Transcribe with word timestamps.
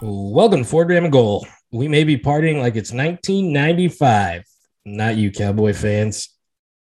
Welcome 0.00 0.62
to 0.62 0.64
Fort 0.64 0.86
Dram 0.86 1.02
and 1.02 1.12
Goal. 1.12 1.44
We 1.72 1.88
may 1.88 2.04
be 2.04 2.16
partying 2.16 2.60
like 2.60 2.76
it's 2.76 2.92
1995. 2.92 4.44
Not 4.84 5.16
you, 5.16 5.32
Cowboy 5.32 5.72
fans. 5.72 6.28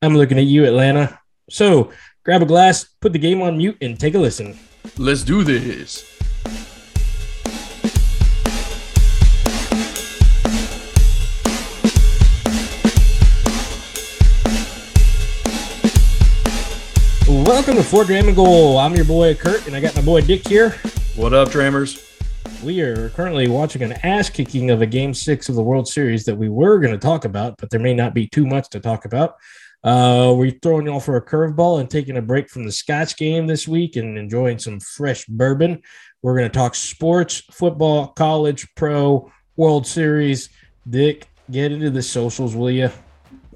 I'm 0.03 0.15
looking 0.15 0.37
at 0.37 0.45
you, 0.45 0.65
Atlanta. 0.65 1.19
So 1.49 1.91
grab 2.23 2.43
a 2.43 2.45
glass, 2.45 2.83
put 3.01 3.13
the 3.13 3.19
game 3.19 3.41
on 3.41 3.57
mute, 3.57 3.75
and 3.81 3.99
take 3.99 4.13
a 4.13 4.19
listen. 4.19 4.59
Let's 4.99 5.23
do 5.23 5.43
this. 5.43 6.05
Welcome 17.27 17.77
to 17.77 17.83
Fort 17.83 18.05
Dram 18.05 18.27
and 18.27 18.35
Goal. 18.35 18.77
I'm 18.77 18.93
your 18.93 19.05
boy 19.05 19.33
Kurt, 19.33 19.65
and 19.65 19.75
I 19.75 19.79
got 19.79 19.95
my 19.95 20.03
boy 20.03 20.21
Dick 20.21 20.47
here. 20.47 20.75
What 21.15 21.33
up, 21.33 21.49
Drammers? 21.49 22.03
We 22.63 22.81
are 22.81 23.09
currently 23.09 23.47
watching 23.47 23.83
an 23.83 23.93
ass 24.03 24.31
kicking 24.31 24.71
of 24.71 24.81
a 24.81 24.87
game 24.87 25.13
six 25.13 25.47
of 25.47 25.53
the 25.53 25.61
World 25.61 25.87
Series 25.87 26.25
that 26.25 26.35
we 26.35 26.49
were 26.49 26.79
going 26.79 26.91
to 26.91 26.97
talk 26.97 27.23
about, 27.23 27.55
but 27.59 27.69
there 27.69 27.79
may 27.79 27.93
not 27.93 28.15
be 28.15 28.27
too 28.27 28.47
much 28.47 28.69
to 28.69 28.79
talk 28.79 29.05
about. 29.05 29.35
Uh, 29.83 30.33
we're 30.35 30.57
throwing 30.63 30.87
y'all 30.87 30.99
for 30.99 31.17
a 31.17 31.25
curveball 31.25 31.79
and 31.79 31.87
taking 31.87 32.17
a 32.17 32.21
break 32.21 32.49
from 32.49 32.65
the 32.65 32.71
Scotch 32.71 33.15
game 33.15 33.45
this 33.45 33.67
week 33.67 33.95
and 33.95 34.17
enjoying 34.17 34.57
some 34.57 34.79
fresh 34.79 35.23
bourbon. 35.25 35.83
We're 36.23 36.35
going 36.35 36.49
to 36.49 36.57
talk 36.57 36.73
sports, 36.73 37.43
football, 37.51 38.07
college, 38.07 38.67
pro, 38.75 39.31
World 39.55 39.85
Series. 39.85 40.49
Dick, 40.89 41.27
get 41.51 41.71
into 41.71 41.91
the 41.91 42.01
socials, 42.01 42.55
will 42.55 42.71
you? 42.71 42.89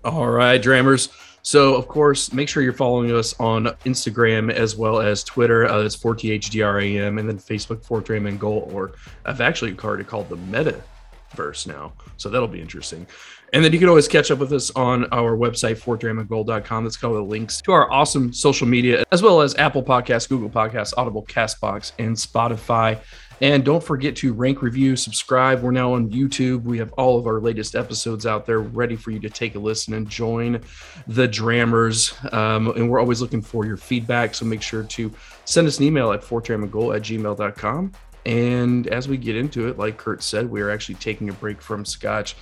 All 0.04 0.29
right, 0.29 0.62
Drammers. 0.62 1.09
So, 1.44 1.76
of 1.76 1.88
course, 1.88 2.31
make 2.34 2.48
sure 2.48 2.62
you're 2.62 2.73
following 2.73 3.12
us 3.12 3.34
on 3.40 3.66
Instagram 3.86 4.52
as 4.52 4.76
well 4.76 5.02
as 5.02 5.23
Twitter. 5.23 5.66
Uh, 5.66 5.82
that's 5.82 5.98
4THDRAM 5.98 7.20
and 7.20 7.27
then 7.27 7.38
Facebook, 7.38 7.84
Fort 7.84 8.05
Dram 8.05 8.27
and 8.27 8.40
Goal. 8.40 8.70
Or 8.73 8.91
I've 9.26 9.41
actually 9.41 9.72
it 9.72 10.08
called 10.08 10.30
the 10.30 10.38
Metaverse 10.38 11.68
now. 11.68 11.93
So 12.18 12.30
that'll 12.30 12.48
be 12.48 12.62
interesting. 12.62 13.07
And 13.54 13.65
then 13.65 13.74
you 13.74 13.80
can 13.80 13.90
always 13.90 14.07
catch 14.07 14.32
up 14.32 14.40
with 14.40 14.54
us 14.54 14.71
on 14.71 15.05
our 15.12 15.35
website, 15.35 15.82
fortdramandgoal.com. 15.82 16.84
That's 16.84 16.96
got 16.96 17.12
the 17.12 17.21
links 17.21 17.60
to 17.63 17.74
our 17.74 17.91
awesome 17.91 18.32
social 18.32 18.68
media, 18.68 19.04
as 19.12 19.21
well 19.21 19.41
as 19.41 19.55
Apple 19.55 19.84
Podcasts, 19.84 20.30
Google 20.30 20.49
Podcasts, 20.49 20.93
Audible, 20.96 21.26
Castbox, 21.26 21.91
and 21.99 22.15
Spotify. 22.15 23.02
And 23.41 23.65
don't 23.65 23.84
forget 23.84 24.15
to 24.17 24.34
rank, 24.34 24.61
review, 24.61 24.95
subscribe. 24.95 25.63
We're 25.63 25.71
now 25.71 25.93
on 25.93 26.11
YouTube. 26.11 26.61
We 26.61 26.77
have 26.77 26.93
all 26.93 27.17
of 27.17 27.25
our 27.25 27.39
latest 27.39 27.73
episodes 27.73 28.27
out 28.27 28.45
there 28.45 28.59
ready 28.59 28.95
for 28.95 29.09
you 29.09 29.20
to 29.20 29.31
take 29.31 29.55
a 29.55 29.59
listen 29.59 29.95
and 29.95 30.07
join 30.07 30.61
the 31.07 31.27
Drammers. 31.27 32.31
Um, 32.31 32.67
and 32.67 32.87
we're 32.87 32.99
always 32.99 33.19
looking 33.19 33.41
for 33.41 33.65
your 33.65 33.77
feedback. 33.77 34.35
So 34.35 34.45
make 34.45 34.62
sure 34.62 34.84
to 34.84 35.12
send 35.45 35.67
us 35.67 35.79
an 35.79 35.85
email 35.85 36.12
at 36.12 36.21
fortdramandgoal 36.21 36.95
at 36.95 37.01
gmail.com. 37.01 37.91
And 38.27 38.87
as 38.87 39.07
we 39.07 39.17
get 39.17 39.35
into 39.35 39.67
it, 39.67 39.79
like 39.79 39.97
Kurt 39.97 40.21
said, 40.21 40.47
we 40.47 40.62
are 40.62 40.69
actually 40.69 40.95
taking 40.95 41.29
a 41.29 41.34
break 41.34 41.63
from 41.63 41.84
Scotch. 41.84 42.35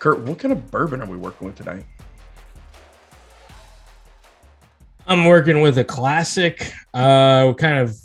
Kurt, 0.00 0.18
what 0.18 0.40
kind 0.40 0.50
of 0.50 0.68
bourbon 0.68 1.00
are 1.00 1.06
we 1.06 1.16
working 1.16 1.46
with 1.46 1.56
tonight? 1.56 1.84
I'm 5.06 5.26
working 5.26 5.60
with 5.60 5.78
a 5.78 5.84
classic, 5.84 6.72
uh, 6.92 7.52
kind 7.52 7.78
of 7.78 7.96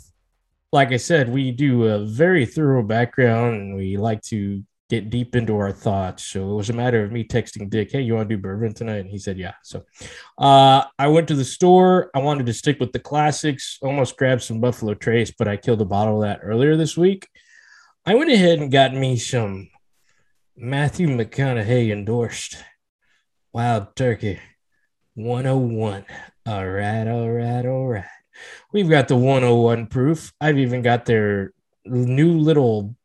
like 0.72 0.92
I 0.92 0.96
said, 0.96 1.28
we 1.28 1.50
do 1.50 1.84
a 1.84 2.04
very 2.04 2.46
thorough 2.46 2.82
background 2.82 3.56
and 3.56 3.76
we 3.76 3.96
like 3.96 4.22
to 4.22 4.62
get 4.88 5.08
deep 5.08 5.36
into 5.36 5.56
our 5.56 5.72
thoughts. 5.72 6.24
So 6.24 6.50
it 6.50 6.54
was 6.54 6.68
a 6.68 6.74
matter 6.74 7.02
of 7.02 7.12
me 7.12 7.24
texting 7.24 7.70
Dick, 7.70 7.92
hey, 7.92 8.02
you 8.02 8.14
want 8.14 8.28
to 8.28 8.36
do 8.36 8.42
bourbon 8.42 8.74
tonight? 8.74 8.98
And 8.98 9.10
he 9.10 9.18
said, 9.18 9.38
yeah. 9.38 9.54
So 9.62 9.84
uh, 10.38 10.82
I 10.98 11.06
went 11.08 11.28
to 11.28 11.34
the 11.34 11.44
store. 11.44 12.10
I 12.14 12.18
wanted 12.18 12.46
to 12.46 12.52
stick 12.52 12.80
with 12.80 12.92
the 12.92 12.98
classics, 12.98 13.78
almost 13.82 14.16
grabbed 14.16 14.42
some 14.42 14.60
Buffalo 14.60 14.94
Trace, 14.94 15.32
but 15.36 15.48
I 15.48 15.56
killed 15.56 15.80
a 15.80 15.86
bottle 15.86 16.22
of 16.22 16.28
that 16.28 16.40
earlier 16.42 16.76
this 16.76 16.96
week. 16.96 17.28
I 18.04 18.14
went 18.14 18.30
ahead 18.30 18.58
and 18.58 18.72
got 18.72 18.92
me 18.92 19.16
some 19.16 19.70
Matthew 20.56 21.06
McConaughey 21.08 21.92
endorsed 21.92 22.56
Wild 23.52 23.94
Turkey 23.94 24.40
101. 25.14 26.04
All 26.46 26.68
right, 26.68 27.06
all 27.06 27.30
right, 27.30 27.66
all 27.66 27.86
right. 27.86 28.19
We've 28.72 28.88
got 28.88 29.08
the 29.08 29.16
101 29.16 29.86
proof. 29.86 30.32
I've 30.40 30.58
even 30.58 30.82
got 30.82 31.04
their 31.04 31.52
new 31.84 32.38
little, 32.38 32.96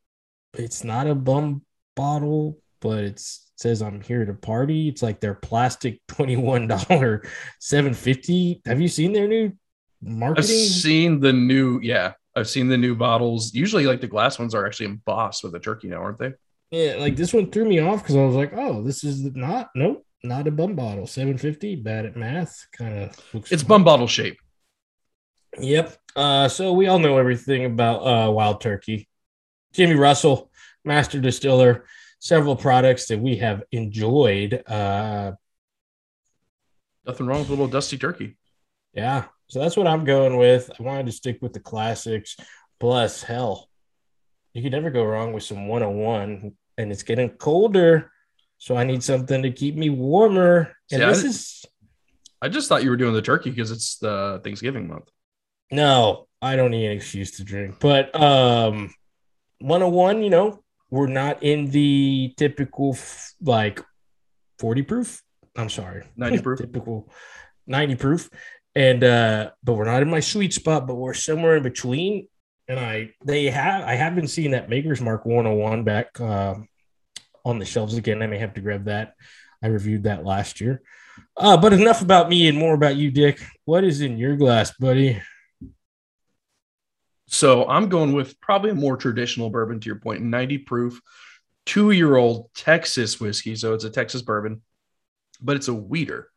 it's 0.54 0.84
not 0.84 1.08
a 1.08 1.16
bum 1.16 1.64
bottle, 1.96 2.60
but 2.82 3.04
it 3.04 3.20
says 3.56 3.82
I'm 3.82 4.02
here 4.02 4.26
to 4.26 4.34
party. 4.34 4.90
It's 4.90 5.02
like 5.02 5.20
their 5.20 5.34
plastic 5.34 6.00
$21 6.08 7.26
750. 7.60 8.62
Have 8.66 8.82
you 8.82 8.88
seen 8.88 9.14
their 9.14 9.28
new 9.28 9.54
marketing? 10.02 10.44
I've 10.44 10.72
seen 10.72 11.20
the 11.20 11.34
new, 11.34 11.80
yeah, 11.82 12.14
I've 12.36 12.50
seen 12.50 12.68
the 12.68 12.78
new 12.78 12.96
bottles. 12.96 13.54
Usually, 13.54 13.86
like 13.86 14.02
the 14.02 14.08
glass 14.08 14.38
ones 14.38 14.54
are 14.54 14.66
actually 14.66 14.88
embossed 14.88 15.44
with 15.44 15.56
a 15.56 15.60
turkey 15.60 15.88
now, 15.88 16.02
aren't 16.02 16.20
they? 16.20 16.34
Yeah, 16.72 16.96
like 16.98 17.16
this 17.16 17.34
one 17.34 17.50
threw 17.50 17.66
me 17.66 17.80
off 17.80 18.02
because 18.02 18.16
I 18.16 18.26
was 18.26 18.36
like, 18.36 18.52
oh, 18.54 18.84
this 18.84 19.04
is 19.04 19.24
not, 19.36 19.70
nope, 19.76 20.06
not 20.24 20.48
a 20.48 20.52
bum 20.52 20.76
bottle. 20.76 21.08
750, 21.08 21.78
bad 21.78 22.06
at 22.06 22.18
math. 22.18 22.68
Kind 22.78 23.04
of 23.04 23.34
looks. 23.34 23.52
It's 23.52 23.64
bum 23.64 23.84
bottle 23.84 24.08
shape. 24.08 24.38
Yep. 25.60 25.98
Uh, 26.16 26.48
so 26.48 26.74
we 26.74 26.88
all 26.88 27.00
know 27.00 27.18
everything 27.18 27.66
about 27.66 28.00
uh, 28.00 28.32
Wild 28.32 28.62
Turkey. 28.62 29.08
Jimmy 29.74 29.96
Russell, 29.96 30.50
master 30.86 31.20
distiller, 31.20 31.86
several 32.20 32.56
products 32.56 33.08
that 33.08 33.20
we 33.20 33.38
have 33.38 33.64
enjoyed. 33.72 34.64
Uh, 34.66 35.34
Nothing 37.06 37.28
wrong 37.28 37.40
with 37.40 37.50
a 37.50 37.52
little 37.52 37.68
dusty 37.68 37.98
turkey. 37.98 38.38
Yeah. 38.94 39.26
So 39.48 39.60
that's 39.60 39.78
what 39.78 39.86
I'm 39.86 40.06
going 40.06 40.38
with. 40.38 40.72
I 40.80 40.82
wanted 40.82 41.06
to 41.06 41.12
stick 41.12 41.38
with 41.42 41.54
the 41.54 41.60
classics. 41.60 42.36
Plus, 42.80 43.22
hell, 43.22 43.70
you 44.54 44.64
could 44.64 44.72
never 44.72 44.90
go 44.90 45.04
wrong 45.04 45.34
with 45.34 45.44
some 45.44 45.68
101. 45.68 46.54
And 46.78 46.92
it's 46.92 47.04
getting 47.04 47.30
colder. 47.30 48.12
So 48.58 48.76
I 48.76 48.86
need 48.86 49.04
something 49.04 49.44
to 49.44 49.52
keep 49.52 49.76
me 49.76 49.90
warmer. 49.90 50.74
And 50.92 51.02
See, 51.02 51.06
this 51.06 51.24
I, 51.24 51.28
is. 51.28 51.66
I 52.42 52.50
just 52.50 52.70
thought 52.70 52.84
you 52.84 52.90
were 52.90 52.98
doing 52.98 53.14
the 53.14 53.22
turkey 53.22 53.50
because 53.50 53.72
it's 53.72 53.98
the 53.98 54.42
Thanksgiving 54.44 54.88
month. 54.88 55.10
No, 55.72 56.28
I 56.42 56.56
don't 56.56 56.72
need 56.72 56.86
an 56.86 56.92
excuse 56.92 57.32
to 57.38 57.44
drink. 57.44 57.78
But 57.80 58.14
um 58.20 58.94
101, 59.60 60.24
you 60.24 60.30
know, 60.30 60.64
we're 60.90 61.08
not 61.08 61.44
in 61.44 61.72
the 61.72 62.34
typical 62.38 62.94
f- 62.94 63.34
like 63.42 63.82
40 64.60 64.82
proof. 64.84 65.22
I'm 65.58 65.70
sorry. 65.70 66.04
90 66.16 66.42
proof. 66.42 66.60
typical 66.60 67.10
90 67.68 67.96
proof. 67.96 68.30
And 68.76 69.04
uh, 69.04 69.52
but 69.64 69.74
we're 69.74 69.86
not 69.86 70.02
in 70.02 70.10
my 70.10 70.20
sweet 70.20 70.54
spot, 70.54 70.86
but 70.86 70.96
we're 70.96 71.14
somewhere 71.14 71.56
in 71.56 71.64
between. 71.64 72.28
And 72.68 72.80
I 72.80 73.12
they 73.24 73.46
have 73.46 73.84
I 73.84 73.96
haven't 73.96 74.28
seen 74.28 74.52
that 74.52 74.70
Maker's 74.70 75.00
Mark 75.00 75.26
101 75.26 75.84
back 75.84 76.20
uh, 76.20 76.56
on 77.46 77.60
the 77.60 77.66
shelves 77.66 77.96
again. 77.96 78.22
I 78.22 78.28
may 78.28 78.38
have 78.38 78.54
to 78.56 78.62
grab 78.62 78.86
that. 78.86 79.14
I 79.64 79.68
reviewed 79.68 80.04
that 80.04 80.26
last 80.26 80.60
year. 80.60 80.82
Uh, 81.38 81.56
but 81.56 81.72
enough 81.72 82.02
about 82.02 82.28
me 82.28 82.48
and 82.50 82.58
more 82.58 82.74
about 82.74 82.98
you, 82.98 83.12
Dick. 83.12 83.42
What 83.64 83.86
is 83.86 84.02
in 84.02 84.18
your 84.18 84.36
glass, 84.36 84.74
buddy? 84.78 85.22
So 87.36 87.68
I'm 87.68 87.90
going 87.90 88.14
with 88.14 88.40
probably 88.40 88.72
a 88.72 88.76
more 88.76 88.96
traditional 88.96 89.50
bourbon 89.50 89.82
to 89.82 89.88
your 89.88 90.00
point, 90.00 90.22
90 90.22 90.60
proof, 90.60 91.02
two 91.66 91.92
year 91.92 92.16
old 92.16 92.50
Texas 92.56 93.20
whiskey. 93.20 93.58
So 93.58 93.74
it's 93.74 93.84
a 93.84 93.90
Texas 93.90 94.22
bourbon, 94.22 94.62
but 95.42 95.58
it's 95.58 95.68
a 95.68 95.74
weeder. 95.74 96.30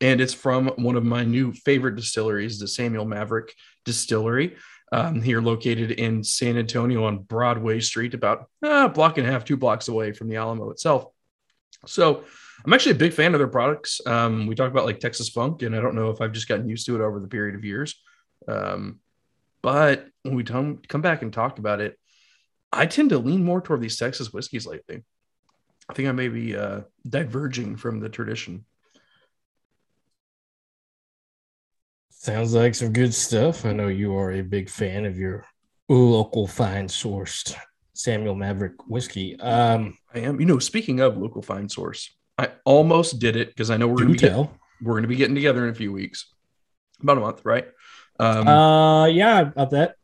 And 0.00 0.20
it's 0.20 0.34
from 0.34 0.66
one 0.70 0.96
of 0.96 1.04
my 1.04 1.22
new 1.22 1.52
favorite 1.52 1.94
distilleries, 1.94 2.58
the 2.58 2.66
Samuel 2.66 3.04
Maverick 3.04 3.54
Distillery, 3.84 4.56
um, 4.90 5.22
here 5.22 5.40
located 5.40 5.92
in 5.92 6.24
San 6.24 6.58
Antonio 6.58 7.04
on 7.04 7.18
Broadway 7.18 7.78
Street, 7.78 8.14
about 8.14 8.50
uh, 8.64 8.86
a 8.86 8.88
block 8.88 9.18
and 9.18 9.28
a 9.28 9.30
half, 9.30 9.44
two 9.44 9.56
blocks 9.56 9.86
away 9.86 10.10
from 10.12 10.28
the 10.28 10.34
Alamo 10.34 10.70
itself. 10.70 11.12
So 11.86 12.24
I'm 12.64 12.72
actually 12.72 12.92
a 12.92 12.96
big 12.96 13.12
fan 13.12 13.34
of 13.34 13.38
their 13.38 13.46
products. 13.46 14.00
Um, 14.04 14.48
we 14.48 14.56
talk 14.56 14.72
about 14.72 14.86
like 14.86 14.98
Texas 14.98 15.28
Funk, 15.28 15.62
and 15.62 15.76
I 15.76 15.80
don't 15.80 15.94
know 15.94 16.10
if 16.10 16.20
I've 16.20 16.32
just 16.32 16.48
gotten 16.48 16.68
used 16.68 16.86
to 16.86 16.96
it 16.96 17.02
over 17.02 17.20
the 17.20 17.28
period 17.28 17.54
of 17.54 17.64
years. 17.64 17.94
Um, 18.48 18.98
but 19.62 20.09
when 20.22 20.34
we 20.34 20.44
come 20.44 20.80
come 20.88 21.00
back 21.00 21.22
and 21.22 21.32
talk 21.32 21.58
about 21.58 21.80
it, 21.80 21.98
I 22.72 22.86
tend 22.86 23.10
to 23.10 23.18
lean 23.18 23.44
more 23.44 23.60
toward 23.60 23.80
these 23.80 23.98
Texas 23.98 24.32
whiskeys 24.32 24.66
lately. 24.66 25.02
I 25.88 25.92
think 25.92 26.08
I 26.08 26.12
may 26.12 26.28
be 26.28 26.56
uh, 26.56 26.82
diverging 27.08 27.76
from 27.76 28.00
the 28.00 28.08
tradition. 28.08 28.64
Sounds 32.10 32.54
like 32.54 32.74
some 32.74 32.92
good 32.92 33.14
stuff. 33.14 33.64
I 33.64 33.72
know 33.72 33.88
you 33.88 34.14
are 34.14 34.32
a 34.32 34.42
big 34.42 34.68
fan 34.68 35.06
of 35.06 35.16
your 35.18 35.46
local 35.88 36.46
fine 36.46 36.86
sourced 36.86 37.56
Samuel 37.94 38.34
Maverick 38.34 38.86
whiskey. 38.88 39.38
Um, 39.40 39.96
I 40.14 40.20
am. 40.20 40.40
You 40.40 40.46
know, 40.46 40.58
speaking 40.58 41.00
of 41.00 41.16
local 41.16 41.42
fine 41.42 41.68
source, 41.68 42.14
I 42.38 42.50
almost 42.64 43.18
did 43.18 43.36
it 43.36 43.48
because 43.48 43.70
I 43.70 43.76
know 43.76 43.88
we're 43.88 43.96
going 43.96 44.08
to 44.08 44.12
be 44.12 44.18
tell. 44.18 44.56
we're 44.80 44.94
going 44.94 45.02
to 45.02 45.08
be 45.08 45.16
getting 45.16 45.34
together 45.34 45.64
in 45.64 45.70
a 45.70 45.74
few 45.74 45.92
weeks, 45.92 46.32
about 47.02 47.18
a 47.18 47.20
month, 47.20 47.44
right? 47.44 47.66
Um, 48.18 48.46
uh, 48.46 49.06
yeah, 49.06 49.40
about 49.40 49.70
that. 49.70 49.96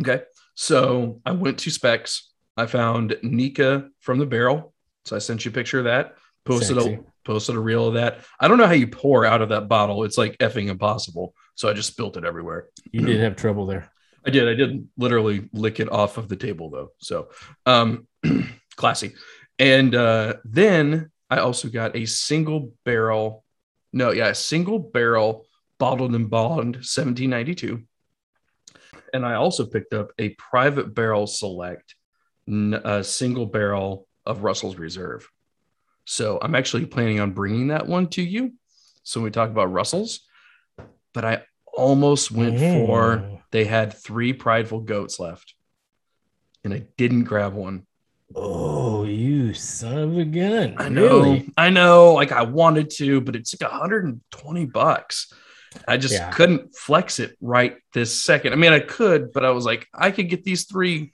Okay, 0.00 0.22
so 0.54 1.20
I 1.24 1.32
went 1.32 1.58
to 1.60 1.70
Specs. 1.70 2.30
I 2.56 2.66
found 2.66 3.16
Nikka 3.22 3.88
from 4.00 4.18
the 4.18 4.26
barrel. 4.26 4.72
So 5.04 5.16
I 5.16 5.18
sent 5.18 5.44
you 5.44 5.50
a 5.50 5.54
picture 5.54 5.78
of 5.78 5.84
that. 5.84 6.16
Posted 6.44 6.76
Sexy. 6.76 6.94
a 6.94 7.00
posted 7.24 7.54
a 7.54 7.60
reel 7.60 7.88
of 7.88 7.94
that. 7.94 8.20
I 8.40 8.48
don't 8.48 8.58
know 8.58 8.66
how 8.66 8.72
you 8.72 8.88
pour 8.88 9.24
out 9.24 9.42
of 9.42 9.50
that 9.50 9.68
bottle. 9.68 10.04
It's 10.04 10.18
like 10.18 10.38
effing 10.38 10.68
impossible. 10.68 11.34
So 11.54 11.68
I 11.68 11.72
just 11.72 11.90
spilt 11.90 12.16
it 12.16 12.24
everywhere. 12.24 12.68
You 12.90 13.06
did 13.06 13.20
have 13.20 13.36
trouble 13.36 13.66
there. 13.66 13.90
I 14.26 14.30
did. 14.30 14.48
I 14.48 14.54
did 14.54 14.88
literally 14.96 15.48
lick 15.52 15.80
it 15.80 15.90
off 15.90 16.18
of 16.18 16.28
the 16.28 16.36
table 16.36 16.70
though. 16.70 16.90
So 16.98 17.28
um 17.66 18.06
classy. 18.76 19.14
And 19.58 19.94
uh 19.94 20.34
then 20.44 21.10
I 21.30 21.38
also 21.38 21.68
got 21.68 21.96
a 21.96 22.04
single 22.04 22.72
barrel, 22.84 23.44
no, 23.92 24.10
yeah, 24.10 24.28
a 24.28 24.34
single 24.34 24.78
barrel 24.78 25.46
bottled 25.78 26.14
and 26.14 26.28
bond 26.28 26.76
1792. 26.76 27.82
And 29.12 29.26
I 29.26 29.34
also 29.34 29.66
picked 29.66 29.92
up 29.92 30.10
a 30.18 30.30
private 30.30 30.94
barrel 30.94 31.26
select, 31.26 31.94
a 32.48 33.04
single 33.04 33.46
barrel 33.46 34.06
of 34.24 34.42
Russell's 34.42 34.76
Reserve. 34.76 35.28
So 36.04 36.38
I'm 36.40 36.54
actually 36.54 36.86
planning 36.86 37.20
on 37.20 37.32
bringing 37.32 37.68
that 37.68 37.86
one 37.86 38.08
to 38.08 38.22
you. 38.22 38.54
So 39.02 39.20
we 39.20 39.30
talk 39.30 39.50
about 39.50 39.72
Russell's, 39.72 40.20
but 41.12 41.24
I 41.24 41.42
almost 41.72 42.30
went 42.30 42.58
for 42.58 43.40
they 43.50 43.64
had 43.64 43.94
three 43.94 44.32
prideful 44.32 44.80
goats 44.80 45.18
left, 45.18 45.54
and 46.64 46.72
I 46.72 46.86
didn't 46.96 47.24
grab 47.24 47.54
one. 47.54 47.86
Oh, 48.34 49.04
you 49.04 49.52
son 49.54 49.98
of 49.98 50.18
a 50.18 50.24
gun! 50.24 50.76
I 50.78 50.88
know, 50.88 51.20
really? 51.20 51.50
I 51.56 51.70
know. 51.70 52.14
Like 52.14 52.32
I 52.32 52.42
wanted 52.42 52.90
to, 52.96 53.20
but 53.20 53.36
it's 53.36 53.54
like 53.60 53.70
120 53.70 54.66
bucks. 54.66 55.32
I 55.86 55.96
just 55.96 56.14
yeah. 56.14 56.30
couldn't 56.30 56.74
flex 56.76 57.18
it 57.18 57.36
right 57.40 57.76
this 57.94 58.22
second. 58.22 58.52
I 58.52 58.56
mean, 58.56 58.72
I 58.72 58.80
could, 58.80 59.32
but 59.32 59.44
I 59.44 59.50
was 59.50 59.64
like, 59.64 59.86
I 59.94 60.10
could 60.10 60.28
get 60.28 60.44
these 60.44 60.64
three 60.64 61.12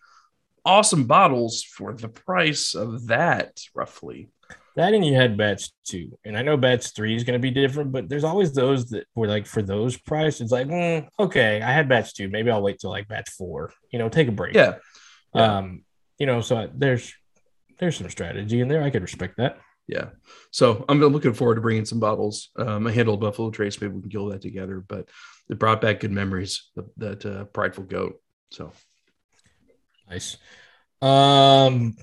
awesome 0.65 1.05
bottles 1.05 1.63
for 1.63 1.95
the 1.95 2.09
price 2.09 2.75
of 2.75 3.07
that, 3.09 3.61
roughly. 3.75 4.29
That 4.77 4.95
and 4.95 5.05
you 5.05 5.15
had 5.15 5.37
batch 5.37 5.71
two, 5.85 6.17
and 6.25 6.37
I 6.37 6.43
know 6.43 6.57
batch 6.57 6.95
three 6.95 7.17
is 7.17 7.25
going 7.25 7.41
to 7.41 7.43
be 7.43 7.51
different, 7.51 7.91
but 7.91 8.09
there's 8.09 8.23
always 8.23 8.53
those 8.53 8.91
that 8.91 9.07
were 9.17 9.27
like 9.27 9.45
for 9.45 9.61
those 9.61 9.97
prices, 9.97 10.41
It's 10.41 10.53
like, 10.53 10.69
mm, 10.69 11.09
okay, 11.19 11.61
I 11.61 11.73
had 11.73 11.89
batch 11.89 12.15
two, 12.15 12.29
maybe 12.29 12.51
I'll 12.51 12.63
wait 12.63 12.79
till 12.79 12.91
like 12.91 13.09
batch 13.09 13.29
four. 13.31 13.73
You 13.91 13.99
know, 13.99 14.09
take 14.09 14.29
a 14.29 14.33
break. 14.33 14.55
Yeah. 14.55 14.77
yeah. 15.35 15.59
Um, 15.59 15.85
you 16.19 16.27
know, 16.27 16.41
so 16.43 16.71
there's 16.73 17.13
there's 17.79 17.97
some 17.97 18.09
strategy 18.09 18.61
in 18.61 18.69
there. 18.69 18.83
I 18.83 18.91
could 18.91 19.03
respect 19.03 19.39
that. 19.39 19.59
Yeah. 19.89 20.11
So 20.51 20.85
I'm 20.89 21.01
looking 21.01 21.33
forward 21.33 21.55
to 21.55 21.63
bringing 21.63 21.87
some 21.87 21.99
bottles. 21.99 22.51
Um, 22.57 22.87
I 22.87 22.93
handled 22.93 23.21
Buffalo 23.21 23.51
Trace. 23.51 23.81
Maybe 23.81 23.95
we 23.95 24.03
can 24.03 24.11
kill 24.11 24.27
that 24.27 24.43
together, 24.43 24.85
but 24.87 25.09
it 25.49 25.59
brought 25.59 25.81
back 25.81 26.01
good 26.01 26.13
memories. 26.13 26.71
That 26.99 27.25
uh, 27.25 27.45
prideful 27.45 27.85
goat. 27.85 28.21
So 28.51 28.71
nice. 30.09 30.37
Um, 31.01 31.97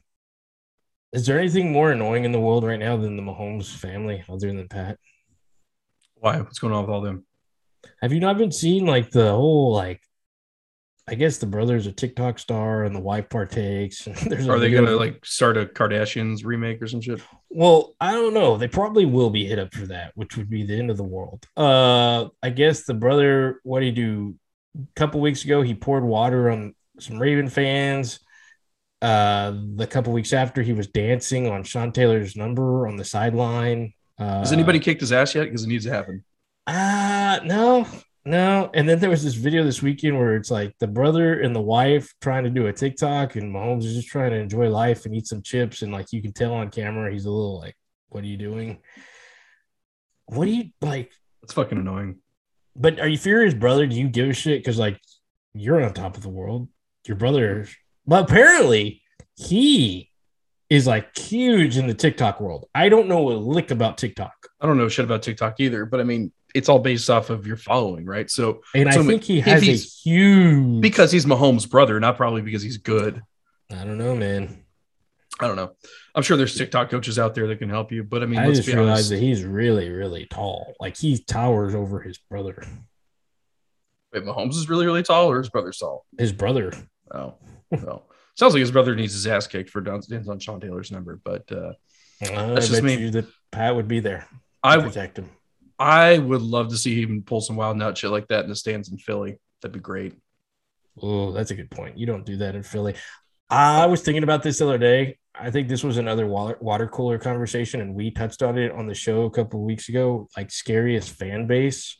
is 1.13 1.27
there 1.27 1.39
anything 1.39 1.71
more 1.71 1.91
annoying 1.91 2.25
in 2.25 2.31
the 2.31 2.39
world 2.39 2.63
right 2.63 2.79
now 2.79 2.97
than 2.97 3.15
the 3.15 3.23
Mahomes 3.23 3.73
family, 3.73 4.23
other 4.27 4.47
than 4.47 4.67
Pat? 4.67 4.97
Why? 6.15 6.41
What's 6.41 6.59
going 6.59 6.73
on 6.73 6.85
with 6.85 6.89
all 6.89 7.01
them? 7.01 7.25
Have 8.01 8.13
you 8.13 8.19
not 8.19 8.39
been 8.39 8.51
seeing 8.51 8.87
like 8.87 9.11
the 9.11 9.31
whole 9.31 9.73
like? 9.73 10.01
I 11.07 11.15
guess 11.15 11.37
the 11.37 11.45
brother's 11.45 11.85
a 11.85 11.91
TikTok 11.91 12.39
star 12.39 12.83
and 12.83 12.95
the 12.95 12.99
wife 12.99 13.29
partakes. 13.29 14.07
There's 14.25 14.49
Are 14.49 14.59
they 14.59 14.71
gonna 14.71 14.95
like 14.95 15.23
start 15.25 15.57
a 15.57 15.65
Kardashians 15.65 16.43
remake 16.43 16.81
or 16.81 16.87
some 16.87 17.01
shit? 17.01 17.21
Well, 17.49 17.95
I 18.01 18.11
don't 18.11 18.33
know. 18.33 18.57
They 18.57 18.67
probably 18.67 19.05
will 19.05 19.29
be 19.29 19.45
hit 19.45 19.59
up 19.59 19.73
for 19.73 19.85
that, 19.87 20.11
which 20.15 20.35
would 20.35 20.49
be 20.49 20.63
the 20.63 20.77
end 20.77 20.89
of 20.89 20.97
the 20.97 21.03
world. 21.03 21.45
Uh, 21.55 22.29
I 22.41 22.49
guess 22.49 22.85
the 22.85 22.95
brother. 22.95 23.59
What 23.63 23.81
did 23.81 23.87
he 23.87 23.91
do? 23.91 24.35
A 24.77 24.99
couple 24.99 25.21
weeks 25.21 25.45
ago, 25.45 25.61
he 25.61 25.73
poured 25.73 26.03
water 26.03 26.49
on 26.49 26.75
some 26.99 27.19
Raven 27.19 27.49
fans 27.49 28.19
uh, 29.05 29.53
the 29.75 29.85
couple 29.85 30.13
weeks 30.13 30.33
after, 30.33 30.61
he 30.61 30.73
was 30.73 30.87
dancing 30.87 31.47
on 31.47 31.63
Sean 31.63 31.91
Taylor's 31.91 32.35
number 32.35 32.87
on 32.87 32.95
the 32.95 33.05
sideline. 33.05 33.93
Uh, 34.17 34.39
Has 34.39 34.51
anybody 34.51 34.79
kicked 34.79 35.01
his 35.01 35.11
ass 35.11 35.35
yet? 35.35 35.43
Because 35.43 35.63
it 35.63 35.67
needs 35.67 35.85
to 35.85 35.91
happen. 35.91 36.23
Uh 36.67 37.39
no, 37.43 37.87
no. 38.25 38.69
And 38.73 38.87
then 38.89 38.99
there 38.99 39.09
was 39.09 39.23
this 39.23 39.35
video 39.35 39.63
this 39.63 39.81
weekend 39.81 40.17
where 40.17 40.35
it's 40.35 40.51
like 40.51 40.75
the 40.79 40.87
brother 40.87 41.39
and 41.39 41.55
the 41.55 41.61
wife 41.61 42.13
trying 42.21 42.43
to 42.43 42.49
do 42.49 42.67
a 42.67 42.73
TikTok, 42.73 43.35
and 43.35 43.53
Mahomes 43.53 43.85
is 43.85 43.95
just 43.95 44.07
trying 44.07 44.31
to 44.31 44.37
enjoy 44.37 44.69
life 44.69 45.05
and 45.05 45.15
eat 45.15 45.27
some 45.27 45.41
chips. 45.41 45.81
And 45.81 45.91
like 45.91 46.11
you 46.11 46.21
can 46.21 46.33
tell 46.33 46.53
on 46.53 46.69
camera, 46.69 47.11
he's 47.11 47.25
a 47.25 47.31
little 47.31 47.59
like, 47.59 47.75
"What 48.09 48.23
are 48.23 48.27
you 48.27 48.37
doing? 48.37 48.79
What 50.25 50.47
are 50.47 50.51
you 50.51 50.71
like?" 50.81 51.11
It's 51.43 51.53
fucking 51.53 51.77
annoying. 51.77 52.17
But 52.75 52.99
are 52.99 53.07
you 53.07 53.17
his 53.17 53.53
brother? 53.53 53.85
Do 53.85 53.95
you 53.95 54.09
give 54.09 54.29
a 54.29 54.33
shit? 54.33 54.59
Because 54.59 54.79
like 54.79 54.99
you're 55.53 55.83
on 55.83 55.93
top 55.93 56.17
of 56.17 56.23
the 56.23 56.29
world. 56.29 56.67
Your 57.07 57.17
brother 57.17 57.67
but 58.07 58.29
apparently, 58.29 59.01
he 59.35 60.11
is 60.69 60.87
like 60.87 61.17
huge 61.17 61.77
in 61.77 61.87
the 61.87 61.93
TikTok 61.93 62.41
world. 62.41 62.67
I 62.73 62.89
don't 62.89 63.07
know 63.07 63.31
a 63.31 63.33
lick 63.33 63.71
about 63.71 63.97
TikTok. 63.97 64.33
I 64.59 64.65
don't 64.65 64.77
know 64.77 64.89
shit 64.89 65.05
about 65.05 65.23
TikTok 65.23 65.59
either, 65.59 65.85
but 65.85 65.99
I 65.99 66.03
mean, 66.03 66.31
it's 66.55 66.69
all 66.69 66.79
based 66.79 67.09
off 67.09 67.29
of 67.29 67.45
your 67.45 67.57
following, 67.57 68.05
right? 68.05 68.31
So, 68.31 68.61
and 68.73 68.91
so 68.91 69.01
I 69.01 69.03
think 69.03 69.23
he 69.23 69.41
has 69.41 69.61
a 69.61 69.73
huge 69.73 70.81
because 70.81 71.11
he's 71.11 71.25
Mahomes' 71.25 71.69
brother, 71.69 71.99
not 71.99 72.15
probably 72.15 72.41
because 72.41 72.63
he's 72.63 72.77
good. 72.77 73.21
I 73.69 73.83
don't 73.83 73.97
know, 73.97 74.15
man. 74.15 74.63
I 75.41 75.47
don't 75.47 75.57
know. 75.57 75.73
I'm 76.15 76.23
sure 76.23 76.37
there's 76.37 76.57
TikTok 76.57 76.89
coaches 76.89 77.19
out 77.19 77.35
there 77.35 77.45
that 77.47 77.57
can 77.57 77.69
help 77.69 77.91
you, 77.91 78.05
but 78.05 78.23
I 78.23 78.25
mean, 78.25 78.39
I 78.39 78.53
just 78.53 78.69
realized 78.69 79.11
that 79.11 79.19
he's 79.19 79.43
really, 79.43 79.89
really 79.89 80.27
tall. 80.27 80.75
Like 80.79 80.95
he 80.95 81.17
towers 81.17 81.75
over 81.75 81.99
his 81.99 82.17
brother. 82.17 82.65
Wait, 84.13 84.23
Mahomes 84.23 84.51
is 84.51 84.69
really, 84.69 84.85
really 84.85 85.03
tall, 85.03 85.29
or 85.29 85.39
his 85.39 85.49
brother's 85.49 85.77
tall? 85.77 86.05
His 86.17 86.31
brother. 86.31 86.71
Oh, 87.13 87.33
well, 87.69 88.07
sounds 88.35 88.53
like 88.53 88.61
his 88.61 88.71
brother 88.71 88.95
needs 88.95 89.11
his 89.11 89.27
ass 89.27 89.45
kicked 89.45 89.69
for 89.69 89.81
dance 89.81 90.09
on 90.29 90.39
Sean 90.39 90.61
Taylor's 90.61 90.89
number, 90.89 91.19
but 91.21 91.51
uh, 91.51 91.73
uh 92.31 92.53
that's 92.53 92.69
just 92.69 92.81
me. 92.81 93.09
that 93.09 93.25
Pat 93.51 93.75
would 93.75 93.89
be 93.89 93.99
there. 93.99 94.25
I 94.63 94.77
would 94.77 94.85
protect 94.85 95.19
him. 95.19 95.29
I 95.77 96.17
would 96.17 96.41
love 96.41 96.69
to 96.69 96.77
see 96.77 97.01
him 97.01 97.23
pull 97.25 97.41
some 97.41 97.55
wild 97.55 97.77
nut 97.77 97.97
shit 97.97 98.11
like 98.11 98.27
that 98.29 98.43
in 98.43 98.49
the 98.49 98.55
stands 98.55 98.91
in 98.91 98.97
Philly. 98.97 99.37
That'd 99.61 99.73
be 99.73 99.79
great. 99.79 100.15
Oh, 101.01 101.31
that's 101.31 101.51
a 101.51 101.55
good 101.55 101.71
point. 101.71 101.97
You 101.97 102.05
don't 102.05 102.25
do 102.25 102.37
that 102.37 102.55
in 102.55 102.63
Philly. 102.63 102.95
I 103.49 103.85
was 103.85 104.01
thinking 104.01 104.23
about 104.23 104.43
this 104.43 104.59
the 104.59 104.65
other 104.65 104.77
day. 104.77 105.17
I 105.33 105.51
think 105.51 105.67
this 105.67 105.83
was 105.83 105.97
another 105.97 106.25
water, 106.25 106.57
water 106.61 106.87
cooler 106.87 107.19
conversation, 107.19 107.81
and 107.81 107.93
we 107.93 108.09
touched 108.09 108.41
on 108.41 108.57
it 108.57 108.71
on 108.71 108.87
the 108.87 108.95
show 108.95 109.23
a 109.23 109.31
couple 109.31 109.61
weeks 109.63 109.89
ago. 109.89 110.29
Like 110.37 110.49
scariest 110.49 111.09
fan 111.09 111.45
base. 111.45 111.97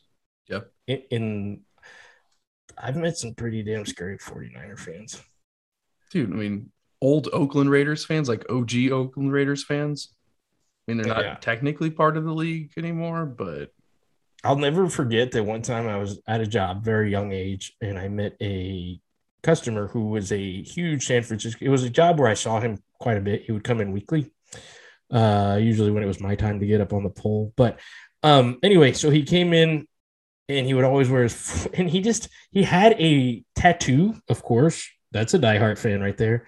Yep. 0.48 0.72
In, 0.86 1.02
in 1.10 1.60
I've 2.78 2.96
met 2.96 3.16
some 3.16 3.34
pretty 3.34 3.62
damn 3.62 3.86
scary 3.86 4.18
49er 4.18 4.78
fans 4.78 5.22
dude, 6.10 6.32
I 6.32 6.36
mean, 6.36 6.70
old 7.00 7.28
Oakland 7.32 7.70
Raiders 7.70 8.04
fans, 8.04 8.28
like 8.28 8.44
OG 8.50 8.90
Oakland 8.90 9.32
Raiders 9.32 9.64
fans. 9.64 10.14
I 10.86 10.92
mean, 10.92 10.98
they're 10.98 11.14
not 11.14 11.24
yeah. 11.24 11.34
technically 11.40 11.90
part 11.90 12.16
of 12.16 12.24
the 12.24 12.32
league 12.32 12.70
anymore, 12.76 13.26
but 13.26 13.72
I'll 14.44 14.56
never 14.56 14.88
forget 14.88 15.32
that 15.32 15.42
one 15.42 15.62
time 15.62 15.88
I 15.88 15.96
was 15.96 16.20
at 16.28 16.40
a 16.40 16.46
job, 16.46 16.84
very 16.84 17.10
young 17.10 17.32
age, 17.32 17.72
and 17.80 17.98
I 17.98 18.08
met 18.08 18.36
a 18.40 19.00
customer 19.42 19.88
who 19.88 20.10
was 20.10 20.30
a 20.30 20.62
huge 20.62 21.06
San 21.06 21.22
Francisco. 21.22 21.64
It 21.64 21.68
was 21.68 21.82
a 21.82 21.90
job 21.90 22.18
where 22.18 22.28
I 22.28 22.34
saw 22.34 22.60
him 22.60 22.78
quite 23.00 23.16
a 23.16 23.20
bit. 23.20 23.42
He 23.42 23.52
would 23.52 23.64
come 23.64 23.80
in 23.80 23.90
weekly, 23.90 24.30
uh, 25.10 25.58
usually 25.60 25.90
when 25.90 26.04
it 26.04 26.06
was 26.06 26.20
my 26.20 26.36
time 26.36 26.60
to 26.60 26.66
get 26.66 26.80
up 26.80 26.92
on 26.92 27.02
the 27.02 27.10
pole. 27.10 27.52
But 27.56 27.80
um, 28.22 28.58
anyway, 28.62 28.92
so 28.92 29.10
he 29.10 29.24
came 29.24 29.52
in 29.52 29.88
and 30.48 30.66
he 30.66 30.74
would 30.74 30.84
always 30.84 31.08
wear 31.08 31.24
his, 31.24 31.68
and 31.74 31.90
he 31.90 32.00
just, 32.00 32.28
he 32.52 32.62
had 32.62 32.92
a 33.00 33.44
tattoo, 33.56 34.14
of 34.28 34.42
course, 34.42 34.88
that's 35.10 35.34
a 35.34 35.38
diehard 35.38 35.78
fan 35.78 36.00
right 36.00 36.16
there. 36.16 36.46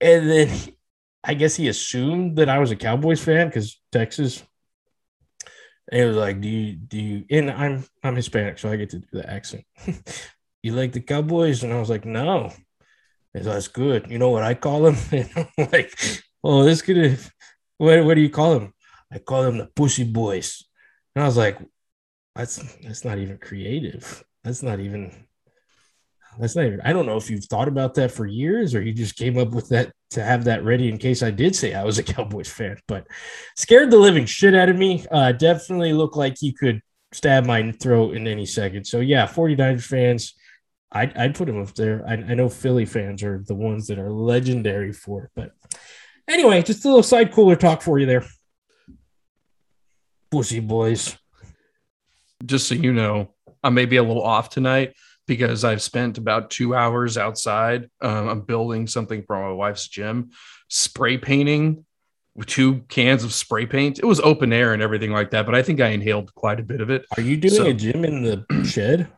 And 0.00 0.28
then 0.28 0.48
he, 0.48 0.76
I 1.24 1.34
guess 1.34 1.54
he 1.54 1.68
assumed 1.68 2.36
that 2.36 2.48
I 2.48 2.58
was 2.58 2.70
a 2.70 2.76
Cowboys 2.76 3.22
fan 3.22 3.46
because 3.46 3.80
Texas. 3.92 4.42
And 5.90 6.00
he 6.00 6.06
was 6.06 6.16
like, 6.16 6.40
"Do 6.40 6.48
you 6.48 6.74
do 6.74 6.98
you?" 6.98 7.24
And 7.30 7.50
I'm 7.50 7.84
I'm 8.02 8.16
Hispanic, 8.16 8.58
so 8.58 8.70
I 8.70 8.76
get 8.76 8.90
to 8.90 8.98
do 8.98 9.06
the 9.12 9.30
accent. 9.30 9.64
you 10.62 10.72
like 10.72 10.92
the 10.92 11.00
Cowboys? 11.00 11.62
And 11.62 11.72
I 11.72 11.78
was 11.78 11.90
like, 11.90 12.04
"No." 12.04 12.52
And 13.34 13.44
that's 13.44 13.68
good. 13.68 14.10
You 14.10 14.18
know 14.18 14.30
what 14.30 14.42
I 14.42 14.54
call 14.54 14.82
them? 14.82 14.96
Like, 15.58 15.94
"Oh, 16.44 16.64
this 16.64 16.82
could 16.82 17.18
what 17.78 18.04
what 18.04 18.14
do 18.14 18.20
you 18.20 18.30
call 18.30 18.54
them?" 18.54 18.74
I 19.12 19.18
call 19.18 19.42
them 19.42 19.58
the 19.58 19.66
Pussy 19.66 20.04
Boys. 20.04 20.64
And 21.14 21.22
I 21.22 21.26
was 21.26 21.36
like, 21.36 21.58
"That's 22.34 22.56
that's 22.82 23.04
not 23.04 23.18
even 23.18 23.38
creative. 23.38 24.24
That's 24.42 24.62
not 24.62 24.80
even." 24.80 25.26
That's 26.38 26.56
not 26.56 26.64
even, 26.64 26.80
I 26.82 26.92
don't 26.92 27.06
know 27.06 27.16
if 27.16 27.28
you've 27.28 27.44
thought 27.44 27.68
about 27.68 27.94
that 27.94 28.10
for 28.10 28.26
years 28.26 28.74
or 28.74 28.82
you 28.82 28.92
just 28.92 29.16
came 29.16 29.36
up 29.38 29.50
with 29.50 29.68
that 29.68 29.92
to 30.10 30.22
have 30.22 30.44
that 30.44 30.64
ready 30.64 30.88
in 30.88 30.96
case 30.96 31.22
I 31.22 31.30
did 31.30 31.54
say 31.54 31.74
I 31.74 31.84
was 31.84 31.98
a 31.98 32.02
Cowboys 32.14 32.48
fan, 32.48 32.78
but 32.88 33.06
scared 33.56 33.90
the 33.90 33.98
living 33.98 34.26
shit 34.26 34.54
out 34.54 34.68
of 34.68 34.76
me. 34.76 35.04
Uh, 35.10 35.32
definitely 35.32 35.92
looked 35.92 36.16
like 36.16 36.36
he 36.38 36.52
could 36.52 36.80
stab 37.12 37.44
my 37.44 37.72
throat 37.72 38.16
in 38.16 38.26
any 38.26 38.46
second. 38.46 38.86
So, 38.86 39.00
yeah, 39.00 39.26
49ers 39.26 39.82
fans, 39.82 40.34
I'd, 40.90 41.16
I'd 41.16 41.34
put 41.34 41.48
him 41.48 41.60
up 41.60 41.74
there. 41.74 42.04
I, 42.06 42.14
I 42.14 42.34
know 42.34 42.48
Philly 42.48 42.86
fans 42.86 43.22
are 43.22 43.42
the 43.46 43.54
ones 43.54 43.86
that 43.88 43.98
are 43.98 44.10
legendary 44.10 44.92
for 44.92 45.24
it. 45.24 45.30
But 45.34 45.52
anyway, 46.28 46.62
just 46.62 46.84
a 46.84 46.88
little 46.88 47.02
side 47.02 47.32
cooler 47.32 47.56
talk 47.56 47.82
for 47.82 47.98
you 47.98 48.06
there. 48.06 48.24
Pussy 50.30 50.60
boys. 50.60 51.16
Just 52.44 52.68
so 52.68 52.74
you 52.74 52.92
know, 52.92 53.34
I 53.62 53.68
may 53.70 53.84
be 53.84 53.96
a 53.96 54.02
little 54.02 54.22
off 54.22 54.48
tonight 54.48 54.94
because 55.26 55.64
I've 55.64 55.82
spent 55.82 56.18
about 56.18 56.50
two 56.50 56.74
hours 56.74 57.16
outside. 57.16 57.88
Um, 58.00 58.28
I'm 58.28 58.40
building 58.42 58.86
something 58.86 59.22
for 59.26 59.36
my 59.40 59.52
wife's 59.52 59.88
gym, 59.88 60.30
spray 60.68 61.18
painting 61.18 61.84
with 62.34 62.46
two 62.46 62.80
cans 62.88 63.24
of 63.24 63.32
spray 63.32 63.66
paint. 63.66 63.98
It 63.98 64.06
was 64.06 64.18
open 64.20 64.52
air 64.52 64.72
and 64.72 64.82
everything 64.82 65.10
like 65.12 65.30
that, 65.32 65.44
but 65.46 65.54
I 65.54 65.62
think 65.62 65.80
I 65.80 65.88
inhaled 65.88 66.34
quite 66.34 66.58
a 66.60 66.62
bit 66.62 66.80
of 66.80 66.90
it. 66.90 67.04
Are 67.16 67.22
you 67.22 67.36
doing 67.36 67.54
so, 67.54 67.66
a 67.66 67.74
gym 67.74 68.04
in 68.04 68.22
the 68.22 68.64
shed? 68.64 69.08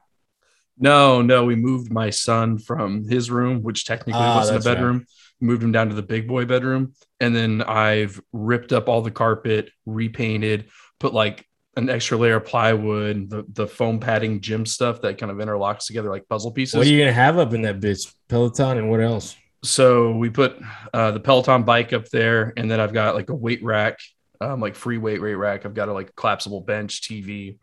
No, 0.77 1.23
no, 1.23 1.45
we 1.45 1.55
moved 1.55 1.93
my 1.93 2.11
son 2.11 2.59
from 2.59 3.05
his 3.09 3.31
room, 3.31 3.63
which 3.63 3.85
technically 3.85 4.21
Ah, 4.21 4.37
wasn't 4.37 4.57
a 4.57 4.59
that's 4.59 4.67
right. 4.67 4.75
bedroom. 4.75 5.07
Moved 5.41 5.63
him 5.63 5.73
down 5.73 5.89
to 5.91 5.95
the 5.95 6.03
big 6.03 6.27
boy 6.27 6.45
bedroom, 6.47 6.95
and 7.21 7.35
then 7.37 7.63
I've 7.63 8.21
ripped 8.33 8.73
up 8.73 8.89
all 8.89 9.03
the 9.03 9.11
carpet, 9.11 9.71
repainted, 9.87 10.69
put 10.99 11.15
like 11.15 11.47
an 11.77 11.91
extra 11.91 12.17
layer 12.17 12.37
of 12.37 12.45
plywood, 12.45 13.31
the 13.31 13.45
the 13.49 13.67
foam 13.67 13.99
padding 14.01 14.41
gym 14.41 14.67
stuff 14.67 15.01
that 15.03 15.19
kind 15.19 15.33
of 15.33 15.39
interlocks 15.39 15.87
together 15.87 16.11
like 16.11 16.29
puzzle 16.29 16.53
pieces. 16.53 16.77
What 16.77 16.87
are 16.87 16.91
you 16.91 16.99
gonna 16.99 17.13
have 17.13 17.39
up 17.39 17.53
in 17.53 17.63
that 17.63 17.81
bitch? 17.81 18.13
Peloton 18.29 18.79
and 18.79 18.91
what 18.91 19.01
else? 19.01 19.37
so 19.65 20.13
we 20.13 20.31
put 20.31 20.61
uh, 20.93 21.11
the 21.11 21.21
Peloton 21.21 21.65
bike 21.65 21.93
up 21.93 22.09
there, 22.11 22.53
and 22.57 22.71
then 22.71 22.81
I've 22.81 22.93
got 22.93 23.15
like 23.15 23.31
a 23.31 23.35
weight 23.35 23.65
rack, 23.65 23.99
um, 24.41 24.61
like 24.61 24.75
free 24.75 24.99
weight 24.99 25.21
weight 25.21 25.35
rack. 25.35 25.65
I've 25.65 25.75
got 25.75 25.89
a 25.89 25.93
like 25.93 26.15
collapsible 26.15 26.61
bench, 26.61 27.01
TV, 27.03 27.57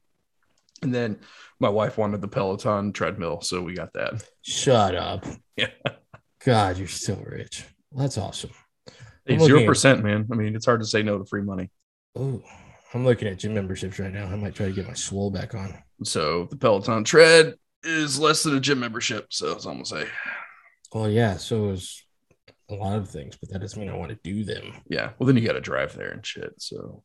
and 0.82 0.94
then 0.94 1.20
my 1.60 1.70
wife 1.70 1.98
wanted 1.98 2.22
the 2.22 2.28
Peloton 2.28 2.92
treadmill, 2.92 3.42
so 3.42 3.62
we 3.62 3.76
got 3.76 3.94
that. 3.94 4.24
Shut 4.42 4.96
up. 4.96 5.26
Yeah. 5.56 5.68
God, 6.44 6.78
you're 6.80 6.88
still 6.88 7.24
rich. 7.24 7.66
That's 7.92 8.18
awesome. 8.18 8.52
Zero 9.30 9.66
percent, 9.66 10.04
man. 10.04 10.28
I 10.32 10.36
mean, 10.36 10.56
it's 10.56 10.66
hard 10.66 10.82
to 10.82 10.88
say 10.88 11.04
no 11.04 11.20
to 11.20 11.26
free 11.26 11.44
money. 11.44 11.70
Oh, 12.16 12.42
I'm 12.94 13.06
looking 13.06 13.28
at 13.28 13.40
gym 13.40 13.54
memberships 13.54 14.00
right 14.00 14.12
now. 14.12 14.26
I 14.26 14.36
might 14.36 14.56
try 14.56 14.68
to 14.68 14.74
get 14.74 14.88
my 14.88 14.94
swole 14.94 15.32
back 15.32 15.54
on. 15.56 15.78
So 16.04 16.46
the 16.50 16.58
Peloton 16.58 17.04
tread 17.04 17.56
is 17.84 18.20
less 18.20 18.44
than 18.44 18.58
a 18.58 18.60
gym 18.60 18.80
membership, 18.80 19.28
so 19.32 19.54
I'm 19.54 19.62
gonna 19.64 19.86
say. 19.86 20.08
Well, 20.94 21.10
yeah, 21.10 21.38
so 21.38 21.70
is 21.70 22.04
a 22.70 22.76
lot 22.76 22.98
of 22.98 23.10
things, 23.10 23.38
but 23.38 23.50
that 23.52 23.60
doesn't 23.60 23.80
mean 23.80 23.90
I 23.90 23.96
want 23.96 24.10
to 24.12 24.20
do 24.24 24.44
them. 24.44 24.74
Yeah. 24.90 25.12
Well, 25.18 25.28
then 25.28 25.38
you 25.38 25.46
got 25.46 25.54
to 25.54 25.62
drive 25.62 25.96
there 25.96 26.12
and 26.12 26.26
shit. 26.26 26.54
So 26.58 27.04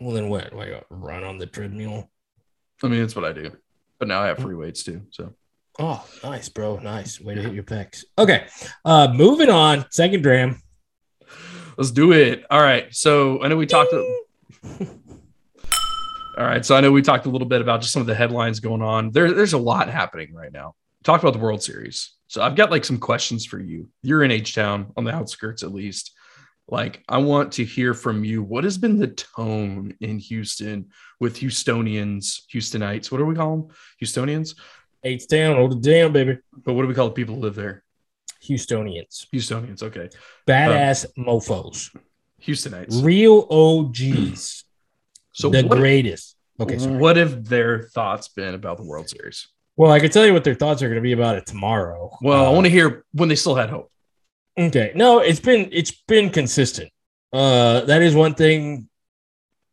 Well, 0.00 0.14
then 0.14 0.28
what? 0.28 0.50
Do 0.50 0.60
I 0.60 0.82
run 0.90 1.24
on 1.24 1.38
the 1.38 1.46
treadmill? 1.46 2.10
I 2.82 2.88
mean, 2.88 3.00
that's 3.00 3.16
what 3.16 3.24
I 3.24 3.32
do. 3.32 3.50
But 3.98 4.08
now 4.08 4.22
I 4.22 4.28
have 4.28 4.38
free 4.38 4.54
weights 4.54 4.84
too. 4.84 5.02
So 5.10 5.34
Oh, 5.80 6.04
nice, 6.24 6.48
bro. 6.48 6.76
Nice. 6.78 7.20
Way 7.20 7.34
to 7.36 7.42
hit 7.42 7.54
your 7.54 7.64
pecs. 7.64 8.04
Okay. 8.18 8.46
Uh 8.84 9.12
moving 9.12 9.50
on. 9.50 9.84
Second 9.90 10.22
dram. 10.22 10.62
let's 11.76 11.90
do 11.90 12.12
it. 12.12 12.44
All 12.50 12.60
right. 12.60 12.92
So 12.94 13.42
I 13.42 13.48
know 13.48 13.56
we 13.56 13.66
talked. 13.66 13.92
All 16.38 16.44
right. 16.44 16.64
So 16.64 16.76
I 16.76 16.80
know 16.80 16.92
we 16.92 17.02
talked 17.02 17.26
a 17.26 17.30
little 17.30 17.48
bit 17.48 17.60
about 17.60 17.80
just 17.80 17.92
some 17.92 18.00
of 18.00 18.06
the 18.06 18.14
headlines 18.14 18.60
going 18.60 18.80
on. 18.80 19.10
There, 19.10 19.32
there's 19.32 19.54
a 19.54 19.58
lot 19.58 19.90
happening 19.90 20.32
right 20.32 20.52
now. 20.52 20.76
Talk 21.02 21.20
about 21.20 21.32
the 21.32 21.40
World 21.40 21.64
Series. 21.64 22.12
So 22.28 22.42
I've 22.42 22.54
got 22.54 22.70
like 22.70 22.84
some 22.84 22.98
questions 22.98 23.44
for 23.44 23.58
you. 23.58 23.88
You're 24.02 24.22
in 24.22 24.30
H 24.30 24.54
Town 24.54 24.92
on 24.96 25.02
the 25.02 25.12
outskirts, 25.12 25.64
at 25.64 25.72
least. 25.72 26.12
Like, 26.68 27.02
I 27.08 27.18
want 27.18 27.52
to 27.54 27.64
hear 27.64 27.92
from 27.92 28.24
you. 28.24 28.42
What 28.42 28.62
has 28.62 28.78
been 28.78 28.98
the 28.98 29.08
tone 29.08 29.94
in 30.00 30.18
Houston 30.18 30.90
with 31.18 31.38
Houstonians, 31.38 32.42
Houstonites? 32.54 33.10
What 33.10 33.18
do 33.18 33.24
we 33.24 33.34
call 33.34 33.56
them? 33.56 33.68
Houstonians? 34.00 34.54
H 35.02 35.26
Town, 35.26 35.56
hold 35.56 35.72
it 35.72 35.82
down, 35.82 36.12
baby. 36.12 36.38
But 36.52 36.74
what 36.74 36.82
do 36.82 36.88
we 36.88 36.94
call 36.94 37.08
the 37.08 37.14
people 37.14 37.36
who 37.36 37.40
live 37.40 37.56
there? 37.56 37.82
Houstonians. 38.44 39.26
Houstonians. 39.34 39.82
Okay. 39.82 40.08
Badass 40.46 41.06
um, 41.16 41.24
mofos. 41.24 41.96
Houstonites. 42.40 43.02
Real 43.02 43.46
OGs. 43.50 44.64
So 45.38 45.48
the 45.50 45.62
what, 45.62 45.78
greatest. 45.78 46.36
Okay, 46.60 46.78
sorry. 46.78 46.96
what 46.96 47.16
have 47.16 47.44
their 47.44 47.82
thoughts 47.94 48.28
been 48.28 48.54
about 48.54 48.76
the 48.78 48.82
World 48.84 49.08
Series? 49.08 49.46
Well, 49.76 49.92
I 49.92 50.00
can 50.00 50.10
tell 50.10 50.26
you 50.26 50.32
what 50.32 50.42
their 50.42 50.56
thoughts 50.56 50.82
are 50.82 50.88
going 50.88 50.96
to 50.96 51.00
be 51.02 51.12
about 51.12 51.36
it 51.36 51.46
tomorrow. 51.46 52.10
Well, 52.20 52.44
I 52.44 52.48
Uh, 52.48 52.52
want 52.52 52.64
to 52.66 52.70
hear 52.70 53.04
when 53.12 53.28
they 53.28 53.36
still 53.36 53.54
had 53.54 53.70
hope. 53.70 53.92
Okay. 54.58 54.90
No, 54.96 55.20
it's 55.20 55.38
been 55.38 55.68
it's 55.72 55.92
been 56.08 56.30
consistent. 56.30 56.90
Uh 57.32 57.82
that 57.82 58.02
is 58.02 58.14
one 58.16 58.34
thing 58.34 58.88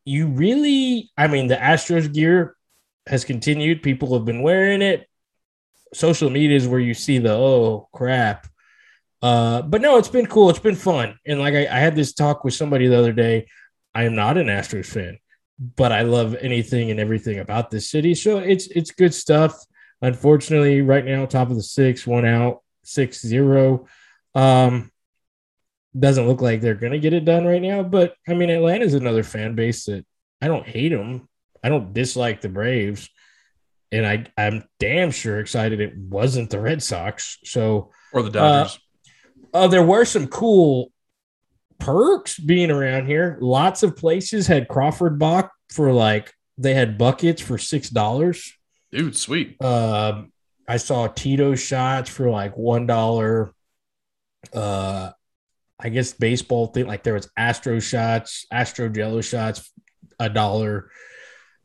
you 0.04 0.28
really 0.28 1.10
I 1.18 1.26
mean 1.28 1.48
the 1.48 1.56
Astros 1.56 2.14
gear 2.14 2.56
has 3.08 3.26
continued. 3.26 3.82
People 3.82 4.14
have 4.16 4.26
been 4.26 4.44
wearing 4.44 4.84
it. 4.84 5.08
Social 5.94 6.30
media 6.30 6.56
is 6.58 6.68
where 6.68 6.80
you 6.80 6.94
see 6.94 7.18
the 7.18 7.34
oh 7.34 7.90
crap. 7.92 8.46
Uh 9.24 9.64
but 9.64 9.82
no, 9.82 9.98
it's 9.98 10.10
been 10.10 10.28
cool. 10.28 10.52
It's 10.52 10.60
been 10.60 10.76
fun. 10.76 11.18
And 11.26 11.40
like 11.40 11.56
I, 11.56 11.62
I 11.66 11.80
had 11.80 11.96
this 11.96 12.14
talk 12.14 12.44
with 12.44 12.54
somebody 12.54 12.86
the 12.88 13.00
other 13.00 13.14
day. 13.14 13.48
I 13.96 14.04
am 14.04 14.14
not 14.14 14.38
an 14.38 14.48
Astros 14.48 14.86
fan, 14.86 15.18
but 15.60 15.92
I 15.92 16.02
love 16.02 16.36
anything 16.36 16.92
and 16.92 17.00
everything 17.00 17.40
about 17.40 17.72
this 17.72 17.90
city. 17.90 18.14
So 18.16 18.40
it's 18.40 18.68
it's 18.68 18.92
good 18.92 19.14
stuff. 19.14 19.58
Unfortunately, 20.02 20.82
right 20.82 21.06
now, 21.06 21.26
top 21.26 21.50
of 21.50 21.56
the 21.56 21.64
six, 21.64 22.06
one 22.06 22.26
out, 22.26 22.62
six 22.84 23.22
zero. 23.26 23.88
Um, 24.34 24.92
doesn't 25.98 26.28
look 26.28 26.42
like 26.42 26.60
they're 26.60 26.76
gonna 26.76 27.00
get 27.00 27.14
it 27.14 27.24
done 27.26 27.46
right 27.46 27.62
now. 27.62 27.82
But 27.84 28.16
I 28.28 28.34
mean, 28.34 28.50
Atlanta's 28.50 28.94
another 28.94 29.24
fan 29.24 29.56
base 29.56 29.86
that 29.86 30.06
I 30.42 30.48
don't 30.48 30.68
hate 30.68 30.90
them. 30.90 31.30
I 31.64 31.70
don't 31.70 31.94
dislike 31.94 32.42
the 32.42 32.50
Braves, 32.50 33.10
and 33.92 34.06
I 34.06 34.26
I'm 34.38 34.66
damn 34.80 35.12
sure 35.12 35.40
excited 35.40 35.80
it 35.80 35.98
wasn't 35.98 36.50
the 36.50 36.60
Red 36.60 36.84
Sox. 36.84 37.40
So 37.46 37.92
Or 38.12 38.22
the 38.22 38.30
Dodgers. 38.30 38.78
uh, 39.54 39.68
there 39.68 39.86
were 39.86 40.04
some 40.04 40.28
cool 40.28 40.92
perks 41.80 42.40
being 42.40 42.72
around 42.72 43.08
here. 43.08 43.38
Lots 43.42 43.84
of 43.84 43.96
places 43.96 44.48
had 44.48 44.68
Crawford 44.68 45.20
Bach 45.20 45.52
for 45.70 45.92
like 45.92 46.34
they 46.58 46.74
had 46.74 46.98
buckets 46.98 47.42
for 47.42 47.58
six 47.58 47.90
dollars. 47.90 48.54
Dude, 48.92 49.16
sweet. 49.16 49.62
Um, 49.62 50.32
I 50.68 50.78
saw 50.78 51.08
Tito 51.08 51.56
shots 51.56 52.10
for 52.10 52.30
like 52.30 52.58
one 52.58 52.86
dollar. 52.86 53.54
Uh, 54.54 55.12
I 55.80 55.90
guess 55.90 56.14
baseball 56.14 56.68
thing 56.68 56.88
like 56.88 57.04
there 57.04 57.16
was 57.16 57.30
Astro 57.36 57.80
shots, 57.80 58.46
Astro 58.52 58.90
Jello 58.90 59.22
shots, 59.22 59.72
a 60.20 60.30
dollar. 60.30 60.90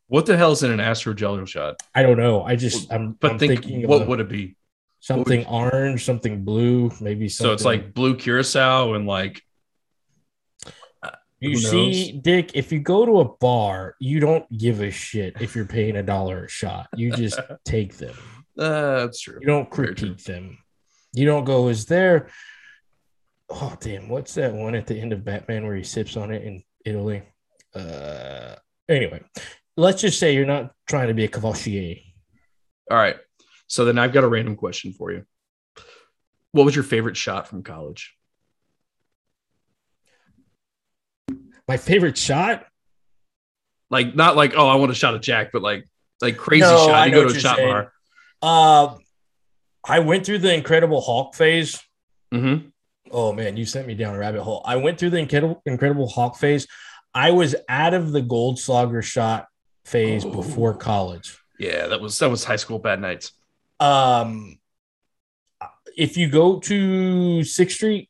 What 0.08 0.26
the 0.26 0.36
hell 0.36 0.50
is 0.50 0.64
in 0.64 0.72
an 0.72 0.80
Astro 0.80 1.14
Jello 1.14 1.44
shot? 1.44 1.76
I 1.94 2.02
don't 2.02 2.16
know. 2.16 2.42
I 2.42 2.56
just 2.56 2.92
I'm, 2.92 3.12
But 3.12 3.32
I'm 3.32 3.38
think, 3.38 3.62
thinking 3.62 3.86
what 3.86 4.08
would 4.08 4.18
it 4.20 4.28
be? 4.28 4.56
something 5.02 5.46
orange, 5.46 6.04
something 6.04 6.44
blue, 6.44 6.90
maybe 7.00 7.28
something. 7.28 7.50
So 7.50 7.54
it's 7.54 7.64
like 7.64 7.94
blue 7.94 8.16
curacao 8.16 8.94
and 8.94 9.06
like 9.06 9.42
you 11.40 11.56
see, 11.56 12.12
Dick. 12.12 12.52
If 12.54 12.70
you 12.72 12.80
go 12.80 13.06
to 13.06 13.20
a 13.20 13.24
bar, 13.24 13.94
you 13.98 14.20
don't 14.20 14.46
give 14.56 14.80
a 14.80 14.90
shit 14.90 15.40
if 15.40 15.56
you're 15.56 15.64
paying 15.66 15.96
a 15.96 16.02
dollar 16.02 16.44
a 16.44 16.48
shot. 16.48 16.88
You 16.94 17.12
just 17.12 17.40
take 17.64 17.96
them. 17.96 18.14
uh, 18.58 19.00
that's 19.06 19.20
true. 19.20 19.38
You 19.40 19.46
don't 19.46 19.70
critique 19.70 20.22
them. 20.24 20.58
You 21.12 21.26
don't 21.26 21.44
go, 21.44 21.68
is 21.68 21.86
there? 21.86 22.28
Oh 23.48 23.74
damn! 23.80 24.08
What's 24.08 24.34
that 24.34 24.52
one 24.52 24.74
at 24.74 24.86
the 24.86 25.00
end 25.00 25.12
of 25.12 25.24
Batman 25.24 25.66
where 25.66 25.74
he 25.74 25.82
sips 25.82 26.16
on 26.16 26.30
it 26.30 26.44
in 26.44 26.62
Italy? 26.84 27.22
Uh, 27.74 28.54
anyway, 28.88 29.22
let's 29.76 30.02
just 30.02 30.18
say 30.20 30.34
you're 30.34 30.46
not 30.46 30.72
trying 30.86 31.08
to 31.08 31.14
be 31.14 31.24
a 31.24 31.28
Cavassier. 31.28 32.02
All 32.90 32.96
right. 32.96 33.16
So 33.66 33.84
then 33.84 33.98
I've 33.98 34.12
got 34.12 34.24
a 34.24 34.28
random 34.28 34.56
question 34.56 34.92
for 34.92 35.12
you. 35.12 35.24
What 36.52 36.64
was 36.64 36.74
your 36.74 36.84
favorite 36.84 37.16
shot 37.16 37.46
from 37.48 37.62
college? 37.62 38.14
My 41.70 41.76
favorite 41.76 42.18
shot. 42.18 42.66
Like 43.90 44.16
not 44.16 44.34
like 44.34 44.54
oh 44.56 44.66
I 44.66 44.74
want 44.74 44.90
a 44.90 44.94
shot 44.96 45.14
of 45.14 45.20
Jack, 45.20 45.50
but 45.52 45.62
like 45.62 45.84
like 46.20 46.36
crazy 46.36 46.62
No, 46.62 46.86
shot. 46.86 46.94
I 46.94 47.06
You 47.06 47.12
go 47.12 47.28
to 47.28 47.36
a 47.36 47.38
shot 47.38 47.58
saying. 47.58 47.68
bar. 47.68 47.92
Uh, 48.42 48.96
I 49.84 50.00
went 50.00 50.26
through 50.26 50.38
the 50.38 50.52
Incredible 50.52 51.00
Hulk 51.00 51.36
phase. 51.36 51.80
Mm-hmm. 52.34 52.70
Oh 53.12 53.32
man, 53.32 53.56
you 53.56 53.64
sent 53.64 53.86
me 53.86 53.94
down 53.94 54.16
a 54.16 54.18
rabbit 54.18 54.42
hole. 54.42 54.62
I 54.64 54.76
went 54.76 54.98
through 54.98 55.10
the 55.10 55.18
Incredible, 55.18 55.62
Incredible 55.64 56.08
Hulk 56.08 56.36
phase. 56.36 56.66
I 57.14 57.30
was 57.30 57.54
out 57.68 57.94
of 57.94 58.10
the 58.10 58.20
Goldschlager 58.20 59.02
shot 59.04 59.46
phase 59.84 60.24
Oh. 60.24 60.30
before 60.32 60.74
college. 60.74 61.38
Yeah, 61.60 61.86
that 61.86 62.00
was 62.00 62.18
that 62.18 62.30
was 62.30 62.42
high 62.42 62.56
school 62.56 62.80
bad 62.80 63.00
nights. 63.00 63.30
Um, 63.78 64.58
if 65.96 66.16
you 66.16 66.28
go 66.28 66.58
to 66.58 67.44
Sixth 67.44 67.76
Street, 67.76 68.09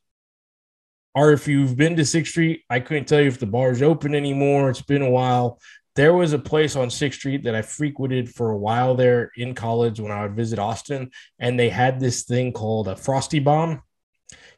or 1.13 1.31
if 1.31 1.47
you've 1.47 1.75
been 1.75 1.95
to 1.97 2.05
Sixth 2.05 2.31
Street, 2.31 2.63
I 2.69 2.79
couldn't 2.79 3.05
tell 3.07 3.21
you 3.21 3.27
if 3.27 3.39
the 3.39 3.45
bar's 3.45 3.81
open 3.81 4.15
anymore. 4.15 4.69
It's 4.69 4.81
been 4.81 5.01
a 5.01 5.09
while. 5.09 5.59
There 5.95 6.13
was 6.13 6.31
a 6.31 6.39
place 6.39 6.75
on 6.75 6.89
Sixth 6.89 7.19
Street 7.19 7.43
that 7.43 7.55
I 7.55 7.61
frequented 7.61 8.33
for 8.33 8.51
a 8.51 8.57
while 8.57 8.95
there 8.95 9.31
in 9.35 9.53
college 9.53 9.99
when 9.99 10.11
I 10.11 10.23
would 10.23 10.35
visit 10.35 10.57
Austin, 10.57 11.11
and 11.37 11.59
they 11.59 11.69
had 11.69 11.99
this 11.99 12.23
thing 12.23 12.53
called 12.53 12.87
a 12.87 12.95
Frosty 12.95 13.39
Bomb. 13.39 13.81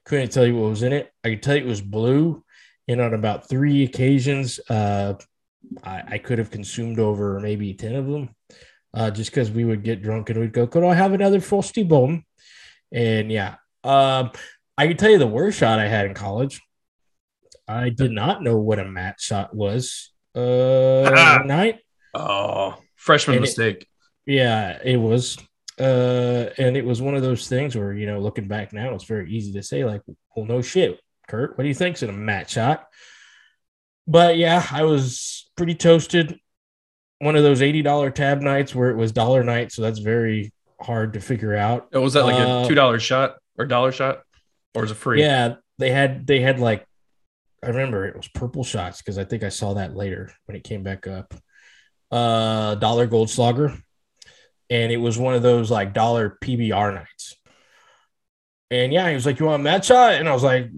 Couldn't 0.06 0.32
tell 0.32 0.46
you 0.46 0.56
what 0.56 0.70
was 0.70 0.84
in 0.84 0.94
it. 0.94 1.12
I 1.24 1.32
could 1.32 1.44
tell 1.44 1.56
you 1.56 1.64
it 1.64 1.68
was 1.68 1.82
blue, 1.82 2.44
and 2.88 3.02
on 3.02 3.14
about 3.14 3.50
three 3.50 3.84
occasions, 3.84 4.60
uh, 4.70 5.16
I, 5.84 6.04
I 6.08 6.18
could 6.20 6.38
have 6.38 6.52
consumed 6.52 7.00
over 7.00 7.40
maybe 7.40 7.74
ten 7.74 7.96
of 7.96 8.06
them 8.06 8.36
uh, 8.94 9.10
just 9.10 9.32
because 9.32 9.50
we 9.50 9.66
would 9.66 9.84
get 9.84 10.04
drunk 10.04 10.30
and 10.30 10.40
we'd 10.40 10.54
go, 10.54 10.68
could 10.68 10.84
I 10.84 10.94
have 10.94 11.14
another 11.14 11.40
frosty 11.40 11.84
bomb? 11.84 12.26
And 12.92 13.32
yeah, 13.32 13.56
um, 13.84 14.32
I 14.78 14.88
can 14.88 14.98
tell 14.98 15.10
you 15.12 15.18
the 15.20 15.28
worst 15.28 15.60
shot 15.60 15.80
I 15.80 15.88
had 15.88 16.06
in 16.06 16.14
college. 16.14 16.62
I 17.68 17.90
did 17.90 18.12
not 18.12 18.42
know 18.44 18.58
what 18.58 18.80
a 18.80 18.86
mat 18.86 19.16
shot 19.20 19.56
was. 19.56 20.12
Uh, 20.36 21.40
night, 21.46 21.80
Oh, 22.14 22.76
freshman 22.96 23.38
And 23.38 23.44
it- 23.46 23.48
mistake. 23.48 23.88
yeah, 24.26 24.80
it 24.84 24.98
was. 24.98 25.38
Uh, 25.80 26.50
and 26.60 26.78
it 26.78 26.86
was 26.86 27.02
one 27.02 27.16
of 27.16 27.24
those 27.24 27.48
things 27.48 27.76
where 27.76 27.94
you 27.94 28.06
know, 28.06 28.20
looking 28.20 28.48
back 28.48 28.74
now, 28.74 28.94
it's 28.94 29.06
very 29.06 29.32
easy 29.32 29.54
to 29.54 29.64
say 29.64 29.84
like, 29.86 30.02
well, 30.36 30.46
no 30.46 30.62
shit, 30.62 31.00
Kurt, 31.28 31.58
what 31.58 31.64
do 31.64 31.68
you 31.68 31.74
think's 31.74 32.04
in 32.04 32.10
a 32.10 32.14
mat 32.14 32.50
shot? 32.50 32.86
But 34.08 34.38
yeah, 34.38 34.66
I 34.72 34.84
was 34.84 35.50
pretty 35.56 35.74
toasted. 35.76 36.38
One 37.20 37.36
of 37.36 37.44
those 37.44 37.62
eighty 37.62 37.82
dollar 37.82 38.12
tab 38.12 38.42
nights 38.42 38.76
where 38.76 38.90
it 38.92 38.98
was 38.98 39.12
dollar 39.14 39.44
night, 39.44 39.72
so 39.72 39.82
that's 39.82 40.00
very 40.00 40.52
hard 40.82 41.14
to 41.14 41.22
figure 41.22 41.56
out. 41.56 41.88
Oh, 41.94 42.02
was 42.02 42.14
that 42.14 42.26
like 42.26 42.36
Uh, 42.36 42.64
a 42.66 42.68
two 42.68 42.76
dollar 42.76 43.00
shot 43.00 43.36
or 43.58 43.66
dollar 43.66 43.92
shot, 43.94 44.20
or 44.74 44.84
is 44.84 44.92
it 44.92 44.96
free? 44.96 45.22
Yeah, 45.22 45.56
they 45.78 45.92
had 45.92 46.26
they 46.28 46.40
had 46.40 46.60
like 46.60 46.86
I 47.64 47.68
remember 47.68 48.06
it 48.06 48.16
was 48.16 48.28
purple 48.28 48.64
shots 48.64 49.02
because 49.02 49.18
I 49.18 49.24
think 49.24 49.44
I 49.44 49.50
saw 49.50 49.74
that 49.76 49.96
later 49.96 50.32
when 50.46 50.56
it 50.56 50.64
came 50.64 50.84
back 50.84 51.08
up. 51.08 51.34
Uh 52.12 52.76
dollar 52.76 53.08
Goldschlager. 53.08 53.82
And 54.70 54.92
it 54.92 54.98
was 54.98 55.18
one 55.18 55.36
of 55.36 55.42
those 55.42 55.70
like 55.70 55.94
dollar 55.94 56.38
PBR 56.44 56.96
nights. 56.96 57.36
And 58.72 58.92
yeah, 58.92 59.08
he 59.08 59.16
was 59.16 59.26
like, 59.26 59.40
You 59.40 59.46
want 59.46 59.62
a 59.62 59.64
match 59.64 59.88
shot? 59.88 60.14
And 60.14 60.28
I 60.28 60.34
was 60.34 60.44
like 60.44 60.70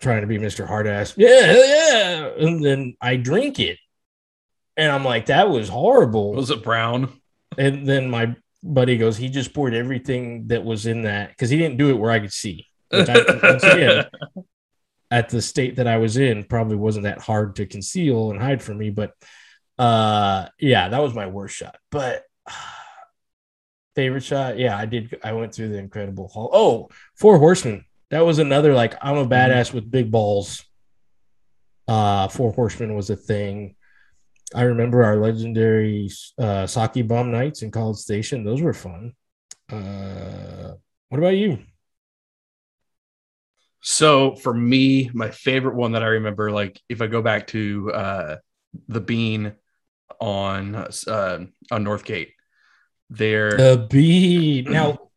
trying 0.00 0.20
to 0.20 0.26
be 0.26 0.38
Mr. 0.38 0.68
Hardass. 0.68 1.14
Yeah, 1.16 1.52
yeah. 1.52 2.46
And 2.46 2.64
then 2.64 2.96
I 3.00 3.16
drink 3.16 3.58
it. 3.58 3.78
And 4.76 4.90
I'm 4.90 5.04
like, 5.04 5.26
that 5.26 5.48
was 5.48 5.68
horrible. 5.68 6.32
Was 6.32 6.50
it 6.50 6.62
brown? 6.64 7.12
And 7.56 7.86
then 7.86 8.10
my 8.10 8.34
buddy 8.62 8.96
goes, 8.96 9.16
he 9.16 9.28
just 9.28 9.54
poured 9.54 9.74
everything 9.74 10.48
that 10.48 10.64
was 10.64 10.86
in 10.86 11.02
that 11.02 11.30
because 11.30 11.50
he 11.50 11.56
didn't 11.56 11.78
do 11.78 11.90
it 11.90 11.98
where 11.98 12.10
I 12.10 12.18
could 12.18 12.32
see. 12.32 12.66
Which 12.98 13.08
I, 13.08 13.48
once 13.50 13.62
again, 13.64 14.04
at 15.10 15.28
the 15.28 15.42
state 15.42 15.76
that 15.76 15.86
I 15.86 15.98
was 15.98 16.16
in, 16.16 16.44
probably 16.44 16.76
wasn't 16.76 17.04
that 17.04 17.20
hard 17.20 17.56
to 17.56 17.66
conceal 17.66 18.30
and 18.30 18.40
hide 18.40 18.62
from 18.62 18.78
me. 18.78 18.90
But 18.90 19.12
uh, 19.78 20.46
yeah, 20.58 20.88
that 20.88 21.02
was 21.02 21.14
my 21.14 21.26
worst 21.26 21.56
shot. 21.56 21.76
But 21.90 22.24
favorite 23.94 24.24
shot, 24.24 24.58
yeah, 24.58 24.76
I 24.76 24.86
did. 24.86 25.18
I 25.22 25.32
went 25.32 25.54
through 25.54 25.68
the 25.68 25.78
Incredible 25.78 26.30
Hulk. 26.32 26.50
Oh, 26.52 26.88
Four 27.16 27.38
Horsemen. 27.38 27.84
That 28.10 28.24
was 28.24 28.38
another 28.38 28.74
like 28.74 28.94
I'm 29.02 29.16
a 29.16 29.26
badass 29.26 29.72
with 29.72 29.90
big 29.90 30.10
balls. 30.10 30.64
Uh, 31.88 32.28
Four 32.28 32.52
Horsemen 32.52 32.94
was 32.94 33.10
a 33.10 33.16
thing. 33.16 33.76
I 34.54 34.62
remember 34.62 35.02
our 35.02 35.16
legendary 35.16 36.10
uh, 36.38 36.66
sake 36.66 37.06
bomb 37.08 37.32
nights 37.32 37.62
in 37.62 37.70
College 37.70 37.96
Station. 37.96 38.44
Those 38.44 38.62
were 38.62 38.72
fun. 38.72 39.14
Uh, 39.68 40.74
what 41.08 41.18
about 41.18 41.36
you? 41.36 41.58
So 43.86 44.34
for 44.36 44.52
me, 44.54 45.10
my 45.12 45.30
favorite 45.30 45.76
one 45.76 45.92
that 45.92 46.02
I 46.02 46.06
remember, 46.06 46.50
like 46.50 46.80
if 46.88 47.02
I 47.02 47.06
go 47.06 47.20
back 47.20 47.46
to 47.48 47.92
uh, 47.92 48.36
the 48.88 49.00
Bean 49.00 49.52
on 50.18 50.74
uh, 50.74 50.88
on 51.06 51.84
Northgate, 51.84 52.30
there. 53.10 53.50
The 53.58 53.86
bee. 53.90 54.62
Now, 54.62 55.10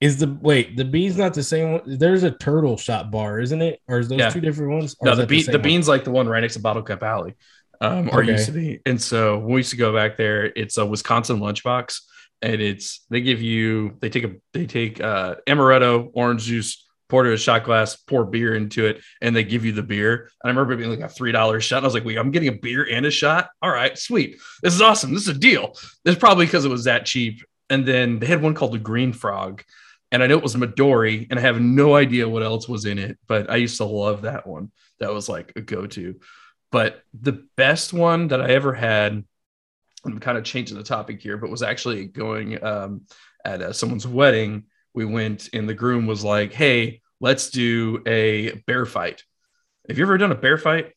is 0.00 0.18
the 0.18 0.36
wait 0.42 0.76
the 0.76 0.84
bean's 0.84 1.16
not 1.16 1.34
the 1.34 1.42
same 1.44 1.72
one? 1.72 1.82
There's 1.86 2.24
a 2.24 2.32
turtle 2.32 2.76
shot 2.76 3.12
bar, 3.12 3.38
isn't 3.38 3.62
it? 3.62 3.80
Or 3.86 4.00
is 4.00 4.08
those 4.08 4.18
Yeah. 4.20 4.30
two 4.30 4.40
different 4.40 4.72
ones? 4.72 4.96
No, 5.02 5.14
the 5.14 5.24
bean, 5.26 5.44
same 5.44 5.52
the 5.52 5.58
bean's 5.60 5.86
like 5.86 6.02
the 6.02 6.10
one 6.10 6.28
right 6.28 6.40
next 6.40 6.54
to 6.54 6.60
Bottle 6.60 6.82
Cap 6.82 7.02
Alley, 7.04 7.34
um, 7.80 8.10
or 8.12 8.22
Okay. 8.22 8.32
used 8.32 8.46
to 8.46 8.52
be. 8.52 8.80
And 8.86 9.00
so 9.00 9.38
when 9.38 9.52
we 9.54 9.56
used 9.60 9.70
to 9.70 9.76
go 9.76 9.94
back 9.94 10.16
there, 10.16 10.46
it's 10.56 10.78
a 10.78 10.84
Wisconsin 10.84 11.38
lunchbox, 11.38 12.00
and 12.42 12.60
it's 12.60 13.06
they 13.08 13.20
give 13.20 13.40
you 13.40 13.96
they 14.00 14.08
take 14.08 14.24
a 14.24 14.32
they 14.52 14.66
take 14.66 15.00
uh, 15.00 15.36
amaretto, 15.46 16.10
orange 16.12 16.42
juice, 16.42 16.84
it 17.20 17.32
a 17.32 17.36
shot 17.36 17.64
glass, 17.64 17.96
pour 17.96 18.24
beer 18.24 18.54
into 18.54 18.86
it, 18.86 19.02
and 19.20 19.34
they 19.34 19.44
give 19.44 19.64
you 19.64 19.72
the 19.72 19.82
beer. 19.82 20.30
And 20.42 20.48
I 20.48 20.48
remember 20.48 20.76
being 20.76 20.90
like 20.90 21.00
a 21.00 21.08
three 21.08 21.32
dollar 21.32 21.60
shot. 21.60 21.78
And 21.78 21.86
I 21.86 21.88
was 21.88 21.94
like, 21.94 22.04
wait, 22.04 22.18
I'm 22.18 22.30
getting 22.30 22.48
a 22.48 22.52
beer 22.52 22.86
and 22.90 23.06
a 23.06 23.10
shot. 23.10 23.50
All 23.62 23.70
right, 23.70 23.96
sweet. 23.96 24.40
This 24.62 24.74
is 24.74 24.82
awesome. 24.82 25.12
This 25.12 25.28
is 25.28 25.36
a 25.36 25.38
deal. 25.38 25.74
It's 26.04 26.18
probably 26.18 26.46
because 26.46 26.64
it 26.64 26.70
was 26.70 26.84
that 26.84 27.06
cheap. 27.06 27.42
And 27.70 27.86
then 27.86 28.18
they 28.18 28.26
had 28.26 28.42
one 28.42 28.54
called 28.54 28.72
the 28.72 28.78
Green 28.78 29.12
Frog. 29.12 29.62
And 30.12 30.22
I 30.22 30.28
know 30.28 30.36
it 30.36 30.44
was 30.44 30.54
Midori, 30.54 31.26
and 31.28 31.40
I 31.40 31.42
have 31.42 31.60
no 31.60 31.96
idea 31.96 32.28
what 32.28 32.44
else 32.44 32.68
was 32.68 32.84
in 32.84 32.98
it, 32.98 33.18
but 33.26 33.50
I 33.50 33.56
used 33.56 33.78
to 33.78 33.84
love 33.84 34.22
that 34.22 34.46
one. 34.46 34.70
That 35.00 35.12
was 35.12 35.28
like 35.28 35.52
a 35.56 35.60
go 35.60 35.86
to. 35.88 36.20
But 36.70 37.02
the 37.20 37.44
best 37.56 37.92
one 37.92 38.28
that 38.28 38.40
I 38.40 38.50
ever 38.50 38.74
had, 38.74 39.24
I'm 40.04 40.20
kind 40.20 40.38
of 40.38 40.44
changing 40.44 40.76
the 40.76 40.84
topic 40.84 41.20
here, 41.20 41.36
but 41.36 41.50
was 41.50 41.62
actually 41.62 42.06
going 42.06 42.62
um, 42.64 43.02
at 43.44 43.62
uh, 43.62 43.72
someone's 43.72 44.06
wedding. 44.06 44.64
We 44.92 45.04
went, 45.04 45.50
and 45.52 45.68
the 45.68 45.74
groom 45.74 46.06
was 46.06 46.24
like, 46.24 46.52
Hey, 46.52 47.00
let's 47.24 47.48
do 47.48 48.02
a 48.06 48.52
bear 48.66 48.84
fight. 48.84 49.22
Have 49.88 49.96
you 49.96 50.04
ever 50.04 50.18
done 50.18 50.30
a 50.30 50.34
bear 50.34 50.58
fight? 50.58 50.92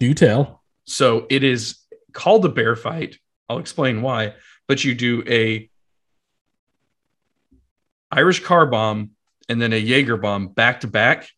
Do 0.00 0.12
tell. 0.12 0.64
So 0.86 1.24
it 1.30 1.44
is 1.44 1.78
called 2.12 2.44
a 2.44 2.48
bear 2.48 2.74
fight. 2.74 3.16
I'll 3.48 3.58
explain 3.58 4.02
why. 4.02 4.34
But 4.66 4.82
you 4.82 4.96
do 4.96 5.22
a 5.28 5.70
Irish 8.10 8.40
car 8.40 8.66
bomb 8.66 9.12
and 9.48 9.62
then 9.62 9.72
a 9.72 9.76
Jaeger 9.76 10.16
bomb 10.16 10.48
back 10.48 10.80
to 10.80 10.88
back. 10.88 11.28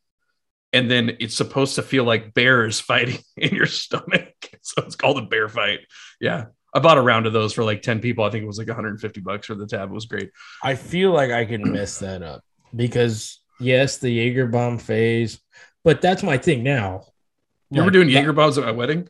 And 0.72 0.90
then 0.90 1.18
it's 1.20 1.36
supposed 1.36 1.74
to 1.74 1.82
feel 1.82 2.04
like 2.04 2.32
bears 2.32 2.80
fighting 2.90 3.18
in 3.36 3.54
your 3.54 3.66
stomach. 3.66 4.30
So 4.66 4.82
it's 4.82 4.96
called 4.96 5.18
a 5.18 5.26
bear 5.26 5.46
fight. 5.50 5.80
Yeah. 6.18 6.46
I 6.72 6.78
bought 6.78 6.96
a 6.96 7.02
round 7.02 7.26
of 7.26 7.34
those 7.34 7.52
for 7.52 7.64
like 7.64 7.82
10 7.82 8.00
people. 8.00 8.24
I 8.24 8.30
think 8.30 8.44
it 8.44 8.46
was 8.46 8.56
like 8.56 8.68
150 8.68 9.20
bucks 9.20 9.46
for 9.46 9.54
the 9.54 9.66
tab. 9.66 9.90
It 9.90 9.92
was 9.92 10.06
great. 10.06 10.30
I 10.62 10.74
feel 10.74 11.10
like 11.10 11.30
I 11.30 11.44
can 11.44 11.70
mess 11.70 11.98
that 11.98 12.22
up 12.22 12.42
because 12.74 13.40
yes, 13.60 13.98
the 13.98 14.10
Jaeger 14.10 14.46
bomb 14.46 14.78
phase, 14.78 15.40
but 15.84 16.00
that's 16.00 16.22
my 16.22 16.38
thing 16.38 16.62
now. 16.62 17.04
You 17.70 17.80
were 17.80 17.86
Like, 17.86 17.92
doing 17.94 18.08
Jaeger 18.08 18.32
bombs 18.32 18.58
at 18.58 18.64
my 18.64 18.70
wedding? 18.72 19.08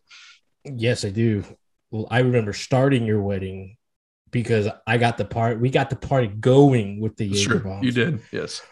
Yes, 0.64 1.05
I 1.05 1.11
do. 1.11 1.44
Well, 1.90 2.07
I 2.11 2.20
remember 2.20 2.53
starting 2.53 3.05
your 3.05 3.20
wedding 3.22 3.77
because 4.31 4.68
I 4.87 4.98
got 4.98 5.18
the 5.18 5.24
part. 5.24 5.61
We 5.61 5.70
got 5.70 5.90
the 5.90 5.96
party 5.96 6.27
going 6.29 7.00
with 7.00 7.16
the 7.16 7.27
Jaeger 7.27 7.50
Sure. 7.50 7.59
bombs. 7.61 7.85
You 7.85 7.92
did. 7.92 8.20
Yes. 8.33 8.62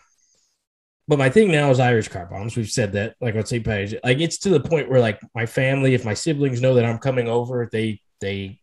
But 1.09 1.19
my 1.19 1.29
thing 1.31 1.51
now 1.51 1.71
is 1.71 1.81
Irish 1.81 2.09
car 2.09 2.27
bombs. 2.27 2.57
We've 2.57 2.71
said 2.71 2.93
that, 2.93 3.17
like 3.21 3.35
on 3.35 3.45
St. 3.45 3.65
Patrick's. 3.65 3.95
Like 4.05 4.21
it's 4.21 4.39
to 4.39 4.49
the 4.51 4.61
point 4.61 4.89
where, 4.89 5.01
like, 5.01 5.21
my 5.35 5.47
family, 5.47 5.95
if 5.95 6.05
my 6.05 6.15
siblings 6.15 6.61
know 6.61 6.75
that 6.75 6.85
I'm 6.85 6.99
coming 6.99 7.29
over, 7.29 7.69
they 7.71 8.01
they 8.21 8.61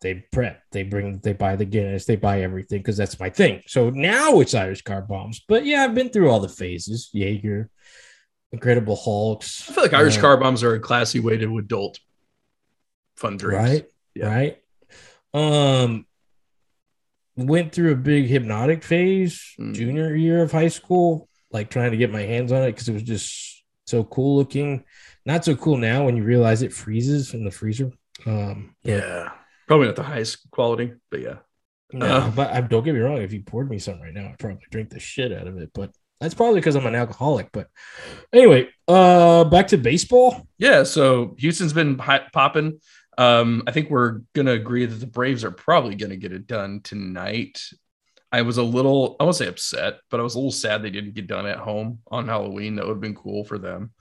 they 0.00 0.24
prep, 0.32 0.62
they 0.72 0.82
bring, 0.82 1.18
they 1.22 1.32
buy 1.32 1.56
the 1.56 1.64
Guinness, 1.64 2.04
they 2.04 2.16
buy 2.16 2.42
everything 2.42 2.78
because 2.80 2.96
that's 2.96 3.18
my 3.18 3.30
thing. 3.30 3.62
So 3.66 3.90
now 3.90 4.40
it's 4.40 4.54
Irish 4.54 4.82
car 4.82 5.02
bombs. 5.02 5.40
But 5.48 5.64
yeah, 5.64 5.82
I've 5.84 5.94
been 5.94 6.10
through 6.10 6.30
all 6.30 6.40
the 6.40 6.48
phases. 6.48 7.10
Jaeger, 7.12 7.70
Incredible 8.52 8.96
Hulks. 8.96 9.68
I 9.68 9.72
feel 9.74 9.84
like 9.84 9.94
Irish 9.94 10.18
uh, 10.18 10.20
car 10.20 10.36
bombs 10.36 10.62
are 10.62 10.74
a 10.74 10.80
classy 10.80 11.20
way 11.20 11.36
to 11.38 11.58
adult 11.58 11.98
fun 13.16 13.36
drinks. 13.38 13.70
right 13.70 13.86
Yeah. 14.14 14.26
right 14.28 14.62
um 15.34 16.06
went 17.36 17.72
through 17.72 17.92
a 17.92 17.96
big 17.96 18.28
Hpnotiq 18.28 18.82
phase 18.84 19.54
Mm. 19.58 19.74
junior 19.74 20.14
year 20.14 20.42
of 20.42 20.52
high 20.52 20.68
school 20.68 21.28
like 21.50 21.70
trying 21.70 21.90
to 21.92 21.96
get 21.96 22.10
my 22.12 22.22
hands 22.22 22.52
on 22.52 22.62
it 22.62 22.72
because 22.72 22.88
it 22.88 22.92
was 22.92 23.02
just 23.02 23.64
so 23.86 24.04
cool 24.04 24.36
looking 24.36 24.84
not 25.24 25.44
so 25.44 25.56
cool 25.56 25.76
now 25.78 26.04
when 26.04 26.16
you 26.16 26.22
realize 26.24 26.62
it 26.62 26.72
freezes 26.72 27.32
in 27.34 27.44
the 27.44 27.50
freezer 27.50 27.90
um 28.26 28.74
Yeah. 28.82 29.30
Probably 29.66 29.86
not 29.86 29.96
the 29.96 30.02
highest 30.02 30.50
quality, 30.50 30.92
but 31.10 31.20
yeah. 31.20 31.36
no, 31.92 32.06
Uh. 32.06 32.30
but 32.30 32.50
I, 32.50 32.60
don't 32.60 32.84
get 32.84 32.94
me 32.94 33.00
wrong 33.00 33.18
if 33.18 33.32
you 33.32 33.42
poured 33.42 33.70
me 33.70 33.78
some 33.78 34.00
right 34.00 34.12
now 34.12 34.26
i'd 34.28 34.38
probably 34.38 34.58
drink 34.70 34.90
the 34.90 34.98
shit 34.98 35.32
out 35.32 35.46
of 35.46 35.56
it 35.58 35.70
but 35.72 35.92
that's 36.20 36.34
probably 36.34 36.58
because 36.60 36.74
i'm 36.74 36.86
an 36.86 36.96
alcoholic 36.96 37.50
but 37.52 37.68
anyway 38.32 38.68
uh 38.88 39.44
back 39.44 39.68
to 39.68 39.78
baseball 39.78 40.46
Yeah. 40.58 40.82
So 40.84 41.36
Houston's 41.38 41.72
been 41.72 41.96
popping. 41.96 42.80
Um, 43.18 43.62
I 43.66 43.70
think 43.72 43.88
we're 43.90 44.20
gonna 44.34 44.52
agree 44.52 44.84
that 44.86 44.96
the 44.96 45.06
Braves 45.06 45.44
are 45.44 45.50
probably 45.50 45.94
gonna 45.94 46.16
get 46.16 46.32
it 46.32 46.46
done 46.46 46.80
tonight. 46.82 47.60
I 48.32 48.42
was 48.42 48.58
a 48.58 48.62
little, 48.62 49.16
I 49.20 49.24
won't 49.24 49.36
say 49.36 49.46
upset, 49.46 50.00
but 50.10 50.18
I 50.20 50.22
was 50.22 50.34
a 50.34 50.38
little 50.38 50.50
sad 50.52 50.82
they 50.82 50.90
didn't 50.90 51.14
get 51.14 51.26
done 51.26 51.46
at 51.46 51.58
home 51.58 52.00
on 52.10 52.26
Halloween. 52.28 52.74
That 52.76 52.84
would 52.86 52.94
have 52.94 53.00
been 53.00 53.14
cool 53.14 53.44
for 53.44 53.58
them. 53.58 53.92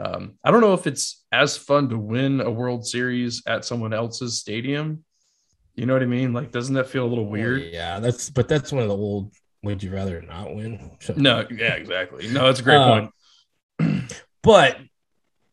Um, 0.00 0.38
I 0.42 0.50
don't 0.50 0.60
know 0.62 0.74
if 0.74 0.86
it's 0.88 1.24
as 1.30 1.56
fun 1.56 1.88
to 1.90 1.98
win 1.98 2.40
a 2.40 2.50
World 2.50 2.84
Series 2.86 3.42
at 3.46 3.64
someone 3.64 3.92
else's 3.92 4.38
stadium. 4.40 5.04
You 5.74 5.86
know 5.86 5.92
what 5.92 6.02
I 6.02 6.06
mean? 6.06 6.32
Like, 6.32 6.52
doesn't 6.52 6.74
that 6.74 6.88
feel 6.88 7.04
a 7.04 7.08
little 7.08 7.26
weird? 7.28 7.62
yeah 7.62 7.98
that's 8.00 8.30
but 8.30 8.48
that's 8.48 8.70
one 8.72 8.82
of 8.82 8.88
the 8.88 8.96
old 8.96 9.32
would 9.62 9.82
you 9.82 9.90
rather 9.92 10.20
not 10.22 10.54
win 10.54 10.90
So- 11.00 11.14
No, 11.16 11.46
yeah, 11.50 11.74
exactly. 11.74 12.28
No, 12.28 12.46
that's 12.46 12.60
a 12.60 12.62
great 12.62 12.76
Uh, 12.76 13.08
point. 13.80 14.12
but 14.42 14.78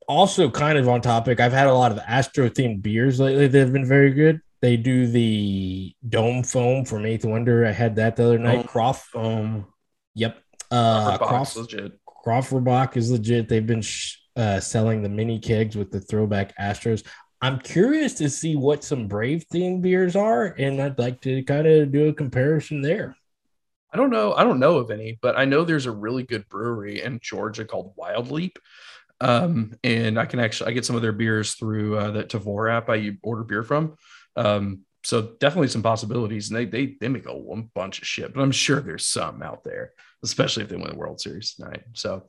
also 0.07 0.49
kind 0.49 0.77
of 0.77 0.89
on 0.89 0.99
topic 0.99 1.39
i've 1.39 1.53
had 1.53 1.67
a 1.67 1.73
lot 1.73 1.91
of 1.91 1.99
astro 2.05 2.49
themed 2.49 2.81
beers 2.81 3.19
lately 3.19 3.47
that 3.47 3.57
have 3.59 3.71
been 3.71 3.85
very 3.85 4.11
good 4.11 4.41
they 4.61 4.75
do 4.75 5.07
the 5.07 5.93
dome 6.09 6.43
foam 6.43 6.83
from 6.83 7.05
eighth 7.05 7.23
wonder 7.23 7.65
i 7.65 7.71
had 7.71 7.95
that 7.95 8.15
the 8.17 8.23
other 8.25 8.37
night 8.39 8.57
Dome 8.57 8.63
croft 8.67 9.15
Um, 9.15 9.65
yep 10.13 10.37
uh 10.69 11.17
croft 11.17 11.55
legit. 11.55 11.93
Crawfordbach 12.25 12.97
is 12.97 13.09
legit 13.11 13.47
they've 13.47 13.65
been 13.65 13.81
sh- 13.81 14.17
uh, 14.35 14.59
selling 14.59 15.01
the 15.01 15.09
mini 15.09 15.39
kegs 15.39 15.75
with 15.75 15.91
the 15.91 15.99
throwback 16.01 16.55
astros 16.57 17.03
i'm 17.41 17.59
curious 17.59 18.13
to 18.13 18.29
see 18.29 18.55
what 18.55 18.83
some 18.83 19.07
brave 19.07 19.45
themed 19.51 19.81
beers 19.81 20.15
are 20.15 20.55
and 20.57 20.81
i'd 20.81 20.99
like 20.99 21.21
to 21.21 21.43
kind 21.43 21.67
of 21.67 21.91
do 21.91 22.09
a 22.09 22.13
comparison 22.13 22.81
there 22.81 23.15
I 23.93 23.97
don't 23.97 24.09
know. 24.09 24.33
I 24.33 24.43
don't 24.43 24.59
know 24.59 24.77
of 24.77 24.89
any, 24.89 25.19
but 25.21 25.37
I 25.37 25.45
know 25.45 25.63
there's 25.63 25.85
a 25.85 25.91
really 25.91 26.23
good 26.23 26.47
brewery 26.47 27.01
in 27.01 27.19
Georgia 27.21 27.65
called 27.65 27.93
Wild 27.97 28.31
Leap. 28.31 28.57
Um, 29.19 29.75
and 29.83 30.19
I 30.19 30.25
can 30.25 30.39
actually 30.39 30.71
I 30.71 30.73
get 30.73 30.85
some 30.85 30.95
of 30.95 31.01
their 31.01 31.11
beers 31.11 31.53
through 31.53 31.97
uh, 31.97 32.11
that 32.11 32.29
Tavour 32.29 32.71
app 32.71 32.89
I 32.89 33.17
order 33.21 33.43
beer 33.43 33.63
from. 33.63 33.97
Um, 34.35 34.81
so 35.03 35.33
definitely 35.39 35.67
some 35.67 35.83
possibilities. 35.83 36.49
And 36.49 36.57
they 36.57 36.65
they 36.65 36.95
they 36.99 37.07
make 37.09 37.27
a 37.27 37.63
bunch 37.75 37.99
of 37.99 38.07
shit, 38.07 38.33
but 38.33 38.41
I'm 38.41 38.51
sure 38.51 38.79
there's 38.79 39.05
some 39.05 39.43
out 39.43 39.63
there, 39.63 39.91
especially 40.23 40.63
if 40.63 40.69
they 40.69 40.75
win 40.75 40.89
the 40.89 40.95
World 40.95 41.19
Series 41.19 41.53
tonight. 41.53 41.83
So 41.93 42.23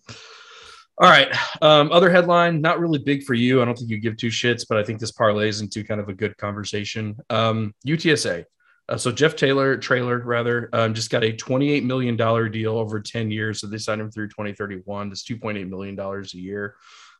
all 0.99 1.09
right. 1.09 1.35
Um, 1.63 1.91
other 1.91 2.11
headline, 2.11 2.61
not 2.61 2.79
really 2.79 2.99
big 2.99 3.25
for 3.25 3.35
you. 3.35 3.63
I 3.63 3.65
don't 3.65 3.77
think 3.77 3.91
you 3.91 3.99
give 3.99 4.17
two 4.17 4.29
shits, 4.29 4.65
but 4.69 4.79
I 4.79 4.85
think 4.85 5.01
this 5.01 5.13
parlays 5.13 5.61
into 5.61 5.85
kind 5.85 6.01
of 6.01 6.09
a 6.09 6.15
good 6.15 6.37
conversation. 6.37 7.17
Um, 7.31 7.75
UTSA. 7.87 8.45
Uh, 8.89 8.97
so 8.97 9.11
Jeff 9.11 9.37
Taylor, 9.37 9.77
Traylor 9.77 10.19
rather, 10.19 10.69
um, 10.73 10.93
just 10.93 11.11
got 11.11 11.25
a 11.25 11.33
$28 11.33 11.85
million 11.85 12.17
deal 12.17 12.77
over 12.77 13.01
10 13.01 13.31
years. 13.31 13.61
So 13.61 13.69
they 13.69 13.79
signed 13.79 14.01
him 14.01 14.11
through 14.11 14.29
2031. 14.29 15.09
That's 15.09 15.25
$2.8 15.25 15.69
million 15.69 15.99
a 15.99 16.37
year. 16.37 16.75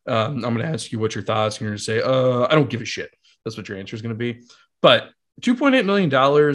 Um, 0.07 0.45
I'm 0.45 0.55
going 0.55 0.59
to 0.59 0.67
ask 0.67 0.93
you 0.93 0.99
what 0.99 1.15
your 1.15 1.25
thoughts. 1.25 1.61
You're 1.61 1.71
going 1.71 1.79
to 1.79 1.83
say, 1.83 2.03
uh, 2.03 2.47
I 2.51 2.55
don't 2.55 2.69
give 2.69 2.83
a 2.83 2.85
shit. 2.85 3.11
That's 3.45 3.57
what 3.57 3.69
your 3.69 3.79
answer 3.79 3.97
is 3.97 4.03
going 4.03 4.15
to 4.15 4.19
be. 4.19 4.43
But 4.83 5.11
$2.8 5.41 5.87
million, 5.87 6.11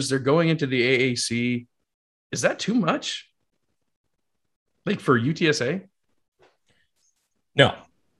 they're 0.08 0.18
going 0.18 0.50
into 0.50 0.66
the 0.66 1.14
AAC. 1.14 1.66
Is 2.30 2.42
that 2.42 2.58
too 2.58 2.74
much? 2.74 3.28
Like 4.86 5.00
for 5.00 5.18
UTSA? 5.18 5.87
No, 7.58 7.74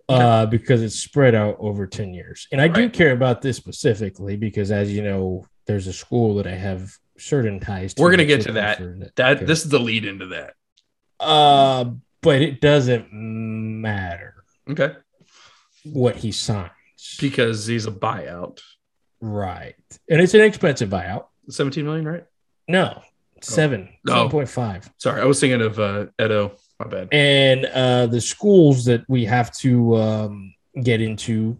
uh, 0.08 0.46
because 0.46 0.82
it's 0.82 0.96
spread 0.96 1.34
out 1.34 1.56
over 1.60 1.86
10 1.86 2.12
years. 2.12 2.46
And 2.52 2.60
I 2.60 2.68
do 2.68 2.90
care 2.90 3.12
about 3.12 3.40
this 3.40 3.56
specifically 3.56 4.36
because, 4.36 4.70
as 4.70 4.92
you 4.92 5.02
know, 5.02 5.46
there's 5.66 5.86
a 5.86 5.92
school 5.92 6.34
that 6.36 6.46
I 6.46 6.54
have 6.54 6.90
certain 7.18 7.60
ties 7.60 7.94
to. 7.94 8.02
We're 8.02 8.10
gonna 8.10 8.24
get 8.24 8.42
to 8.42 8.52
that. 8.52 8.80
That 9.16 9.46
this 9.46 9.64
is 9.64 9.70
the 9.70 9.78
lead 9.80 10.04
into 10.04 10.26
that. 10.26 10.54
Uh, 11.20 11.92
but 12.20 12.42
it 12.42 12.60
doesn't 12.60 13.12
matter 13.12 14.34
Okay. 14.70 14.94
what 15.84 16.16
he 16.16 16.32
signs. 16.32 16.70
Because 17.20 17.66
he's 17.66 17.86
a 17.86 17.92
buyout. 17.92 18.60
Right. 19.20 19.74
And 20.10 20.20
it's 20.20 20.34
an 20.34 20.40
expensive 20.40 20.88
buyout. 20.90 21.26
17 21.48 21.84
million, 21.84 22.06
right? 22.06 22.24
No, 22.68 23.02
seven, 23.40 23.88
No. 24.04 24.28
7.5. 24.28 24.90
Sorry, 24.98 25.20
I 25.20 25.24
was 25.24 25.40
thinking 25.40 25.60
of 25.62 25.78
uh 25.78 26.06
Edo. 26.20 26.56
My 26.80 26.86
bad. 26.86 27.08
And 27.12 27.64
uh, 27.66 28.06
the 28.06 28.20
schools 28.20 28.84
that 28.84 29.04
we 29.08 29.24
have 29.24 29.52
to 29.58 29.96
um, 29.96 30.54
get 30.82 31.00
into, 31.00 31.58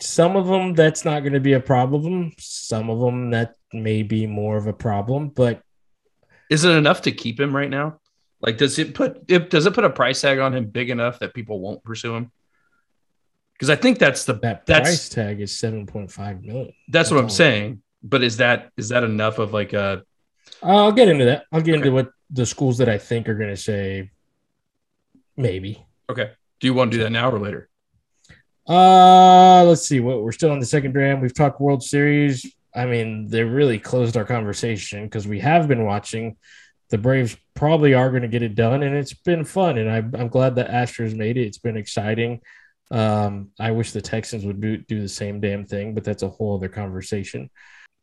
some 0.00 0.36
of 0.36 0.46
them 0.46 0.74
that's 0.74 1.04
not 1.04 1.20
going 1.20 1.32
to 1.34 1.40
be 1.40 1.52
a 1.52 1.60
problem. 1.60 2.32
Some 2.38 2.90
of 2.90 2.98
them 3.00 3.30
that 3.30 3.54
may 3.72 4.02
be 4.02 4.26
more 4.26 4.56
of 4.56 4.66
a 4.66 4.72
problem. 4.72 5.28
But 5.28 5.62
Is 6.50 6.64
it 6.64 6.70
enough 6.72 7.02
to 7.02 7.12
keep 7.12 7.38
him 7.38 7.54
right 7.54 7.70
now? 7.70 8.00
Like, 8.40 8.56
does 8.56 8.78
it 8.78 8.94
put 8.94 9.24
it 9.28 9.50
does 9.50 9.66
it 9.66 9.74
put 9.74 9.84
a 9.84 9.90
price 9.90 10.20
tag 10.20 10.38
on 10.38 10.54
him 10.54 10.66
big 10.66 10.90
enough 10.90 11.18
that 11.18 11.34
people 11.34 11.58
won't 11.60 11.82
pursue 11.82 12.14
him? 12.14 12.30
Because 13.54 13.70
I 13.70 13.74
think 13.76 13.98
that's 13.98 14.24
the 14.24 14.34
that 14.34 14.64
That's- 14.66 14.86
price 14.88 15.08
tag 15.08 15.40
is 15.40 15.52
7.5 15.52 16.44
million. 16.44 16.72
that's 16.88 17.10
what 17.10 17.18
I'm 17.18 17.24
That's 17.24 17.34
all. 17.34 17.36
saying. 17.36 17.82
But 18.04 18.22
is 18.22 18.36
that 18.36 18.70
is 18.76 18.90
that 18.90 19.02
enough 19.02 19.38
of 19.40 19.52
like 19.52 19.72
a 19.72 20.02
I'll 20.62 20.92
get 20.92 21.08
into 21.08 21.24
that. 21.26 21.44
I'll 21.52 21.60
get 21.60 21.72
Okay. 21.72 21.78
into 21.88 21.92
what 21.92 22.10
the 22.30 22.46
schools 22.46 22.78
that 22.78 22.88
I 22.88 22.98
think 22.98 23.28
are 23.28 23.34
going 23.34 23.50
to 23.50 23.56
say 23.60 24.10
maybe. 25.38 25.86
okay? 26.10 26.32
Do 26.60 26.66
you 26.66 26.74
want 26.74 26.90
to 26.90 26.98
do 26.98 27.04
that 27.04 27.10
now 27.10 27.30
or 27.30 27.38
later? 27.38 27.68
Uh, 28.68 29.64
let's 29.64 29.86
see. 29.86 30.00
What 30.00 30.22
we're 30.22 30.32
still 30.32 30.50
on 30.50 30.58
the 30.58 30.66
second 30.66 30.94
round. 30.94 31.22
We've 31.22 31.34
talked 31.34 31.60
World 31.60 31.82
Series. 31.82 32.44
I 32.74 32.84
mean, 32.84 33.28
they 33.28 33.42
really 33.42 33.78
closed 33.78 34.16
our 34.16 34.24
conversation 34.24 35.04
because 35.04 35.26
we 35.26 35.40
have 35.40 35.68
been 35.68 35.84
watching. 35.84 36.36
The 36.90 36.98
Braves 36.98 37.36
probably 37.54 37.94
are 37.94 38.10
going 38.10 38.22
to 38.22 38.28
get 38.28 38.42
it 38.42 38.54
done, 38.54 38.82
and 38.82 38.94
it's 38.94 39.14
been 39.14 39.44
fun. 39.44 39.78
And 39.78 39.90
I'm, 39.90 40.14
I'm 40.14 40.28
glad 40.28 40.56
that 40.56 40.70
Astros 40.70 41.16
made 41.16 41.36
it. 41.36 41.46
It's 41.46 41.58
been 41.58 41.76
exciting. 41.76 42.40
Um, 42.90 43.50
I 43.58 43.70
wish 43.70 43.92
the 43.92 44.02
Texans 44.02 44.44
would 44.44 44.60
do, 44.60 44.78
do 44.78 45.00
the 45.00 45.08
same 45.08 45.40
damn 45.40 45.64
thing, 45.64 45.94
but 45.94 46.04
that's 46.04 46.22
a 46.22 46.28
whole 46.28 46.56
other 46.56 46.68
conversation. 46.68 47.50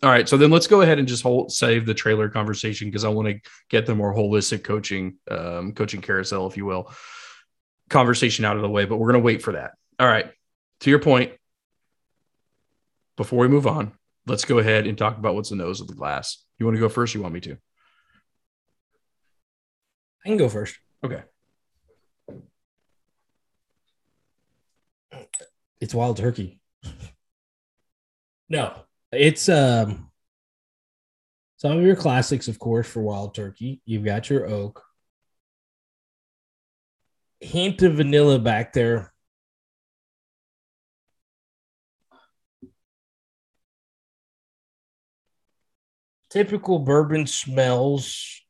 All 0.03 0.09
right, 0.09 0.27
so 0.27 0.37
then 0.37 0.51
let's 0.51 0.67
go 0.67 0.81
ahead 0.81 0.99
and 0.99 1.07
just 1.07 1.23
hold, 1.23 1.51
save 1.51 1.85
the 1.85 1.93
Traylor 1.93 2.29
conversation 2.29 2.87
because 2.87 3.05
I 3.05 3.09
want 3.09 3.27
to 3.29 3.39
get 3.69 3.85
the 3.85 3.95
more 3.95 4.13
holistic 4.13 4.63
coaching, 4.63 5.17
um, 5.31 5.73
coaching 5.73 6.01
carousel, 6.01 6.47
if 6.47 6.57
you 6.57 6.65
will, 6.65 6.91
conversation 7.89 8.45
out 8.45 8.55
of 8.55 8.61
the 8.61 8.69
way. 8.69 8.85
But 8.85 8.97
we're 8.97 9.11
going 9.11 9.21
to 9.21 9.25
wait 9.25 9.41
for 9.41 9.53
that. 9.53 9.71
All 9.99 10.07
right, 10.07 10.31
to 10.81 10.89
your 10.89 10.99
point. 10.99 11.31
Before 13.17 13.39
we 13.39 13.47
move 13.47 13.65
on, 13.65 13.93
let's 14.27 14.43
go 14.43 14.59
ahead 14.59 14.87
and 14.87 14.97
talk 14.97 15.17
about 15.17 15.35
what's 15.35 15.49
the 15.49 15.55
nose 15.55 15.79
of 15.79 15.87
the 15.87 15.93
glass. 15.93 16.43
You 16.59 16.65
want 16.65 16.75
to 16.75 16.81
go 16.81 16.89
first? 16.89 17.15
Or 17.15 17.19
you 17.19 17.21
want 17.21 17.33
me 17.33 17.39
to? 17.41 17.57
I 20.25 20.29
can 20.29 20.37
go 20.37 20.49
first. 20.49 20.77
Okay. 21.03 21.21
It's 25.79 25.93
wild 25.93 26.17
turkey. 26.17 26.59
no, 28.49 28.73
it's 29.11 29.47
um 29.49 30.09
some 31.57 31.77
of 31.77 31.83
your 31.83 31.95
classics, 31.95 32.47
of 32.47 32.59
course, 32.59 32.87
for 32.87 33.01
wild 33.01 33.35
turkey. 33.35 33.81
You've 33.85 34.03
got 34.03 34.29
your 34.29 34.47
oak. 34.47 34.83
Hint 37.45 37.81
of 37.83 37.93
vanilla 37.95 38.39
back 38.39 38.73
there. 38.73 39.13
Typical 46.29 46.79
bourbon 46.79 47.27
smells, 47.27 48.41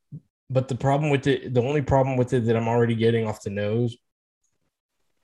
but 0.49 0.67
the 0.67 0.75
problem 0.75 1.11
with 1.11 1.27
it, 1.27 1.53
the 1.53 1.61
only 1.61 1.81
problem 1.81 2.17
with 2.17 2.33
it 2.33 2.45
that 2.45 2.55
I'm 2.55 2.67
already 2.67 2.95
getting 2.95 3.27
off 3.27 3.43
the 3.43 3.49
nose 3.49 3.95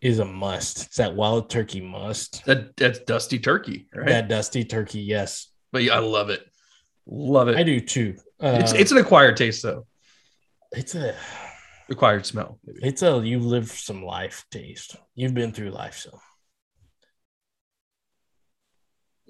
is 0.02 0.20
a 0.20 0.26
must. 0.26 0.86
It's 0.88 0.98
that 0.98 1.16
wild 1.16 1.50
turkey 1.50 1.82
must. 1.82 2.44
That 2.46 2.76
that's 2.76 3.00
dusty 3.00 3.40
turkey, 3.40 3.88
right? 3.96 4.08
That 4.08 4.28
dusty 4.28 4.66
turkey, 4.66 5.02
yes. 5.02 5.50
but 5.72 5.84
yeah, 5.84 5.96
I 5.96 6.00
love 6.00 6.30
it. 6.30 6.46
Love 7.08 7.48
it. 7.48 7.56
I 7.58 7.64
do 7.64 7.80
too. 7.80 8.18
Uh, 8.40 8.60
It's 8.62 8.74
it's 8.74 8.92
an 8.92 8.98
acquired 8.98 9.38
taste 9.38 9.64
though. 9.64 9.88
it's 10.72 10.94
a 10.94 11.16
Acquired 11.92 12.26
smell. 12.26 12.58
Maybe. 12.66 12.80
it's 12.84 13.04
a 13.04 13.22
you've 13.24 13.46
lived 13.46 13.70
some 13.70 14.04
life 14.04 14.46
taste. 14.50 14.96
You've 15.14 15.34
been 15.34 15.52
through 15.52 15.72
life, 15.72 15.98
so 15.98 16.18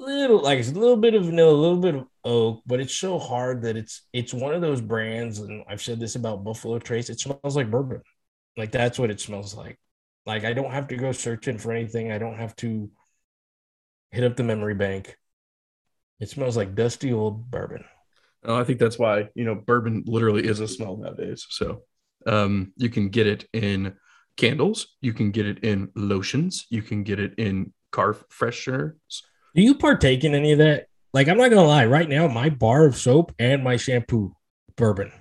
little 0.02 0.42
like 0.42 0.60
it's 0.60 0.72
a 0.72 0.74
little 0.74 0.98
bit 0.98 1.14
of 1.14 1.26
vanilla, 1.26 1.54
a 1.54 1.56
little 1.56 1.78
bit 1.78 1.96
of 1.96 2.08
oak, 2.24 2.62
but 2.66 2.80
it's 2.80 2.96
so 2.96 3.20
hard 3.20 3.62
that 3.64 3.78
it's 3.78 4.04
it's 4.14 4.34
one 4.34 4.54
of 4.54 4.62
those 4.62 4.82
brands, 4.82 5.40
and 5.40 5.64
I've 5.68 5.82
said 5.82 6.00
this 6.00 6.16
about 6.16 6.44
Buffalo 6.44 6.80
Trace. 6.80 7.10
It 7.10 7.20
smells 7.20 7.56
like 7.56 7.72
bourbon, 7.72 8.02
like 8.58 8.72
that's 8.72 9.00
what 9.00 9.12
it 9.12 9.20
smells 9.20 9.56
like. 9.56 9.80
Like 10.26 10.44
I 10.44 10.54
don't 10.54 10.72
have 10.72 10.88
to 10.90 10.98
go 10.98 11.12
searching 11.12 11.58
for 11.58 11.72
anything. 11.72 12.12
I 12.12 12.18
don't 12.18 12.38
have 12.38 12.56
to 12.58 12.90
hit 14.12 14.24
up 14.24 14.36
the 14.36 14.44
memory 14.44 14.76
bank. 14.76 15.16
It 16.20 16.30
smells 16.30 16.58
like 16.58 16.76
dusty 16.76 17.14
old 17.14 17.50
bourbon. 17.50 17.86
Oh, 18.44 18.56
I 18.56 18.64
think 18.64 18.80
that's 18.80 19.00
why 19.00 19.30
you 19.36 19.46
know 19.46 19.56
bourbon 19.56 20.04
literally 20.06 20.46
is 20.46 20.60
a 20.60 20.68
smell 20.68 20.98
nowadays. 20.98 21.46
So 21.50 21.84
um, 22.28 22.74
you 22.78 22.90
can 22.90 23.10
get 23.10 23.28
it 23.28 23.46
in 23.54 23.94
candles, 24.38 24.88
you 25.02 25.14
can 25.14 25.32
get 25.32 25.46
it 25.46 25.64
in 25.64 25.90
lotions, 25.96 26.66
you 26.70 26.82
can 26.82 27.04
get 27.04 27.20
it 27.20 27.34
in 27.38 27.74
car 27.92 28.14
fresheners. 28.14 28.94
Do 29.56 29.62
you 29.62 29.76
partake 29.76 30.24
in 30.24 30.34
any 30.34 30.52
of 30.54 30.60
that? 30.60 30.88
Like, 31.14 31.28
I'm 31.28 31.38
not 31.38 31.50
gonna 31.50 31.68
lie. 31.68 31.86
Right 31.86 32.08
now, 32.08 32.28
my 32.28 32.50
bar 32.50 32.86
of 32.86 32.96
soap 32.96 33.34
and 33.38 33.64
my 33.64 33.76
shampoo, 33.76 34.34
bourbon. 34.78 35.12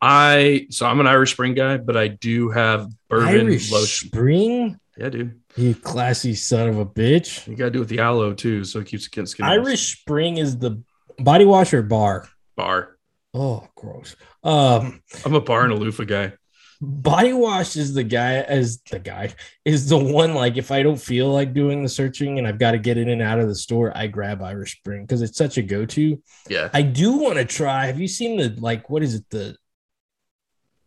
I 0.00 0.66
so 0.70 0.86
I'm 0.86 1.00
an 1.00 1.06
Irish 1.06 1.32
Spring 1.32 1.54
guy, 1.54 1.76
but 1.76 1.96
I 1.96 2.08
do 2.08 2.50
have 2.50 2.88
bourbon 3.08 3.46
Irish 3.46 3.70
lotion. 3.72 4.08
Spring. 4.08 4.80
Yeah, 4.96 5.08
dude, 5.10 5.40
You 5.56 5.76
classy 5.76 6.34
son 6.34 6.68
of 6.68 6.78
a 6.78 6.86
bitch. 6.86 7.46
you 7.46 7.54
gotta 7.54 7.70
do 7.70 7.78
it 7.78 7.82
with 7.82 7.88
the 7.88 8.00
aloe 8.00 8.34
too, 8.34 8.64
so 8.64 8.80
it 8.80 8.86
keeps 8.86 9.04
skin 9.04 9.26
skin 9.26 9.46
Irish 9.46 10.00
Spring 10.00 10.38
is 10.38 10.58
the 10.58 10.82
body 11.20 11.44
wash 11.44 11.72
or 11.72 11.82
bar. 11.82 12.28
bar. 12.56 12.97
Oh, 13.34 13.68
gross. 13.76 14.16
Um, 14.42 15.02
I'm 15.24 15.34
a 15.34 15.40
bar 15.40 15.64
and 15.64 15.72
a 15.72 15.76
loofah 15.76 16.04
guy. 16.04 16.32
body 16.80 17.32
wash 17.32 17.76
is 17.76 17.92
the 17.92 18.04
guy 18.04 18.34
as 18.36 18.80
the 18.90 18.98
guy 18.98 19.34
is 19.64 19.88
the 19.88 19.98
one. 19.98 20.34
Like, 20.34 20.56
if 20.56 20.70
I 20.70 20.82
don't 20.82 20.96
feel 21.00 21.30
like 21.32 21.52
doing 21.52 21.82
the 21.82 21.88
searching 21.88 22.38
and 22.38 22.46
I've 22.46 22.58
got 22.58 22.70
to 22.72 22.78
get 22.78 22.96
in 22.96 23.08
and 23.08 23.20
out 23.20 23.38
of 23.38 23.48
the 23.48 23.54
store, 23.54 23.92
I 23.96 24.06
grab 24.06 24.42
Irish 24.42 24.78
Spring 24.78 25.02
because 25.02 25.22
it's 25.22 25.36
such 25.36 25.58
a 25.58 25.62
go-to. 25.62 26.22
Yeah, 26.48 26.70
I 26.72 26.82
do 26.82 27.12
want 27.18 27.36
to 27.36 27.44
try. 27.44 27.86
Have 27.86 28.00
you 28.00 28.08
seen 28.08 28.38
the 28.38 28.54
like? 28.60 28.88
What 28.90 29.02
is 29.02 29.14
it? 29.16 29.24
The 29.30 29.56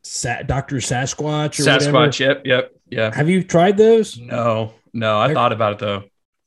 Sa- 0.03 0.41
Doctor 0.43 0.77
Sasquatch 0.77 1.59
or 1.59 1.71
whatever? 1.71 1.91
Sasquatch. 1.91 2.19
Yep, 2.19 2.41
yep, 2.45 2.71
yeah. 2.89 3.13
Have 3.13 3.29
you 3.29 3.43
tried 3.43 3.77
those? 3.77 4.17
No, 4.17 4.73
no, 4.93 5.19
I 5.19 5.27
They're- 5.27 5.35
thought 5.35 5.51
about 5.53 5.73
it 5.73 5.79
though. 5.79 6.03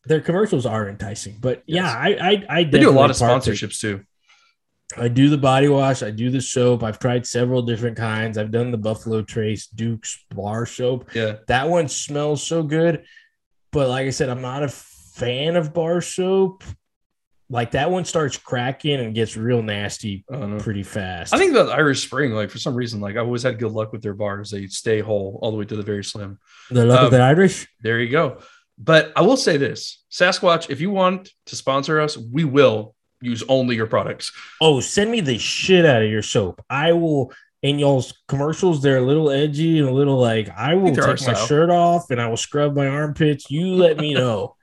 Their 0.07 0.21
commercials 0.21 0.67
are 0.67 0.87
enticing, 0.89 1.37
but 1.41 1.63
yeah, 1.67 1.89
I 1.89 2.09
I, 2.21 2.45
I 2.59 2.65
They 2.65 2.81
do 2.81 2.91
a 2.91 2.93
lot 2.93 3.09
of 3.11 3.17
sponsorships 3.17 3.79
too. 3.81 4.05
I 4.97 5.09
do 5.09 5.29
the 5.29 5.39
body 5.39 5.69
wash. 5.69 6.03
I 6.03 6.11
do 6.11 6.31
the 6.31 6.41
soap. 6.41 6.83
I've 6.83 6.99
tried 6.99 7.27
several 7.27 7.63
different 7.63 7.97
kinds. 7.97 8.39
I've 8.39 8.51
done 8.51 8.71
the 8.71 8.79
Buffalo 8.79 9.23
Trace 9.23 9.67
Duke's 9.67 10.25
bar 10.35 10.67
soap. 10.67 11.11
Yeah, 11.15 11.37
That 11.49 11.69
one 11.69 11.89
smells 11.89 12.47
so 12.47 12.63
good, 12.63 13.05
but 13.73 13.89
like 13.89 14.07
I 14.07 14.11
said, 14.11 14.29
I'm 14.29 14.43
not 14.43 14.63
a 14.63 14.69
fan 14.69 15.57
of 15.57 15.73
bar 15.73 16.01
soap. 16.01 16.65
Like 17.51 17.73
that 17.73 17.91
one 17.91 18.05
starts 18.05 18.37
cracking 18.37 19.01
and 19.01 19.15
gets 19.15 19.37
real 19.37 19.63
nasty 19.63 20.25
know. 20.31 20.59
pretty 20.59 20.83
fast. 20.83 21.35
I 21.35 21.39
think 21.39 21.53
that 21.55 21.69
Irish 21.69 22.03
Spring, 22.03 22.33
like 22.33 22.51
for 22.51 22.59
some 22.59 22.75
reason, 22.75 23.01
like 23.01 23.17
I 23.17 23.21
always 23.21 23.43
had 23.43 23.59
good 23.59 23.73
luck 23.73 23.93
with 23.93 24.03
their 24.03 24.15
bars. 24.15 24.51
They 24.51 24.67
stay 24.67 25.01
whole 25.01 25.39
all 25.43 25.51
the 25.51 25.59
way 25.59 25.65
to 25.67 25.77
the 25.77 25.83
very 25.83 26.03
slim. 26.03 26.39
the 26.71 26.85
luck 26.87 27.01
um, 27.01 27.05
of 27.07 27.11
the 27.13 27.21
Irish. 27.21 27.69
There 27.81 28.01
you 28.01 28.11
go. 28.11 28.39
But 28.79 29.13
I 29.15 29.23
will 29.23 29.37
say 29.37 29.57
this, 29.57 30.03
Sasquatch, 30.11 30.71
if 30.71 30.81
you 30.81 30.91
want 30.91 31.31
to 31.47 31.57
sponsor 31.57 32.01
us, 32.01 32.17
we 32.17 32.45
will 32.45 32.95
use 33.25 33.43
only 33.49 33.77
your 33.77 33.87
products. 33.87 34.33
Oh, 34.61 34.81
send 34.81 35.11
me 35.11 35.21
the 35.21 35.39
shit 35.39 35.85
out 35.87 36.03
of 36.03 36.11
your 36.11 36.23
soap. 36.23 36.63
I 36.71 36.93
will. 36.93 37.33
In 37.63 37.79
y'all's 37.79 38.13
commercials, 38.29 38.83
they're 38.83 38.99
a 38.99 39.03
little 39.03 39.31
edgy 39.31 39.79
and 39.79 39.89
a 39.89 39.93
little 39.93 40.19
like 40.19 40.51
I 40.51 40.75
will 40.75 40.95
take 40.95 41.07
my 41.07 41.15
style. 41.15 41.47
shirt 41.47 41.71
off 41.71 42.11
and 42.11 42.21
I 42.21 42.29
will 42.29 42.37
scrub 42.37 42.77
my 42.77 42.87
armpits. 42.87 43.51
You 43.51 43.69
let 43.75 43.97
me 43.97 44.13
know. 44.21 44.55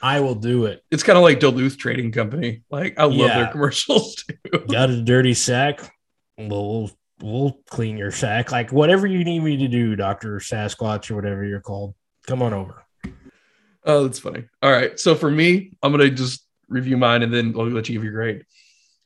I 0.00 0.20
will 0.20 0.34
do 0.34 0.64
it. 0.64 0.82
It's 0.90 1.02
kind 1.02 1.18
of 1.18 1.22
like 1.22 1.38
Duluth 1.38 1.76
Trading 1.76 2.12
Company. 2.12 2.62
Like 2.70 2.98
I 2.98 3.04
love 3.04 3.12
Yeah. 3.14 3.42
their 3.42 3.48
commercials 3.52 4.14
too. 4.50 4.58
Got 4.70 4.88
a 4.88 5.02
dirty 5.02 5.34
sack? 5.34 5.80
Well, 6.38 6.48
we'll 6.48 6.90
we'll 7.20 7.58
clean 7.68 7.98
your 7.98 8.10
sack. 8.10 8.50
Like 8.52 8.72
whatever 8.72 9.06
you 9.06 9.22
need 9.22 9.40
me 9.40 9.58
to 9.58 9.68
do, 9.68 9.94
Doctor 9.94 10.36
Sasquatch 10.38 11.10
or 11.10 11.16
whatever 11.16 11.44
you're 11.44 11.60
called. 11.60 11.94
Come 12.26 12.40
on 12.40 12.54
over. 12.54 12.84
Oh, 13.84 14.04
that's 14.04 14.18
funny. 14.18 14.44
All 14.62 14.70
right. 14.72 14.98
So 14.98 15.14
for 15.14 15.30
me, 15.30 15.72
I'm 15.82 15.92
gonna 15.92 16.08
just 16.08 16.45
review 16.68 16.96
mine 16.96 17.22
and 17.22 17.32
then 17.32 17.54
I'll 17.56 17.68
let 17.68 17.88
you 17.88 17.94
give 17.94 18.04
your 18.04 18.12
grade. 18.12 18.44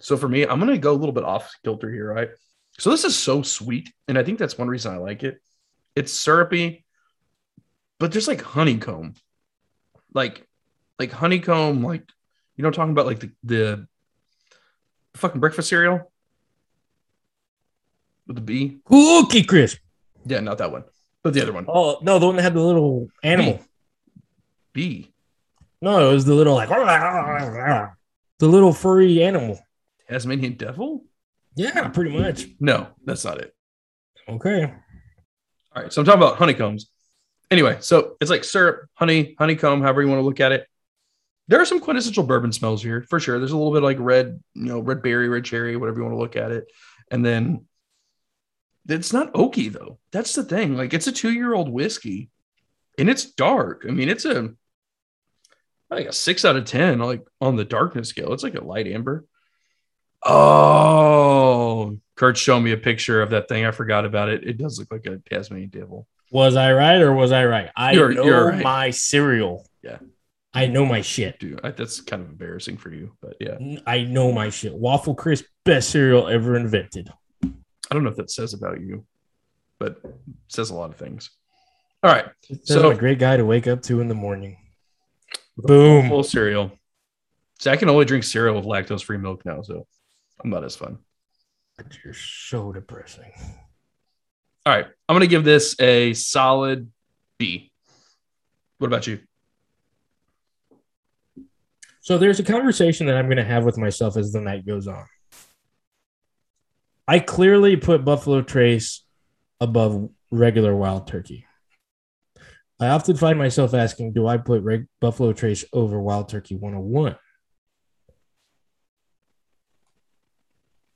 So 0.01 0.17
for 0.17 0.29
me, 0.29 0.43
I'm 0.43 0.59
gonna 0.59 0.79
go 0.79 0.93
a 0.93 0.95
little 0.95 1.13
bit 1.13 1.25
off 1.25 1.53
kilter 1.63 1.91
here, 1.91 2.13
right? 2.13 2.31
So 2.79 2.91
this 2.91 3.05
is 3.05 3.17
so 3.17 3.43
sweet, 3.43 3.93
and 4.09 4.17
I 4.17 4.23
think 4.25 4.39
that's 4.39 4.57
one 4.57 4.69
reason 4.69 4.95
I 4.95 4.97
like 4.97 5.23
it. 5.23 5.41
It's 5.95 6.13
syrupy, 6.13 6.85
but 7.99 8.11
there's 8.11 8.29
like 8.29 8.41
honeycomb, 8.41 9.15
like 10.15 10.47
like 10.99 11.13
honeycomb, 11.13 11.83
like 11.83 12.09
you 12.57 12.63
know, 12.63 12.69
I'm 12.69 12.73
talking 12.73 12.93
about 12.93 13.07
like 13.07 13.21
the 13.21 13.31
the 13.45 13.87
fucking 15.15 15.41
breakfast 15.41 15.69
cereal 15.69 16.11
with 18.27 18.37
the 18.37 18.43
bee. 18.43 18.79
Cookie 18.87 19.45
crisp. 19.45 19.79
Yeah, 20.25 20.41
not 20.41 20.59
that 20.59 20.73
one, 20.73 20.85
but 21.23 21.35
the 21.35 21.43
other 21.43 21.53
one. 21.53 21.67
Oh 21.69 21.99
no, 22.01 22.19
the 22.19 22.27
one 22.27 22.37
that 22.37 22.43
had 22.43 22.55
the 22.55 22.63
little 22.63 23.09
animal. 23.23 23.61
Bee. 24.73 25.13
No, 25.83 26.11
it 26.11 26.13
was 26.13 26.25
the 26.25 26.35
little 26.35 26.55
like 26.55 26.69
the 26.69 28.49
little 28.49 28.73
furry 28.73 29.23
animal. 29.23 29.59
Tasmanian 30.09 30.55
devil? 30.55 31.05
Yeah, 31.57 31.89
pretty 31.89 32.17
much. 32.17 32.47
No, 32.59 32.89
that's 33.05 33.25
not 33.25 33.39
it. 33.39 33.55
Okay. 34.29 34.65
All 35.75 35.83
right, 35.83 35.93
so 35.93 36.01
I'm 36.01 36.05
talking 36.05 36.23
about 36.23 36.37
honeycombs. 36.37 36.91
Anyway, 37.51 37.79
so 37.81 38.17
it's 38.21 38.31
like 38.31 38.45
syrup, 38.45 38.89
honey, 38.95 39.35
honeycomb, 39.39 39.83
however 39.83 40.03
you 40.03 40.09
want 40.09 40.21
to 40.21 40.25
look 40.25 40.41
at 40.41 40.53
it. 40.53 40.67
There 41.49 41.61
are 41.61 41.67
some 41.67 41.81
quintessential 41.81 42.23
bourbon 42.23 42.53
smells 42.53 42.83
here 42.83 43.05
for 43.09 43.19
sure. 43.19 43.39
There's 43.39 43.51
a 43.51 43.57
little 43.57 43.73
bit 43.73 43.83
like 43.83 43.97
red, 43.99 44.41
you 44.55 44.67
know, 44.67 44.81
red 44.81 45.03
berry, 45.03 45.29
red 45.29 45.45
cherry, 45.45 45.77
whatever 45.77 45.99
you 45.99 46.05
want 46.05 46.15
to 46.15 46.21
look 46.21 46.37
at 46.37 46.53
it. 46.53 46.67
And 47.11 47.25
then 47.25 47.67
it's 48.89 49.13
not 49.13 49.33
oaky 49.33 49.73
though. 49.73 49.99
That's 50.13 50.35
the 50.35 50.45
thing. 50.45 50.77
Like 50.77 50.95
it's 50.95 51.09
a 51.09 51.13
two 51.13 51.33
year 51.33 51.53
old 51.53 51.69
whiskey 51.69 52.31
and 52.99 53.11
it's 53.11 53.25
dark. 53.25 53.85
I 53.89 53.91
mean, 53.91 54.09
it's 54.09 54.25
a 54.25 54.51
like 55.91 56.07
a 56.07 56.13
six 56.13 56.45
out 56.45 56.57
of 56.57 56.65
10, 56.65 56.99
like 57.01 57.23
on 57.41 57.57
the 57.57 57.65
darkness 57.65 58.09
scale. 58.09 58.33
It's 58.33 58.43
like 58.43 58.55
a 58.55 58.65
light 58.65 58.87
amber. 58.87 59.25
Oh, 60.23 61.99
Kurt 62.17 62.37
showed 62.37 62.61
me 62.61 62.73
a 62.73 62.77
picture 62.77 63.23
of 63.23 63.31
that 63.31 63.49
thing. 63.49 63.65
I 63.65 63.71
forgot 63.71 64.05
about 64.05 64.29
it. 64.29 64.47
It 64.47 64.59
does 64.59 64.79
look 64.79 64.93
like 64.93 65.07
a 65.07 65.19
Tasmanian 65.29 65.71
devil. 65.71 66.07
Was 66.31 66.55
I 66.57 66.73
right 66.73 67.01
or 67.01 67.13
was 67.13 67.33
I 67.33 67.45
right? 67.47 67.71
I 67.77 67.93
You're- 67.93 68.15
know 68.15 68.25
you're 68.25 68.49
right. 68.51 68.63
my 68.63 68.91
cereal. 68.91 69.67
Yeah. 69.83 69.99
I 70.53 70.67
know 70.67 70.85
my 70.85 71.01
shit. 71.01 71.39
Dude, 71.39 71.61
I, 71.65 71.71
that's 71.71 72.01
kind 72.01 72.23
of 72.23 72.29
embarrassing 72.29 72.77
for 72.77 72.93
you, 72.93 73.13
but 73.23 73.37
yeah. 73.41 73.57
I 73.87 74.03
know 74.03 74.33
my 74.33 74.51
shit. 74.51 74.75
Waffle 74.75 75.15
crisp, 75.15 75.45
best 75.65 75.91
cereal 75.91 76.29
ever 76.29 76.57
invented. 76.57 77.09
I 77.45 77.49
don't 77.95 78.05
know 78.05 78.11
if 78.11 78.17
that 78.17 78.31
says 78.31 78.53
about 78.55 78.81
you, 78.81 79.07
but 79.79 80.01
it 80.05 80.15
says 80.49 80.71
a 80.71 80.75
lot 80.75 80.91
of 80.91 80.97
things. 80.97 81.31
All 82.03 82.13
right. 82.13 82.27
So 82.65 82.81
So- 82.83 82.91
a 82.91 82.95
great 82.97 83.19
guy 83.19 83.37
to 83.37 83.45
wake 83.45 83.67
up 83.67 83.83
to 83.83 84.01
in 84.01 84.09
the 84.09 84.15
morning. 84.15 84.57
Boom. 85.67 86.09
Full 86.09 86.23
cereal. 86.23 86.73
See, 87.59 87.71
I 87.71 87.77
can 87.77 87.89
only 87.89 88.05
drink 88.05 88.25
cereal 88.25 88.57
with 88.57 88.65
lactose 88.65 89.05
free 89.05 89.19
milk 89.19 89.45
now, 89.45 89.63
so 89.63 89.87
I'm 90.43 90.51
not 90.51 90.65
as 90.65 90.77
fun. 90.77 90.99
You're 92.05 92.15
so 92.15 92.73
depressing. 92.73 93.33
All 94.67 94.75
right. 94.75 94.87
I'm 95.09 95.15
going 95.15 95.21
to 95.21 95.27
give 95.27 95.45
this 95.45 95.75
a 95.81 96.13
solid 96.15 96.91
B. 97.39 97.73
What 98.79 98.87
about 98.87 99.07
you? 99.07 99.21
So 102.03 102.19
there's 102.19 102.41
a 102.41 102.45
conversation 102.45 103.07
that 103.07 103.17
I'm 103.17 103.27
going 103.27 103.37
to 103.37 103.45
have 103.45 103.65
with 103.65 103.79
myself 103.79 104.17
as 104.17 104.33
the 104.33 104.41
night 104.41 104.67
goes 104.67 104.89
on. 104.89 105.05
I 107.07 107.19
clearly 107.19 107.77
put 107.77 108.05
Buffalo 108.05 108.43
Trace 108.43 109.05
above 109.61 110.11
regular 110.31 110.75
wild 110.75 111.07
turkey. 111.07 111.45
I 112.81 112.89
often 112.89 113.17
find 113.17 113.39
myself 113.39 113.75
asking, 113.75 114.15
do 114.15 114.27
I 114.27 114.39
put 114.39 114.63
reg- 114.63 114.87
Buffalo 115.01 115.33
Trace 115.35 115.65
over 115.73 116.01
Wild 116.01 116.29
Turkey 116.31 116.57
101? 116.57 117.17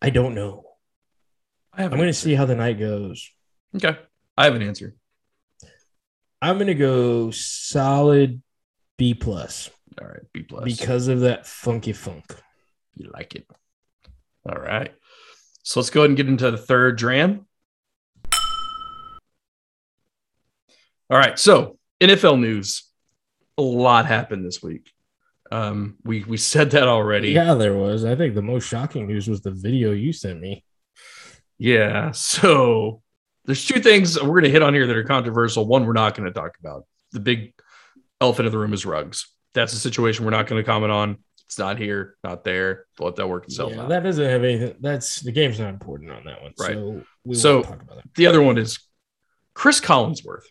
I 0.01 0.11
don't 0.11 0.35
know. 0.35 0.65
I 1.73 1.85
I'm 1.85 1.91
going 1.91 2.07
to 2.07 2.13
see 2.15 2.35
how 2.35 2.45
the 2.47 2.55
night 2.55 2.79
goes. 2.79 3.31
Okay. 3.77 3.99
I 4.37 4.45
have 4.45 4.55
an 4.55 4.63
answer. 4.63 4.95
I'm 6.41 6.57
going 6.57 6.67
to 6.69 6.75
go 6.75 7.31
solid 7.31 8.43
B 8.99 9.15
plus 9.15 9.71
All 10.01 10.07
right. 10.07 10.21
B 10.33 10.43
plus. 10.43 10.65
because 10.65 11.09
of 11.09 11.21
that 11.21 11.47
funky 11.47 11.93
funk. 11.93 12.35
you 12.95 13.11
like 13.13 13.35
it. 13.35 13.47
All 14.49 14.57
right. 14.61 14.93
So 15.63 15.81
let's 15.81 15.91
go 15.91 16.01
ahead 16.01 16.11
and 16.11 16.17
get 16.17 16.29
into 16.29 16.51
the 16.51 16.59
third 16.59 16.97
dram. 16.99 17.47
All 21.11 21.19
right. 21.19 21.39
So 21.39 21.79
NFL 22.01 22.41
news. 22.41 22.85
A 23.57 23.63
lot 23.63 24.07
happened 24.07 24.45
this 24.45 24.61
week. 24.63 24.91
Um, 25.53 25.97
we 26.05 26.25
we 26.25 26.37
said 26.37 26.73
that 26.73 26.89
already. 26.89 27.31
Yeah, 27.31 27.55
there 27.55 27.75
was. 27.75 28.05
I 28.05 28.17
think 28.17 28.35
the 28.35 28.43
most 28.43 28.67
shocking 28.69 29.07
news 29.07 29.29
was 29.29 29.43
the 29.43 29.53
video 29.53 29.93
you 29.93 30.13
sent 30.13 30.41
me. 30.41 30.65
Yeah. 31.59 32.11
So 32.11 33.01
there's 33.45 33.65
two 33.65 33.79
things 33.81 34.21
we're 34.21 34.31
going 34.31 34.45
to 34.45 34.51
hit 34.51 34.63
on 34.63 34.75
here 34.75 34.87
that 34.87 34.97
are 34.97 35.05
controversial. 35.05 35.67
One, 35.67 35.87
we're 35.87 35.93
not 35.93 36.17
going 36.17 36.27
to 36.27 36.33
talk 36.33 36.57
about. 36.59 36.87
The 37.13 37.21
big 37.21 37.53
elephant 38.21 38.47
in 38.47 38.53
the 38.53 38.59
room 38.59 38.73
is 38.73 38.85
Ruggs. 38.87 39.29
That's 39.53 39.73
a 39.73 39.79
situation 39.79 40.25
we're 40.25 40.31
not 40.33 40.47
going 40.49 40.61
to 40.61 40.67
comment 40.67 40.91
on. 40.91 41.19
It's 41.47 41.59
not 41.59 41.79
here, 41.79 42.17
not 42.25 42.43
there. 42.43 42.87
Let 42.99 43.15
that 43.17 43.29
work 43.29 43.45
itself 43.45 43.73
Yeah, 43.73 43.83
out. 43.83 43.89
that 43.91 44.03
doesn't 44.03 44.25
have 44.25 44.43
anything. 44.43 44.75
That's 44.81 45.21
the 45.21 45.31
game's 45.31 45.61
not 45.61 45.69
important 45.69 46.11
on 46.11 46.25
that 46.25 46.43
one. 46.43 46.55
Right. 46.59 46.73
So 46.73 47.03
we 47.25 47.35
So- 47.37 47.55
won't 47.57 47.67
talk 47.69 47.83
about 47.83 47.97
that. 47.99 48.15
the 48.17 48.27
other 48.27 48.43
one 48.43 48.59
is 48.59 48.81
Chris 49.55 49.81
Collinsworth. 49.81 50.45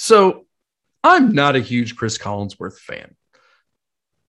So 0.00 0.46
I'm 1.02 1.32
not 1.32 1.56
a 1.56 1.60
huge 1.60 1.96
Chris 1.96 2.18
Collinsworth 2.18 2.78
fan. 2.78 3.16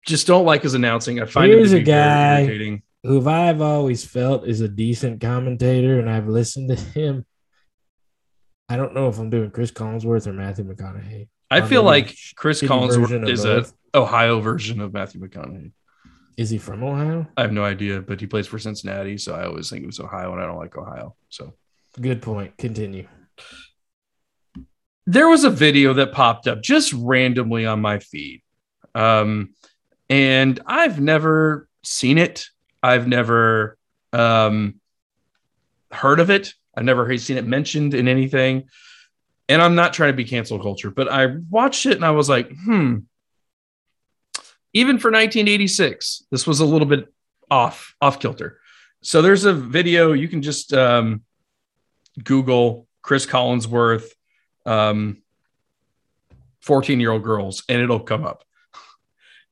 Just 0.07 0.27
don't 0.27 0.45
like 0.45 0.63
his 0.63 0.75
announcing. 0.75 1.23
I 1.23 1.25
find 1.25 1.51
Here's 1.51 1.73
him 1.73 1.79
a 1.79 1.81
to 1.81 1.85
be 1.87 1.91
very 1.91 2.05
guy- 2.05 2.41
irritating. 2.41 2.83
Who 3.05 3.27
I've 3.29 3.61
always 3.63 4.05
felt 4.05 4.47
is 4.47 4.61
a 4.61 4.69
decent 4.69 5.21
commentator, 5.23 5.99
and 6.01 6.09
I've 6.09 6.29
listened 6.29 6.69
to 6.71 6.77
him. 6.77 7.25
I 8.69 8.77
don't 8.77 8.95
know 8.95 9.09
if 9.09 9.19
I'm 9.19 9.29
doing 9.31 9.51
Chris 9.51 9.71
Collinsworth 9.71 10.27
or 10.27 10.33
Matthew 10.35 10.65
McConaughey. 10.65 11.29
I 11.51 11.63
feel 11.63 11.83
like 11.83 12.15
Chris 12.37 12.61
Collinsworth 12.63 13.29
is 13.29 13.45
a. 13.45 13.65
Ohio 13.95 14.41
version 14.41 14.81
of 14.81 14.93
Matthew 14.93 15.21
McConaughey. 15.21 15.73
Is 16.37 16.51
he 16.51 16.59
from 16.59 16.83
Ohio? 16.83 17.27
I 17.37 17.43
have 17.43 17.53
no 17.53 17.65
idea, 17.65 18.01
but 18.03 18.21
he 18.21 18.27
plays 18.27 18.47
for 18.47 18.59
Cincinnati, 18.59 19.17
so 19.19 19.35
I 19.35 19.47
always 19.47 19.71
think 19.71 19.83
it 19.83 19.87
was 19.87 20.01
Ohio, 20.01 20.33
and 20.33 20.43
I 20.43 20.47
don't 20.47 20.59
like 20.59 20.77
Ohio. 20.77 21.15
So 21.29 21.55
Good 22.01 22.21
point. 22.23 22.57
Continue. 22.59 23.07
There 25.07 25.29
was 25.29 25.45
a 25.45 25.51
video 25.51 25.95
that 25.95 26.13
popped 26.13 26.47
up 26.47 26.63
just 26.63 26.93
randomly 26.93 27.67
on 27.67 27.81
my 27.81 27.99
feed. 27.99 28.43
Um, 28.95 29.55
and 30.09 30.61
I've 30.67 31.01
never 31.01 31.69
seen 31.83 32.19
it. 32.19 32.47
I've 32.83 33.07
never 33.07 33.77
um, 34.13 34.81
heard 35.91 36.21
of 36.21 36.31
it. 36.31 36.55
I've 36.75 36.85
never 36.85 37.17
seen 37.19 37.37
it 37.37 37.47
mentioned 37.47 37.95
in 37.95 38.09
anything. 38.09 38.65
And 39.49 39.61
I'm 39.61 39.75
not 39.75 39.93
trying 39.93 40.13
to 40.13 40.17
be 40.17 40.25
cancel 40.25 40.61
culture, 40.61 40.91
but 40.91 41.09
I 41.09 41.37
watched 41.51 41.87
it 41.87 41.97
and 41.97 42.05
I 42.05 42.11
was 42.11 42.29
like, 42.29 42.51
hmm. 42.51 42.99
Even 44.77 44.99
for 44.99 45.09
1986, 45.09 46.25
this 46.33 46.49
was 46.49 46.59
a 46.59 46.65
little 46.65 46.89
bit 46.89 47.13
off 47.49 47.95
off 48.01 48.19
kilter. 48.19 48.59
So 49.03 49.23
there's 49.23 49.45
a 49.45 49.53
video 49.53 50.13
you 50.13 50.27
can 50.27 50.43
just 50.43 50.73
um, 50.73 51.23
Google 52.25 52.89
Chris 53.03 53.25
Collinsworth 53.25 54.14
um 54.67 55.19
14 56.63 57.01
year 57.01 57.11
old 57.11 57.23
girls 57.23 57.63
and 57.69 57.81
it'll 57.81 58.01
come 58.01 58.25
up. 58.25 58.45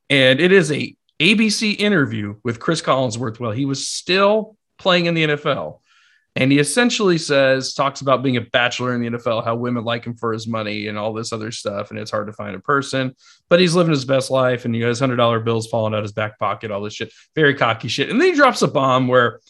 And 0.08 0.40
it 0.40 0.52
is 0.52 0.70
a 0.72 0.96
abc 1.20 1.78
interview 1.78 2.34
with 2.42 2.58
chris 2.58 2.82
collinsworth 2.82 3.38
while 3.38 3.52
he 3.52 3.64
was 3.64 3.86
still 3.86 4.56
playing 4.76 5.06
in 5.06 5.14
the 5.14 5.24
nfl 5.24 5.78
and 6.34 6.50
he 6.50 6.58
essentially 6.58 7.18
says 7.18 7.74
talks 7.74 8.00
about 8.00 8.22
being 8.22 8.36
a 8.36 8.40
bachelor 8.40 8.94
in 8.94 9.00
the 9.00 9.10
nfl 9.10 9.44
how 9.44 9.54
women 9.54 9.84
like 9.84 10.04
him 10.04 10.16
for 10.16 10.32
his 10.32 10.48
money 10.48 10.88
and 10.88 10.98
all 10.98 11.12
this 11.12 11.32
other 11.32 11.52
stuff 11.52 11.90
and 11.90 11.98
it's 11.98 12.10
hard 12.10 12.26
to 12.26 12.32
find 12.32 12.56
a 12.56 12.60
person 12.60 13.14
but 13.48 13.60
he's 13.60 13.74
living 13.74 13.92
his 13.92 14.04
best 14.04 14.30
life 14.30 14.64
and 14.64 14.74
he 14.74 14.80
has 14.80 14.98
hundred 14.98 15.16
dollar 15.16 15.38
bills 15.38 15.68
falling 15.68 15.92
out 15.92 15.98
of 15.98 16.04
his 16.04 16.12
back 16.12 16.38
pocket 16.38 16.70
all 16.70 16.82
this 16.82 16.94
shit. 16.94 17.12
Very 17.34 17.54
cocky 17.54 17.88
shit. 17.88 18.08
And 18.08 18.20
then 18.20 18.30
he 18.30 18.34
drops 18.34 18.62
a 18.62 18.68
bomb 18.68 19.08
where 19.08 19.40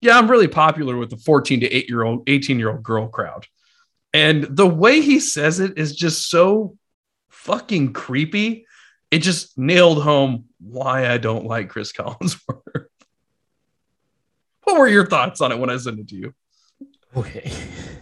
yeah 0.00 0.16
i'm 0.16 0.30
really 0.30 0.48
popular 0.48 0.96
with 0.96 1.10
the 1.10 1.16
14 1.16 1.60
to 1.60 1.66
8 1.66 1.88
year 1.88 2.04
old 2.04 2.28
18 2.28 2.58
year 2.58 2.70
old 2.70 2.82
girl 2.82 3.08
crowd 3.08 3.46
and 4.12 4.44
the 4.44 4.66
way 4.66 5.00
he 5.00 5.20
says 5.20 5.60
it 5.60 5.78
is 5.78 5.94
just 5.94 6.30
so 6.30 6.76
fucking 7.30 7.92
creepy. 7.92 8.66
It 9.10 9.20
just 9.20 9.56
nailed 9.56 10.02
home 10.02 10.46
why 10.60 11.08
I 11.08 11.18
don't 11.18 11.46
like 11.46 11.68
Chris 11.68 11.92
Collinsworth. 11.94 12.86
what 14.64 14.78
were 14.78 14.88
your 14.88 15.06
thoughts 15.06 15.40
on 15.40 15.52
it 15.52 15.58
when 15.58 15.70
I 15.70 15.76
sent 15.76 15.98
it 15.98 16.08
to 16.08 16.16
you? 16.16 16.34
Okay. 17.16 17.50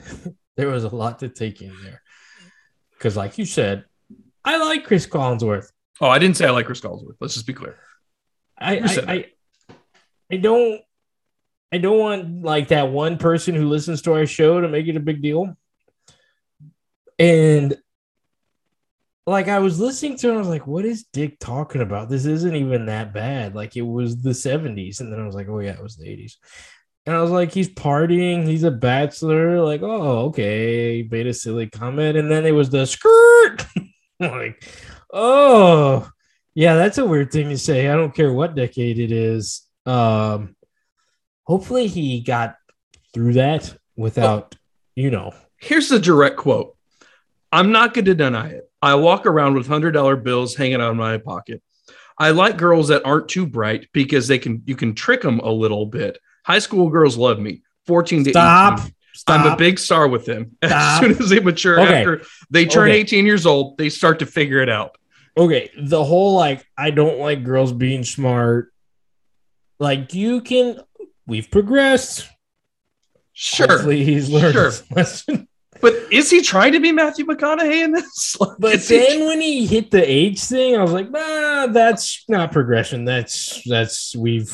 there 0.57 0.69
was 0.69 0.85
a 0.85 0.95
lot 0.95 1.21
to 1.21 1.29
take 1.29 1.63
in 1.63 1.73
there. 1.83 2.03
Because, 2.93 3.17
like 3.17 3.39
you 3.39 3.45
said, 3.45 3.85
I 4.45 4.57
like 4.59 4.85
Chris 4.85 5.07
Collinsworth. 5.07 5.71
Oh, 6.01 6.09
I 6.09 6.19
didn't 6.19 6.37
say 6.37 6.47
I 6.47 6.51
like 6.51 6.67
Chris 6.67 6.81
Collinsworth. 6.81 7.17
Let's 7.21 7.35
just 7.35 7.47
be 7.47 7.53
clear. 7.53 7.77
I 8.59 8.79
I, 8.79 9.13
I 9.13 9.27
I 10.33 10.37
don't 10.37 10.81
I 11.73 11.79
don't 11.79 11.99
want 11.99 12.43
like 12.43 12.69
that 12.69 12.91
one 12.91 13.19
person 13.19 13.55
who 13.55 13.69
listens 13.69 14.03
to 14.03 14.15
our 14.15 14.27
show 14.27 14.61
to 14.61 14.69
make 14.69 14.87
it 14.87 14.97
a 14.97 15.01
big 15.01 15.21
deal. 15.21 15.57
And 17.19 17.77
like 19.27 19.49
I 19.49 19.59
was 19.59 19.81
listening 19.81 20.17
to 20.19 20.31
it, 20.31 20.35
I 20.35 20.39
was 20.39 20.49
like, 20.49 20.67
what 20.67 20.85
is 20.85 21.05
Dick 21.13 21.39
talking 21.41 21.83
about? 21.83 22.09
This 22.09 22.27
isn't 22.27 22.55
even 22.55 22.87
that 22.87 23.13
bad. 23.13 23.55
Like 23.55 23.77
it 23.77 23.83
was 23.83 24.23
the 24.23 24.31
70s. 24.31 25.01
And 25.01 25.13
then 25.13 25.21
I 25.21 25.27
was 25.27 25.35
like, 25.35 25.49
oh 25.49 25.59
yeah, 25.59 25.73
it 25.73 25.83
was 25.83 25.97
the 25.97 26.07
80s. 26.07 26.35
And 27.07 27.15
I 27.15 27.23
was 27.23 27.31
like, 27.31 27.53
he's 27.53 27.69
partying, 27.69 28.47
he's 28.47 28.65
a 28.65 28.71
bachelor. 28.71 29.63
Like, 29.63 29.83
oh, 29.83 30.27
okay, 30.27 31.07
made 31.11 31.27
a 31.27 31.35
silly 31.35 31.69
comment. 31.69 32.17
And 32.17 32.31
then 32.31 32.45
it 32.45 32.53
was 32.53 32.71
the 32.71 32.85
skirt. 32.85 33.65
like, 34.21 34.65
oh, 35.13 36.09
yeah, 36.55 36.75
that's 36.75 36.99
a 36.99 37.07
weird 37.07 37.31
thing 37.31 37.49
to 37.51 37.59
say. 37.59 37.89
I 37.89 37.95
don't 37.95 38.15
care 38.15 38.33
what 38.33 38.57
decade 38.57 38.99
it 38.99 39.13
is. 39.13 39.63
Um, 39.85 40.57
hopefully 41.45 41.87
he 41.87 42.23
got 42.23 42.57
through 43.13 43.35
that 43.35 43.77
without, 43.97 44.57
you 44.95 45.11
know. 45.11 45.33
Here's 45.59 45.89
the 45.89 46.01
direct 46.01 46.37
quote 46.37 46.76
I'm 47.53 47.73
not 47.73 47.95
going 47.95 48.05
to 48.07 48.15
deny 48.15 48.49
it. 48.49 48.71
I 48.83 48.95
walk 48.97 49.27
around 49.27 49.55
with 49.55 49.69
$100 49.69 50.23
bills 50.23 50.55
hanging 50.57 50.81
out 50.81 50.91
of 50.91 50.97
my 50.97 51.19
pocket. 51.19 51.63
I 52.19 52.31
like 52.31 52.57
girls 52.57 52.89
that 52.89 53.05
aren't 53.05 53.29
too 53.29 53.47
bright 53.47 53.89
because 53.93 54.27
they 54.29 54.39
can 54.39 54.63
you 54.67 54.75
can 54.77 54.95
trick 54.95 55.21
them 55.23 55.39
a 55.41 55.51
little 55.51 55.87
bit. 55.87 56.19
High 56.45 56.61
school 56.61 56.89
girls 56.89 57.17
love 57.17 57.39
me. 57.39 57.63
14 57.87 58.25
to 58.25 58.31
Stop. 58.31 58.81
18. 58.81 58.95
Stop. 59.15 59.41
I'm 59.47 59.53
a 59.53 59.57
big 59.57 59.79
star 59.79 60.09
with 60.09 60.25
them. 60.27 60.57
As 60.63 61.01
soon 61.01 61.11
as 61.13 61.29
they 61.31 61.41
mature, 61.41 61.81
Okay. 61.81 61.95
after 62.01 62.23
they 62.51 62.65
turn 62.67 62.89
Okay. 62.89 62.99
18 63.01 63.27
years 63.27 63.47
old, 63.47 63.77
they 63.79 63.89
start 63.91 64.19
to 64.21 64.27
figure 64.27 64.61
it 64.61 64.69
out. 64.69 64.97
okay 65.39 65.71
the 65.79 66.03
whole 66.03 66.35
like 66.35 66.67
i 66.79 66.91
don't 66.91 67.19
like 67.19 67.45
girls 67.45 67.71
being 67.73 68.03
smart 68.05 68.73
like 69.79 70.15
you 70.15 70.41
can 70.41 70.81
we've 71.27 71.51
progressed 71.51 72.27
Sure. 73.35 73.67
Hopefully 73.69 74.03
he's 74.03 74.31
learned 74.31 74.55
Sure. 74.55 75.37
But 75.81 75.95
is 76.11 76.31
he 76.31 76.43
trying 76.43 76.73
to 76.73 76.81
be 76.81 76.93
Matthew 76.93 77.25
McConaughey 77.27 77.85
in 77.85 77.93
this? 77.93 78.37
Like, 78.41 78.57
but 78.59 78.75
is 78.75 78.89
he- 78.89 78.99
then 78.99 79.27
when 79.27 79.41
he 79.41 79.67
hit 79.67 79.91
the 79.91 80.03
age 80.03 80.41
thing 80.43 80.77
i 80.77 80.83
was 80.83 80.93
like 80.93 81.11
nah 81.11 81.67
that's 81.69 82.25
not 82.29 82.53
progression 82.53 83.05
that's 83.05 83.63
that's 83.65 84.15
we've 84.17 84.45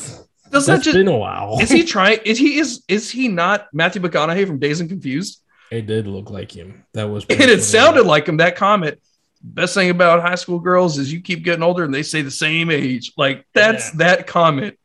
does 0.51 0.65
that 0.67 0.73
that's 0.73 0.83
just 0.85 0.95
been 0.95 1.07
a 1.07 1.17
while 1.17 1.59
is 1.59 1.69
he 1.69 1.83
trying? 1.95 2.19
Is 2.25 2.37
he 2.37 2.57
is 2.59 2.83
is 2.87 3.09
he 3.11 3.27
not 3.27 3.67
Matthew 3.73 4.01
McConaughey 4.01 4.45
from 4.47 4.59
Dazed 4.59 4.81
and 4.81 4.89
Confused? 4.89 5.41
it 5.71 5.85
did 5.87 6.05
look 6.07 6.29
like 6.29 6.51
him 6.51 6.85
that 6.93 7.05
was 7.09 7.25
And 7.29 7.41
it 7.41 7.63
sounded 7.63 8.03
like 8.05 8.27
him. 8.27 8.37
That 8.37 8.55
comment. 8.55 8.99
Best 9.41 9.73
thing 9.73 9.89
about 9.89 10.21
high 10.21 10.35
school 10.35 10.59
girls 10.59 10.97
is 10.97 11.11
you 11.11 11.19
keep 11.21 11.43
getting 11.43 11.63
older 11.63 11.83
and 11.83 11.93
they 11.93 12.03
say 12.03 12.21
the 12.21 12.31
same 12.31 12.69
age. 12.71 13.11
Like 13.17 13.45
that's 13.53 13.89
Yeah. 13.91 13.97
that 13.97 14.27
comment, 14.27 14.77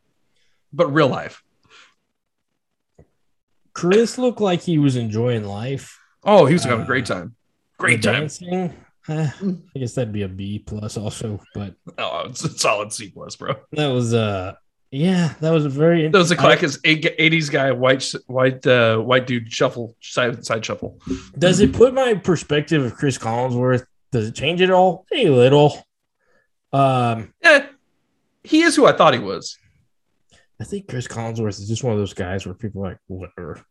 but 0.73 0.87
real 0.93 1.09
life. 1.09 1.43
chris 3.75 4.19
looked 4.19 4.41
like 4.41 4.63
he 4.63 4.79
was 4.79 4.97
enjoying 4.97 5.45
life 5.45 5.98
Oh, 6.25 6.47
he 6.47 6.53
was 6.55 6.65
having 6.65 6.81
a 6.81 6.83
Uh, 6.83 6.87
great 6.87 7.07
time. 7.07 7.35
Great 7.79 8.03
time. 8.03 8.23
dancing 8.23 8.75
eh, 9.09 9.31
i 9.41 9.79
guess 9.79 9.95
that'd 9.95 10.13
be 10.13 10.23
a 10.23 10.29
b 10.29 10.59
plus 10.59 10.97
also 10.99 11.41
but 11.55 11.75
Oh, 11.97 12.25
it's 12.27 12.45
a 12.45 12.51
solid 12.59 12.93
C 12.93 13.09
plus, 13.09 13.37
bro. 13.37 13.55
that 13.73 13.87
was 13.87 14.13
uh 14.13 14.55
yeah 14.91 15.35
that 15.41 15.51
was 15.51 15.65
a 15.65 15.69
very 15.69 16.09
That 16.09 16.19
was 16.19 16.33
I- 16.33 16.35
classic 16.37 16.83
'80s 16.83 17.51
guy, 17.51 17.71
white 17.73 18.13
white 18.27 18.67
uh, 18.67 18.99
white 18.99 19.27
dude 19.27 19.51
shuffle 19.53 19.95
side 20.01 20.45
side 20.45 20.65
shuffle. 20.65 20.99
Does 21.39 21.61
it 21.61 21.73
put 21.73 21.95
my 21.95 22.15
perspective 22.15 22.85
of 22.85 22.95
Chris 22.95 23.17
Collinsworth? 23.17 23.87
Does 24.13 24.29
it 24.29 24.35
change 24.35 24.61
it 24.61 24.71
all? 24.71 25.07
A 25.13 25.29
little. 25.29 25.87
Um, 26.73 27.33
Yeah, 27.43 27.67
he 28.43 28.63
is 28.63 28.77
who 28.77 28.87
I 28.87 28.93
thought 28.93 29.15
he 29.15 29.21
was. 29.21 29.57
I 30.61 30.65
think 30.65 30.89
Chris 30.89 31.07
Collinsworth 31.07 31.61
is 31.61 31.69
just 31.69 31.85
one 31.85 31.93
of 31.93 31.99
those 31.99 32.15
guys 32.15 32.45
where 32.45 32.55
people 32.55 32.85
are 32.85 32.89
like, 32.91 32.99
whatever. 33.07 33.65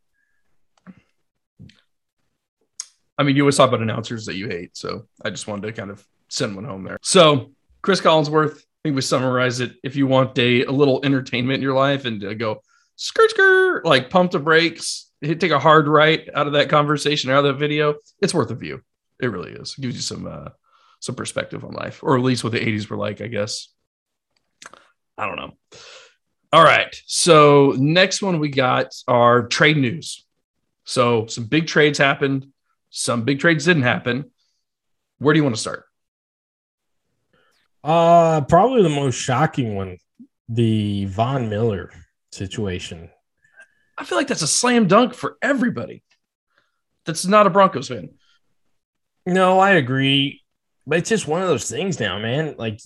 I 3.17 3.23
mean, 3.23 3.35
you 3.35 3.43
always 3.43 3.57
talk 3.57 3.69
about 3.69 3.81
announcers 3.81 4.25
that 4.25 4.35
you 4.35 4.47
hate, 4.47 4.77
so 4.77 5.07
I 5.23 5.29
just 5.29 5.47
wanted 5.47 5.67
to 5.67 5.73
kind 5.73 5.91
of 5.91 6.05
send 6.29 6.55
one 6.55 6.65
home 6.65 6.83
there. 6.83 6.97
So, 7.01 7.51
Chris 7.81 8.01
Collinsworth, 8.01 8.57
I 8.57 8.79
think 8.83 8.95
we 8.95 9.01
summarize 9.01 9.59
it. 9.59 9.73
If 9.83 9.95
you 9.95 10.07
want 10.07 10.37
a, 10.37 10.63
a 10.63 10.71
little 10.71 11.03
entertainment 11.03 11.55
in 11.55 11.61
your 11.61 11.75
life 11.75 12.05
and 12.05 12.21
to 12.21 12.35
go 12.35 12.61
skirt 12.95 13.31
skirt, 13.31 13.85
like 13.85 14.09
pump 14.09 14.31
the 14.31 14.39
brakes, 14.39 15.11
hit, 15.21 15.39
take 15.39 15.51
a 15.51 15.59
hard 15.59 15.87
right 15.87 16.27
out 16.33 16.47
of 16.47 16.53
that 16.53 16.69
conversation, 16.69 17.31
out 17.31 17.45
of 17.45 17.53
that 17.53 17.59
video, 17.59 17.95
it's 18.21 18.33
worth 18.33 18.51
a 18.51 18.55
view. 18.55 18.81
It 19.21 19.27
really 19.27 19.51
is. 19.51 19.75
It 19.77 19.81
gives 19.81 19.95
you 19.95 20.01
some 20.01 20.27
uh, 20.27 20.49
some 20.99 21.15
perspective 21.15 21.63
on 21.63 21.71
life, 21.71 22.03
or 22.03 22.17
at 22.17 22.23
least 22.23 22.43
what 22.43 22.53
the 22.53 22.59
'80s 22.59 22.89
were 22.89 22.97
like, 22.97 23.21
I 23.21 23.27
guess. 23.27 23.69
I 25.17 25.25
don't 25.25 25.37
know. 25.37 25.53
All 26.53 26.63
right. 26.63 26.95
So 27.07 27.73
next 27.77 28.21
one 28.21 28.39
we 28.39 28.49
got 28.49 28.93
are 29.07 29.47
trade 29.47 29.77
news. 29.77 30.25
So 30.85 31.25
some 31.25 31.45
big 31.45 31.67
trades 31.67 31.97
happened. 31.97 32.47
Some 32.97 33.25
big 33.25 33.39
trades 33.39 33.63
didn't 33.63 33.83
happen. 33.83 34.31
Where 35.19 35.31
do 35.31 35.37
you 35.37 35.43
want 35.43 35.55
to 35.55 35.61
start? 35.61 35.85
Uh, 37.83 38.41
probably 38.41 38.81
the 38.81 38.89
most 38.89 39.13
shocking 39.13 39.75
one, 39.75 39.97
the 40.49 41.05
Von 41.05 41.47
Miller 41.47 41.91
situation. 42.31 43.11
I 43.99 44.03
feel 44.03 44.17
like 44.17 44.27
that's 44.27 44.41
a 44.41 44.47
slam 44.47 44.87
dunk 44.87 45.13
for 45.13 45.37
everybody. 45.43 46.01
That's 47.05 47.27
not 47.27 47.45
a 47.45 47.51
Broncos 47.51 47.87
fan. 47.87 48.09
No, 49.27 49.59
I 49.59 49.71
agree, 49.73 50.41
but 50.87 50.97
it's 50.97 51.09
just 51.09 51.27
one 51.27 51.43
of 51.43 51.47
those 51.47 51.69
things 51.69 51.99
now, 51.99 52.17
man. 52.17 52.55
Like, 52.57 52.79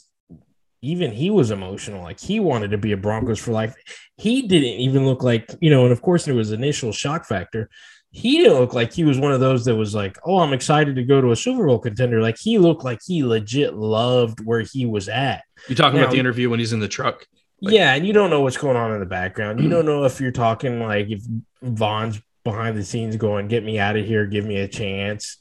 even 0.82 1.13
he 1.13 1.30
was 1.30 1.52
emotional. 1.52 2.04
Like, 2.04 2.19
he 2.19 2.41
wanted 2.41 2.71
to 2.71 2.78
be 2.78 2.91
a 2.91 2.97
Broncos 2.97 3.39
for 3.39 3.54
life. 3.54 3.76
He 4.17 4.41
didn't 4.41 4.82
even 4.82 5.06
look 5.06 5.24
like, 5.24 5.56
you 5.62 5.69
know, 5.69 5.84
and 5.84 5.93
of 5.93 6.02
course, 6.02 6.26
there 6.26 6.36
was 6.36 6.52
initial 6.52 6.91
shock 6.91 7.26
factor. 7.26 7.69
He 8.13 8.39
didn't 8.39 8.60
look 8.60 8.74
like 8.74 8.91
he 8.93 9.04
was 9.06 9.17
one 9.17 9.32
of 9.32 9.39
those 9.39 9.63
that 9.65 9.76
was 9.76 9.95
like, 9.95 10.17
oh, 10.26 10.39
I'm 10.39 10.52
excited 10.54 10.95
to 10.97 11.04
go 11.04 11.21
to 11.21 11.32
a 11.32 11.36
Super 11.36 11.65
Bowl 11.65 11.80
contender. 11.80 12.21
Like, 12.21 12.38
he 12.38 12.58
looked 12.58 12.84
like 12.84 13.00
he 13.06 13.24
legit 13.24 13.74
loved 13.76 14.45
where 14.45 14.60
he 14.62 14.86
was 14.86 15.08
at. 15.08 15.43
You 15.69 15.76
talking 15.76 15.97
Now- 15.97 16.04
about 16.04 16.13
the 16.13 16.19
interview 16.19 16.50
when 16.50 16.60
he's 16.60 16.74
in 16.74 16.82
the 16.82 16.89
truck? 16.89 17.26
Like- 17.62 17.74
yeah, 17.74 17.93
and 17.93 18.06
you 18.06 18.12
don't 18.12 18.30
know 18.30 18.41
what's 18.41 18.58
going 18.58 18.76
on 18.76 18.91
in 18.91 19.00
the 19.00 19.06
background. 19.06 19.62
You 19.62 19.69
don't 19.69 19.86
know 19.86 20.04
if 20.04 20.19
you're 20.19 20.32
talking 20.32 20.80
like 20.82 21.10
if 21.10 21.21
Von's 21.62 22.19
behind 22.43 22.76
the 22.76 22.84
scenes 22.84 23.15
going, 23.17 23.47
"Get 23.47 23.63
me 23.63 23.78
out 23.80 23.95
of 23.95 24.06
here, 24.06 24.26
give 24.26 24.45
me 24.45 24.58
a 24.58 24.67
chance." 24.67 25.38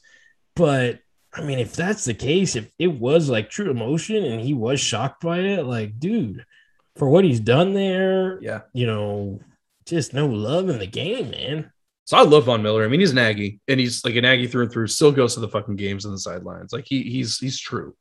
But 0.55 0.99
I 1.33 1.41
mean, 1.41 1.57
if 1.59 1.75
that's 1.75 2.05
the 2.05 2.13
case, 2.13 2.55
if 2.55 2.69
it 2.77 2.87
was 2.99 3.27
like 3.29 3.49
true 3.49 3.71
emotion 3.71 4.23
and 4.23 4.39
he 4.39 4.53
was 4.53 4.79
shocked 4.79 5.23
by 5.23 5.39
it, 5.39 5.65
like, 5.65 5.99
dude, 5.99 6.45
for 6.95 7.09
what 7.09 7.23
he's 7.25 7.39
done 7.39 7.73
there, 7.73 8.39
Yeah. 8.41 8.61
you 8.73 8.85
know, 8.85 9.39
just 9.87 10.13
no 10.13 10.27
love 10.27 10.69
in 10.69 10.77
the 10.77 10.85
game, 10.87 11.31
man. 11.31 11.70
So 12.11 12.17
I 12.17 12.23
love 12.23 12.43
Von 12.43 12.61
Miller. 12.61 12.83
I 12.83 12.89
mean, 12.89 12.99
he's 12.99 13.13
an 13.13 13.17
Aggie, 13.19 13.61
and 13.69 13.79
he's 13.79 14.03
like 14.03 14.15
an 14.17 14.25
Aggie 14.25 14.47
through 14.47 14.63
and 14.63 14.71
through. 14.73 14.87
Still 14.87 15.13
goes 15.13 15.35
to 15.35 15.39
the 15.39 15.47
fucking 15.47 15.77
games 15.77 16.05
on 16.05 16.11
the 16.11 16.19
sidelines. 16.19 16.73
Like 16.73 16.83
he 16.85 17.03
he's 17.03 17.37
he's 17.37 17.57
true. 17.57 17.95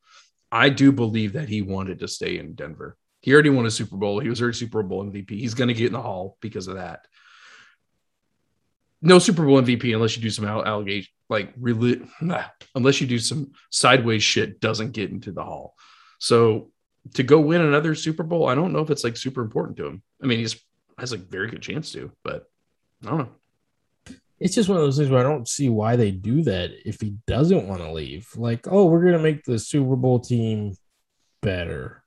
I 0.50 0.68
do 0.68 0.90
believe 0.90 1.34
that 1.34 1.48
he 1.48 1.62
wanted 1.62 2.00
to 2.00 2.08
stay 2.08 2.38
in 2.38 2.54
Denver. 2.54 2.96
He 3.20 3.32
already 3.32 3.50
won 3.50 3.66
a 3.66 3.70
Super 3.70 3.96
Bowl. 3.96 4.18
He 4.18 4.28
was 4.28 4.42
already 4.42 4.56
Super 4.56 4.82
Bowl 4.82 5.04
MVP. 5.04 5.30
He's 5.30 5.54
going 5.54 5.68
to 5.68 5.74
get 5.74 5.86
in 5.86 5.92
the 5.92 6.02
Hall 6.02 6.36
because 6.40 6.66
of 6.66 6.74
that. 6.74 7.06
No 9.00 9.20
Super 9.20 9.46
Bowl 9.46 9.62
MVP 9.62 9.94
unless 9.94 10.16
you 10.16 10.22
do 10.22 10.30
some 10.30 10.44
allegation, 10.44 11.12
like 11.28 11.52
really, 11.56 12.02
nah, 12.20 12.46
unless 12.74 13.00
you 13.00 13.06
do 13.06 13.20
some 13.20 13.52
sideways 13.70 14.24
shit, 14.24 14.58
doesn't 14.58 14.90
get 14.90 15.12
into 15.12 15.30
the 15.30 15.44
Hall. 15.44 15.76
So 16.18 16.72
to 17.14 17.22
go 17.22 17.38
win 17.38 17.60
another 17.60 17.94
Super 17.94 18.24
Bowl, 18.24 18.48
I 18.48 18.56
don't 18.56 18.72
know 18.72 18.80
if 18.80 18.90
it's 18.90 19.04
like 19.04 19.16
super 19.16 19.40
important 19.40 19.76
to 19.76 19.86
him. 19.86 20.02
I 20.20 20.26
mean, 20.26 20.40
he's 20.40 20.60
has 20.98 21.12
a 21.12 21.16
very 21.16 21.48
good 21.48 21.62
chance 21.62 21.92
to, 21.92 22.10
but 22.24 22.50
I 23.04 23.10
don't 23.10 23.18
know. 23.18 23.28
It's 24.40 24.54
just 24.54 24.68
one 24.68 24.78
of 24.78 24.84
those 24.84 24.96
things 24.96 25.10
where 25.10 25.20
I 25.20 25.28
don't 25.28 25.46
see 25.46 25.68
why 25.68 25.96
they 25.96 26.10
do 26.10 26.42
that 26.42 26.70
if 26.86 27.00
he 27.00 27.14
doesn't 27.26 27.68
want 27.68 27.82
to 27.82 27.92
leave. 27.92 28.28
Like, 28.36 28.66
oh, 28.70 28.86
we're 28.86 29.04
gonna 29.04 29.18
make 29.18 29.44
the 29.44 29.58
Super 29.58 29.96
Bowl 29.96 30.18
team 30.18 30.74
better. 31.42 32.02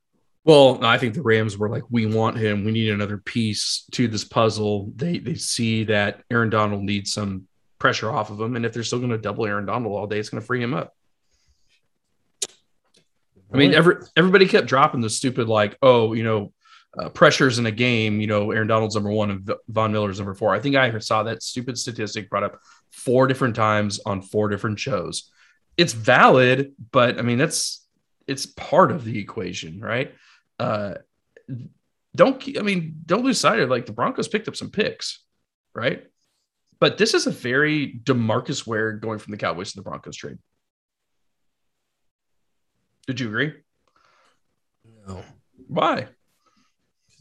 Well, 0.46 0.84
I 0.84 0.98
think 0.98 1.13
the 1.13 1.22
Rams 1.22 1.58
were 1.58 1.69
like, 1.69 1.84
we 1.89 2.06
want 2.06 2.38
him. 2.38 2.65
We 2.65 2.72
need 2.72 2.89
another 2.89 3.17
piece 3.17 3.86
to 3.91 4.08
this 4.08 4.26
puzzle. 4.26 4.92
They 4.96 5.19
they 5.19 5.36
see 5.36 5.86
that 5.86 6.23
Aaron 6.31 6.50
Donald 6.50 6.84
needs 6.84 7.13
some 7.13 7.48
pressure 7.79 8.12
off 8.12 8.29
of 8.29 8.42
him, 8.42 8.56
and 8.56 8.65
if 8.65 8.73
they're 8.73 8.84
still 8.84 9.00
going 9.00 9.12
to 9.12 9.17
double 9.17 9.46
Aaron 9.46 9.65
Donald 9.65 9.94
all 9.94 10.08
day, 10.08 10.17
it's 10.17 10.29
going 10.29 10.42
to 10.42 10.46
free 10.46 10.62
him 10.62 10.73
up. 10.73 10.94
I 13.54 13.58
mean, 13.58 13.73
every 13.73 13.98
everybody 14.17 14.48
kept 14.48 14.67
dropping 14.67 15.02
the 15.02 15.10
stupid 15.10 15.48
like, 15.48 15.77
oh, 15.81 16.13
you 16.13 16.23
know, 16.23 16.52
uh, 16.98 17.10
pressures 17.10 17.60
in 17.60 17.65
a 17.65 17.71
game. 17.71 18.21
You 18.21 18.27
know, 18.27 18.52
Aaron 18.52 18.67
Donald's 18.67 18.96
number 18.96 19.12
one 19.12 19.31
and 19.31 19.52
Von 19.67 19.91
Miller's 19.91 20.19
number 20.19 20.33
four. 20.33 20.54
I 20.54 20.60
think 20.60 20.75
I 20.75 20.98
saw 21.00 21.23
that 21.23 21.44
stupid 21.44 21.77
statistic 21.77 22.29
brought 22.29 22.44
up 22.44 22.60
four 22.91 23.27
different 23.27 23.56
times 23.56 24.00
on 24.06 24.21
four 24.21 24.50
different 24.50 24.79
shows. 24.79 25.31
It's 25.77 25.94
valid, 25.94 26.73
but 26.91 27.17
I 27.17 27.23
mean, 27.23 27.37
that's 27.37 27.85
it's 28.27 28.46
part 28.46 28.91
of 28.91 29.04
the 29.04 29.19
equation, 29.19 29.81
right? 29.81 30.13
Uh, 30.60 30.96
don't 32.15 32.41
I 32.58 32.62
mean, 32.62 33.02
don't 33.06 33.25
lose 33.25 33.39
sight 33.39 33.60
of 33.60 33.69
like 33.69 33.85
the 33.85 33.91
Broncos 33.91 34.27
picked 34.27 34.48
up 34.48 34.56
some 34.56 34.69
picks, 34.69 35.19
right? 35.73 36.04
But 36.79 36.98
this 36.98 37.13
is 37.13 37.27
a 37.27 37.31
very 37.31 38.00
Demarcus 38.04 38.67
Ware 38.67 38.94
going 38.94 39.17
from 39.17 39.31
the 39.31 39.37
Cowboys 39.37 39.71
to 39.71 39.77
the 39.77 39.83
Broncos 39.83 40.17
trade. 40.17 40.37
Did 43.08 43.19
you 43.19 43.27
agree? 43.27 43.54
No, 45.08 45.23
Why? 45.67 46.08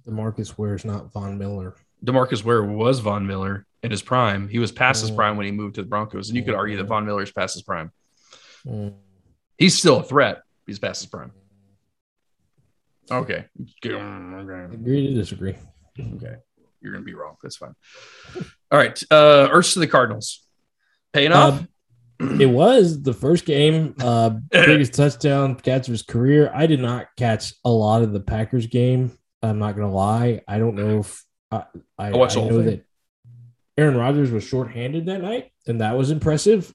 Demarcus 0.07 0.57
Ware 0.59 0.75
is 0.75 0.85
not 0.85 1.13
Von 1.13 1.39
Miller. 1.39 1.75
Demarcus 2.05 2.45
Ware 2.45 2.63
was 2.65 2.99
Von 3.01 3.27
Miller 3.27 3.67
in 3.83 3.91
his 3.91 4.03
prime. 4.03 4.49
He 4.49 4.59
was 4.59 4.73
past 4.73 5.01
his 5.03 5.11
Mm. 5.11 5.17
prime 5.17 5.37
when 5.37 5.47
he 5.47 5.53
moved 5.53 5.77
to 5.77 5.83
the 5.83 5.89
Broncos, 5.89 6.29
and 6.29 6.37
you 6.37 6.45
could 6.45 6.55
argue 6.55 6.77
that 6.79 6.85
Von 6.85 7.07
Miller's 7.07 7.31
past 7.33 7.55
his 7.55 7.63
prime. 7.63 7.93
Mm. 8.67 8.95
He's 9.59 9.77
still 9.79 10.01
a 10.01 10.03
threat. 10.05 10.43
He's 10.67 10.79
past 10.79 11.03
his 11.03 11.11
prime. 11.11 11.33
Okay. 13.11 13.45
Okay. 13.87 13.95
Agree 14.75 15.09
to 15.09 15.15
disagree. 15.15 15.55
Okay. 15.99 16.37
You're 16.81 16.93
gonna 16.93 17.05
be 17.05 17.15
wrong. 17.15 17.37
That's 17.43 17.57
fine. 17.57 17.75
All 18.71 18.79
right. 18.79 19.01
Uh 19.11 19.49
Ertz 19.53 19.75
to 19.75 19.81
the 19.81 19.87
Cardinals. 19.87 20.45
Paying 21.13 21.33
off? 21.33 21.65
Um, 22.21 22.41
it 22.41 22.47
was 22.47 23.03
the 23.03 23.13
first 23.13 23.45
game, 23.45 23.95
uh, 24.01 24.31
biggest 24.51 24.95
touchdown 24.95 25.57
catch 25.57 25.89
of 25.89 25.93
his 25.93 26.03
career. 26.03 26.51
I 26.55 26.67
did 26.67 26.81
not 26.81 27.09
catch 27.17 27.53
a 27.65 27.71
lot 27.71 28.03
of 28.03 28.13
the 28.13 28.21
Packers 28.21 28.67
game. 28.67 29.13
I'm 29.43 29.59
not 29.59 29.77
gonna 29.77 29.93
lie. 29.93 30.43
I 30.47 30.59
don't 30.59 30.77
know 30.77 31.01
if 31.01 31.25
I, 31.51 31.57
I, 31.57 31.65
I 31.99 32.07
I 32.09 32.11
know 32.11 32.25
thing. 32.29 32.65
that 32.65 32.85
Aaron 33.77 33.97
Rodgers 33.97 34.31
was 34.31 34.45
shorthanded 34.45 35.07
that 35.07 35.23
night, 35.23 35.53
and 35.67 35.81
that 35.81 35.97
was 35.97 36.11
impressive. 36.11 36.73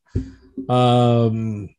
Um, 0.67 1.69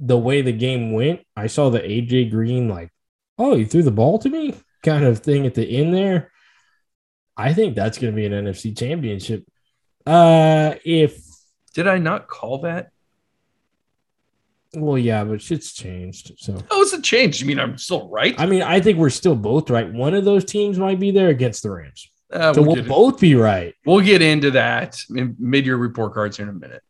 the 0.00 0.18
way 0.18 0.42
the 0.42 0.52
game 0.52 0.92
went, 0.92 1.20
I 1.36 1.46
saw 1.46 1.70
the 1.70 1.80
AJ 1.80 2.30
Green 2.30 2.68
like, 2.68 2.90
oh, 3.38 3.56
you 3.56 3.66
threw 3.66 3.82
the 3.82 3.90
ball 3.90 4.18
to 4.20 4.28
me 4.28 4.54
kind 4.82 5.04
of 5.04 5.20
thing 5.20 5.46
at 5.46 5.54
the 5.54 5.64
end 5.64 5.94
there. 5.94 6.30
I 7.36 7.54
think 7.54 7.76
that's 7.76 7.98
going 7.98 8.12
to 8.12 8.16
be 8.16 8.26
an 8.26 8.32
NFC 8.32 8.76
championship. 8.76 9.44
Uh, 10.04 10.74
if 10.84 11.20
Did 11.74 11.86
I 11.86 11.98
not 11.98 12.26
call 12.26 12.62
that? 12.62 12.90
Well, 14.74 14.98
yeah, 14.98 15.24
but 15.24 15.40
shit's 15.40 15.72
changed. 15.72 16.32
So 16.38 16.58
Oh, 16.70 16.82
it's 16.82 16.92
a 16.92 17.00
change. 17.02 17.40
You 17.40 17.46
mean 17.46 17.58
I'm 17.58 17.78
still 17.78 18.08
right? 18.08 18.34
I 18.38 18.46
mean, 18.46 18.62
I 18.62 18.80
think 18.80 18.98
we're 18.98 19.10
still 19.10 19.34
both 19.36 19.70
right. 19.70 19.90
One 19.92 20.14
of 20.14 20.24
those 20.24 20.44
teams 20.44 20.78
might 20.78 21.00
be 21.00 21.10
there 21.10 21.28
against 21.28 21.62
the 21.62 21.70
Rams, 21.70 22.10
Uh, 22.32 22.52
so 22.52 22.62
we'll, 22.62 22.74
we'll 22.76 22.84
both 22.84 23.20
be 23.20 23.34
right. 23.34 23.74
we'll 23.86 24.00
get 24.04 24.20
into 24.22 24.50
that 24.52 24.98
in 25.14 25.36
mid-year 25.38 25.76
report 25.76 26.12
cards 26.14 26.36
here 26.36 26.44
in 26.48 26.50
a 26.50 26.58
minute. 26.58 26.82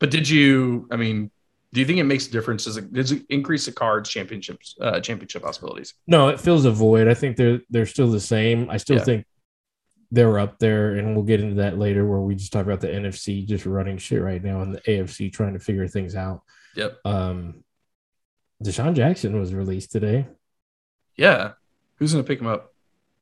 But 0.00 0.10
did 0.10 0.28
you? 0.28 0.88
I 0.90 0.96
mean, 0.96 1.30
do 1.72 1.80
you 1.80 1.86
think 1.86 1.98
it 1.98 2.04
makes 2.04 2.26
a 2.26 2.30
difference? 2.30 2.64
Does 2.64 2.76
it, 2.76 2.92
does 2.92 3.12
it 3.12 3.22
increase 3.28 3.66
the 3.66 3.72
cards 3.72 4.08
championships 4.10 4.74
uh, 4.80 5.00
championship 5.00 5.42
possibilities? 5.42 5.94
No, 6.06 6.28
it 6.28 6.40
fills 6.40 6.64
a 6.64 6.70
void. 6.70 7.08
I 7.08 7.14
think 7.14 7.36
they're 7.36 7.60
they're 7.70 7.86
still 7.86 8.10
the 8.10 8.20
same. 8.20 8.68
I 8.70 8.76
still 8.78 8.96
Yeah. 8.96 9.04
think 9.04 9.26
they're 10.14 10.38
up 10.38 10.58
there, 10.58 10.94
and 10.94 11.14
we'll 11.14 11.24
get 11.24 11.40
into 11.40 11.56
that 11.56 11.78
later, 11.78 12.06
where 12.06 12.20
we 12.20 12.34
just 12.34 12.52
talk 12.52 12.64
about 12.64 12.80
the 12.80 12.88
NFC 12.88 13.44
just 13.46 13.66
running 13.66 13.98
shit 13.98 14.22
right 14.22 14.42
now, 14.42 14.62
and 14.62 14.74
the 14.74 14.80
AFC 14.82 15.32
trying 15.32 15.54
to 15.54 15.58
figure 15.58 15.88
things 15.88 16.14
out. 16.14 16.42
Yep. 16.76 16.98
Um, 17.04 17.64
DeSean 18.62 18.94
Jackson 18.94 19.38
was 19.38 19.52
released 19.52 19.92
today. 19.92 20.26
Yeah. 21.16 21.52
Who's 21.96 22.12
gonna 22.12 22.24
pick 22.24 22.40
him 22.40 22.46
up? 22.46 22.72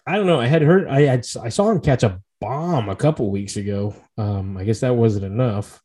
I 0.06 0.16
don't 0.16 0.26
know. 0.26 0.40
I 0.40 0.46
had 0.46 0.62
heard 0.62 0.88
I 0.88 1.02
had 1.02 1.26
I 1.42 1.48
saw 1.48 1.70
him 1.70 1.80
catch 1.80 2.02
a 2.02 2.20
bomb 2.40 2.88
a 2.88 2.96
couple 2.96 3.30
weeks 3.30 3.56
ago. 3.56 3.94
Um, 4.18 4.56
I 4.56 4.64
guess 4.64 4.80
that 4.80 4.94
wasn't 4.96 5.24
enough. 5.26 5.80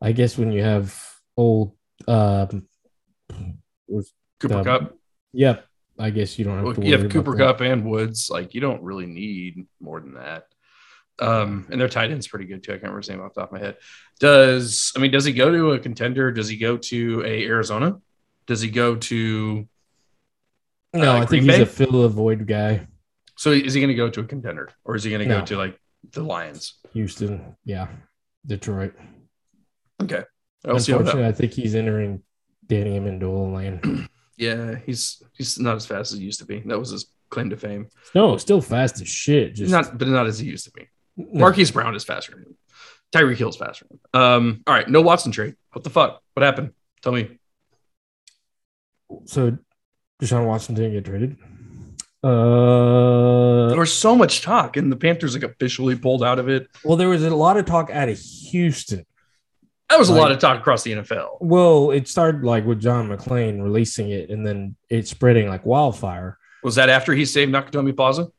I 0.00 0.12
guess 0.12 0.36
when 0.38 0.50
you 0.52 0.62
have 0.62 0.98
old, 1.36 1.76
um, 2.08 2.66
was 3.86 4.12
Cooper 4.40 4.54
Um, 4.58 4.64
Kupp. 4.64 4.96
yep. 5.32 5.66
I 6.02 6.10
guess 6.10 6.38
you 6.38 6.44
don't 6.44 6.56
have 6.56 6.64
Well, 6.64 6.74
to. 6.74 6.84
you 6.86 6.96
have 6.98 7.10
Cooper. 7.10 7.36
Kupp 7.36 7.60
and 7.60 7.84
Woods. 7.84 8.28
Like 8.30 8.54
you 8.54 8.60
don't 8.60 8.82
really 8.82 9.06
need 9.06 9.66
more 9.80 10.00
than 10.00 10.14
that. 10.14 10.46
Um, 11.18 11.66
and 11.70 11.80
their 11.80 11.88
tight 11.88 12.10
end's 12.10 12.26
pretty 12.26 12.46
good 12.46 12.62
too. 12.62 12.72
I 12.72 12.74
can't 12.74 12.84
remember 12.84 13.00
his 13.00 13.08
name 13.10 13.20
off 13.20 13.34
the 13.34 13.42
top 13.42 13.52
of 13.52 13.60
my 13.60 13.64
head. 13.64 13.76
Does 14.18 14.92
I 14.96 15.00
mean 15.00 15.10
does 15.12 15.24
he 15.24 15.32
go 15.32 15.50
to 15.52 15.72
a 15.72 15.78
contender? 15.78 16.32
Does 16.32 16.48
he 16.48 16.56
go 16.56 16.76
to 16.78 17.22
a 17.24 17.46
Arizona? 17.46 18.00
Does 18.46 18.60
he 18.60 18.70
go 18.70 18.96
to 18.96 19.68
No, 20.94 21.12
uh, 21.12 21.16
I 21.16 21.18
think 21.26 21.28
Green 21.28 21.42
he's 21.44 21.56
Bay? 21.58 21.62
a 21.62 21.66
fill 21.66 22.02
the 22.02 22.08
void 22.08 22.46
guy. 22.46 22.86
so 23.36 23.50
is 23.52 23.74
he 23.74 23.80
gonna 23.80 23.94
go 23.94 24.10
to 24.10 24.20
a 24.20 24.24
contender 24.24 24.70
or 24.84 24.96
is 24.96 25.04
he 25.04 25.10
gonna 25.10 25.26
go 25.26 25.44
to 25.44 25.56
like 25.56 25.78
the 26.10 26.22
Lions? 26.22 26.80
Houston, 26.94 27.56
yeah, 27.64 27.86
Detroit. 28.46 28.94
Okay. 30.02 30.24
I'll 30.66 30.76
Unfortunately, 30.76 31.26
I 31.26 31.32
think 31.32 31.52
he's 31.52 31.74
entering 31.74 32.22
Danny 32.66 32.98
Amendola 32.98 33.54
lane. 33.54 34.08
Yeah, 34.36 34.76
he's 34.86 35.22
he's 35.36 35.58
not 35.58 35.76
as 35.76 35.86
fast 35.86 36.12
as 36.12 36.18
he 36.18 36.24
used 36.24 36.40
to 36.40 36.46
be. 36.46 36.60
That 36.60 36.78
was 36.78 36.90
his 36.90 37.06
claim 37.30 37.50
to 37.50 37.56
fame. 37.56 37.88
no, 38.14 38.36
still 38.36 38.60
fast 38.60 39.00
as 39.00 39.08
shit. 39.08 39.54
Just 39.54 39.70
not 39.70 39.96
but 39.98 40.08
not 40.08 40.26
as 40.26 40.38
he 40.38 40.46
used 40.48 40.64
to 40.66 40.70
be. 40.72 40.88
no. 41.16 41.40
Marquise 41.40 41.70
Brown 41.70 41.94
is 41.94 42.04
faster 42.04 42.32
than 42.32 42.42
him. 42.42 42.56
Tyreek 43.14 43.36
Hill's 43.36 43.56
faster 43.56 43.86
than 43.88 43.98
him. 43.98 44.20
Um, 44.22 44.62
all 44.66 44.74
right, 44.74 44.88
no 44.88 45.00
Watson 45.02 45.32
trade. 45.32 45.54
What 45.72 45.84
the 45.84 45.90
fuck? 45.90 46.22
What 46.34 46.42
happened? 46.42 46.72
Tell 47.02 47.12
me. 47.12 47.38
So 49.26 49.58
Deshaun 50.20 50.46
Watson 50.46 50.74
didn't 50.74 50.92
get 50.92 51.04
traded. 51.04 51.36
Uh, 52.24 53.68
There 53.68 53.78
was 53.78 53.92
so 53.92 54.14
much 54.16 54.42
talk, 54.42 54.76
and 54.76 54.90
the 54.92 54.96
Panthers 54.96 55.34
like 55.34 55.42
officially 55.42 55.96
pulled 55.96 56.22
out 56.22 56.38
of 56.38 56.48
it. 56.48 56.68
well, 56.84 56.96
there 56.96 57.08
was 57.08 57.24
a 57.24 57.34
lot 57.34 57.56
of 57.56 57.66
talk 57.66 57.90
out 57.90 58.08
of 58.08 58.18
Houston. 58.18 59.04
That 59.92 59.98
was 59.98 60.08
a 60.08 60.14
lot 60.14 60.32
of 60.32 60.38
talk 60.38 60.58
across 60.58 60.82
the 60.84 60.92
NFL. 60.92 61.36
Well, 61.42 61.90
it 61.90 62.08
started 62.08 62.44
like 62.44 62.64
with 62.64 62.80
John 62.80 63.10
McClain 63.10 63.62
releasing 63.62 64.08
it, 64.08 64.30
and 64.30 64.46
then 64.46 64.74
it 64.88 65.06
spreading 65.06 65.48
like 65.48 65.66
wildfire. 65.66 66.38
Was 66.62 66.76
that 66.76 66.88
after 66.88 67.12
he 67.12 67.26
saved 67.26 67.52
Nakatomi 67.52 67.94
Plaza? 67.94 68.32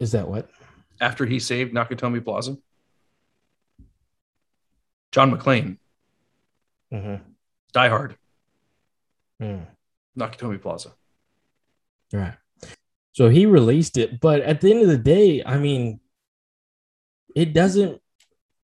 Is 0.00 0.10
that 0.10 0.26
what? 0.26 0.50
After 1.00 1.26
he 1.26 1.38
saved 1.38 1.72
Nakatomi 1.72 2.24
Plaza? 2.24 2.56
John 5.12 5.30
McClane, 5.30 5.76
Mm-hmm. 6.92 7.22
Die 7.72 7.88
Hard, 7.88 8.16
Mm. 9.40 9.64
Nakatomi 10.18 10.60
Plaza. 10.60 10.88
Right. 12.12 12.34
So 13.12 13.28
he 13.28 13.46
released 13.46 13.96
it, 13.96 14.18
but 14.20 14.40
at 14.40 14.60
the 14.60 14.72
end 14.72 14.82
of 14.82 14.88
the 14.88 14.98
day, 14.98 15.40
I 15.46 15.58
mean, 15.58 16.00
it 17.36 17.52
doesn't 17.52 18.02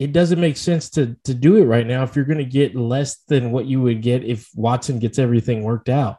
it 0.03 0.13
doesn't 0.13 0.41
make 0.41 0.57
sense 0.57 0.91
to 0.91 1.17
to 1.23 1.33
do 1.33 1.57
it 1.57 1.65
right 1.65 1.87
now 1.87 2.03
if 2.03 2.17
you're 2.17 2.25
going 2.25 2.39
to 2.39 2.45
get 2.45 2.75
less 2.75 3.19
than 3.29 3.53
what 3.53 3.67
you 3.67 3.81
would 3.81 4.03
get 4.03 4.25
if 4.25 4.49
Watson 4.55 4.99
gets 4.99 5.19
everything 5.19 5.63
worked 5.63 5.89
out. 5.89 6.17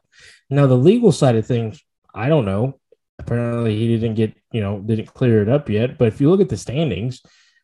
Now 0.50 0.68
the 0.68 0.78
legal 0.78 1.12
side 1.12 1.36
of 1.36 1.46
things, 1.46 1.84
I 2.16 2.30
don't 2.30 2.46
know. 2.46 2.80
Apparently 3.20 3.78
he 3.78 3.88
didn't 3.88 4.16
get, 4.16 4.36
you 4.52 4.62
know, 4.62 4.80
didn't 4.80 5.14
clear 5.14 5.42
it 5.42 5.50
up 5.50 5.70
yet, 5.70 5.98
but 5.98 6.08
if 6.08 6.22
you 6.22 6.30
look 6.30 6.40
at 6.40 6.48
the 6.50 6.58
standings, 6.58 7.22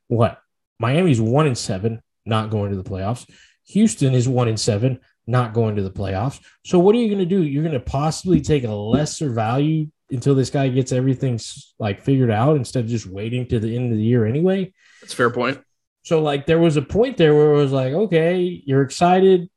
what? 0.08 0.40
Miami's 0.78 1.22
1 1.22 1.48
and 1.48 1.58
7, 1.58 2.02
not 2.26 2.50
going 2.50 2.72
to 2.72 2.78
the 2.78 2.90
playoffs. 2.90 3.30
Houston 3.68 4.14
is 4.14 4.28
1 4.28 4.48
and 4.48 4.60
7, 4.60 5.00
not 5.28 5.54
going 5.54 5.76
to 5.76 5.84
the 5.84 5.92
playoffs. 5.92 6.40
So 6.66 6.80
what 6.80 6.96
are 6.96 7.00
you 7.00 7.08
going 7.08 7.20
to 7.20 7.26
do? 7.26 7.44
You're 7.44 7.64
going 7.64 7.74
to 7.74 7.80
possibly 7.80 8.42
take 8.42 8.64
a 8.64 8.72
lesser 8.72 9.30
value 9.32 9.88
until 10.10 10.36
this 10.36 10.50
guy 10.50 10.68
gets 10.70 10.92
everything 10.92 11.40
like 11.80 12.02
figured 12.02 12.32
out 12.32 12.56
instead 12.56 12.84
of 12.86 12.90
just 12.90 13.06
waiting 13.06 13.48
to 13.48 13.60
the 13.60 13.76
end 13.76 13.92
of 13.92 13.98
the 13.98 14.04
year 14.04 14.26
anyway. 14.26 14.74
That's 15.02 15.14
fair 15.14 15.30
point. 15.30 15.60
So 16.04 16.22
like 16.22 16.46
there 16.46 16.60
was 16.60 16.78
a 16.78 16.82
point 16.82 17.18
there 17.18 17.36
where 17.36 17.54
it 17.54 17.58
was 17.58 17.72
like, 17.72 17.94
okay, 17.94 18.64
you're 18.66 18.84
excited, 18.84 19.50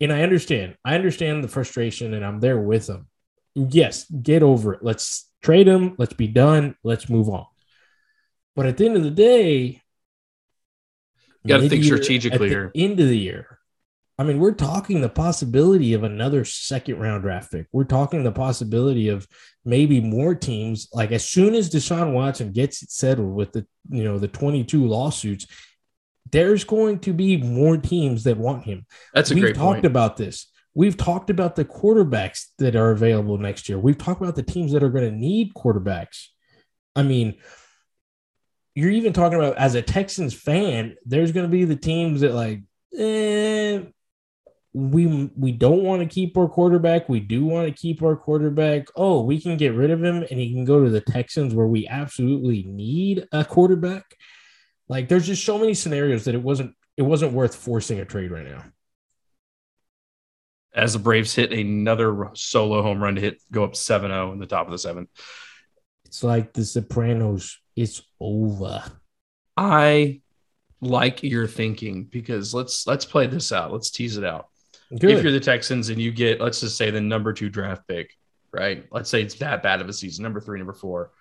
and 0.00 0.12
I 0.12 0.22
understand. 0.22 0.76
I 0.84 0.94
understand 0.94 1.44
the 1.44 1.48
frustration, 1.48 2.12
and 2.14 2.24
I'm 2.24 2.40
there 2.40 2.58
with 2.58 2.86
them. 2.86 3.06
Yes, 3.54 4.04
get 4.10 4.42
over 4.42 4.74
it. 4.74 4.82
Let's 4.82 5.30
trade 5.42 5.68
him. 5.68 5.94
Let's 5.96 6.12
be 6.12 6.26
done. 6.26 6.74
Let's 6.82 7.08
move 7.08 7.28
on. 7.28 7.46
But 8.56 8.66
at 8.66 8.76
the 8.76 8.86
end 8.86 8.96
of 8.96 9.04
the 9.04 9.10
day, 9.10 9.80
You 11.44 11.48
gotta 11.48 11.68
think 11.68 11.84
strategically 11.84 12.48
here. 12.48 12.72
End 12.74 12.98
of 12.98 13.08
the 13.08 13.16
year. 13.16 13.59
I 14.20 14.22
mean, 14.22 14.38
we're 14.38 14.52
talking 14.52 15.00
the 15.00 15.08
possibility 15.08 15.94
of 15.94 16.04
another 16.04 16.44
second 16.44 16.98
round 16.98 17.22
draft 17.22 17.50
pick. 17.52 17.68
We're 17.72 17.84
talking 17.84 18.22
the 18.22 18.30
possibility 18.30 19.08
of 19.08 19.26
maybe 19.64 19.98
more 19.98 20.34
teams. 20.34 20.88
Like 20.92 21.10
as 21.10 21.24
soon 21.24 21.54
as 21.54 21.70
Deshaun 21.70 22.12
Watson 22.12 22.52
gets 22.52 22.82
it 22.82 22.90
settled 22.90 23.34
with 23.34 23.52
the 23.52 23.66
you 23.88 24.04
know 24.04 24.18
the 24.18 24.28
22 24.28 24.86
lawsuits, 24.86 25.46
there's 26.30 26.64
going 26.64 26.98
to 26.98 27.14
be 27.14 27.38
more 27.38 27.78
teams 27.78 28.24
that 28.24 28.36
want 28.36 28.64
him. 28.64 28.84
That's 29.14 29.30
a 29.30 29.34
We've 29.34 29.42
great 29.44 29.56
talked 29.56 29.76
point. 29.76 29.86
about 29.86 30.18
this. 30.18 30.52
We've 30.74 30.98
talked 30.98 31.30
about 31.30 31.56
the 31.56 31.64
quarterbacks 31.64 32.48
that 32.58 32.76
are 32.76 32.90
available 32.90 33.38
next 33.38 33.70
year. 33.70 33.78
We've 33.78 33.96
talked 33.96 34.20
about 34.20 34.36
the 34.36 34.42
teams 34.42 34.72
that 34.72 34.82
are 34.82 34.90
going 34.90 35.10
to 35.10 35.16
need 35.16 35.54
quarterbacks. 35.54 36.26
I 36.94 37.04
mean, 37.04 37.36
you're 38.74 38.90
even 38.90 39.14
talking 39.14 39.38
about 39.38 39.56
as 39.56 39.76
a 39.76 39.80
Texans 39.80 40.34
fan, 40.34 40.96
there's 41.06 41.32
going 41.32 41.46
to 41.46 41.50
be 41.50 41.64
the 41.64 41.74
teams 41.74 42.20
that 42.20 42.34
like, 42.34 42.60
eh, 42.94 43.80
we 44.72 45.30
we 45.36 45.50
don't 45.52 45.82
want 45.82 46.00
to 46.00 46.06
keep 46.06 46.36
our 46.36 46.48
quarterback. 46.48 47.08
We 47.08 47.20
do 47.20 47.44
want 47.44 47.66
to 47.66 47.74
keep 47.74 48.02
our 48.02 48.14
quarterback. 48.14 48.86
Oh, 48.94 49.22
we 49.22 49.40
can 49.40 49.56
get 49.56 49.74
rid 49.74 49.90
of 49.90 50.02
him 50.02 50.24
and 50.30 50.38
he 50.38 50.52
can 50.52 50.64
go 50.64 50.84
to 50.84 50.90
the 50.90 51.00
Texans 51.00 51.54
where 51.54 51.66
we 51.66 51.88
absolutely 51.88 52.62
need 52.62 53.26
a 53.32 53.44
quarterback. 53.44 54.04
Like, 54.88 55.08
there's 55.08 55.26
just 55.26 55.44
so 55.44 55.58
many 55.58 55.74
scenarios 55.74 56.24
that 56.24 56.34
it 56.34 56.42
wasn't 56.42 56.74
it 56.96 57.02
wasn't 57.02 57.32
worth 57.32 57.54
forcing 57.54 57.98
a 57.98 58.04
trade 58.04 58.30
right 58.30 58.46
now. 58.46 58.64
As 60.72 60.92
the 60.92 60.98
Braves 61.00 61.34
hit 61.34 61.52
another 61.52 62.30
solo 62.34 62.82
home 62.82 63.02
run 63.02 63.16
to 63.16 63.20
hit 63.20 63.42
go 63.50 63.64
up 63.64 63.72
7-0 63.72 64.32
in 64.32 64.38
the 64.38 64.46
top 64.46 64.66
of 64.66 64.72
the 64.72 64.78
seventh. 64.78 65.08
It's 66.04 66.22
like 66.22 66.52
the 66.52 66.64
Sopranos. 66.64 67.58
It's 67.74 68.02
over. 68.20 68.84
I 69.56 70.20
like 70.80 71.22
your 71.22 71.46
thinking 71.46 72.04
because 72.04 72.54
let's 72.54 72.86
let's 72.86 73.04
play 73.04 73.26
this 73.26 73.52
out. 73.52 73.72
Let's 73.72 73.90
tease 73.90 74.16
it 74.16 74.24
out. 74.24 74.46
If 74.90 75.22
you're 75.22 75.32
the 75.32 75.40
Texans 75.40 75.88
and 75.88 76.00
you 76.00 76.10
get, 76.12 76.40
let's 76.40 76.60
just 76.60 76.76
say, 76.76 76.90
the 76.90 77.00
number 77.00 77.32
two 77.32 77.48
draft 77.48 77.86
pick, 77.86 78.16
right? 78.52 78.84
Let's 78.90 79.08
say 79.08 79.22
it's 79.22 79.34
that 79.36 79.62
bad 79.62 79.80
of 79.80 79.88
a 79.88 79.92
season, 79.92 80.22
number 80.24 80.40
three, 80.40 80.58
number 80.58 80.72
four. 80.72 81.12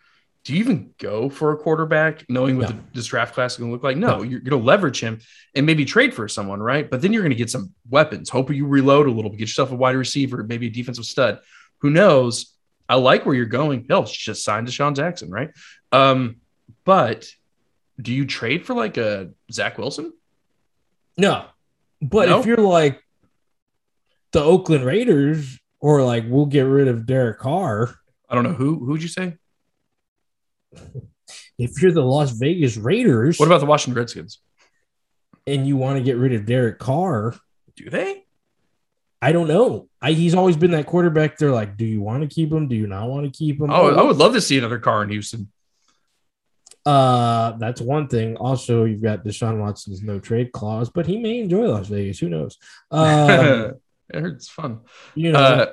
Do 0.46 0.54
you 0.54 0.60
even 0.60 0.94
go 0.98 1.30
for 1.30 1.52
a 1.52 1.58
quarterback 1.58 2.26
knowing 2.30 2.58
what 2.58 2.70
No. 2.70 2.76
the, 2.78 2.82
this 2.94 3.08
draft 3.08 3.34
class 3.34 3.54
is 3.54 3.58
going 3.60 3.70
to 3.70 3.74
look 3.74 3.84
like? 3.84 3.98
No, 3.98 4.18
No. 4.18 4.24
you're 4.24 4.40
going 4.40 4.60
to 4.60 4.66
leverage 4.66 5.00
him 5.02 5.20
and 5.54 5.66
maybe 5.66 5.84
trade 5.86 6.14
for 6.14 6.28
someone, 6.30 6.62
right? 6.62 6.90
But 6.90 7.02
then 7.02 7.12
you're 7.14 7.22
going 7.22 7.32
to 7.32 7.36
get 7.36 7.50
some 7.50 7.74
weapons. 7.90 8.30
Hope 8.30 8.50
you 8.52 8.66
reload 8.66 9.06
a 9.08 9.12
little 9.12 9.30
bit, 9.30 9.38
get 9.38 9.50
yourself 9.50 9.72
a 9.72 9.76
wide 9.76 9.96
receiver, 9.98 10.44
maybe 10.44 10.68
a 10.68 10.70
defensive 10.70 11.06
stud. 11.06 11.40
Who 11.80 11.90
knows? 11.90 12.54
I 12.88 12.96
like 12.96 13.26
where 13.26 13.36
you're 13.36 13.46
going. 13.46 13.86
Hell, 13.90 14.06
just 14.06 14.44
sign 14.44 14.66
DeSean 14.66 14.96
Jackson, 14.96 15.30
right? 15.30 15.52
Um, 15.92 16.38
but 16.86 17.28
do 18.02 18.14
you 18.14 18.26
trade 18.26 18.66
for 18.66 18.74
like 18.74 18.98
a 18.98 19.32
Zach 19.52 19.78
Wilson? 19.78 20.14
No. 21.18 21.46
But 22.02 22.30
No? 22.30 22.40
if 22.40 22.46
you're 22.46 22.58
like 22.58 23.04
the 24.32 24.44
Oakland 24.44 24.86
Raiders, 24.86 25.60
or 25.80 26.04
like 26.04 26.26
we'll 26.28 26.46
get 26.46 26.62
rid 26.62 26.88
of 26.88 27.06
Derek 27.06 27.40
Carr, 27.40 27.96
I 28.30 28.36
don't 28.36 28.44
know 28.44 28.54
who. 28.54 28.86
Who'd 28.86 29.02
you 29.02 29.08
say? 29.08 29.36
if 31.58 31.82
you're 31.82 31.92
the 31.92 32.04
Las 32.04 32.32
Vegas 32.32 32.78
Raiders 32.78 33.40
What 33.40 33.48
about 33.48 33.60
the 33.60 33.66
Washington 33.66 34.00
Redskins? 34.00 34.40
and 35.48 35.66
you 35.66 35.78
want 35.78 35.98
to 35.98 36.04
get 36.04 36.18
rid 36.18 36.34
of 36.34 36.46
Derek 36.46 36.78
Carr, 36.80 37.36
Do 37.76 37.90
they? 37.90 38.24
I 39.22 39.32
don't 39.34 39.48
know. 39.48 39.90
I, 40.02 40.12
he's 40.14 40.34
always 40.36 40.56
been 40.56 40.72
that 40.72 40.86
quarterback. 40.86 41.38
They're 41.38 41.52
like, 41.52 41.76
do 41.76 41.86
you 41.86 42.02
want 42.02 42.22
to 42.24 42.34
keep 42.34 42.52
him? 42.54 42.68
Do 42.70 42.76
you 42.76 42.88
not 42.88 43.10
want 43.10 43.26
to 43.26 43.32
keep 43.38 43.60
him? 43.60 43.70
Oh, 43.70 43.94
I 43.94 44.02
would 44.02 44.16
love 44.16 44.34
to 44.34 44.42
see 44.42 44.58
another 44.58 44.80
car 44.80 45.04
in 45.04 45.10
Houston. 45.10 45.52
Uh, 46.86 47.52
that's 47.58 47.82
one 47.82 48.08
thing. 48.08 48.38
Also, 48.38 48.86
you've 48.86 49.02
got 49.02 49.26
Deshaun 49.26 49.60
Watson's 49.60 50.02
no 50.02 50.20
trade 50.20 50.54
clause, 50.54 50.90
but 50.90 51.06
he 51.06 51.18
may 51.18 51.40
enjoy 51.40 51.68
Las 51.68 51.88
Vegas. 51.88 52.20
Who 52.20 52.30
knows? 52.30 52.58
Um, 52.92 53.74
I 54.14 54.20
heard 54.20 54.36
it's 54.36 54.50
fun. 54.50 54.82
you 55.16 55.32
know, 55.32 55.40
Uh, 55.40 55.66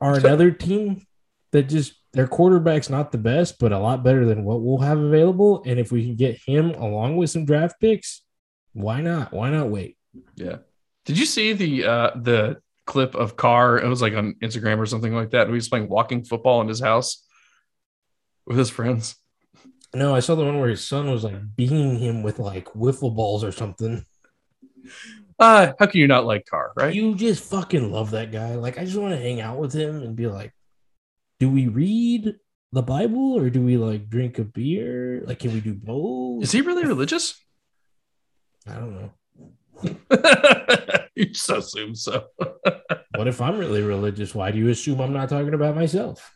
are 0.00 0.14
another 0.16 0.50
team 0.50 1.06
that 1.52 1.64
just 1.64 1.94
their 2.12 2.26
quarterback's 2.26 2.90
not 2.90 3.12
the 3.12 3.18
best, 3.18 3.58
but 3.58 3.72
a 3.72 3.78
lot 3.78 4.02
better 4.02 4.24
than 4.24 4.44
what 4.44 4.60
we'll 4.62 4.78
have 4.78 4.98
available. 4.98 5.62
And 5.66 5.78
if 5.78 5.92
we 5.92 6.04
can 6.04 6.16
get 6.16 6.40
him 6.46 6.70
along 6.70 7.16
with 7.16 7.30
some 7.30 7.44
draft 7.44 7.80
picks, 7.80 8.22
why 8.72 9.00
not? 9.00 9.32
Why 9.32 9.50
not 9.50 9.68
wait? 9.68 9.96
yeah. 10.36 10.56
Did 11.06 11.18
you 11.18 11.26
see 11.26 11.52
the 11.54 11.84
uh 11.86 12.10
the 12.16 12.60
clip 12.86 13.14
of 13.14 13.36
Carr? 13.36 13.78
It 13.78 13.88
was 13.88 14.02
like 14.02 14.14
on 14.14 14.34
Instagram 14.42 14.78
or 14.78 14.86
something 14.86 15.14
like 15.14 15.30
that. 15.30 15.46
He 15.48 15.52
was 15.54 15.68
playing 15.68 15.88
walking 15.88 16.24
football 16.24 16.60
in 16.60 16.68
his 16.68 16.80
house 16.80 17.24
with 18.46 18.58
his 18.58 18.70
friends. 18.70 19.16
No, 19.94 20.14
I 20.14 20.20
saw 20.20 20.34
the 20.36 20.44
one 20.44 20.60
where 20.60 20.68
his 20.68 20.86
son 20.86 21.10
was 21.10 21.24
like 21.24 21.56
beating 21.56 21.98
him 21.98 22.22
with 22.22 22.38
like 22.38 22.66
wiffle 22.74 23.14
balls 23.14 23.42
or 23.44 23.50
something. 23.52 24.04
Uh, 25.40 25.72
how 25.78 25.86
can 25.86 26.00
you 26.00 26.06
not 26.06 26.26
like 26.26 26.44
Carr, 26.44 26.72
right? 26.76 26.94
You 26.94 27.14
just 27.14 27.42
fucking 27.44 27.90
love 27.90 28.10
that 28.10 28.30
guy. 28.30 28.56
Like, 28.56 28.78
I 28.78 28.84
just 28.84 28.98
want 28.98 29.14
to 29.14 29.20
hang 29.20 29.40
out 29.40 29.58
with 29.58 29.72
him 29.72 30.02
and 30.02 30.14
be 30.14 30.26
like, 30.26 30.52
do 31.38 31.48
we 31.48 31.66
read 31.66 32.36
the 32.72 32.82
Bible 32.82 33.38
or 33.38 33.48
do 33.48 33.62
we 33.62 33.78
like 33.78 34.10
drink 34.10 34.38
a 34.38 34.44
beer? 34.44 35.22
Like, 35.24 35.38
can 35.38 35.54
we 35.54 35.60
do 35.60 35.72
both? 35.74 36.42
Is 36.42 36.52
he 36.52 36.60
really 36.60 36.84
religious? 36.84 37.42
I 38.68 38.74
don't 38.74 38.94
know. 38.94 39.10
you 41.14 41.26
just 41.26 41.50
assume 41.50 41.94
so. 41.94 42.26
What 43.16 43.26
if 43.26 43.40
I'm 43.40 43.58
really 43.58 43.82
religious? 43.82 44.34
Why 44.34 44.50
do 44.50 44.58
you 44.58 44.68
assume 44.68 45.00
I'm 45.00 45.12
not 45.12 45.28
talking 45.28 45.52
about 45.52 45.74
myself? 45.74 46.32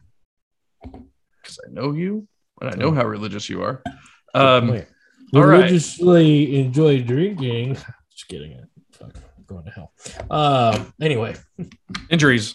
Because 0.82 1.58
I 1.66 1.70
know 1.70 1.92
you 1.92 2.26
and 2.60 2.68
I 2.68 2.74
know 2.74 2.92
how 2.92 3.06
religious 3.06 3.48
you 3.48 3.62
are. 3.62 3.82
Um, 4.34 4.70
all 4.70 4.76
right. 4.76 4.86
religiously 5.32 6.60
enjoy 6.60 7.02
drinking. 7.02 7.74
Just 8.10 8.28
kidding. 8.28 8.66
Fuck, 8.98 9.14
I'm 9.36 9.44
going 9.46 9.64
to 9.64 9.70
hell. 9.70 9.92
Um. 10.30 10.92
Anyway, 11.00 11.34
injuries. 12.10 12.54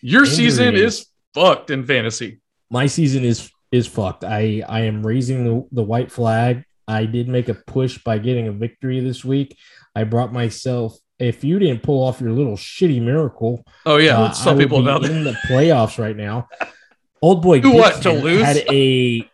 Your 0.00 0.26
season 0.26 0.74
is 0.74 1.06
fucked 1.34 1.70
in 1.70 1.86
fantasy. 1.86 2.40
my 2.70 2.86
season 2.86 3.24
is 3.24 3.50
is 3.70 3.86
fucked. 3.86 4.24
I 4.24 4.62
I 4.68 4.80
am 4.82 5.06
raising 5.06 5.44
the, 5.44 5.66
the 5.72 5.82
white 5.82 6.10
flag. 6.10 6.64
I 6.88 7.04
did 7.06 7.28
make 7.28 7.48
a 7.48 7.54
push 7.54 7.98
by 8.02 8.18
getting 8.18 8.48
a 8.48 8.52
victory 8.52 9.00
this 9.00 9.24
week. 9.24 9.56
I 9.94 10.04
brought 10.04 10.32
myself. 10.32 10.96
If 11.18 11.44
you 11.44 11.60
didn't 11.60 11.84
pull 11.84 12.02
off 12.02 12.20
your 12.20 12.32
little 12.32 12.56
shitty 12.56 13.00
miracle, 13.00 13.64
Oh 13.86 13.96
yeah, 13.98 14.18
uh, 14.18 14.22
let's 14.22 14.42
tell 14.42 14.56
people 14.56 14.80
about 14.80 15.02
that. 15.02 15.10
in 15.12 15.22
the 15.22 15.36
playoffs 15.48 15.98
right 15.98 16.16
now. 16.16 16.48
Old 17.22 17.40
boy, 17.42 17.60
what, 17.60 18.02
to 18.02 18.10
lose? 18.12 18.42
Had 18.42 18.64
a 18.68 19.30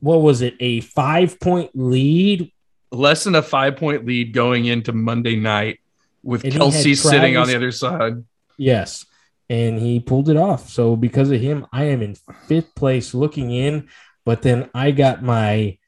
what 0.00 0.20
was 0.20 0.42
it? 0.42 0.54
A 0.60 0.80
five 0.80 1.40
point 1.40 1.70
lead. 1.74 2.52
Less 2.92 3.24
than 3.24 3.34
a 3.34 3.42
five 3.42 3.76
point 3.76 4.04
lead 4.04 4.32
going 4.32 4.64
into 4.64 4.92
Monday 4.92 5.36
night 5.36 5.78
with 6.22 6.44
And 6.44 6.52
Kelce 6.52 6.96
sitting 6.96 7.36
on 7.36 7.46
the 7.46 7.54
other 7.56 7.70
side. 7.72 8.24
Yes. 8.58 9.06
And 9.48 9.78
he 9.78 10.00
pulled 10.00 10.28
it 10.28 10.36
off. 10.36 10.68
So 10.68 10.96
because 10.96 11.30
of 11.30 11.40
him, 11.40 11.66
I 11.72 11.84
am 11.84 12.02
in 12.02 12.14
fifth 12.46 12.74
place 12.74 13.14
looking 13.14 13.50
in. 13.50 13.88
But 14.24 14.42
then 14.42 14.70
I 14.74 14.90
got 14.90 15.22
my 15.22 15.78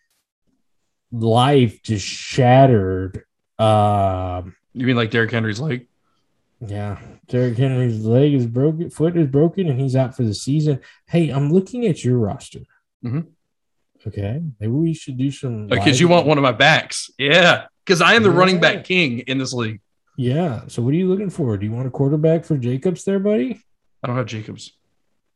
life 1.11 1.82
just 1.82 2.07
shattered. 2.07 3.24
Um, 3.59 4.55
You 4.72 4.86
mean 4.86 4.96
like 4.96 5.11
Derrick 5.11 5.30
Henry's 5.30 5.61
leg? 5.61 5.86
yeah. 6.61 6.98
Derrick 7.28 7.57
Henry's 7.57 8.05
leg 8.05 8.34
is 8.34 8.46
broken, 8.46 8.90
foot 8.90 9.16
is 9.16 9.26
broken, 9.28 9.68
and 9.68 9.80
he's 9.80 9.96
out 9.96 10.16
for 10.16 10.22
the 10.22 10.34
season. 10.34 10.80
Hey, 11.07 11.30
I'm 11.30 11.50
looking 11.53 11.86
at 11.86 12.05
your 12.05 12.18
roster. 12.18 12.61
Mhm. 13.05 13.26
Okay. 14.07 14.42
Maybe 14.59 14.72
we 14.72 14.94
should 14.94 15.16
do 15.16 15.30
some 15.30 15.68
Because 15.68 16.00
you 16.00 16.09
want 16.09 16.26
one 16.26 16.38
of 16.38 16.42
my 16.42 16.53
backs. 16.53 17.11
Yeah. 17.18 17.66
Because 17.84 18.00
I 18.00 18.14
am 18.14 18.22
the 18.22 18.30
running 18.30 18.61
back 18.61 18.84
king 18.84 19.20
in 19.20 19.38
this 19.38 19.53
league. 19.53 19.80
Yeah. 20.16 20.62
So 20.68 20.82
what 20.82 20.92
are 20.92 20.96
you 20.96 21.09
looking 21.09 21.30
for? 21.30 21.57
Do 21.57 21.66
you 21.66 21.72
want 21.72 21.86
a 21.86 21.90
quarterback 21.90 22.44
for 22.44 22.57
Jacobs 22.57 23.05
there, 23.05 23.18
buddy? 23.18 23.61
I 24.03 24.07
don't 24.07 24.16
have 24.16 24.26
Jacobs. 24.26 24.72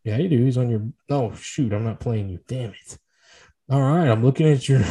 Yeah, 0.05 0.19
you 0.19 0.29
do. 0.29 0.45
He's 0.45 0.57
on 0.57 0.71
your. 0.71 0.83
Oh 1.11 1.35
shoot, 1.35 1.73
I'm 1.73 1.85
not 1.85 1.99
playing 1.99 2.29
you. 2.29 2.39
Damn 2.47 2.71
it. 2.71 2.99
All 3.69 3.81
right, 3.81 4.09
I'm 4.09 4.25
looking 4.25 4.49
at 4.49 4.69
your 4.69 4.85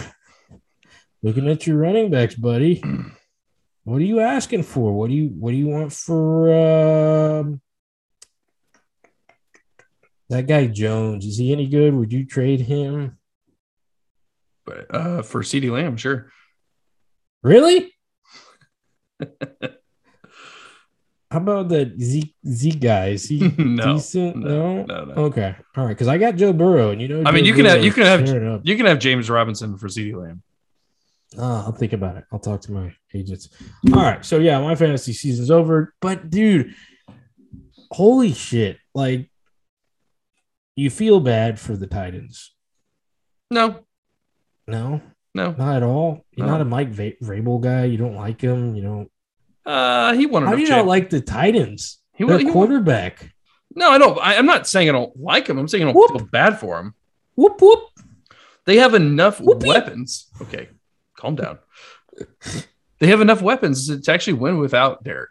looking 1.24 1.50
at 1.50 1.66
your 1.66 1.78
running 1.78 2.12
backs, 2.12 2.36
buddy. 2.36 2.84
What 3.86 3.98
are 3.98 4.06
you 4.06 4.20
asking 4.20 4.64
for? 4.64 4.94
What 4.94 5.10
do 5.10 5.16
you 5.16 5.28
What 5.28 5.52
do 5.52 5.58
you 5.58 5.68
want 5.68 5.94
for 5.94 6.52
um, 6.52 7.62
that 10.28 10.48
guy 10.48 10.66
Jones? 10.66 11.24
Is 11.24 11.38
he 11.38 11.52
any 11.52 11.68
good? 11.68 11.94
Would 11.94 12.12
you 12.12 12.26
trade 12.26 12.62
him? 12.62 13.20
But 14.66 14.94
uh, 14.94 15.22
for 15.22 15.42
CeeDee 15.42 15.72
Lamb, 15.72 15.98
sure. 15.98 16.32
Really? 17.44 17.94
How 21.32 21.40
about 21.40 21.70
the 21.70 21.94
Zeke 22.00 22.36
Z 22.48 22.72
guy? 22.72 23.10
Is 23.10 23.26
he 23.26 23.40
No, 23.58 23.96
decent? 23.96 24.38
no, 24.38 24.84
No. 24.84 24.86
no, 24.86 25.06
no. 25.06 25.14
Okay. 25.26 25.56
All 25.76 25.84
right. 25.86 25.90
Because 25.90 26.08
I 26.08 26.18
got 26.18 26.36
Joe 26.36 26.54
Burrow, 26.54 26.92
and 26.92 27.02
you 27.02 27.08
know. 27.08 27.24
I 27.26 27.32
mean, 27.32 27.44
Joe 27.44 27.50
you 27.50 27.54
can 27.56 27.66
have- 27.66 27.84
you 27.84 27.92
can 27.92 28.04
have- 28.06 28.62
You 28.64 28.76
can 28.78 28.86
have 28.86 29.00
James 29.00 29.30
Robinson 29.30 29.78
for 29.78 29.88
CeeDee 29.88 30.16
Lamb. 30.16 30.44
Oh, 31.38 31.44
I'll 31.66 31.72
think 31.74 31.92
about 31.94 32.16
it. 32.18 32.24
I'll 32.32 32.40
talk 32.40 32.62
to 32.62 32.72
my 32.72 32.96
agents. 33.14 33.50
All 33.94 34.02
right. 34.02 34.24
So 34.24 34.38
yeah, 34.40 34.60
my 34.62 34.76
fantasy 34.76 35.12
season's 35.12 35.52
over. 35.52 35.94
But 36.00 36.30
dude, 36.30 36.74
holy 37.92 38.32
shit. 38.34 38.78
Like 38.94 39.30
you 40.78 40.90
feel 40.90 41.20
bad 41.20 41.60
for 41.60 41.76
the 41.76 41.88
Titans. 41.88 42.54
No, 43.52 43.80
No, 44.68 45.02
no. 45.34 45.52
not 45.58 45.78
at 45.78 45.84
all. 45.84 46.26
You're 46.36 46.48
No. 46.48 46.54
not 46.54 46.62
a 46.62 46.66
Mike 46.66 46.90
Va- 46.90 47.14
Vrabel 47.24 47.62
guy. 47.62 47.86
You 47.86 47.98
don't 47.98 48.16
like 48.16 48.42
him. 48.42 48.76
You 48.76 48.84
don't. 48.84 49.12
Uh, 49.66 50.14
he 50.14 50.26
won 50.26 50.44
How 50.46 50.54
do 50.56 50.62
you 50.62 50.68
champ- 50.68 50.86
not 50.86 50.88
like 50.88 51.10
the 51.10 51.22
Titans? 51.22 52.00
he 52.14 52.24
Their 52.24 52.36
won, 52.36 52.40
he 52.40 52.46
won- 52.46 52.54
quarterback. 52.54 53.32
No, 53.76 53.90
I 53.90 53.98
don't. 53.98 54.18
I, 54.22 54.36
I'm 54.38 54.46
not 54.46 54.68
saying 54.68 54.88
I 54.90 54.92
don't 54.94 55.16
like 55.20 55.48
him. 55.48 55.58
I'm 55.58 55.68
saying 55.68 55.84
I 55.84 55.88
don't 55.88 55.96
Whoop. 55.96 56.12
feel 56.18 56.28
bad 56.32 56.60
for 56.60 56.80
him. 56.80 56.94
Whoop 57.36 57.62
whoop. 57.62 57.80
They 58.66 58.78
have 58.78 58.94
enough 58.94 59.40
Whoopee. 59.42 59.68
weapons. 59.68 60.28
Okay, 60.42 60.70
calm 61.18 61.36
down. 61.36 61.60
They 63.00 63.08
have 63.08 63.22
enough 63.22 63.42
weapons 63.42 64.02
to, 64.02 64.12
actually 64.12 64.34
win 64.34 64.58
without 64.60 65.04
Derrick. 65.04 65.30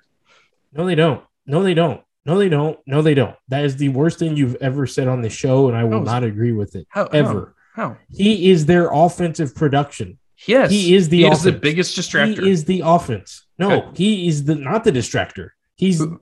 No, 0.73 0.85
they 0.85 0.95
don't. 0.95 1.23
No, 1.47 1.63
they 1.63 1.73
don't. 1.75 2.03
No, 2.27 2.39
they 2.39 2.49
don't. 2.49 2.79
No, 2.87 3.01
they 3.03 3.15
don't. 3.15 3.35
That 3.49 3.65
is 3.65 3.77
the 3.77 3.89
worst 3.89 4.19
thing 4.19 4.37
you've 4.37 4.57
ever 4.61 4.87
said 4.87 5.09
on 5.09 5.23
the 5.23 5.31
show, 5.31 5.69
and 5.69 5.77
I 5.77 5.85
will 5.85 6.03
not 6.03 6.25
agree 6.25 6.53
with 6.53 6.75
it 6.77 6.87
How 6.91 7.05
ever. 7.07 7.54
How? 7.75 7.97
He 8.11 8.51
is 8.51 8.67
their 8.67 8.89
offensive 8.93 9.55
production. 9.55 10.19
Yes, 10.47 10.71
He 10.71 10.95
is 10.95 11.09
the 11.09 11.19
he 11.23 11.27
is 11.27 11.43
the 11.43 11.53
biggest 11.53 11.97
distractor. 11.97 12.43
He 12.43 12.51
is 12.51 12.65
the 12.65 12.83
offense. 12.85 13.47
No, 13.59 13.71
Okay. 13.73 13.89
he 13.95 14.29
is 14.29 14.45
the 14.45 14.55
not 14.55 14.85
the 14.85 14.93
distractor. 14.93 15.51
He's 15.77 15.99
Who- 15.99 16.21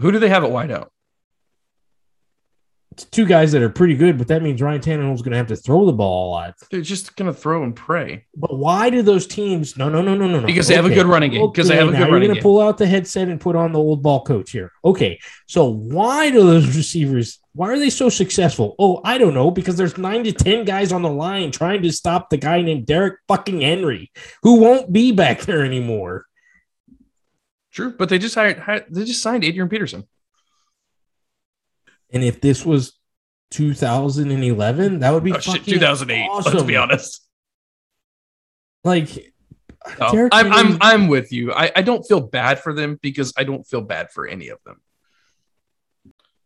Who 0.00 0.10
do 0.12 0.18
they 0.18 0.28
have 0.28 0.44
at 0.44 0.50
wideout? 0.50 0.88
two 3.10 3.26
guys 3.26 3.50
that 3.50 3.60
are 3.60 3.68
pretty 3.70 3.96
good, 3.96 4.16
but 4.18 4.28
that 4.28 4.40
means 4.40 4.62
Ryan 4.62 4.80
Tannehill's 4.80 5.20
going 5.22 5.32
to 5.32 5.36
have 5.36 5.48
to 5.48 5.56
throw 5.56 5.84
the 5.84 5.92
ball 5.92 6.28
a 6.28 6.30
lot. 6.30 6.54
They're 6.70 6.80
just 6.80 7.16
gonna 7.16 7.34
throw 7.34 7.64
and 7.64 7.74
pray. 7.74 8.26
But 8.36 8.56
why 8.56 8.88
do 8.88 9.02
those 9.02 9.26
teams? 9.26 9.76
No, 9.76 9.88
no, 9.88 10.00
no, 10.00 10.14
no, 10.14 10.28
no, 10.28 10.38
no. 10.38 10.46
Because 10.46 10.68
they 10.68 10.76
have 10.76 10.84
a 10.86 10.90
good 10.94 11.06
running 11.06 11.32
game. 11.32 11.50
Because 11.50 11.66
they 11.66 11.74
have 11.76 11.88
a 11.88 11.90
good 11.90 11.98
now 11.98 12.04
good 12.06 12.10
you're 12.12 12.20
gonna 12.20 12.34
game. 12.34 12.42
pull 12.42 12.60
out 12.60 12.78
the 12.78 12.86
headset 12.86 13.28
and 13.28 13.40
put 13.40 13.56
on 13.56 13.72
the 13.72 13.80
old 13.80 14.00
ball 14.00 14.22
coach 14.22 14.52
here. 14.52 14.70
Okay, 14.84 15.18
so 15.48 15.64
why 15.64 16.30
do 16.30 16.40
those 16.44 16.76
receivers? 16.76 17.40
Why 17.54 17.68
are 17.68 17.78
they 17.78 17.90
so 17.90 18.08
successful? 18.08 18.74
Oh, 18.78 19.00
I 19.04 19.16
don't 19.16 19.34
know. 19.34 19.50
Because 19.50 19.76
there's 19.76 19.96
nine 19.96 20.24
to 20.24 20.32
ten 20.32 20.64
guys 20.64 20.90
on 20.90 21.02
the 21.02 21.10
line 21.10 21.52
trying 21.52 21.82
to 21.82 21.92
stop 21.92 22.28
the 22.28 22.36
guy 22.36 22.62
named 22.62 22.86
Derrick 22.86 23.14
fucking 23.28 23.60
Henry, 23.60 24.10
who 24.42 24.60
won't 24.60 24.92
be 24.92 25.12
back 25.12 25.42
there 25.42 25.64
anymore. 25.64 26.26
True, 27.72 27.94
but 27.96 28.08
they 28.08 28.18
just 28.18 28.34
hired, 28.34 28.58
hired 28.58 28.86
they 28.90 29.04
just 29.04 29.22
signed 29.22 29.44
Adrian 29.44 29.68
Peterson. 29.68 30.04
And 32.10 32.22
if 32.22 32.40
this 32.40 32.64
was 32.64 32.98
2011, 33.50 35.00
that 35.00 35.10
would 35.12 35.24
be 35.24 35.32
Oh, 35.32 35.38
shit, 35.38 35.64
2008. 35.64 36.26
Awesome. 36.28 36.52
Let's 36.52 36.66
be 36.66 36.76
honest. 36.76 37.20
Like, 38.82 39.32
oh, 40.00 40.12
No, 40.12 40.28
I'm, 40.32 40.52
I'm 40.52 40.78
I'm 40.80 41.08
with 41.08 41.32
you. 41.32 41.52
I, 41.52 41.70
I 41.74 41.82
don't 41.82 42.02
feel 42.02 42.20
bad 42.20 42.58
for 42.60 42.72
them 42.72 42.98
because 43.00 43.32
I 43.36 43.44
don't 43.44 43.66
feel 43.66 43.80
bad 43.80 44.10
for 44.10 44.26
any 44.26 44.48
of 44.48 44.58
them. 44.64 44.80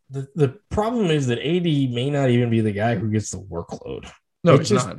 The, 0.09 0.27
the 0.35 0.59
problem 0.69 1.07
is 1.07 1.27
that 1.27 1.39
AD 1.39 1.63
may 1.63 2.09
not 2.09 2.29
even 2.29 2.49
be 2.49 2.61
the 2.61 2.71
guy 2.71 2.95
who 2.95 3.09
gets 3.11 3.31
the 3.31 3.37
workload, 3.39 4.09
No, 4.43 4.53
It's 4.53 4.61
it's 4.61 4.69
just- 4.69 4.87
not. 4.87 4.97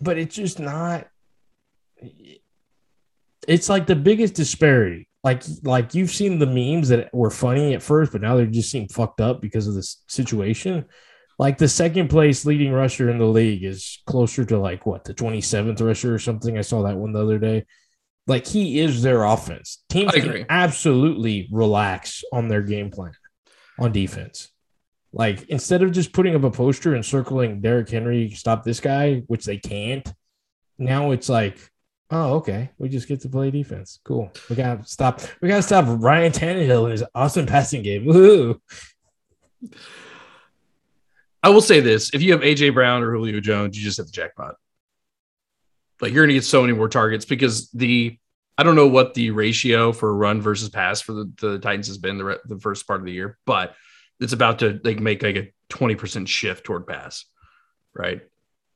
but 0.00 0.18
it's 0.18 0.34
just 0.34 0.58
not. 0.58 1.06
It's 3.46 3.68
like 3.68 3.86
the 3.86 3.96
biggest 3.96 4.34
disparity. 4.34 5.08
Like, 5.22 5.42
like 5.62 5.94
you've 5.94 6.10
seen 6.10 6.38
the 6.38 6.46
memes 6.46 6.88
that 6.88 7.12
were 7.14 7.30
funny 7.30 7.74
at 7.74 7.82
first, 7.82 8.12
but 8.12 8.20
now 8.20 8.36
they 8.36 8.46
just 8.46 8.70
seem 8.70 8.88
fucked 8.88 9.20
up 9.20 9.40
because 9.40 9.66
of 9.66 9.74
this 9.74 10.02
situation. 10.06 10.84
Like 11.38 11.58
the 11.58 11.68
second 11.68 12.08
place 12.08 12.44
leading 12.44 12.72
rusher 12.72 13.10
in 13.10 13.18
the 13.18 13.24
league 13.26 13.64
is 13.64 14.02
closer 14.06 14.44
to 14.44 14.58
like 14.58 14.86
what 14.86 15.04
the 15.04 15.14
27th 15.14 15.80
rusher 15.80 16.14
or 16.14 16.18
something. 16.18 16.56
I 16.58 16.60
saw 16.62 16.82
that 16.82 16.96
one 16.96 17.12
the 17.12 17.22
other 17.22 17.38
day. 17.38 17.64
Like 18.26 18.46
he 18.46 18.80
is 18.80 19.02
their 19.02 19.24
offense. 19.24 19.82
Teams 19.88 20.12
can 20.12 20.46
absolutely 20.48 21.48
relax 21.50 22.22
on 22.32 22.48
their 22.48 22.62
game 22.62 22.90
plan 22.90 23.12
on 23.78 23.92
defense. 23.92 24.50
Like 25.12 25.48
instead 25.48 25.82
of 25.82 25.92
just 25.92 26.12
putting 26.12 26.34
up 26.34 26.42
a 26.42 26.50
poster 26.50 26.94
and 26.94 27.04
circling 27.04 27.60
Derrick 27.60 27.88
Henry, 27.88 28.30
stop 28.30 28.64
this 28.64 28.80
guy, 28.80 29.22
which 29.28 29.44
they 29.44 29.58
can't. 29.58 30.12
Now 30.76 31.12
it's 31.12 31.28
like, 31.28 31.58
oh, 32.10 32.34
okay, 32.34 32.70
we 32.78 32.88
just 32.88 33.06
get 33.06 33.20
to 33.20 33.28
play 33.28 33.50
defense. 33.50 34.00
Cool. 34.04 34.32
We 34.50 34.56
gotta 34.56 34.84
stop. 34.84 35.20
We 35.40 35.48
gotta 35.48 35.62
stop 35.62 35.84
Ryan 35.88 36.32
Tannehill 36.32 36.86
in 36.86 36.90
his 36.90 37.04
awesome 37.14 37.46
passing 37.46 37.82
game. 37.82 38.04
Woo! 38.06 38.60
I 41.42 41.50
will 41.50 41.60
say 41.60 41.80
this: 41.80 42.12
if 42.12 42.22
you 42.22 42.32
have 42.32 42.40
AJ 42.40 42.74
Brown 42.74 43.02
or 43.02 43.12
Julio 43.12 43.40
Jones, 43.40 43.78
you 43.78 43.84
just 43.84 43.98
hit 43.98 44.06
the 44.06 44.12
jackpot. 44.12 44.56
Like 46.00 46.12
you're 46.12 46.24
gonna 46.24 46.34
get 46.34 46.44
so 46.44 46.62
many 46.62 46.72
more 46.72 46.88
targets 46.88 47.24
because 47.24 47.70
the 47.70 48.18
I 48.56 48.62
don't 48.62 48.76
know 48.76 48.86
what 48.88 49.14
the 49.14 49.30
ratio 49.32 49.92
for 49.92 50.14
run 50.14 50.40
versus 50.40 50.68
pass 50.68 51.00
for 51.00 51.12
the, 51.12 51.30
the 51.40 51.58
Titans 51.58 51.88
has 51.88 51.98
been 51.98 52.18
the, 52.18 52.24
re- 52.24 52.36
the 52.44 52.58
first 52.58 52.86
part 52.86 53.00
of 53.00 53.06
the 53.06 53.12
year, 53.12 53.36
but 53.46 53.74
it's 54.20 54.32
about 54.32 54.60
to 54.60 54.80
like 54.84 55.00
make 55.00 55.22
like 55.22 55.36
a 55.36 55.52
20% 55.70 56.28
shift 56.28 56.64
toward 56.64 56.86
pass, 56.86 57.24
right? 57.94 58.22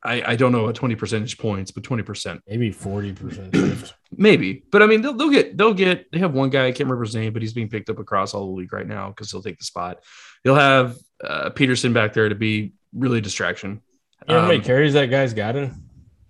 I, 0.02 0.32
I 0.32 0.36
don't 0.36 0.52
know 0.52 0.62
what 0.64 0.74
20 0.76 0.94
percentage 0.96 1.38
points, 1.38 1.70
but 1.72 1.82
20% 1.82 2.40
Maybe 2.46 2.70
40% 2.72 3.54
shift. 3.54 3.94
maybe. 4.16 4.62
But 4.70 4.82
I 4.82 4.86
mean, 4.86 5.02
they'll, 5.02 5.12
they'll 5.12 5.30
get 5.30 5.56
they'll 5.56 5.74
get 5.74 6.10
they 6.12 6.18
have 6.20 6.34
one 6.34 6.50
guy 6.50 6.66
I 6.66 6.70
can't 6.72 6.88
remember 6.88 7.04
his 7.04 7.14
name, 7.16 7.32
but 7.32 7.42
he's 7.42 7.52
being 7.52 7.68
picked 7.68 7.90
up 7.90 7.98
across 7.98 8.32
all 8.32 8.46
the 8.46 8.52
league 8.60 8.72
right 8.72 8.86
now 8.86 9.08
because 9.08 9.30
he'll 9.30 9.42
take 9.42 9.58
the 9.58 9.64
spot. 9.64 9.98
He'll 10.44 10.54
have 10.54 10.96
uh, 11.22 11.50
Peterson 11.50 11.92
back 11.92 12.12
there 12.12 12.28
to 12.28 12.34
be 12.36 12.74
really 12.92 13.18
a 13.18 13.20
distraction. 13.20 13.82
You 14.28 14.34
know 14.34 14.40
how 14.42 14.46
many 14.46 14.58
Um, 14.60 14.64
carries 14.64 14.92
that 14.94 15.06
guy's 15.06 15.34
gotten? 15.34 15.74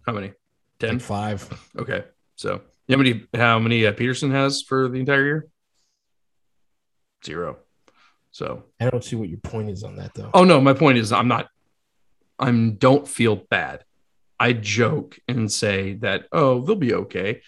how 0.07 0.13
many? 0.15 0.33
Ten. 0.79 0.95
Like 0.95 1.03
five. 1.03 1.71
Okay, 1.79 2.05
so 2.37 2.63
you 2.89 2.97
know 2.97 3.03
how 3.03 3.03
many 3.03 3.27
how 3.35 3.59
many 3.59 3.87
uh, 3.87 3.93
Peterson 3.93 4.31
has 4.31 4.63
for 4.63 4.89
the 4.89 4.99
entire 4.99 5.25
year? 5.25 5.49
Zero. 7.25 7.59
So 8.31 8.65
I 8.81 8.89
don't 8.91 9.05
see 9.05 9.17
what 9.17 9.29
your 9.29 9.39
point 9.39 9.69
is 9.69 9.85
on 9.85 9.97
that 9.97 10.15
though. 10.15 10.31
oh 10.35 10.45
no, 10.45 10.61
my 10.61 10.73
point 10.73 10.99
is 10.99 11.13
I'm 11.13 11.29
not. 11.29 11.49
I'm 12.39 12.75
don't 12.77 13.07
feel 13.07 13.37
bad. 13.37 13.85
I 14.41 14.53
joke 14.53 15.19
and 15.27 15.51
say 15.51 15.95
that 15.95 16.27
oh 16.33 16.65
they'll 16.65 16.77
be 16.77 16.95
okay. 16.95 17.43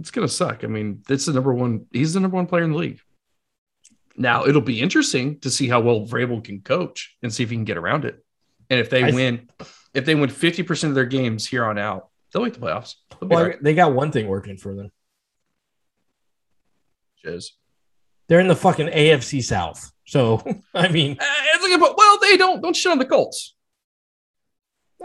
It's 0.00 0.10
gonna 0.10 0.28
suck. 0.28 0.64
I 0.64 0.66
mean, 0.66 1.02
it's 1.08 1.26
the 1.26 1.32
number 1.32 1.52
one. 1.54 1.86
He's 1.92 2.14
the 2.14 2.20
number 2.20 2.36
one 2.36 2.46
player 2.46 2.64
in 2.64 2.72
the 2.72 2.78
league. 2.78 3.00
Now 4.16 4.46
it'll 4.46 4.62
be 4.62 4.80
interesting 4.80 5.40
to 5.40 5.50
see 5.50 5.68
how 5.68 5.80
well 5.80 6.06
Vrabel 6.06 6.42
can 6.42 6.62
coach 6.62 7.16
and 7.22 7.32
see 7.32 7.42
if 7.42 7.50
he 7.50 7.56
can 7.56 7.64
get 7.64 7.76
around 7.76 8.04
it. 8.04 8.24
And 8.70 8.80
if 8.80 8.88
they 8.88 9.02
I 9.02 9.10
th- 9.10 9.14
win, 9.14 9.50
if 9.92 10.04
they 10.04 10.14
win 10.14 10.30
fifty 10.30 10.62
percent 10.62 10.90
of 10.90 10.94
their 10.94 11.04
games 11.04 11.46
here 11.46 11.64
on 11.64 11.76
out, 11.76 12.08
they'll 12.34 12.42
make 12.42 12.52
the 12.52 12.60
playoffs. 12.60 12.96
Well, 13.22 13.46
right. 13.46 13.62
they 13.62 13.74
got 13.74 13.94
one 13.94 14.12
thing 14.12 14.26
working 14.26 14.58
for 14.58 14.74
them. 14.74 14.90
Jizz. 17.24 17.46
They're 18.28 18.40
in 18.40 18.48
the 18.48 18.56
fucking 18.56 18.88
AFC 18.88 19.42
South. 19.42 19.90
So, 20.06 20.42
I 20.74 20.88
mean, 20.88 21.12
Uh, 21.12 21.24
it's 21.54 21.80
like, 21.80 21.96
well, 21.96 22.18
they 22.20 22.36
don't 22.36 22.60
don't 22.60 22.76
shit 22.76 22.92
on 22.92 22.98
the 22.98 23.06
Colts. 23.06 23.54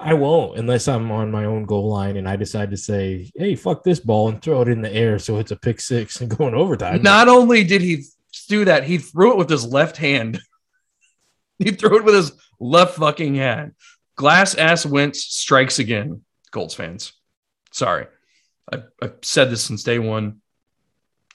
I 0.01 0.13
won't 0.13 0.57
unless 0.57 0.87
I'm 0.87 1.11
on 1.11 1.29
my 1.29 1.45
own 1.45 1.65
goal 1.65 1.89
line 1.89 2.15
and 2.17 2.27
I 2.27 2.35
decide 2.37 2.71
to 2.71 2.77
say, 2.77 3.29
hey, 3.35 3.55
fuck 3.55 3.83
this 3.83 3.99
ball 3.99 4.29
and 4.29 4.41
throw 4.41 4.61
it 4.61 4.69
in 4.69 4.81
the 4.81 4.93
air 4.93 5.19
so 5.19 5.37
it's 5.37 5.51
a 5.51 5.57
pick 5.57 5.81
six 5.81 6.21
and 6.21 6.29
going 6.37 6.55
overtime. 6.55 7.01
Not 7.01 7.27
only 7.27 7.63
did 7.63 7.81
he 7.81 8.03
do 8.47 8.65
that, 8.65 8.85
he 8.85 8.97
threw 8.97 9.31
it 9.31 9.37
with 9.37 9.49
his 9.49 9.65
left 9.65 9.97
hand. 9.97 10.39
he 11.59 11.71
threw 11.71 11.97
it 11.97 12.05
with 12.05 12.15
his 12.15 12.31
left 12.59 12.95
fucking 12.95 13.35
hand. 13.35 13.73
Glass 14.15 14.55
ass 14.55 14.85
Wentz 14.85 15.23
strikes 15.23 15.79
again. 15.79 16.21
Colts 16.51 16.73
fans, 16.73 17.13
sorry, 17.79 18.05
I, 18.71 18.83
I've 19.01 19.15
said 19.23 19.49
this 19.49 19.63
since 19.63 19.83
day 19.83 19.97
one. 19.97 20.41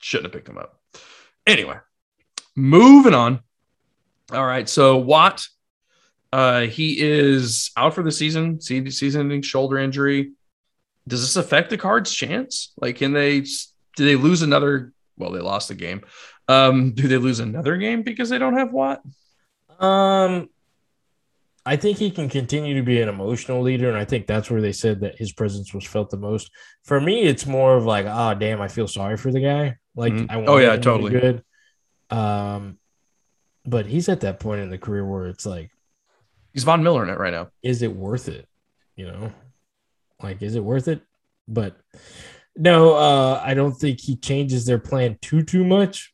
Shouldn't 0.01 0.27
have 0.27 0.33
picked 0.33 0.49
him 0.49 0.59
up. 0.59 0.79
Anyway, 1.47 1.77
moving 2.55 3.15
on. 3.15 3.41
All 4.33 4.45
right, 4.45 4.69
so 4.69 4.99
Watt, 4.99 5.47
uh, 6.33 6.63
he 6.63 7.01
is 7.01 7.73
out 7.77 7.95
for 7.95 8.03
the 8.03 8.13
season. 8.13 8.61
Season-ending 8.61 9.43
shoulder 9.43 9.79
injury. 9.79 10.33
Does 11.09 11.23
this 11.23 11.37
affect 11.37 11.71
the 11.71 11.79
Cards' 11.79 12.13
chance? 12.13 12.73
Like, 12.77 12.97
can 12.97 13.13
they? 13.13 13.41
Do 13.41 14.05
they 14.05 14.17
lose 14.17 14.43
another? 14.43 14.93
Well, 15.17 15.31
they 15.31 15.41
lost 15.41 15.69
the 15.69 15.75
game. 15.75 16.03
Um, 16.49 16.93
do 16.93 17.09
they 17.09 17.19
lose 17.19 17.41
another 17.41 17.77
game 17.77 18.03
because 18.03 18.29
they 18.29 18.39
don't 18.39 18.59
have 18.59 18.73
Watt? 18.73 19.03
Um, 19.79 20.49
I 21.67 21.77
think 21.77 21.97
he 21.99 22.11
can 22.11 22.29
continue 22.29 22.75
to 22.75 22.83
be 22.83 23.01
an 23.01 23.09
emotional 23.09 23.63
leader, 23.63 23.89
and 23.89 23.97
I 23.97 24.05
think 24.05 24.27
that's 24.27 24.51
where 24.51 24.61
they 24.61 24.73
said 24.73 25.01
that 25.01 25.17
his 25.17 25.33
presence 25.33 25.73
was 25.73 25.85
felt 25.87 26.11
the 26.11 26.19
most. 26.19 26.51
For 26.85 27.01
me, 27.01 27.23
it's 27.23 27.47
more 27.47 27.77
of 27.77 27.87
like, 27.87 28.05
oh 28.07 28.35
damn, 28.35 28.61
I 28.61 28.69
feel 28.69 28.87
sorry 28.87 29.17
for 29.17 29.33
the 29.33 29.41
guy. 29.41 29.77
Like, 29.97 30.13
Mhm. 30.13 30.27
I 30.31 30.37
want 30.37 30.49
Oh, 30.51 30.59
yeah, 30.59 30.75
him 30.75 30.75
to 30.75 30.79
be 30.79 30.85
totally. 30.85 31.11
good. 31.13 31.45
Um, 32.11 32.79
but 33.65 33.87
he's 33.87 34.11
at 34.11 34.21
that 34.21 34.41
point 34.41 34.61
in 34.61 34.69
the 34.71 34.77
career 34.79 35.07
where 35.07 35.27
it's 35.27 35.47
like, 35.47 35.71
He's 36.53 36.65
Von 36.65 36.83
Miller 36.83 37.03
in 37.03 37.09
it 37.09 37.19
right 37.19 37.33
now. 37.33 37.49
is 37.63 37.81
it 37.83 37.95
worth 37.97 38.29
it? 38.29 38.47
You 38.95 39.07
know, 39.07 39.33
like, 40.23 40.43
is 40.43 40.55
it 40.55 40.63
worth 40.63 40.87
it? 40.87 41.01
But 41.49 41.77
no, 42.57 42.95
uh, 42.95 43.43
I 43.45 43.55
don't 43.55 43.73
think 43.73 44.01
he 44.01 44.17
changes 44.17 44.65
their 44.67 44.79
plan 44.79 45.19
too 45.23 45.43
too 45.43 45.65
much. 45.65 46.13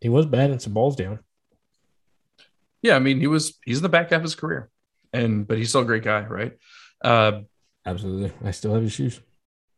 He 0.00 0.08
was 0.08 0.24
bad 0.26 0.46
batting 0.48 0.58
some 0.60 0.72
balls 0.72 0.96
down. 0.96 1.18
Yeah, 2.82 2.96
I 2.96 2.98
mean, 2.98 3.20
he 3.20 3.26
was 3.26 3.58
he's 3.64 3.78
in 3.78 3.82
the 3.82 3.88
back 3.88 4.10
half 4.10 4.18
of 4.18 4.22
his 4.22 4.34
career, 4.34 4.68
and 5.12 5.46
but 5.46 5.56
he's 5.58 5.70
still 5.70 5.82
a 5.82 5.86
great 5.86 6.02
guy, 6.02 6.24
right? 6.24 6.52
Uh, 7.02 7.42
Absolutely, 7.86 8.32
I 8.44 8.50
still 8.50 8.74
have 8.74 8.82
his 8.82 8.92
shoes. 8.92 9.20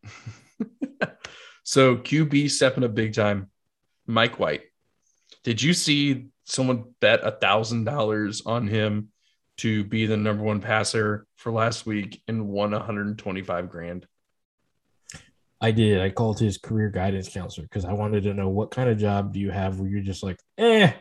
so 1.63 1.97
QB 1.97 2.51
stepping 2.51 2.85
up 2.85 2.95
big 2.95 3.15
time. 3.15 3.51
Mike 4.07 4.39
White. 4.39 4.63
Did 5.45 5.63
you 5.63 5.73
see 5.73 6.27
someone 6.45 6.85
bet 7.01 7.21
a 7.23 7.31
thousand 7.31 7.85
dollars 7.85 8.43
on 8.45 8.67
him 8.67 9.09
to 9.59 9.85
be 9.85 10.07
the 10.07 10.17
number 10.17 10.43
one 10.43 10.61
passer 10.61 11.27
for 11.37 11.53
last 11.53 11.87
week 11.87 12.23
and 12.29 12.49
won 12.49 12.73
125 12.73 13.71
grand? 13.71 14.07
I 15.61 15.71
did. 15.71 16.01
I 16.01 16.11
called 16.11 16.39
his 16.39 16.59
career 16.59 16.91
guidance 16.91 17.29
counselor 17.29 17.67
because 17.67 17.85
I 17.85 17.93
wanted 17.93 18.25
to 18.25 18.35
know 18.35 18.49
what 18.49 18.71
kind 18.71 18.91
of 18.91 18.99
job 18.99 19.33
do 19.33 19.41
you 19.41 19.51
have 19.51 19.81
where 19.81 19.89
you're 19.89 20.03
just 20.03 20.23
like, 20.23 20.39
eh. 20.59 20.93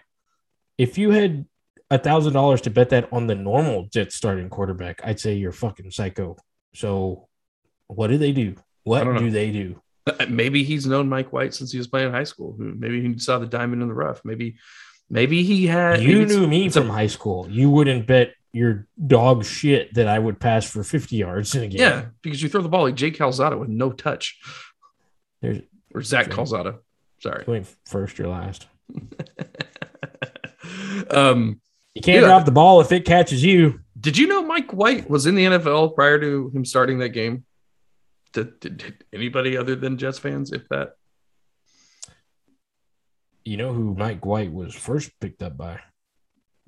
If 0.77 0.97
you 0.97 1.11
had 1.11 1.45
a 1.93 1.97
thousand 1.99 2.33
dollars 2.33 2.61
to 2.61 2.69
bet 2.69 2.89
that 2.89 3.07
on 3.11 3.27
the 3.27 3.35
normal 3.35 3.87
Jets 3.93 4.15
starting 4.15 4.49
quarterback, 4.49 5.01
I'd 5.03 5.19
say 5.19 5.35
you're 5.35 5.51
fucking 5.51 5.91
psycho. 5.91 6.35
So, 6.75 7.27
what 7.87 8.07
do 8.07 8.17
they 8.17 8.31
do? 8.31 8.55
What 8.83 9.03
do 9.17 9.29
they 9.29 9.51
do? 9.51 9.81
Uh, 10.07 10.25
Maybe 10.27 10.63
he's 10.63 10.85
known 10.85 11.07
Mike 11.07 11.31
White 11.31 11.53
since 11.53 11.71
he 11.71 11.77
was 11.77 11.87
playing 11.87 12.11
high 12.11 12.23
school. 12.25 12.55
Maybe 12.57 13.01
he 13.01 13.17
saw 13.19 13.39
the 13.39 13.45
diamond 13.45 13.81
in 13.81 13.87
the 13.87 13.93
rough. 13.93 14.21
Maybe, 14.25 14.55
maybe 15.09 15.43
he 15.43 15.67
had. 15.67 16.01
You 16.01 16.25
knew 16.25 16.47
me 16.47 16.65
it's 16.65 16.75
a- 16.75 16.81
from 16.81 16.89
high 16.89 17.07
school. 17.07 17.47
You 17.49 17.69
wouldn't 17.69 18.07
bet 18.07 18.33
your 18.51 18.87
dog 19.07 19.45
shit 19.45 19.93
that 19.95 20.07
I 20.07 20.19
would 20.19 20.39
pass 20.39 20.69
for 20.69 20.83
50 20.83 21.15
yards 21.15 21.55
in 21.55 21.63
a 21.63 21.67
game. 21.67 21.79
Yeah, 21.79 22.05
because 22.21 22.41
you 22.43 22.49
throw 22.49 22.61
the 22.61 22.69
ball 22.69 22.83
like 22.83 22.95
Jake 22.95 23.17
Calzada 23.17 23.57
with 23.57 23.69
no 23.69 23.91
touch, 23.91 24.39
There's 25.41 25.59
or 25.93 26.01
Zach 26.01 26.25
Sure. 26.25 26.33
Calzada. 26.35 26.75
Sorry. 27.19 27.63
first 27.85 28.19
or 28.19 28.27
last. 28.27 28.67
um, 31.09 31.61
You 31.95 32.01
can't 32.01 32.25
drop 32.25 32.45
the 32.45 32.51
ball 32.51 32.81
if 32.81 32.91
it 32.91 33.05
catches 33.05 33.43
you. 33.43 33.79
did 33.99 34.17
you 34.17 34.27
know 34.27 34.43
Mike 34.43 34.73
White 34.73 35.09
was 35.09 35.25
in 35.25 35.35
the 35.35 35.45
NFL 35.45 35.95
prior 35.95 36.19
to 36.19 36.49
him 36.53 36.65
starting 36.65 36.99
that 36.99 37.09
game? 37.09 37.45
Did, 38.33 38.59
did, 38.59 38.77
did 38.77 39.03
anybody 39.13 39.55
other 39.57 39.75
than 39.75 39.97
Jets 39.99 40.17
fans, 40.17 40.51
if 40.51 40.67
that? 40.69 40.95
You 43.45 43.57
know 43.57 43.73
who 43.73 43.93
Mike 43.93 44.25
White 44.25 44.51
was 44.51 44.73
first 44.73 45.11
picked 45.19 45.43
up 45.43 45.55
by? 45.57 45.79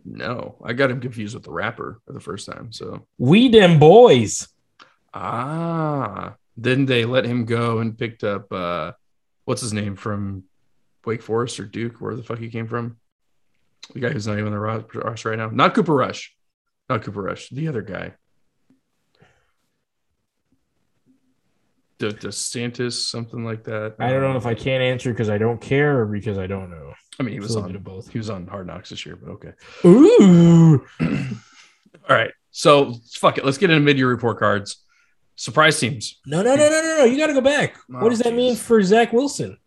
No, 0.04 0.58
I 0.64 0.74
got 0.74 0.92
him 0.92 1.00
confused 1.02 1.34
with 1.34 1.44
the 1.44 1.52
rapper 1.52 2.00
for 2.06 2.14
the 2.14 2.20
first 2.20 2.46
time. 2.46 2.72
So 2.72 3.08
We 3.18 3.50
them 3.50 3.80
boys. 3.80 4.48
ah, 5.14 6.36
then 6.58 6.86
they 6.86 7.06
let 7.06 7.26
him 7.26 7.46
go 7.46 7.80
and 7.80 7.98
picked 7.98 8.24
up 8.24 8.52
uh, 8.54 8.92
what's 9.46 9.62
his 9.62 9.74
name 9.74 9.96
from 9.96 10.44
Wake 11.06 11.24
Forest 11.24 11.60
or 11.60 11.66
Duke, 11.66 12.00
where 12.00 12.16
the 12.16 12.24
fuck 12.24 12.38
he 12.38 12.50
came 12.50 12.68
from. 12.68 12.98
The 13.94 14.00
guy 14.00 14.10
who's 14.10 14.28
not 14.28 14.34
even 14.34 14.48
on 14.48 14.52
the 14.52 14.60
roster 15.00 15.30
right 15.30 15.38
now. 15.38 15.50
Not 15.50 15.74
Cooper 15.74 15.94
Rush. 15.94 16.36
Not 16.90 17.04
Cooper 17.04 17.22
Rush. 17.22 17.50
The 17.50 17.68
other 17.68 17.82
guy. 17.82 18.14
De- 21.98 22.12
DeSantis, 22.12 22.94
something 22.94 23.46
like 23.46 23.64
that. 23.66 23.96
I 24.00 24.10
don't 24.10 24.22
know 24.22 24.38
if 24.38 24.46
I 24.46 24.54
can't 24.54 24.84
answer 24.84 25.12
because 25.12 25.30
I 25.30 25.38
don't 25.38 25.62
care 25.62 26.02
or 26.02 26.06
because 26.06 26.38
I 26.38 26.48
don't 26.48 26.70
know. 26.70 26.94
I 27.20 27.24
mean, 27.24 27.34
he 27.34 27.40
was 27.40 27.56
a 27.56 27.60
on 27.60 27.66
little 27.66 27.70
bit 27.70 27.76
of 27.78 27.84
both. 27.84 28.12
He 28.12 28.18
was 28.18 28.30
on 28.30 28.48
Hard 28.48 28.68
Knocks 28.68 28.90
this 28.90 29.06
year, 29.06 29.16
but 29.16 29.32
okay. 29.32 29.52
Ooh. 29.86 30.86
All 31.02 32.16
right. 32.16 32.32
So 32.52 32.96
fuck 33.14 33.38
it. 33.38 33.46
Let's 33.46 33.58
get 33.58 33.70
into 33.70 33.82
mid-year 33.82 34.10
report 34.10 34.40
cards. 34.40 34.84
Surprise 35.38 35.80
teams. 35.80 36.20
No, 36.26 36.42
no, 36.42 36.56
no, 36.56 36.70
no, 36.70 36.82
no, 36.82 36.98
no. 37.00 37.04
You 37.06 37.18
got 37.18 37.28
to 37.28 37.34
go 37.34 37.42
back. 37.42 37.76
Oh, 37.94 38.02
what 38.02 38.10
does 38.10 38.20
that 38.20 38.34
mean 38.34 38.56
for 38.56 38.82
Zach 38.84 39.12
Wilson? 39.14 39.58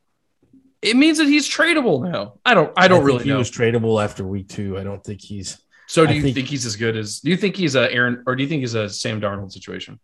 It 0.81 0.97
means 0.97 1.19
that 1.19 1.27
he's 1.27 1.49
tradable 1.49 2.09
now. 2.09 2.35
I 2.45 2.55
don't. 2.55 2.73
I 2.77 2.87
don't 2.89 2.99
think 3.01 3.07
really 3.07 3.25
he 3.25 3.31
know. 3.31 3.39
was 3.39 3.51
tradable 3.51 4.03
after 4.03 4.25
week 4.25 4.49
two. 4.49 4.79
I 4.79 4.85
don't 4.85 5.03
think 5.03 5.21
he's. 5.21 5.61
so 5.89 6.07
do 6.07 6.13
I 6.13 6.17
you 6.17 6.23
think, 6.23 6.37
think- 6.37 6.49
he's 6.49 6.65
as 6.67 6.77
good 6.77 6.97
as? 6.97 7.21
Do 7.21 7.31
you 7.31 7.37
think 7.37 7.57
he's 7.57 7.75
a 7.75 7.93
Aaron, 7.93 8.23
or 8.27 8.37
do 8.37 8.43
you 8.43 8.49
think 8.49 8.61
he's 8.61 8.75
a 8.75 8.89
Sam 8.89 9.21
Darnold 9.21 9.51
situation? 9.53 9.99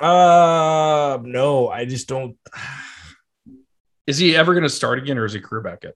Uh, 0.00 1.18
no, 1.22 1.68
I 1.68 1.84
just 1.84 2.08
don't. 2.08 2.36
Is 4.06 4.18
he 4.18 4.34
ever 4.36 4.52
going 4.52 4.64
to 4.64 4.68
start 4.68 4.98
again, 4.98 5.18
or 5.18 5.24
is 5.24 5.32
he 5.32 5.40
career 5.40 5.62
backup? 5.62 5.94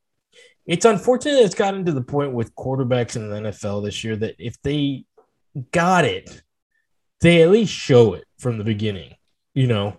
It's 0.65 0.85
unfortunate 0.85 1.41
it's 1.41 1.55
gotten 1.55 1.85
to 1.87 1.93
the 1.93 2.03
point 2.03 2.33
with 2.33 2.55
quarterbacks 2.55 3.17
in 3.17 3.29
the 3.29 3.37
NFL 3.51 3.85
this 3.85 4.05
year 4.05 4.17
that 4.17 4.37
if 4.39 4.61
they 4.63 5.05
got 5.73 6.05
it, 6.05 6.43
they 7.21 7.43
at 7.43 7.51
least 7.51 7.73
show 7.73 8.15
it 8.15 8.25
from 8.39 8.59
the 8.59 8.65
beginning. 8.65 9.15
You 9.55 9.67
know, 9.69 9.97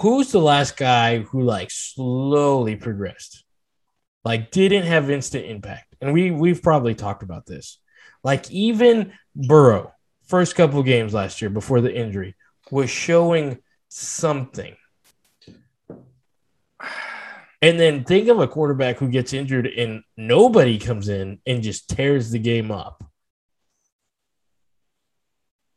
who's 0.00 0.32
the 0.32 0.40
last 0.40 0.76
guy 0.76 1.18
who 1.18 1.42
like 1.42 1.70
slowly 1.70 2.76
progressed, 2.76 3.44
like 4.24 4.50
didn't 4.50 4.84
have 4.84 5.10
instant 5.10 5.46
impact? 5.46 5.94
And 6.00 6.12
we 6.12 6.30
we've 6.30 6.62
probably 6.62 6.94
talked 6.94 7.22
about 7.22 7.46
this. 7.46 7.78
Like 8.24 8.50
even 8.50 9.12
Burrow, 9.34 9.92
first 10.26 10.54
couple 10.54 10.82
games 10.82 11.14
last 11.14 11.40
year 11.40 11.50
before 11.50 11.80
the 11.80 11.94
injury, 11.94 12.34
was 12.70 12.90
showing 12.90 13.58
something. 13.88 14.76
And 17.62 17.78
then 17.78 18.04
think 18.04 18.28
of 18.28 18.40
a 18.40 18.48
quarterback 18.48 18.96
who 18.96 19.08
gets 19.08 19.34
injured 19.34 19.66
and 19.66 20.02
nobody 20.16 20.78
comes 20.78 21.10
in 21.10 21.40
and 21.46 21.62
just 21.62 21.90
tears 21.90 22.30
the 22.30 22.38
game 22.38 22.70
up. 22.70 23.04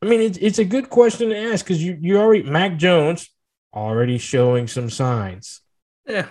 I 0.02 0.06
mean, 0.06 0.22
it's, 0.22 0.38
it's 0.38 0.60
a 0.60 0.66
good 0.66 0.90
question 0.90 1.30
to 1.30 1.38
ask 1.38 1.66
because 1.66 1.84
you 1.84 1.98
you 2.00 2.18
already 2.18 2.44
Mac 2.44 2.78
Jones 2.78 3.30
already 3.74 4.18
showing 4.18 4.68
some 4.68 4.90
signs. 4.90 5.62
Yeah, 6.08 6.28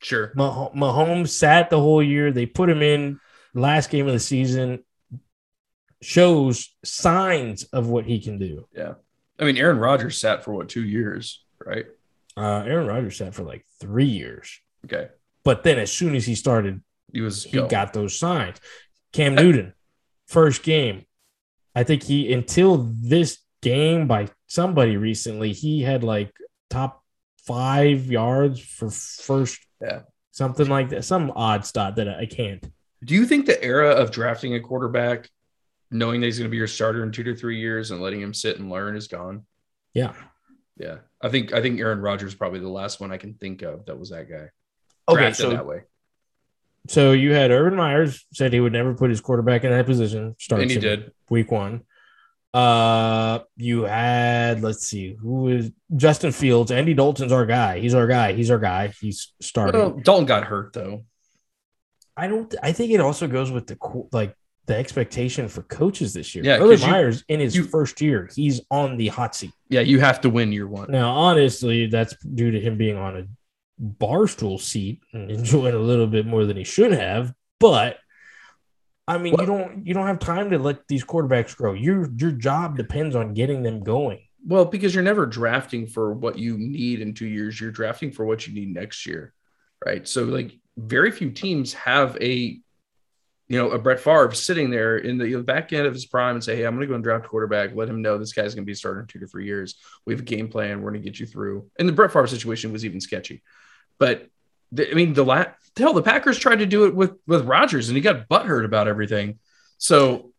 sure. 0.00 0.32
Mah- 0.36 0.70
Mahomes 0.70 1.28
sat 1.28 1.70
the 1.70 1.80
whole 1.80 2.02
year. 2.02 2.30
They 2.32 2.46
put 2.46 2.68
him 2.70 2.82
in 2.82 3.20
last 3.54 3.90
game 3.90 4.06
of 4.06 4.12
the 4.12 4.20
season. 4.20 4.84
Shows 6.00 6.72
signs 6.84 7.64
of 7.64 7.88
what 7.88 8.04
he 8.04 8.20
can 8.20 8.38
do. 8.38 8.68
Yeah, 8.72 8.94
I 9.40 9.44
mean, 9.44 9.56
Aaron 9.56 9.78
Rodgers 9.78 10.16
sat 10.16 10.44
for 10.44 10.52
what 10.52 10.68
two 10.68 10.84
years, 10.84 11.42
right? 11.64 11.86
Uh, 12.36 12.62
Aaron 12.64 12.86
Rodgers 12.86 13.16
sat 13.16 13.34
for 13.34 13.42
like 13.42 13.64
three 13.80 14.04
years, 14.04 14.60
Okay, 14.84 15.08
but 15.42 15.64
then 15.64 15.76
as 15.80 15.90
soon 15.92 16.14
as 16.14 16.24
he 16.24 16.36
started 16.36 16.80
he 17.12 17.20
was. 17.20 17.42
he 17.42 17.50
going. 17.56 17.68
got 17.68 17.92
those 17.94 18.16
signs. 18.16 18.58
Cam 19.12 19.34
Newton, 19.34 19.72
first 20.28 20.62
game. 20.62 21.04
I 21.74 21.82
think 21.82 22.04
he 22.04 22.32
until 22.32 22.76
this 23.02 23.38
game 23.60 24.06
by 24.06 24.28
somebody 24.48 24.96
recently, 24.96 25.52
he 25.52 25.82
had 25.82 26.02
like 26.02 26.32
top 26.68 27.04
five 27.46 28.06
yards 28.06 28.60
for 28.60 28.90
first. 28.90 29.60
Yeah. 29.80 30.00
Something 30.32 30.68
like 30.68 30.90
that. 30.90 31.04
Some 31.04 31.32
odd 31.34 31.64
stat 31.64 31.96
that 31.96 32.08
I 32.08 32.26
can't. 32.26 32.64
Do 33.04 33.14
you 33.14 33.26
think 33.26 33.46
the 33.46 33.62
era 33.62 33.90
of 33.90 34.10
drafting 34.10 34.54
a 34.54 34.60
quarterback, 34.60 35.28
knowing 35.90 36.20
that 36.20 36.26
he's 36.26 36.38
going 36.38 36.48
to 36.48 36.50
be 36.50 36.56
your 36.56 36.66
starter 36.66 37.02
in 37.02 37.12
two 37.12 37.22
to 37.24 37.34
three 37.34 37.60
years 37.60 37.90
and 37.92 38.00
letting 38.00 38.20
him 38.20 38.34
sit 38.34 38.58
and 38.58 38.70
learn, 38.70 38.96
is 38.96 39.06
gone? 39.06 39.46
Yeah. 39.94 40.14
Yeah, 40.76 40.98
I 41.20 41.28
think 41.28 41.52
I 41.52 41.60
think 41.60 41.80
Aaron 41.80 42.00
Rodgers 42.00 42.32
is 42.32 42.38
probably 42.38 42.60
the 42.60 42.68
last 42.68 43.00
one 43.00 43.10
I 43.10 43.16
can 43.16 43.34
think 43.34 43.62
of 43.62 43.86
that 43.86 43.98
was 43.98 44.10
that 44.10 44.30
guy. 44.30 44.50
Okay, 45.08 45.22
Drafted 45.22 45.36
so 45.36 45.50
that 45.50 45.66
way, 45.66 45.82
so 46.88 47.12
you 47.12 47.32
had 47.32 47.50
Urban 47.50 47.76
Myers 47.76 48.26
said 48.32 48.52
he 48.52 48.60
would 48.60 48.72
never 48.72 48.94
put 48.94 49.10
his 49.10 49.20
quarterback 49.20 49.64
in 49.64 49.70
that 49.70 49.86
position. 49.86 50.36
Starts 50.38 50.62
and 50.62 50.70
he 50.70 50.78
did. 50.78 51.12
week 51.28 51.50
one. 51.50 51.82
Uh, 52.58 53.38
you 53.56 53.82
had 53.84 54.62
let's 54.62 54.84
see 54.86 55.14
who 55.20 55.48
is 55.48 55.70
Justin 55.94 56.32
Fields. 56.32 56.72
Andy 56.72 56.92
Dalton's 56.92 57.30
our 57.30 57.46
guy. 57.46 57.78
He's 57.78 57.94
our 57.94 58.06
guy. 58.08 58.32
He's 58.32 58.50
our 58.50 58.58
guy. 58.58 58.92
He's 59.00 59.32
starting. 59.40 59.80
Well, 59.80 59.90
Dalton 60.02 60.26
got 60.26 60.44
hurt 60.44 60.72
though. 60.72 61.04
I 62.16 62.26
don't. 62.26 62.52
I 62.62 62.72
think 62.72 62.90
it 62.90 63.00
also 63.00 63.28
goes 63.28 63.52
with 63.52 63.68
the 63.68 63.78
like 64.12 64.34
the 64.66 64.76
expectation 64.76 65.46
for 65.48 65.62
coaches 65.62 66.12
this 66.12 66.34
year. 66.34 66.44
Yeah, 66.44 66.56
Urban 66.58 66.80
you- 66.80 66.86
Myers 66.86 67.24
in 67.28 67.38
his 67.38 67.54
you- 67.54 67.62
first 67.62 68.00
year, 68.00 68.28
he's 68.34 68.60
on 68.72 68.96
the 68.96 69.06
hot 69.08 69.36
seat. 69.36 69.52
Yeah, 69.68 69.80
you 69.82 70.00
have 70.00 70.20
to 70.22 70.30
win 70.30 70.50
year 70.50 70.66
one. 70.66 70.90
Now, 70.90 71.10
honestly, 71.14 71.86
that's 71.86 72.16
due 72.24 72.50
to 72.50 72.60
him 72.60 72.76
being 72.76 72.96
on 72.96 73.16
a 73.18 73.24
barstool 73.80 74.60
seat 74.60 75.00
and 75.12 75.30
enjoying 75.38 75.74
a 75.74 75.78
little 75.78 76.08
bit 76.08 76.26
more 76.26 76.44
than 76.44 76.56
he 76.56 76.64
should 76.64 76.90
have. 76.92 77.32
But 77.60 77.98
I 79.08 79.16
mean, 79.18 79.32
Well- 79.32 79.40
you 79.40 79.46
don't 79.46 79.86
you 79.86 79.94
don't 79.94 80.06
have 80.06 80.18
time 80.18 80.50
to 80.50 80.58
let 80.58 80.86
these 80.86 81.04
quarterbacks 81.04 81.56
grow. 81.56 81.72
Your 81.72 82.08
your 82.16 82.30
job 82.30 82.76
depends 82.76 83.16
on 83.16 83.32
getting 83.34 83.62
them 83.62 83.82
going. 83.82 84.20
Well, 84.46 84.66
because 84.66 84.94
you're 84.94 85.02
never 85.02 85.26
drafting 85.26 85.86
for 85.86 86.12
what 86.12 86.38
you 86.38 86.56
need 86.56 87.00
in 87.00 87.14
two 87.14 87.26
years. 87.26 87.60
You're 87.60 87.72
drafting 87.72 88.12
for 88.12 88.24
what 88.24 88.46
you 88.46 88.54
need 88.54 88.72
next 88.72 89.04
year, 89.06 89.34
right? 89.84 90.06
So, 90.06 90.24
like, 90.24 90.52
very 90.76 91.10
few 91.10 91.30
teams 91.30 91.74
have 91.74 92.16
a, 92.20 92.56
you 93.48 93.58
know, 93.58 93.70
a 93.70 93.78
Brett 93.78 93.98
Favre 93.98 94.32
sitting 94.32 94.70
there 94.70 94.98
in 94.98 95.18
the, 95.18 95.42
back 95.42 95.72
end 95.72 95.86
of 95.86 95.92
his 95.92 96.06
prime 96.06 96.36
and 96.36 96.44
say, 96.44 96.56
"Hey, 96.56 96.64
I'm 96.64 96.74
going 96.74 96.82
to 96.82 96.86
go 96.86 96.94
and 96.94 97.02
draft 97.02 97.26
quarterback. 97.26 97.74
Let 97.74 97.88
him 97.88 98.00
know 98.02 98.16
this 98.16 98.32
guy's 98.32 98.54
going 98.54 98.64
to 98.64 98.70
be 98.70 98.74
starting 98.74 99.02
in 99.02 99.06
two 99.06 99.18
to 99.20 99.26
three 99.26 99.46
years. 99.46 99.74
We 100.06 100.12
have 100.12 100.20
a 100.20 100.24
game 100.24 100.48
plan. 100.48 100.82
We're 100.82 100.90
going 100.90 101.02
to 101.02 101.08
get 101.10 101.18
you 101.18 101.26
through." 101.26 101.68
And 101.78 101.88
the 101.88 101.92
Brett 101.92 102.12
Favre 102.12 102.26
situation 102.26 102.72
was 102.72 102.84
even 102.84 103.00
sketchy, 103.00 103.42
but 103.98 104.28
I 104.76 104.94
mean, 104.94 105.14
the 105.14 105.24
la- 105.24 105.46
hell, 105.76 105.92
the 105.94 106.02
Packers 106.02 106.38
tried 106.38 106.58
to 106.60 106.66
do 106.66 106.84
it 106.86 106.94
with 106.94 107.12
with 107.26 107.46
Rodgers, 107.46 107.88
and 107.88 107.96
he 107.96 108.00
got 108.02 108.28
butthurt 108.28 108.64
about 108.64 108.88
everything. 108.88 109.38
So 109.78 110.32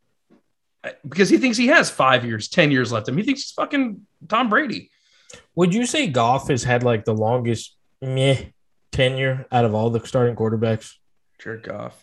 because 1.07 1.29
he 1.29 1.37
thinks 1.37 1.57
he 1.57 1.67
has 1.67 1.89
five 1.89 2.23
years, 2.25 2.47
10 2.47 2.71
years 2.71 2.91
left. 2.91 3.07
Mean, 3.07 3.17
he 3.17 3.23
thinks 3.23 3.41
he's 3.43 3.51
fucking 3.51 4.05
Tom 4.27 4.49
Brady. 4.49 4.89
Would 5.55 5.73
you 5.73 5.85
say 5.85 6.07
Goff 6.07 6.47
has 6.47 6.63
had 6.63 6.83
like 6.83 7.03
the 7.05 7.13
longest 7.13 7.75
meh 8.01 8.45
tenure 8.91 9.45
out 9.51 9.65
of 9.65 9.73
all 9.75 9.89
the 9.89 10.05
starting 10.07 10.35
quarterbacks? 10.35 10.93
Jared 11.39 11.63
Goff. 11.63 12.01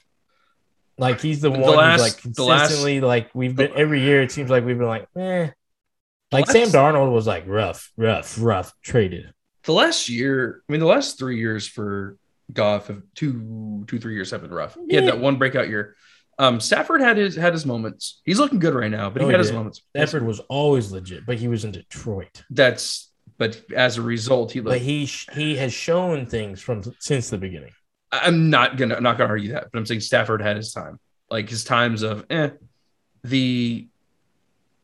Like 0.99 1.21
he's 1.21 1.41
the 1.41 1.51
The 1.51 1.59
one 1.59 1.77
last- 1.77 2.01
who's 2.01 2.27
like 2.27 2.35
the 2.35 2.43
last- 2.45 2.61
consistently 2.63 3.01
like 3.01 3.31
we've 3.35 3.55
been 3.57 3.73
every 3.75 4.01
year. 4.03 4.23
It 4.23 4.33
seems 4.33 4.51
like 4.51 4.65
we've 4.65 4.79
been 4.79 4.87
like 4.89 5.07
eh. 5.17 5.51
Like 6.33 6.47
last- 6.49 6.53
Sam 6.53 6.69
Darnold 6.69 7.13
was 7.13 7.27
like 7.27 7.45
rough, 7.47 7.93
rough, 7.97 8.37
rough 8.41 8.75
traded. 8.83 9.33
The 9.67 9.73
last 9.73 10.09
year, 10.09 10.63
I 10.69 10.73
mean, 10.73 10.81
the 10.81 10.87
last 10.87 11.19
three 11.19 11.39
years 11.39 11.67
for 11.67 12.17
Goff, 12.53 12.87
have 12.87 13.03
two, 13.15 13.85
two, 13.87 13.99
three 13.99 14.15
years 14.15 14.31
have 14.31 14.43
been 14.43 14.53
rough. 14.53 14.77
He 14.89 14.95
had 14.95 15.07
that 15.07 15.19
one 15.19 15.37
breakout 15.37 15.69
year. 15.69 15.97
Um, 16.39 16.61
Stafford 16.61 17.01
had 17.01 17.17
his 17.17 17.35
had 17.35 17.53
his 17.53 17.67
moments. 17.67 18.21
He's 18.25 18.39
looking 18.39 18.59
good 18.59 18.75
right 18.75 18.91
now, 18.91 19.11
but 19.11 19.23
Oh, 19.23 19.25
he 19.25 19.31
he 19.31 19.33
had 19.33 19.41
his 19.41 19.53
moments. 19.53 19.83
Stafford 19.97 20.25
was 20.25 20.41
always 20.49 20.93
legit, 20.93 21.27
but 21.27 21.37
he 21.39 21.49
was 21.49 21.65
in 21.65 21.73
Detroit. 21.73 22.45
That's 22.51 23.11
but 23.39 23.61
as 23.75 23.99
a 23.99 24.03
result, 24.03 24.53
he 24.53 24.61
But 24.61 24.81
he 24.81 25.07
he 25.33 25.57
has 25.57 25.73
shown 25.73 26.27
things 26.27 26.61
from 26.61 26.83
since 27.01 27.31
the 27.31 27.39
beginning. 27.39 27.73
I'm 28.13 28.51
not 28.51 28.77
gonna 28.77 28.95
I'm 28.97 29.03
not 29.03 29.19
gonna 29.19 29.31
argue 29.31 29.53
that, 29.53 29.69
but 29.73 29.79
I'm 29.79 29.87
saying 29.87 30.01
Stafford 30.01 30.43
had 30.43 30.57
his 30.57 30.73
time, 30.73 31.01
like 31.31 31.49
his 31.49 31.65
times 31.65 32.03
of 32.03 32.25
eh. 32.31 32.51
The 33.25 33.89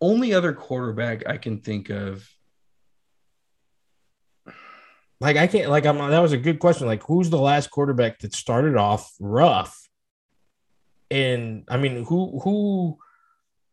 only 0.00 0.34
other 0.34 0.52
quarterback 0.52 1.28
I 1.28 1.36
can 1.36 1.60
think 1.60 1.90
of 1.90 2.28
Like 5.22 5.36
I 5.36 5.46
can't 5.46 5.70
like 5.70 5.86
I'm 5.86 5.98
that 5.98 6.18
was 6.18 6.32
a 6.32 6.36
good 6.36 6.58
question. 6.58 6.88
Like 6.88 7.04
who's 7.04 7.30
the 7.30 7.38
last 7.38 7.70
quarterback 7.70 8.18
that 8.18 8.34
started 8.34 8.76
off 8.76 9.14
rough? 9.20 9.88
And 11.12 11.62
I 11.68 11.76
mean, 11.76 12.04
who 12.04 12.40
who 12.40 12.98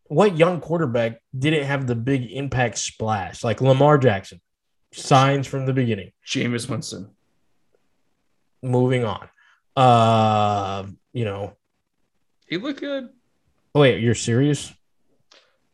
what 0.03 0.37
young 0.37 0.61
quarterback 0.61 1.21
didn't 1.37 1.65
have 1.65 1.87
the 1.87 1.95
big 1.95 2.31
impact 2.31 2.77
splash? 2.77 3.43
Like 3.43 3.61
Lamar 3.61 3.97
Jackson. 3.97 4.41
Signs 4.91 5.47
from 5.47 5.65
the 5.65 5.73
beginning. 5.73 6.11
Jameis 6.23 6.69
Winston. 6.69 7.09
Moving 8.61 9.03
on. 9.05 9.27
Uh, 9.75 10.85
you 11.13 11.25
know, 11.25 11.55
He 12.47 12.57
looked 12.57 12.79
good. 12.79 13.09
oh 13.73 13.81
wait, 13.81 14.01
you're 14.03 14.13
serious? 14.15 14.71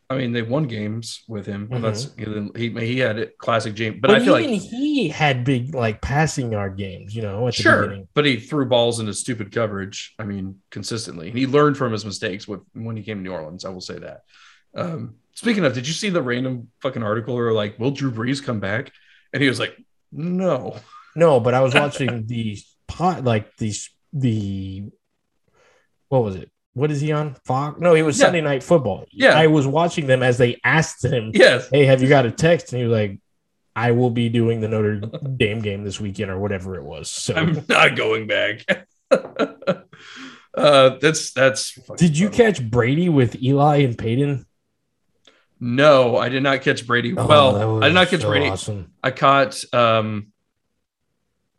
I 0.09 0.17
mean, 0.17 0.33
they 0.33 0.43
won 0.43 0.65
games 0.67 1.23
with 1.27 1.47
him. 1.47 1.67
Well, 1.69 1.79
Mhm. 1.79 1.83
That's 1.83 2.55
he, 2.55 2.69
he 2.85 2.99
had 2.99 3.17
a 3.17 3.27
classic 3.27 3.73
James, 3.73 3.97
but, 3.99 4.09
But, 4.09 4.21
I 4.21 4.25
feel 4.25 4.37
even 4.37 4.51
like 4.51 4.61
he 4.61 5.09
had 5.09 5.43
big 5.43 5.73
like 5.73 5.99
passing 6.01 6.51
yard 6.51 6.77
games, 6.77 7.15
you 7.15 7.23
know, 7.23 7.47
at 7.47 7.55
the 7.55 7.63
sure, 7.63 7.81
beginning. 7.83 8.07
but 8.13 8.25
he 8.25 8.37
threw 8.37 8.65
balls 8.67 8.99
into 8.99 9.13
stupid 9.15 9.51
coverage. 9.51 10.13
I 10.19 10.25
mean, 10.25 10.59
consistently, 10.69 11.29
and 11.29 11.37
he 11.37 11.47
learned 11.47 11.77
from 11.77 11.91
his 11.91 12.05
mistakes 12.05 12.47
with 12.47 12.61
when 12.73 12.95
he 12.95 13.03
came 13.03 13.17
to 13.17 13.23
New 13.23 13.31
Orleans. 13.31 13.65
I 13.65 13.69
will 13.69 13.81
say 13.81 13.97
that. 13.97 14.21
Um, 14.75 15.15
speaking 15.33 15.65
of, 15.65 15.73
did 15.73 15.87
you 15.87 15.93
see 15.93 16.09
the 16.09 16.21
random 16.21 16.69
fucking 16.81 17.01
article 17.01 17.35
or 17.35 17.51
like, 17.51 17.79
will 17.79 17.91
Drew 17.91 18.11
Brees 18.11 18.43
come 18.43 18.59
back? 18.59 18.91
And 19.33 19.41
he 19.41 19.49
was 19.49 19.59
like, 19.59 19.75
no. 20.11 20.75
No, 21.15 21.39
but 21.39 21.53
I 21.55 21.61
was 21.61 21.73
watching 21.73 22.25
the 22.27 22.57
pot 22.87 23.23
like 23.23 23.55
these 23.57 23.89
the 24.13 24.83
what 26.09 26.23
was 26.23 26.35
it? 26.35 26.51
What 26.75 26.91
is 26.91 26.99
he 26.99 27.13
on? 27.13 27.35
Fox? 27.45 27.79
No, 27.79 27.93
he 27.93 28.03
was 28.03 28.19
Yeah. 28.19 28.25
Sunday 28.25 28.41
night 28.41 28.61
football. 28.61 29.05
Yeah. 29.09 29.33
I 29.33 29.47
was 29.47 29.65
watching 29.65 30.07
them 30.07 30.21
as 30.21 30.37
they 30.37 30.59
asked 30.63 31.03
him, 31.03 31.31
Yes. 31.33 31.69
Hey, 31.69 31.85
have 31.85 32.01
you 32.01 32.09
got 32.09 32.25
a 32.25 32.31
text? 32.31 32.73
And 32.73 32.81
he 32.81 32.87
was 32.87 32.93
like, 32.93 33.19
I 33.77 33.91
will 33.91 34.09
be 34.09 34.27
doing 34.27 34.59
the 34.59 34.67
Notre 34.67 34.99
Dame 34.99 35.61
game 35.61 35.85
this 35.85 35.99
weekend 36.01 36.31
or 36.31 36.37
whatever 36.37 36.75
it 36.75 36.83
was. 36.83 37.09
So 37.09 37.33
I'm 37.33 37.65
not 37.69 37.95
going 37.95 38.27
back. 38.27 38.65
uh, 39.11 40.97
that's 40.99 41.31
that's. 41.31 41.75
did 41.97 42.17
you 42.17 42.27
funny. 42.27 42.37
catch 42.37 42.69
Brady 42.69 43.09
with 43.09 43.41
Eli 43.41 43.77
and 43.77 43.97
Peyton? 43.97 44.45
No, 45.59 46.17
I 46.17 46.27
did 46.29 46.43
not 46.43 46.61
catch 46.61 46.85
Brady. 46.85 47.13
Oh, 47.17 47.25
well, 47.25 47.83
I 47.83 47.87
did 47.87 47.93
not 47.95 48.09
catch 48.09 48.21
so 48.21 48.27
Brady. 48.29 48.47
Awesome. 48.49 48.91
I 49.01 49.11
caught. 49.11 49.63
um 49.73 50.27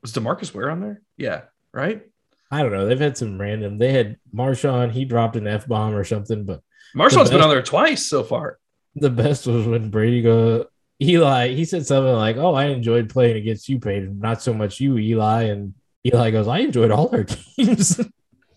Was 0.03 0.12
Demarcus 0.12 0.53
Ware 0.53 0.71
on 0.71 0.81
there? 0.81 1.01
Yeah. 1.17 1.43
Right. 1.73 2.03
I 2.51 2.63
don't 2.63 2.73
know. 2.73 2.87
They've 2.87 2.99
had 2.99 3.17
some 3.17 3.41
random. 3.41 3.79
They 3.79 3.93
had 3.93 4.19
Marshawn. 4.35 4.93
He 4.93 5.05
dropped 5.05 5.37
an 5.37 5.47
f 5.47 5.67
bomb 5.67 5.95
or 5.95 6.05
something, 6.05 6.45
but 6.45 6.63
Marshawn's 6.95 7.31
been 7.31 7.41
on 7.43 7.49
there 7.49 7.63
twice 7.63 8.07
so 8.07 8.23
far. 8.23 8.59
the 8.95 9.11
best 9.11 9.47
was 9.47 9.67
when 9.67 9.91
Brady 9.91 10.23
go 10.23 10.67
Eli. 11.03 11.49
He 11.49 11.65
said 11.65 11.87
something 11.87 12.13
like, 12.13 12.37
"Oh, 12.37 12.55
I 12.55 12.67
enjoyed 12.67 13.11
playing 13.11 13.37
against 13.37 13.69
you, 13.69 13.79
Peyton. 13.79 14.19
Not 14.21 14.43
so 14.43 14.55
much 14.55 14.81
you, 14.81 14.97
Eli." 14.99 15.45
And 15.45 15.75
Eli 16.07 16.31
goes, 16.31 16.49
"I 16.49 16.59
enjoyed 16.59 16.91
all 16.91 17.11
our 17.13 17.25
teams." 17.57 18.01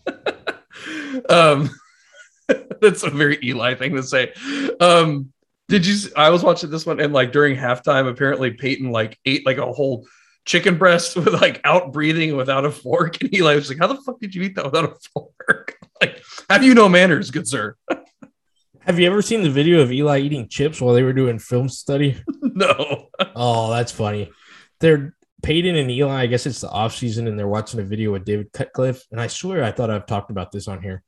um, 1.28 1.68
that's 2.80 3.02
a 3.02 3.10
very 3.10 3.38
Eli 3.42 3.74
thing 3.74 3.94
to 3.96 4.02
say. 4.02 4.32
Um, 4.80 5.32
did 5.68 5.86
you? 5.86 6.10
I 6.16 6.30
was 6.30 6.42
watching 6.42 6.70
this 6.70 6.86
one, 6.86 7.00
and 7.00 7.12
like 7.12 7.32
during 7.32 7.56
halftime, 7.56 8.08
apparently 8.08 8.52
Peyton 8.52 8.90
like 8.90 9.18
ate 9.24 9.44
like 9.46 9.58
a 9.58 9.72
whole 9.72 10.06
chicken 10.44 10.78
breast 10.78 11.16
with 11.16 11.28
like 11.28 11.60
out 11.64 11.92
breathing 11.92 12.36
without 12.36 12.64
a 12.64 12.70
fork, 12.70 13.20
and 13.20 13.34
Eli 13.34 13.54
was 13.56 13.68
like, 13.68 13.78
"How 13.78 13.86
the 13.86 14.00
fuck 14.00 14.20
did 14.20 14.34
you 14.34 14.42
eat 14.42 14.56
that 14.56 14.64
without 14.64 14.84
a 14.84 14.94
fork? 15.12 15.78
like, 16.00 16.22
have 16.48 16.64
you 16.64 16.74
no 16.74 16.88
manners, 16.88 17.30
good 17.30 17.48
sir?" 17.48 17.76
Have 18.82 18.98
you 18.98 19.06
ever 19.06 19.20
seen 19.20 19.42
the 19.42 19.50
video 19.50 19.82
of 19.82 19.92
Eli 19.92 20.20
eating 20.20 20.48
chips 20.48 20.80
while 20.80 20.94
they 20.94 21.02
were 21.02 21.12
doing 21.12 21.38
film 21.38 21.68
study? 21.68 22.20
no. 22.42 23.08
Oh, 23.36 23.70
that's 23.70 23.92
funny. 23.92 24.32
They're 24.80 25.14
Peyton 25.42 25.76
and 25.76 25.90
Eli. 25.90 26.22
I 26.22 26.26
guess 26.26 26.46
it's 26.46 26.62
the 26.62 26.70
off 26.70 26.96
season, 26.96 27.28
and 27.28 27.38
they're 27.38 27.46
watching 27.46 27.78
a 27.78 27.84
video 27.84 28.12
with 28.12 28.24
David 28.24 28.52
Cutcliffe. 28.52 29.04
And 29.12 29.20
I 29.20 29.26
swear, 29.26 29.62
I 29.62 29.70
thought 29.70 29.90
I've 29.90 30.06
talked 30.06 30.30
about 30.30 30.50
this 30.50 30.66
on 30.66 30.82
here. 30.82 31.02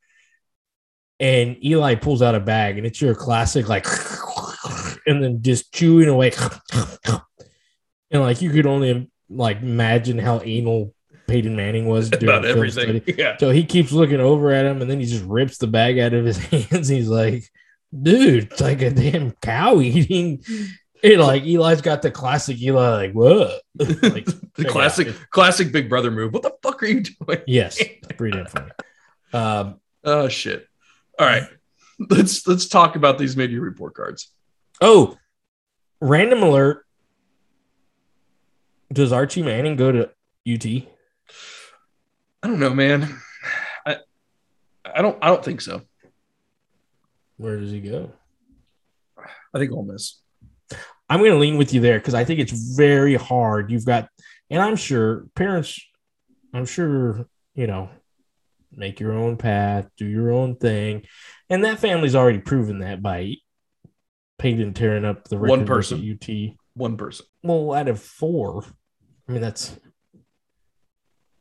And 1.18 1.56
Eli 1.64 1.94
pulls 1.94 2.20
out 2.20 2.34
a 2.34 2.40
bag, 2.40 2.76
and 2.76 2.86
it's 2.86 3.00
your 3.00 3.14
classic, 3.14 3.68
like, 3.68 3.86
and 5.06 5.24
then 5.24 5.42
just 5.42 5.72
chewing 5.72 6.08
away, 6.08 6.32
and 8.10 8.22
like 8.22 8.42
you 8.42 8.50
could 8.50 8.66
only 8.66 9.10
like 9.36 9.62
imagine 9.62 10.18
how 10.18 10.40
anal 10.44 10.94
Peyton 11.26 11.56
Manning 11.56 11.86
was 11.86 12.12
About 12.12 12.44
everything. 12.44 13.02
Yeah. 13.06 13.36
So 13.38 13.50
he 13.50 13.64
keeps 13.64 13.92
looking 13.92 14.20
over 14.20 14.50
at 14.52 14.66
him, 14.66 14.82
and 14.82 14.90
then 14.90 15.00
he 15.00 15.06
just 15.06 15.24
rips 15.24 15.58
the 15.58 15.66
bag 15.66 15.98
out 15.98 16.12
of 16.14 16.24
his 16.24 16.36
hands. 16.70 16.88
He's 16.88 17.08
like, 17.08 17.44
"Dude, 17.98 18.44
it's 18.52 18.60
like 18.60 18.82
a 18.82 18.90
damn 18.90 19.32
cow 19.32 19.80
eating." 19.80 20.42
It 21.02 21.18
like 21.18 21.42
Eli's 21.42 21.80
got 21.80 22.00
the 22.02 22.12
classic 22.12 22.62
Eli, 22.62 23.06
like 23.08 23.12
what? 23.12 23.60
Like, 23.76 24.24
the 24.24 24.50
it 24.56 24.66
out. 24.66 24.70
classic, 24.70 25.08
classic 25.30 25.72
Big 25.72 25.88
Brother 25.88 26.12
move. 26.12 26.32
What 26.32 26.42
the 26.44 26.52
fuck 26.62 26.80
are 26.80 26.86
you 26.86 27.00
doing? 27.00 27.40
yes, 27.48 27.82
pretty 28.16 28.36
damn 28.36 28.46
funny. 28.46 28.70
Um, 29.32 29.80
Oh 30.04 30.28
shit! 30.28 30.64
All 31.18 31.26
right, 31.26 31.42
let's 32.08 32.46
let's 32.46 32.68
talk 32.68 32.94
about 32.94 33.18
these 33.18 33.36
media 33.36 33.60
report 33.60 33.94
cards. 33.94 34.30
oh, 34.80 35.18
random 36.00 36.44
alert. 36.44 36.86
Does 38.92 39.12
Archie 39.12 39.42
Manning 39.42 39.76
go 39.76 39.92
to 39.92 40.02
UT? 40.46 40.66
I 40.66 42.48
don't 42.48 42.58
know, 42.60 42.74
man. 42.74 43.16
I 43.86 43.96
I 44.84 45.02
don't 45.02 45.18
I 45.22 45.28
don't 45.28 45.44
think 45.44 45.60
so. 45.60 45.82
Where 47.36 47.58
does 47.58 47.70
he 47.70 47.80
go? 47.80 48.12
I 49.54 49.58
think 49.58 49.72
Ole 49.72 49.84
Miss. 49.84 50.20
I'm 51.08 51.20
going 51.20 51.32
to 51.32 51.38
lean 51.38 51.58
with 51.58 51.74
you 51.74 51.80
there 51.80 51.98
because 51.98 52.14
I 52.14 52.24
think 52.24 52.40
it's 52.40 52.52
very 52.52 53.16
hard. 53.16 53.70
You've 53.70 53.84
got, 53.84 54.08
and 54.48 54.62
I'm 54.62 54.76
sure 54.76 55.26
parents, 55.34 55.78
I'm 56.54 56.64
sure, 56.64 57.26
you 57.54 57.66
know, 57.66 57.90
make 58.74 58.98
your 58.98 59.12
own 59.12 59.36
path, 59.36 59.88
do 59.98 60.06
your 60.06 60.32
own 60.32 60.56
thing. 60.56 61.02
And 61.50 61.64
that 61.64 61.80
family's 61.80 62.14
already 62.14 62.38
proven 62.38 62.78
that 62.78 63.02
by 63.02 63.34
Peyton 64.38 64.72
tearing 64.72 65.04
up 65.04 65.28
the 65.28 65.36
One 65.36 65.60
record 65.60 65.66
person. 65.66 66.00
at 66.00 66.28
UT. 66.30 66.56
One 66.74 66.96
person. 66.96 67.26
Well, 67.42 67.74
out 67.74 67.88
of 67.88 68.00
four, 68.00 68.64
I 69.32 69.34
mean, 69.34 69.40
that's 69.40 69.74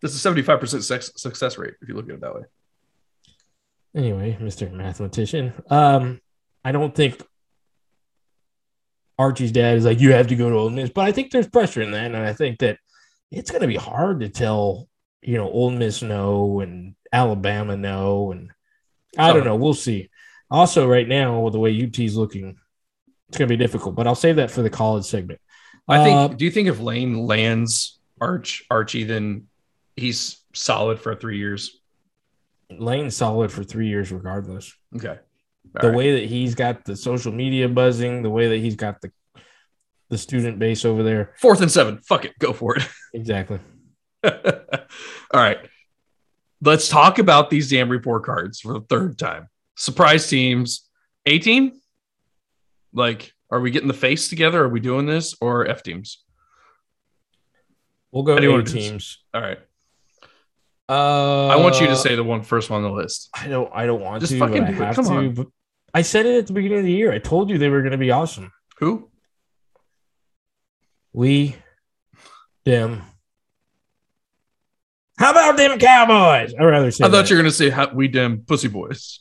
That's 0.01 0.15
a 0.15 0.17
seventy-five 0.17 0.61
percent 0.61 0.83
success 0.85 1.57
rate 1.57 1.73
if 1.81 1.89
you 1.89 1.95
look 1.95 2.07
at 2.07 2.15
it 2.15 2.21
that 2.21 2.33
way. 2.33 2.43
anyway, 3.93 4.37
Mr. 4.39 4.71
Mathematician. 4.71 5.53
Um, 5.69 6.21
I 6.63 6.71
don't 6.71 6.95
think 6.95 7.21
Archie's 9.19 9.51
dad 9.51 9.75
is 9.75 9.83
like, 9.83 9.99
you 9.99 10.13
have 10.13 10.27
to 10.27 10.37
go 10.37 10.49
to 10.49 10.55
Ole 10.55 10.69
Miss, 10.69 10.89
but 10.89 11.03
I 11.03 11.11
think 11.11 11.31
there's 11.31 11.49
pressure 11.49 11.81
in 11.81 11.91
that. 11.91 12.05
And 12.05 12.15
I 12.15 12.31
think 12.31 12.59
that 12.59 12.77
it's 13.29 13.51
going 13.51 13.61
to 13.61 13.67
be 13.67 13.75
hard 13.75 14.21
to 14.21 14.29
tell, 14.29 14.87
you 15.21 15.35
know, 15.35 15.49
Ole 15.49 15.71
Miss 15.71 16.01
no 16.01 16.61
and 16.61 16.95
Alabama 17.11 17.75
no. 17.75 18.31
And 18.31 18.51
I 19.17 19.33
don't 19.33 19.43
know. 19.43 19.57
We'll 19.57 19.73
see. 19.73 20.09
Also, 20.49 20.87
right 20.87 21.09
now, 21.09 21.41
with 21.41 21.51
the 21.51 21.59
way 21.59 21.77
UT's 21.83 22.15
looking, 22.15 22.57
it's 23.27 23.37
going 23.37 23.49
to 23.49 23.57
be 23.57 23.61
difficult, 23.61 23.95
but 23.95 24.07
I'll 24.07 24.15
save 24.15 24.37
that 24.37 24.49
for 24.49 24.61
the 24.61 24.69
college 24.69 25.03
segment. 25.03 25.41
I 25.91 26.03
think. 26.03 26.15
Uh, 26.15 26.27
do 26.29 26.45
you 26.45 26.51
think 26.51 26.67
if 26.67 26.79
Lane 26.79 27.25
lands 27.25 27.99
Arch 28.19 28.63
Archie, 28.69 29.03
then 29.03 29.47
he's 29.95 30.41
solid 30.53 30.99
for 30.99 31.15
three 31.15 31.37
years? 31.37 31.79
Lane's 32.69 33.15
solid 33.15 33.51
for 33.51 33.63
three 33.63 33.87
years, 33.87 34.11
regardless. 34.11 34.73
Okay. 34.95 35.19
the 35.81 35.91
way 35.91 36.19
that 36.19 36.25
he's 36.29 36.55
got 36.55 36.85
the 36.85 36.95
social 36.95 37.31
media 37.31 37.67
buzzing, 37.67 38.23
the 38.23 38.29
way 38.29 38.47
that 38.49 38.57
he's 38.57 38.75
got 38.75 39.01
the 39.01 39.11
the 40.09 40.17
student 40.17 40.59
base 40.59 40.83
over 40.83 41.03
there. 41.03 41.33
fourth 41.39 41.61
and 41.61 41.71
seven. 41.71 41.99
Fuck 41.99 42.25
it, 42.25 42.37
go 42.39 42.53
for 42.53 42.77
it. 42.77 42.87
Exactly. 43.13 43.59
All 44.23 44.31
right. 45.33 45.57
Let's 46.61 46.87
talk 46.87 47.19
about 47.19 47.49
these 47.49 47.69
damn 47.69 47.89
report 47.89 48.23
cards 48.23 48.61
for 48.61 48.73
the 48.73 48.81
third 48.81 49.17
time. 49.17 49.49
Surprise 49.75 50.29
teams. 50.29 50.87
A 51.25 51.39
team? 51.39 51.73
Like, 52.93 53.33
are 53.51 53.59
we 53.59 53.69
getting 53.71 53.87
the 53.87 53.93
face 53.93 54.29
together? 54.29 54.63
Are 54.63 54.69
we 54.69 54.79
doing 54.79 55.05
this 55.05 55.35
or 55.41 55.67
F 55.67 55.83
teams? 55.83 56.23
We'll 58.11 58.23
go 58.23 58.33
How 58.33 58.39
do 58.39 58.45
you 58.45 58.49
A 58.49 58.53
wanna 58.53 58.63
do 58.65 58.73
teams. 58.73 59.19
All 59.33 59.41
right. 59.41 59.59
Uh, 60.89 61.47
I 61.47 61.55
want 61.57 61.79
you 61.79 61.87
to 61.87 61.95
say 61.95 62.15
the 62.15 62.23
one 62.23 62.41
first 62.41 62.69
one 62.69 62.83
on 62.83 62.91
the 62.91 62.95
list. 62.95 63.29
I 63.33 63.47
don't. 63.47 63.71
I 63.73 63.85
don't 63.85 64.01
want 64.01 64.19
Just 64.21 64.33
to. 64.33 64.39
fucking 64.39 64.63
but 64.65 64.73
I 64.73 64.77
do 64.77 64.83
it. 64.83 64.95
Come 64.95 65.05
to. 65.35 65.41
on. 65.41 65.51
I 65.93 66.01
said 66.01 66.25
it 66.25 66.37
at 66.37 66.47
the 66.47 66.53
beginning 66.53 66.79
of 66.79 66.83
the 66.85 66.91
year. 66.91 67.11
I 67.13 67.19
told 67.19 67.49
you 67.49 67.57
they 67.57 67.69
were 67.69 67.81
going 67.81 67.91
to 67.91 67.97
be 67.97 68.11
awesome. 68.11 68.51
Who? 68.79 69.09
We, 71.13 71.55
them. 72.65 73.01
How 75.17 75.31
about 75.31 75.55
them 75.57 75.77
Cowboys? 75.77 76.53
I'd 76.57 76.63
rather 76.63 76.89
say. 76.91 77.03
I 77.05 77.07
thought 77.09 77.21
that. 77.23 77.29
you 77.29 77.35
were 77.35 77.41
gonna 77.41 77.51
say 77.51 77.69
how 77.69 77.93
we 77.93 78.07
damn 78.07 78.39
pussy 78.39 78.67
boys. 78.67 79.19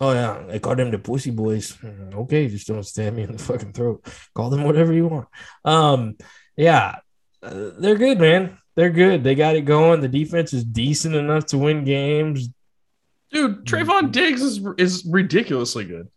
Oh 0.00 0.12
yeah, 0.12 0.44
they 0.46 0.58
call 0.60 0.76
them 0.76 0.90
the 0.90 0.98
pussy 0.98 1.30
boys. 1.30 1.72
Mm, 1.78 2.14
Okay, 2.14 2.48
just 2.48 2.66
don't 2.68 2.84
stab 2.84 3.14
me 3.14 3.22
in 3.24 3.32
the 3.32 3.38
fucking 3.38 3.72
throat. 3.72 4.04
Call 4.34 4.48
them 4.50 4.62
whatever 4.64 4.92
you 4.92 5.08
want. 5.08 5.28
Um, 5.64 6.16
yeah, 6.56 6.96
uh, 7.42 7.70
they're 7.78 7.96
good, 7.96 8.20
man. 8.20 8.58
They're 8.76 8.90
good. 8.90 9.24
They 9.24 9.34
got 9.34 9.56
it 9.56 9.62
going. 9.62 10.00
The 10.00 10.08
defense 10.08 10.52
is 10.52 10.62
decent 10.64 11.16
enough 11.16 11.46
to 11.46 11.58
win 11.58 11.84
games. 11.84 12.48
Dude, 13.32 13.64
Trevon 13.64 14.12
Diggs 14.12 14.40
is 14.40 14.60
is 14.78 15.04
ridiculously 15.08 15.84
good. 15.84 16.08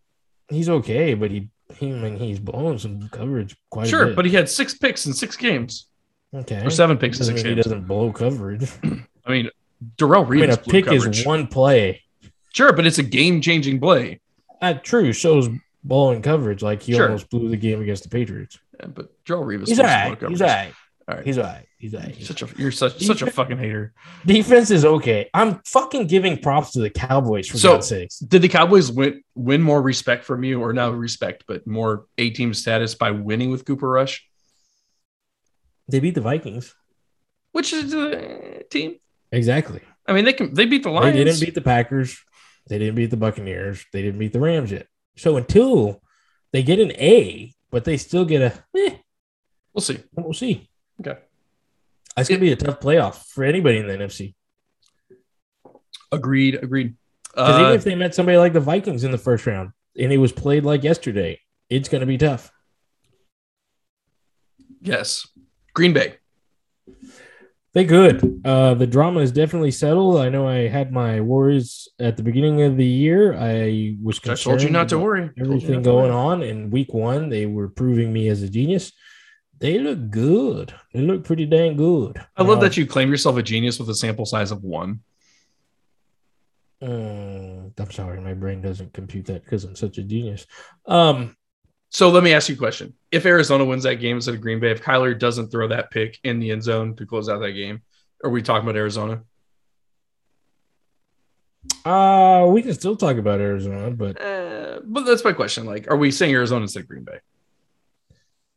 He's 0.48 0.68
okay, 0.68 1.14
but 1.14 1.30
he, 1.30 1.48
he 1.76 1.88
I 1.92 1.96
mean, 1.96 2.16
he's 2.18 2.38
blowing 2.38 2.78
some 2.78 3.08
coverage 3.08 3.56
quite 3.70 3.86
a 3.86 3.88
Sure, 3.90 4.14
but 4.14 4.24
he 4.26 4.30
had 4.32 4.48
six 4.48 4.74
picks 4.74 5.06
in 5.06 5.12
six 5.12 5.36
games. 5.36 5.88
okay, 6.34 6.64
Or 6.64 6.70
seven 6.70 6.98
picks 6.98 7.18
in 7.18 7.24
six 7.26 7.36
mean 7.42 7.46
he 7.46 7.54
games. 7.56 7.64
doesn't 7.66 7.86
blow 7.88 8.12
coverage. 8.12 8.70
I 9.26 9.30
mean, 9.30 9.50
Darrelle 9.96 10.26
I 10.26 10.30
mean, 10.30 10.50
a 10.50 10.56
pick 10.56 10.86
coverage. 10.86 11.20
is 11.20 11.26
one 11.26 11.46
play. 11.48 12.02
Sure, 12.52 12.72
but 12.72 12.86
it's 12.86 12.98
a 12.98 13.02
game-changing 13.02 13.80
play. 13.80 14.20
Uh, 14.60 14.74
true, 14.74 15.12
shows 15.12 15.48
blowing 15.84 16.22
coverage 16.22 16.62
like 16.62 16.82
he 16.82 16.92
Sure. 16.94 17.06
almost 17.06 17.28
blew 17.30 17.48
the 17.48 17.56
game 17.56 17.80
against 17.82 18.02
the 18.04 18.08
Patriots. 18.08 18.58
Yeah, 18.78 18.86
but 18.86 19.10
Darrelle 19.24 19.44
Revis 19.44 19.68
He's 19.68 19.78
all 19.80 19.86
right. 19.86 20.18
blow 20.18 20.28
He's 20.28 20.40
all 20.42 20.48
right. 20.48 20.72
All 21.08 21.16
right. 21.16 21.26
He's 21.26 21.38
all 21.38 21.44
right. 21.44 21.66
He's 21.78 21.94
all 21.94 22.00
right. 22.00 22.16
You're 22.16 22.26
such 22.26 22.42
a 22.42 22.48
you're 22.56 22.70
such 22.70 23.00
such 23.02 23.22
a 23.22 23.30
fucking 23.30 23.58
hater. 23.58 23.92
Defense 24.24 24.70
is 24.70 24.84
okay. 24.84 25.28
I'm 25.34 25.60
fucking 25.66 26.06
giving 26.06 26.38
props 26.38 26.70
to 26.72 26.80
the 26.80 26.90
Cowboys 26.90 27.48
for 27.48 27.58
So- 27.58 27.72
God's 27.74 27.88
sakes. 27.88 28.18
Did 28.20 28.42
the 28.42 28.48
Cowboys 28.48 28.92
win 28.92 29.24
win 29.34 29.62
more 29.62 29.82
respect 29.82 30.24
from 30.24 30.44
you, 30.44 30.60
or 30.60 30.72
not 30.72 30.96
respect, 30.96 31.42
but 31.48 31.66
more 31.66 32.06
A 32.18 32.30
team 32.30 32.54
status 32.54 32.94
by 32.94 33.10
winning 33.10 33.50
with 33.50 33.64
Cooper 33.64 33.88
Rush? 33.88 34.24
They 35.88 35.98
beat 35.98 36.14
the 36.14 36.20
Vikings. 36.20 36.72
Which 37.50 37.72
is 37.72 37.90
the 37.90 38.64
team? 38.70 38.94
Exactly. 39.32 39.80
I 40.06 40.12
mean, 40.12 40.24
they 40.24 40.32
can 40.32 40.54
they 40.54 40.66
beat 40.66 40.84
the 40.84 40.90
Lions. 40.90 41.16
They 41.16 41.24
didn't 41.24 41.40
beat 41.40 41.54
the 41.54 41.60
Packers. 41.62 42.16
They 42.68 42.78
didn't 42.78 42.94
beat 42.94 43.10
the 43.10 43.16
Buccaneers. 43.16 43.84
They 43.92 44.02
didn't 44.02 44.18
beat 44.20 44.32
the 44.32 44.40
Rams 44.40 44.70
yet. 44.70 44.86
So 45.16 45.36
until 45.36 46.00
they 46.52 46.62
get 46.62 46.78
an 46.78 46.92
A, 46.92 47.52
but 47.70 47.84
they 47.84 47.96
still 47.96 48.24
get 48.24 48.40
a, 48.42 48.64
eh, 48.76 48.96
we'll 49.72 49.82
see. 49.82 49.98
we'll 50.14 50.32
see. 50.32 50.68
Okay. 51.00 51.18
It's 52.16 52.28
gonna 52.28 52.40
be 52.40 52.52
a 52.52 52.56
tough 52.56 52.80
playoff 52.80 53.24
for 53.26 53.42
anybody 53.44 53.78
in 53.78 53.86
the 53.86 53.94
NFC. 53.94 54.34
Agreed. 56.10 56.56
Agreed. 56.62 56.94
Because 57.24 57.54
even 57.60 57.70
Uh, 57.72 57.74
if 57.74 57.84
they 57.84 57.94
met 57.94 58.14
somebody 58.14 58.36
like 58.38 58.52
the 58.52 58.60
Vikings 58.60 59.02
in 59.04 59.10
the 59.12 59.18
first 59.18 59.46
round 59.46 59.70
and 59.98 60.12
it 60.12 60.18
was 60.18 60.30
played 60.32 60.64
like 60.64 60.82
yesterday, 60.82 61.40
it's 61.70 61.88
gonna 61.88 62.06
be 62.06 62.18
tough. 62.18 62.52
yes. 64.80 65.26
Green 65.74 65.92
Bay. 65.94 66.16
They 67.74 67.86
could. 67.86 68.42
Uh, 68.44 68.74
the 68.74 68.86
drama 68.86 69.20
is 69.20 69.32
definitely 69.32 69.70
settled. 69.70 70.18
I 70.18 70.28
know 70.28 70.46
I 70.46 70.68
had 70.68 70.92
my 70.92 71.20
worries 71.20 71.88
at 71.98 72.18
the 72.18 72.22
beginning 72.22 72.60
of 72.62 72.76
the 72.76 72.84
year. 72.84 73.34
I 73.34 73.96
was 74.02 74.20
I 74.28 74.34
told 74.34 74.62
you 74.62 74.68
not 74.68 74.90
to 74.90 74.98
worry. 74.98 75.30
Everything 75.38 75.76
to 75.76 75.80
going 75.80 76.12
worry. 76.12 76.42
on 76.42 76.42
in 76.42 76.70
week 76.70 76.92
one, 76.92 77.30
they 77.30 77.46
were 77.46 77.68
proving 77.68 78.12
me 78.12 78.28
as 78.28 78.42
a 78.42 78.48
genius. 78.48 78.92
They 79.58 79.78
look 79.78 80.10
good. 80.10 80.74
They 80.92 81.00
look 81.00 81.24
pretty 81.24 81.46
dang 81.46 81.76
good. 81.76 82.22
I 82.36 82.42
love 82.42 82.60
that 82.60 82.76
you 82.76 82.84
claim 82.84 83.10
yourself 83.10 83.36
a 83.38 83.42
genius 83.42 83.78
with 83.78 83.88
a 83.88 83.94
sample 83.94 84.26
size 84.26 84.50
of 84.50 84.62
one. 84.62 85.00
Mm, 86.82 87.72
I'm 87.78 87.90
sorry, 87.92 88.20
my 88.20 88.34
brain 88.34 88.60
doesn't 88.60 88.92
compute 88.92 89.26
that 89.26 89.44
because 89.44 89.64
I'm 89.64 89.76
such 89.76 89.98
a 89.98 90.02
genius. 90.02 90.46
Um, 90.84 91.36
So 91.92 92.08
let 92.08 92.24
me 92.24 92.32
ask 92.32 92.48
you 92.48 92.54
a 92.54 92.58
question. 92.58 92.94
If 93.10 93.26
Arizona 93.26 93.66
wins 93.66 93.82
that 93.82 93.96
game 93.96 94.16
instead 94.16 94.34
of 94.34 94.40
Green 94.40 94.60
Bay, 94.60 94.70
if 94.70 94.82
Kyler 94.82 95.16
doesn't 95.18 95.50
throw 95.50 95.68
that 95.68 95.90
pick 95.90 96.18
in 96.24 96.40
the 96.40 96.50
end 96.50 96.62
zone 96.62 96.96
to 96.96 97.04
close 97.04 97.28
out 97.28 97.40
that 97.40 97.52
game, 97.52 97.82
are 98.24 98.30
we 98.30 98.40
talking 98.40 98.66
about 98.66 98.76
Arizona? 98.78 99.22
uh, 101.84 102.46
we 102.48 102.62
can 102.62 102.74
still 102.74 102.96
talk 102.96 103.18
about 103.18 103.40
Arizona, 103.40 103.90
but 103.90 104.20
Uh, 104.20 104.80
but 104.84 105.04
that's 105.04 105.22
my 105.22 105.32
question. 105.32 105.66
Like, 105.66 105.88
are 105.90 105.96
we 105.96 106.10
saying 106.10 106.34
Arizona 106.34 106.62
instead 106.62 106.80
of 106.80 106.88
Green 106.88 107.04
Bay? 107.04 107.20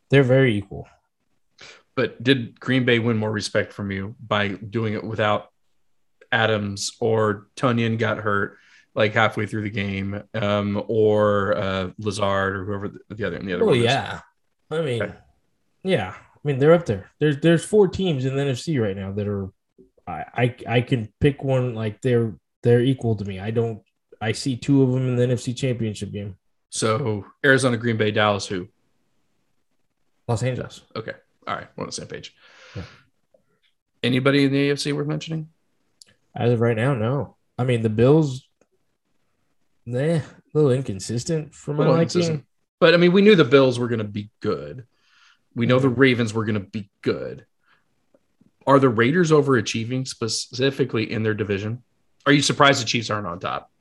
they're 0.10 0.24
very 0.24 0.56
equal. 0.56 0.88
But 1.96 2.24
did 2.24 2.60
Green 2.60 2.86
Bay 2.86 3.00
win 3.00 3.18
more 3.18 3.32
respect 3.32 3.74
from 3.74 3.92
you 3.92 4.16
by 4.26 4.50
doing 4.50 4.94
it 4.94 5.04
without 5.04 5.50
Adams 6.32 6.96
or 7.00 7.48
Tonyan 7.56 7.98
got 7.98 8.20
hurt 8.20 8.58
like 8.96 9.14
halfway 9.14 9.46
through 9.46 9.64
the 9.64 9.70
game, 9.70 10.24
um, 10.34 10.82
or 10.88 11.56
uh, 11.58 11.90
Lazard 12.00 12.56
or 12.56 12.66
whoever 12.66 12.88
the, 12.88 13.00
the 13.16 13.26
other 13.28 13.40
the 13.40 13.54
other 13.54 13.64
Oh 13.64 13.68
one 13.68 13.78
is? 13.78 13.84
yeah, 13.84 14.22
I 14.72 14.82
mean, 14.82 15.02
Okay. 15.04 15.14
yeah, 15.84 16.14
I 16.18 16.40
mean 16.44 16.58
they're 16.60 16.74
up 16.74 16.86
there. 16.86 17.12
There's 17.20 17.38
there's 17.40 17.64
four 17.66 17.88
teams 17.88 18.26
in 18.26 18.36
the 18.36 18.42
NFC 18.44 18.82
right 18.82 18.96
now 18.96 19.12
that 19.14 19.28
are, 19.28 19.50
I 20.08 20.24
I, 20.36 20.56
I 20.78 20.82
can 20.82 21.12
pick 21.20 21.44
one 21.44 21.76
like 21.76 22.02
they're 22.02 22.34
they're 22.64 22.82
equal 22.82 23.16
to 23.18 23.26
me. 23.26 23.40
I 23.40 23.52
don't. 23.52 23.82
I 24.22 24.32
see 24.32 24.56
two 24.56 24.82
of 24.82 24.92
them 24.92 25.08
in 25.10 25.16
the 25.18 25.26
NFC 25.36 25.56
Championship 25.56 26.12
game. 26.12 26.38
So 26.70 27.26
Arizona, 27.44 27.78
Green 27.78 27.98
Bay, 27.98 28.12
Dallas, 28.12 28.48
who? 28.48 28.68
Los 30.28 30.42
Angeles. 30.42 30.82
Okay, 30.96 31.14
all 31.48 31.56
right, 31.56 31.68
we're 31.76 31.84
on 31.84 31.88
the 31.90 31.92
same 31.94 32.08
page. 32.08 32.34
Yeah. 32.76 32.84
Anybody 34.04 34.46
in 34.46 34.52
the 34.52 34.70
AFC 34.70 34.94
worth 34.94 35.08
mentioning? 35.08 35.50
As 36.36 36.52
of 36.52 36.60
right 36.62 36.76
now, 36.76 36.94
no. 36.96 37.38
I 37.58 37.64
mean 37.64 37.82
the 37.82 37.90
Bills. 37.90 38.45
Nah, 39.86 40.00
a 40.00 40.24
little 40.54 40.72
inconsistent 40.72 41.54
for 41.54 41.74
my 41.74 41.88
liking. 41.88 42.46
But 42.80 42.94
I 42.94 42.98
mean, 42.98 43.12
we 43.12 43.22
knew 43.22 43.36
the 43.36 43.44
Bills 43.44 43.80
were 43.80 43.88
going 43.88 44.00
to 44.00 44.04
be 44.04 44.30
good. 44.42 44.86
We 45.56 45.66
know 45.66 45.80
the 45.80 45.90
Ravens 45.90 46.34
were 46.34 46.44
going 46.44 46.56
to 46.56 46.68
be 46.68 46.90
good. 47.02 47.46
Are 48.68 48.80
the 48.80 48.90
Raiders 48.90 49.32
overachieving 49.32 50.08
specifically 50.08 51.12
in 51.12 51.24
their 51.24 51.36
division? 51.36 51.84
Are 52.26 52.32
you 52.32 52.42
surprised 52.42 52.82
the 52.82 52.86
Chiefs 52.86 53.10
aren't 53.10 53.28
on 53.28 53.40
top? 53.40 53.72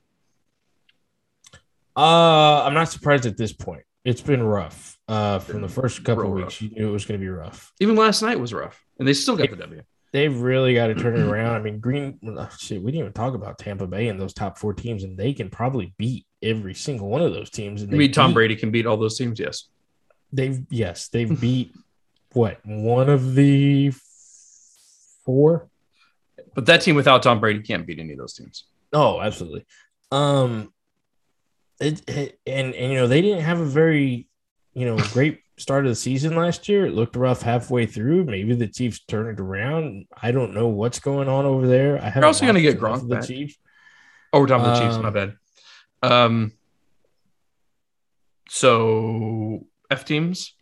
Uh, 1.96 2.64
I'm 2.64 2.74
not 2.74 2.90
surprised 2.90 3.24
at 3.24 3.36
this 3.36 3.52
point. 3.52 3.82
It's 4.04 4.20
been 4.20 4.42
rough. 4.42 4.98
Uh, 5.08 5.38
from 5.38 5.62
the 5.62 5.68
first 5.68 6.04
couple 6.04 6.24
Real 6.24 6.32
of 6.32 6.38
rough. 6.38 6.60
weeks, 6.60 6.62
you 6.62 6.70
knew 6.70 6.88
it 6.88 6.92
was 6.92 7.04
going 7.06 7.18
to 7.18 7.24
be 7.24 7.30
rough. 7.30 7.72
Even 7.80 7.96
last 7.96 8.22
night 8.22 8.38
was 8.38 8.52
rough, 8.52 8.84
and 8.98 9.08
they 9.08 9.14
still 9.14 9.36
got 9.36 9.50
the 9.50 9.56
W. 9.56 9.82
They've 10.14 10.40
really 10.40 10.74
got 10.74 10.86
to 10.86 10.94
turn 10.94 11.16
it 11.16 11.22
around. 11.28 11.56
I 11.56 11.58
mean, 11.58 11.80
Green 11.80 12.20
uh, 12.38 12.48
shit. 12.50 12.80
We 12.80 12.92
didn't 12.92 13.00
even 13.00 13.12
talk 13.12 13.34
about 13.34 13.58
Tampa 13.58 13.84
Bay 13.88 14.06
and 14.06 14.18
those 14.20 14.32
top 14.32 14.58
four 14.58 14.72
teams, 14.72 15.02
and 15.02 15.18
they 15.18 15.32
can 15.32 15.50
probably 15.50 15.92
beat 15.98 16.24
every 16.40 16.72
single 16.74 17.08
one 17.08 17.20
of 17.20 17.32
those 17.32 17.50
teams. 17.50 17.82
And 17.82 17.90
You 17.90 17.98
mean 17.98 18.12
Tom 18.12 18.30
beat- 18.30 18.34
Brady 18.34 18.56
can 18.56 18.70
beat 18.70 18.86
all 18.86 18.96
those 18.96 19.18
teams? 19.18 19.40
Yes. 19.40 19.64
They've 20.32 20.60
yes, 20.70 21.08
they've 21.08 21.40
beat 21.40 21.74
what 22.32 22.60
one 22.64 23.10
of 23.10 23.34
the 23.34 23.92
four. 25.24 25.68
But 26.54 26.66
that 26.66 26.82
team 26.82 26.94
without 26.94 27.24
Tom 27.24 27.40
Brady 27.40 27.62
can't 27.62 27.84
beat 27.84 27.98
any 27.98 28.12
of 28.12 28.18
those 28.18 28.34
teams. 28.34 28.64
Oh, 28.92 29.20
absolutely. 29.20 29.66
Um, 30.12 30.72
it, 31.80 32.08
it 32.08 32.38
and 32.46 32.72
and 32.72 32.92
you 32.92 32.98
know 33.00 33.08
they 33.08 33.20
didn't 33.20 33.42
have 33.42 33.58
a 33.58 33.64
very 33.64 34.28
you 34.74 34.86
know 34.86 34.96
great 35.12 35.40
start 35.56 35.84
of 35.86 35.90
the 35.90 35.94
season 35.96 36.34
last 36.36 36.68
year. 36.68 36.86
It 36.86 36.92
looked 36.94 37.16
rough 37.16 37.42
halfway 37.42 37.86
through. 37.86 38.24
Maybe 38.24 38.54
the 38.54 38.66
Chiefs 38.68 39.00
turn 39.06 39.28
it 39.32 39.40
around. 39.40 40.06
I 40.20 40.30
don't 40.32 40.54
know 40.54 40.68
what's 40.68 40.98
going 41.00 41.28
on 41.28 41.44
over 41.46 41.66
there. 41.66 41.98
I 42.00 42.06
haven't. 42.06 42.24
also 42.24 42.46
gonna 42.46 42.60
get 42.60 42.78
Gronk 42.80 43.08
the. 43.08 43.20
Chiefs. 43.20 43.56
Oh, 44.32 44.40
we're 44.40 44.46
talking 44.46 44.64
about 44.64 44.78
the 44.78 44.84
Chiefs. 44.86 44.98
My 44.98 45.08
Um, 45.08 45.14
bad. 45.14 46.12
Um. 46.12 46.52
So 48.48 49.66
F 49.90 50.04
teams. 50.04 50.54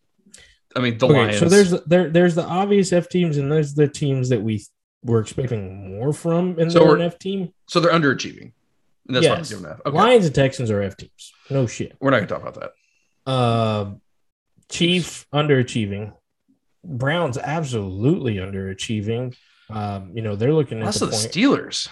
I 0.74 0.80
mean 0.80 0.97
the 0.99 1.07
Okay, 1.07 1.14
Lions. 1.14 1.38
so 1.38 1.49
there's 1.49 1.70
there 1.82 2.09
there's 2.09 2.34
the 2.34 2.45
obvious 2.45 2.93
F 2.93 3.09
teams, 3.09 3.36
and 3.36 3.51
there's 3.53 3.74
the 3.74 3.88
teams 3.88 4.30
that 4.30 4.40
we 4.43 4.64
were 5.03 5.20
expecting 5.20 5.99
more 5.99 6.12
from 6.12 6.59
in 6.59 6.70
So 6.70 6.97
the 6.97 7.05
F 7.05 7.18
team. 7.18 7.53
so 7.66 7.80
they're 7.80 7.93
underachieving. 7.93 8.53
And 9.09 9.16
that's 9.16 9.24
Yes. 9.24 9.30
why 9.30 9.36
I'm 9.57 9.62
giving 9.62 9.72
F. 9.72 9.80
Okay. 9.86 9.97
Lions 9.97 10.26
and 10.26 10.34
Texans 10.34 10.70
are 10.70 10.80
F 10.80 10.97
teams. 10.97 11.32
No 11.51 11.66
shit. 11.66 11.95
We're 12.01 12.11
not 12.11 12.18
gonna 12.18 12.28
talk 12.28 12.43
about 12.43 12.55
that. 12.61 13.30
Uh, 13.30 13.90
Chief 14.73 15.27
underachieving. 15.33 16.12
Browns 16.85 17.39
absolutely 17.39 18.37
underachieving. 18.37 19.37
Um, 19.70 20.11
you 20.14 20.23
know 20.23 20.35
they're 20.37 20.53
looking 20.53 20.81
at 20.81 20.87
That's 20.87 21.01
the. 21.01 21.07
Steelers. 21.07 21.89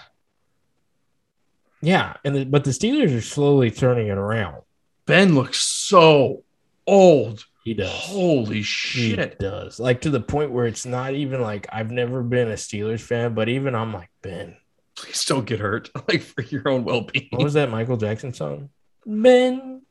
yeah, 1.83 2.15
and 2.25 2.35
the, 2.35 2.45
but 2.45 2.65
the 2.65 2.71
Steelers 2.73 3.17
are 3.17 3.21
slowly 3.23 3.71
turning 3.71 4.09
it 4.09 4.19
around. 4.19 4.63
Ben 5.07 5.35
looks 5.35 5.61
so 5.61 6.43
old. 6.87 7.45
He 7.65 7.75
does. 7.75 7.91
Holy 7.91 8.57
He 8.57 8.63
shit. 8.63 9.39
does. 9.39 9.79
Like 9.79 10.01
to 10.03 10.11
the 10.11 10.21
point 10.21 10.51
where 10.51 10.67
it's 10.67 10.87
not 10.87 11.15
even 11.15 11.41
like 11.43 11.67
I've 11.73 11.91
never 11.91 12.23
been 12.23 12.49
a 12.49 12.55
Steelers 12.55 13.01
fan, 13.01 13.35
but 13.35 13.49
even 13.49 13.75
I'm 13.75 13.93
like 13.93 14.11
Ben. 14.23 14.57
Please 14.97 15.25
don't 15.25 15.47
get 15.47 15.61
hurt. 15.61 15.91
Like 16.09 16.23
for 16.23 16.43
your 16.43 16.69
own 16.69 16.85
well 16.85 17.03
being. 17.03 17.29
What 17.31 17.45
was 17.45 17.55
that 17.55 17.71
Michael 17.71 17.97
Jackson 17.97 18.33
song? 18.35 18.71
Ben. 19.07 19.83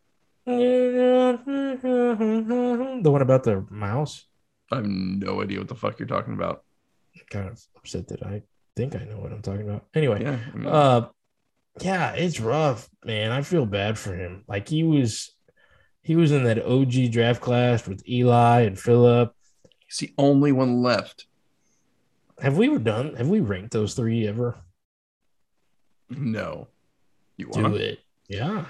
The 3.02 3.12
one 3.12 3.22
about 3.22 3.44
the 3.44 3.66
mouse. 3.70 4.26
I 4.72 4.78
have 4.78 4.86
no 4.88 5.42
idea 5.42 5.60
what 5.60 5.68
the 5.68 5.76
fuck 5.76 6.00
you're 6.00 6.08
talking 6.08 6.34
about. 6.34 6.64
Kind 7.30 7.50
of 7.50 7.62
upset 7.78 8.08
that 8.10 8.24
I 8.24 8.42
think 8.76 8.96
I 8.96 9.04
know 9.04 9.18
what 9.20 9.32
I'm 9.32 9.42
talking 9.42 9.70
about. 9.70 9.86
Anyway, 9.94 10.22
Yeah. 10.24 10.40
I 10.54 10.58
mean, 10.58 10.66
uh, 10.68 11.10
yeah, 11.82 12.12
it's 12.14 12.40
rough, 12.40 12.90
man. 13.04 13.32
I 13.32 13.42
feel 13.42 13.66
bad 13.66 13.98
for 13.98 14.16
him. 14.16 14.44
Like 14.48 14.68
he 14.68 14.84
was, 14.84 15.36
he 16.02 16.16
was 16.16 16.32
in 16.32 16.44
that 16.46 16.64
OG 16.66 17.12
draft 17.12 17.42
class 17.42 17.88
with 17.88 18.08
Eli 18.08 18.62
and 18.62 18.80
Philip. 18.80 19.34
he's 19.88 19.98
the 19.98 20.14
only 20.18 20.52
one 20.52 20.82
left. 20.82 21.28
Have 22.42 22.58
we 22.58 22.68
ever 22.68 22.80
done? 22.80 23.16
Have 23.16 23.28
we 23.28 23.42
ranked 23.42 23.72
those 23.72 23.94
three 23.94 24.28
ever? 24.28 24.58
No. 26.10 26.68
You 27.38 27.50
want 27.50 27.66
to 27.66 27.70
Do 27.72 27.76
it. 27.76 28.00
Yeah. 28.28 28.66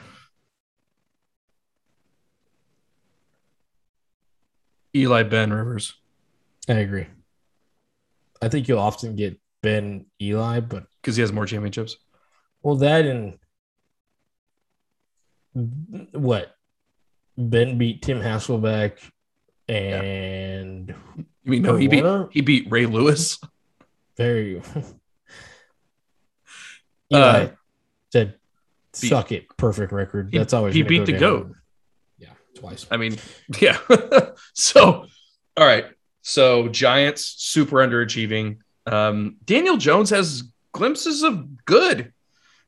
Eli 4.95 5.23
Ben 5.23 5.51
Rivers. 5.53 5.95
I 6.67 6.73
agree. 6.73 7.07
I 8.41 8.47
think 8.49 8.67
you'll 8.67 8.79
often 8.79 9.15
get 9.15 9.39
Ben 9.61 10.05
Eli, 10.21 10.59
but 10.61 10.85
Because 11.01 11.15
he 11.15 11.21
has 11.21 11.31
more 11.33 11.45
championships. 11.45 11.97
well, 12.61 12.75
that 12.77 13.05
and 13.05 13.37
what 16.13 16.55
Ben 17.37 17.77
beat 17.77 18.01
Tim 18.01 18.19
Hasselbeck, 18.19 18.97
and 19.67 20.93
You 21.43 21.51
mean 21.51 21.61
no, 21.63 21.75
he 21.75 21.87
beat 21.87 22.03
he 22.31 22.41
beat 22.41 22.67
Ray 22.71 22.85
Lewis. 22.85 23.39
very 24.17 24.61
Uh, 27.11 27.15
Eli 27.17 27.47
said, 28.13 28.35
beat- 29.01 29.09
"Suck 29.09 29.31
it, 29.31 29.47
perfect 29.57 29.91
record." 29.91 30.31
That's 30.31 30.53
always 30.53 30.75
he 30.75 30.83
beat 30.83 30.99
go 30.99 31.05
the 31.05 31.11
down. 31.13 31.19
GOAT. 31.19 31.55
Twice. 32.59 32.85
I 32.91 32.97
mean, 32.97 33.17
yeah. 33.59 33.77
so, 34.53 35.05
all 35.57 35.65
right. 35.65 35.85
So 36.21 36.67
Giants 36.67 37.35
super 37.37 37.77
underachieving. 37.77 38.57
Um, 38.85 39.37
Daniel 39.45 39.77
Jones 39.77 40.09
has 40.09 40.43
glimpses 40.71 41.23
of 41.23 41.65
good, 41.65 42.13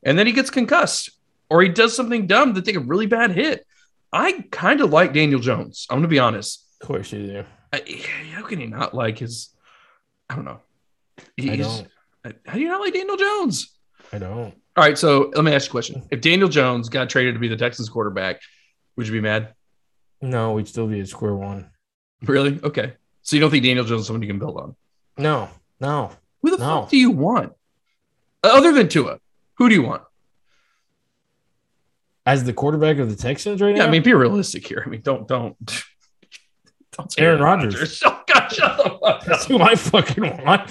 and 0.04 0.18
then 0.18 0.28
he 0.28 0.34
gets 0.34 0.50
concussed, 0.50 1.12
or 1.50 1.62
he 1.62 1.70
does 1.70 1.96
something 1.96 2.28
dumb 2.28 2.54
to 2.56 2.62
take 2.62 2.76
a 2.76 2.80
really 2.80 3.06
bad 3.08 3.32
hit. 3.32 3.66
I 4.14 4.46
kind 4.52 4.82
of 4.82 4.92
like 4.92 5.14
Daniel 5.14 5.40
Jones. 5.40 5.88
I'm 5.90 5.98
gonna 5.98 6.08
be 6.08 6.20
honest. 6.20 6.66
Of 6.82 6.88
course 6.88 7.12
you 7.12 7.28
do. 7.28 7.44
I, 7.74 8.04
how 8.34 8.44
can 8.44 8.60
you 8.60 8.68
not 8.68 8.94
like 8.94 9.20
his? 9.20 9.50
I 10.30 10.36
don't 10.36 10.46
know. 10.46 10.60
I 11.20 11.24
He's- 11.38 11.80
don't. 11.80 11.88
How 12.46 12.54
do 12.54 12.60
you 12.60 12.68
not 12.68 12.82
like 12.82 12.94
Daniel 12.94 13.18
Jones? 13.18 13.72
I 14.14 14.20
don't. 14.20 14.54
All 14.78 14.84
right, 14.84 14.98
so 14.98 15.32
let 15.36 15.44
me 15.44 15.54
ask 15.54 15.66
you 15.68 15.72
a 15.72 15.72
question. 15.72 16.04
If 16.12 16.22
Daniel 16.22 16.48
Jones 16.48 16.88
got 16.88 17.10
traded 17.10 17.34
to 17.34 17.40
be 17.40 17.48
the 17.48 17.58
Texans 17.58 17.90
quarterback, 17.90 18.42
would 18.96 19.08
you 19.08 19.14
be 19.14 19.22
mad? 19.22 19.54
No, 20.22 20.54
we'd 20.54 20.68
still 20.68 20.88
be 20.88 21.00
at 21.00 21.08
square 21.08 21.36
one. 21.36 21.70
Really? 22.24 22.60
Okay. 22.64 22.94
So 23.24 23.36
you 23.36 23.40
don't 23.40 23.50
think 23.52 23.64
Daniel 23.64 23.86
Jones 23.86 24.02
is 24.02 24.08
someone 24.08 24.22
you 24.22 24.28
can 24.28 24.40
build 24.40 24.58
on? 24.58 24.76
No, 25.18 25.50
No. 25.80 26.12
Who 26.42 26.52
the 26.52 26.58
No. 26.58 26.82
fuck 26.82 26.90
do 26.90 26.98
you 26.98 27.12
want? 27.12 27.54
Uh, 28.44 28.50
Other 28.54 28.72
than 28.72 28.88
Tua, 28.88 29.20
who 29.56 29.70
do 29.70 29.76
you 29.76 29.84
want? 29.84 30.02
As 32.26 32.44
the 32.44 32.54
quarterback 32.54 32.98
of 32.98 33.10
the 33.10 33.16
Texans 33.16 33.62
right 33.62 33.76
Yeah, 33.76 33.84
now? 33.84 33.88
I 33.88 33.92
mean, 33.92 34.04
be 34.04 34.14
realistic 34.14 34.66
here. 34.68 34.84
I 34.86 34.90
mean, 34.90 35.02
don't 35.02 35.28
don't 35.28 35.56
don't 36.92 37.14
Aaron 37.20 37.42
Rodgers. 37.42 38.02
Oh 38.06 38.22
God, 38.32 38.48
shut 38.50 38.78
the 38.84 38.98
fuck 39.02 39.26
that's 39.26 39.46
who 39.46 39.60
I 39.60 39.76
fucking 39.76 40.44
want. 40.46 40.70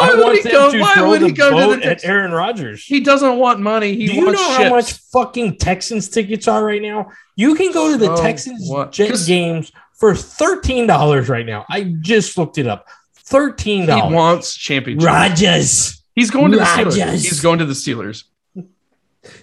Why 0.00 0.10
I 0.10 0.14
would 0.16 0.36
he 0.36 0.42
go? 0.50 0.72
to 0.72 0.80
Why 0.80 1.02
would 1.08 1.22
he 1.22 1.28
the 1.28 1.34
go 1.34 1.50
to 1.50 1.76
the 1.76 1.82
at 1.82 1.82
Texans? 1.82 2.10
Aaron 2.10 2.32
Rodgers? 2.32 2.84
He 2.84 3.00
doesn't 3.00 3.36
want 3.38 3.60
money. 3.60 3.94
He 3.94 4.06
Do 4.06 4.14
you 4.14 4.24
know 4.26 4.32
chips. 4.32 4.56
how 4.56 4.68
much 4.70 4.92
fucking 5.12 5.56
Texans 5.58 6.08
tickets 6.08 6.46
are 6.48 6.64
right 6.64 6.82
now? 6.82 7.10
You 7.36 7.54
can 7.54 7.72
go 7.72 7.90
to 7.92 7.96
the 7.96 8.16
So 8.16 8.22
Texans 8.22 8.68
what? 8.70 8.92
Jet 8.92 9.10
'Cause- 9.10 9.26
games 9.26 9.72
for 9.94 10.14
thirteen 10.14 10.86
dollars 10.86 11.28
right 11.28 11.46
now. 11.46 11.64
I 11.70 11.94
just 12.00 12.36
looked 12.38 12.58
it 12.58 12.66
up. 12.66 12.86
Thirteen 13.16 13.86
dollars. 13.86 14.08
He 14.10 14.14
wants 14.14 14.56
championship. 14.56 15.06
Rodgers. 15.06 16.02
He's 16.14 16.30
going 16.30 16.50
to 16.52 16.58
the 16.58 16.64
Steelers. 16.64 17.12
He's 17.22 17.40
going 17.40 17.58
to 17.60 17.64
the 17.66 17.74
Steelers. 17.74 18.24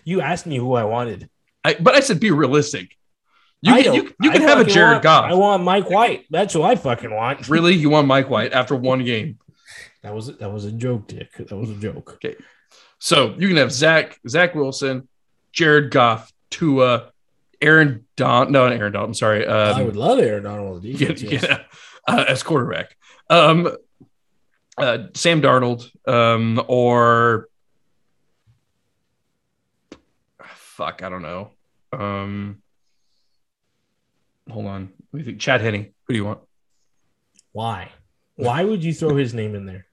You 0.03 0.21
asked 0.21 0.45
me 0.47 0.57
who 0.57 0.73
I 0.73 0.83
wanted. 0.83 1.29
I, 1.63 1.75
but 1.79 1.95
I 1.95 1.99
said 1.99 2.19
be 2.19 2.31
realistic. 2.31 2.95
You 3.61 3.73
I 3.73 3.83
can, 3.83 3.93
you, 3.93 4.13
you 4.21 4.31
can 4.31 4.41
have 4.41 4.59
a 4.59 4.63
Jared 4.63 4.93
want- 4.95 5.03
Goff. 5.03 5.25
I 5.25 5.33
want 5.33 5.63
Mike 5.63 5.89
White. 5.89 6.25
That's 6.29 6.53
who 6.53 6.63
I 6.63 6.75
fucking 6.75 7.13
want. 7.13 7.49
really, 7.49 7.73
you 7.73 7.89
want 7.89 8.07
Mike 8.07 8.29
White 8.35 8.53
after 8.53 8.75
one 8.75 9.03
game. 9.03 9.37
That 10.05 10.13
was 10.13 10.37
that 10.37 10.53
was 10.53 10.65
a 10.65 10.71
joke, 10.71 11.07
Dick. 11.07 11.35
That 11.35 11.57
was 11.57 11.71
a 11.71 11.75
joke. 11.75 12.13
Okay. 12.23 12.35
So 12.99 13.33
you 13.39 13.47
can 13.47 13.57
have 13.57 13.71
Zach, 13.71 14.19
Zach 14.29 14.53
Wilson, 14.53 15.07
Jared 15.51 15.89
Goff, 15.89 16.31
Tua, 16.51 17.11
Aaron 17.59 18.05
Don. 18.15 18.51
No, 18.51 18.67
not 18.67 18.77
Aaron 18.77 18.93
Donald. 18.93 19.09
I'm 19.09 19.13
sorry. 19.15 19.47
Um, 19.47 19.75
I 19.75 19.81
would 19.81 19.95
love 19.95 20.19
Aaron 20.19 20.43
Donald 20.43 20.75
on 20.75 20.81
the 20.83 20.89
yeah, 20.91 21.13
yes. 21.17 21.41
yeah, 21.41 21.63
uh, 22.07 22.23
as 22.27 22.43
quarterback. 22.43 22.95
Um, 23.31 23.75
uh, 24.77 25.07
Sam 25.15 25.41
Darnold, 25.41 25.89
um, 26.07 26.63
or 26.67 27.49
fuck, 30.45 31.01
I 31.01 31.09
don't 31.09 31.23
know. 31.23 31.49
Um, 31.91 32.61
hold 34.51 34.67
on, 34.67 34.93
what 35.09 35.17
do 35.17 35.17
you 35.17 35.25
think? 35.25 35.39
Chad 35.39 35.61
Henne. 35.61 35.93
Who 36.05 36.13
do 36.13 36.15
you 36.15 36.25
want? 36.25 36.41
Why? 37.53 37.89
Why 38.35 38.63
would 38.63 38.83
you 38.83 38.93
throw 38.93 39.15
his 39.15 39.33
name 39.33 39.55
in 39.55 39.65
there? 39.65 39.84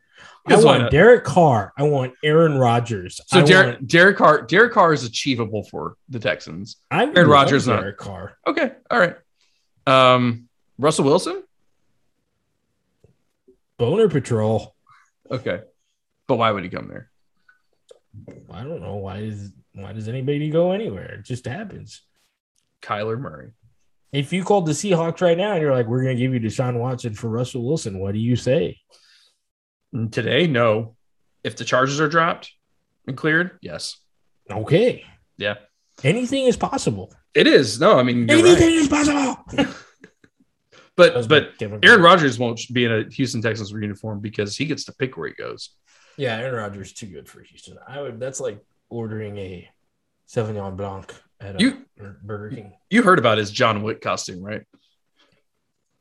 I 0.47 0.57
want? 0.57 0.91
Derek 0.91 1.25
Carr. 1.25 1.73
I 1.77 1.85
want 1.85 2.15
Aaron 2.25 2.59
Rodgers. 2.59 3.21
So 3.27 3.41
I 3.41 3.45
Derek, 3.45 3.77
want, 3.77 3.89
Derek 3.89 4.17
Carr, 4.17 4.43
Derek 4.43 4.73
Carr 4.73 4.93
is 4.93 5.05
achievable 5.05 5.63
for 5.65 5.97
the 6.09 6.19
Texans. 6.19 6.77
I 6.91 7.05
Aaron 7.05 7.29
Rodgers 7.29 7.69
not. 7.69 7.81
Derek 7.81 7.99
Carr. 7.99 8.37
Okay, 8.47 8.73
all 8.91 8.99
right. 8.99 9.17
Um, 9.87 10.49
Russell 10.79 11.05
Wilson. 11.05 11.43
Boner 13.79 14.09
Patrol. 14.09 14.75
Okay, 15.31 15.61
but 16.27 16.37
why 16.37 16.51
would 16.51 16.65
he 16.65 16.71
come 16.71 16.89
there? 16.89 17.11
I 18.51 18.63
don't 18.65 18.81
know 18.81 18.97
why 18.97 19.19
is 19.19 19.53
why 19.75 19.93
does 19.93 20.09
anybody 20.09 20.51
go 20.51 20.73
anywhere? 20.73 21.15
It 21.15 21.25
just 21.25 21.47
happens. 21.47 22.03
Kyler 22.83 23.19
Murray. 23.19 23.53
If 24.13 24.33
you 24.33 24.45
called 24.45 24.67
the 24.67 24.73
Seahawks 24.73 25.23
right 25.23 25.39
now 25.39 25.53
and 25.53 25.63
you're 25.63 25.73
like, 25.75 25.87
we're 25.87 26.03
gonna 26.03 26.17
give 26.17 26.35
you 26.35 26.41
Deshaun 26.41 26.79
Watson 26.79 27.15
for 27.15 27.29
Russell 27.29 27.65
Wilson, 27.65 27.99
what 27.99 28.13
do 28.13 28.19
you 28.19 28.37
say? 28.37 28.79
Today, 30.11 30.47
no. 30.47 30.97
If 31.45 31.57
the 31.57 31.65
charges 31.65 32.01
are 32.01 32.09
dropped 32.09 32.53
and 33.07 33.17
cleared, 33.17 33.59
yes. 33.61 33.99
Okay. 34.51 35.05
Yeah. 35.37 35.55
Anything 36.05 36.47
is 36.47 36.57
possible. 36.57 37.13
It 37.35 37.47
is. 37.47 37.81
No, 37.81 37.99
I 37.99 38.03
mean, 38.03 38.31
Anything 38.31 38.69
right. 38.69 38.79
is 38.79 38.89
possible. 38.89 39.37
But 40.95 41.27
but 41.27 41.55
Aaron. 41.61 42.03
Rodgers 42.03 42.39
won't 42.39 42.61
be 42.71 42.85
in 42.85 42.93
a 42.93 43.05
Houston 43.09 43.41
Texans 43.41 43.71
uniform 43.71 44.21
because 44.21 44.59
he 44.59 44.67
gets 44.67 44.85
to 44.85 44.93
pick 44.93 45.17
where 45.17 45.29
he 45.29 45.35
goes. 45.35 45.71
Yeah, 46.19 46.37
Aaron 46.37 46.55
Rodgers 46.55 46.89
is 46.89 46.93
too 46.93 47.07
good 47.07 47.27
for 47.31 47.41
Houston. 47.41 47.79
I 47.89 48.03
would. 48.03 48.21
That's 48.21 48.41
like 48.41 48.63
ordering 48.91 49.39
a 49.39 49.71
Sauvignon 50.29 50.77
Blanc 50.77 51.11
at 51.41 51.57
a 51.57 51.59
You- 51.59 51.87
Burger 52.23 52.55
King. 52.55 52.75
You 52.91 53.03
heard 53.03 53.19
about 53.19 53.39
his 53.39 53.51
John 53.51 53.83
Wick 53.83 54.03
costume, 54.03 54.43
right? 54.43 54.65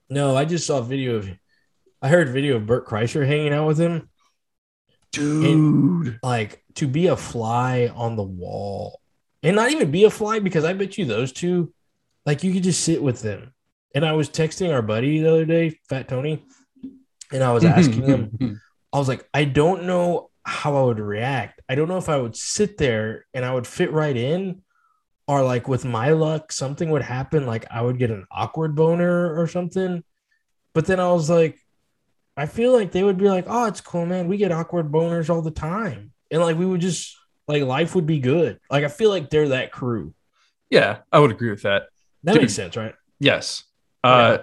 No, 0.10 0.36
I 0.36 0.44
just 0.44 0.68
saw 0.68 0.80
a 0.80 0.84
video 0.84 1.16
of. 1.16 1.30
I 2.02 2.10
heard 2.10 2.30
a 2.30 2.32
video 2.32 2.56
of 2.56 2.66
Bert 2.66 2.88
Kreischer 2.88 3.26
hanging 3.26 3.54
out 3.54 3.68
with 3.68 3.80
him. 3.80 4.10
Dude. 5.12 6.20
Like 6.24 6.64
to 6.76 6.88
be 6.88 7.08
a 7.08 7.18
fly 7.18 7.92
on 7.94 8.16
the 8.16 8.24
wall, 8.24 9.00
and 9.44 9.56
not 9.56 9.72
even 9.72 9.92
be 9.92 10.06
a 10.06 10.10
fly 10.10 10.40
because 10.40 10.64
I 10.64 10.74
bet 10.74 10.98
you 10.98 11.06
those 11.06 11.32
two, 11.32 11.74
like 12.26 12.44
you 12.44 12.54
could 12.54 12.64
just 12.64 12.84
sit 12.84 13.02
with 13.04 13.22
them. 13.22 13.54
And 13.94 14.06
I 14.06 14.14
was 14.14 14.30
texting 14.30 14.74
our 14.74 14.82
buddy 14.82 15.20
the 15.20 15.30
other 15.30 15.46
day, 15.46 15.78
Fat 15.90 16.08
Tony, 16.08 16.46
and 17.32 17.44
I 17.44 17.52
was 17.52 17.66
asking 17.66 18.04
him. 18.04 18.62
I 18.94 18.98
was 18.98 19.08
like, 19.08 19.28
I 19.34 19.44
don't 19.44 19.84
know 19.84 20.30
how 20.44 20.78
I 20.78 20.84
would 20.84 21.00
react. 21.00 21.62
I 21.70 21.76
don't 21.76 21.88
know 21.88 21.98
if 21.98 22.10
I 22.10 22.18
would 22.18 22.36
sit 22.36 22.78
there 22.78 23.26
and 23.34 23.46
I 23.46 23.54
would 23.54 23.68
fit 23.68 23.92
right 23.92 24.16
in, 24.16 24.62
or 25.28 25.44
like 25.44 25.68
with 25.68 25.86
my 25.86 26.12
luck, 26.12 26.52
something 26.52 26.90
would 26.90 27.04
happen. 27.04 27.46
Like 27.46 27.66
I 27.70 27.82
would 27.82 28.00
get 28.00 28.12
an 28.12 28.26
awkward 28.32 28.76
boner 28.76 29.40
or 29.40 29.48
something. 29.48 30.04
But 30.74 30.86
then 30.86 31.00
I 31.00 31.12
was 31.12 31.30
like, 31.30 31.60
I 32.38 32.46
feel 32.46 32.72
like 32.74 32.92
they 32.92 33.04
would 33.04 33.18
be 33.18 33.30
like, 33.30 33.46
oh, 33.48 33.66
it's 33.66 33.82
cool, 33.82 34.06
man. 34.06 34.28
We 34.28 34.38
get 34.38 34.52
awkward 34.52 34.92
boners 34.92 35.30
all 35.30 35.42
the 35.42 35.52
time. 35.52 36.12
And 36.32 36.42
like 36.42 36.58
we 36.58 36.66
would 36.66 36.82
just, 36.82 37.16
like, 37.48 37.64
life 37.64 37.94
would 37.96 38.06
be 38.06 38.20
good. 38.20 38.60
Like 38.70 38.84
I 38.84 38.88
feel 38.88 39.10
like 39.10 39.30
they're 39.30 39.50
that 39.50 39.72
crew. 39.72 40.14
yeah, 40.70 41.00
I 41.12 41.20
would 41.20 41.32
agree 41.32 41.50
with 41.50 41.64
that. 41.64 41.84
That 42.24 42.34
Dude. 42.34 42.44
makes 42.44 42.54
sense, 42.54 42.78
right? 42.78 42.96
Yes. 43.20 43.64
Uh, 44.04 44.40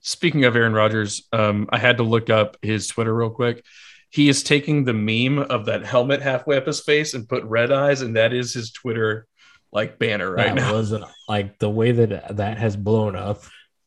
speaking 0.00 0.44
of 0.44 0.56
Aaron 0.56 0.72
Rodgers, 0.72 1.28
um, 1.32 1.68
I 1.70 1.78
had 1.78 1.98
to 1.98 2.02
look 2.02 2.30
up 2.30 2.56
his 2.62 2.86
Twitter 2.86 3.14
real 3.14 3.30
quick. 3.30 3.64
He 4.10 4.28
is 4.28 4.42
taking 4.42 4.84
the 4.84 4.94
meme 4.94 5.38
of 5.38 5.66
that 5.66 5.84
helmet 5.84 6.22
halfway 6.22 6.56
up 6.56 6.66
his 6.66 6.80
face 6.80 7.12
and 7.14 7.28
put 7.28 7.44
red 7.44 7.70
eyes, 7.70 8.00
and 8.00 8.16
that 8.16 8.32
is 8.32 8.54
his 8.54 8.72
Twitter 8.72 9.26
like 9.70 9.98
banner 9.98 10.30
right 10.32 10.46
that 10.46 10.54
now. 10.54 10.72
wasn't 10.72 11.04
like 11.28 11.58
the 11.58 11.68
way 11.68 11.92
that 11.92 12.38
that 12.38 12.56
has 12.56 12.74
blown 12.74 13.14
up. 13.14 13.42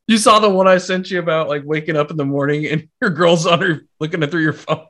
You 0.08 0.18
saw 0.18 0.40
the 0.40 0.50
one 0.50 0.68
I 0.68 0.78
sent 0.78 1.10
you 1.12 1.20
about 1.20 1.48
like 1.48 1.64
waking 1.66 1.96
up 1.96 2.12
in 2.12 2.18
the 2.18 2.26
morning 2.26 2.66
and 2.66 2.88
your 3.02 3.12
girl's 3.12 3.46
on 3.46 3.62
her 3.62 3.82
looking 4.00 4.22
at 4.24 4.32
through 4.32 4.42
your 4.44 4.54
phone. 4.54 4.88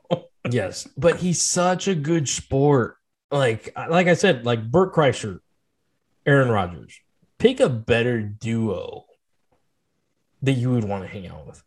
Yes, 0.50 0.88
but 0.96 1.16
he's 1.16 1.40
such 1.40 1.86
a 1.88 1.94
good 1.94 2.28
sport. 2.28 2.96
Like, 3.30 3.72
like 3.76 4.08
I 4.08 4.14
said, 4.14 4.44
like 4.44 4.68
Bert 4.70 4.92
Kreischer, 4.92 5.38
Aaron 6.26 6.48
Rodgers. 6.50 6.98
Pick 7.38 7.60
a 7.60 7.68
better 7.68 8.20
duo 8.20 9.04
that 10.42 10.52
you 10.52 10.70
would 10.72 10.84
want 10.84 11.04
to 11.04 11.08
hang 11.08 11.26
out 11.28 11.46
with. 11.46 11.62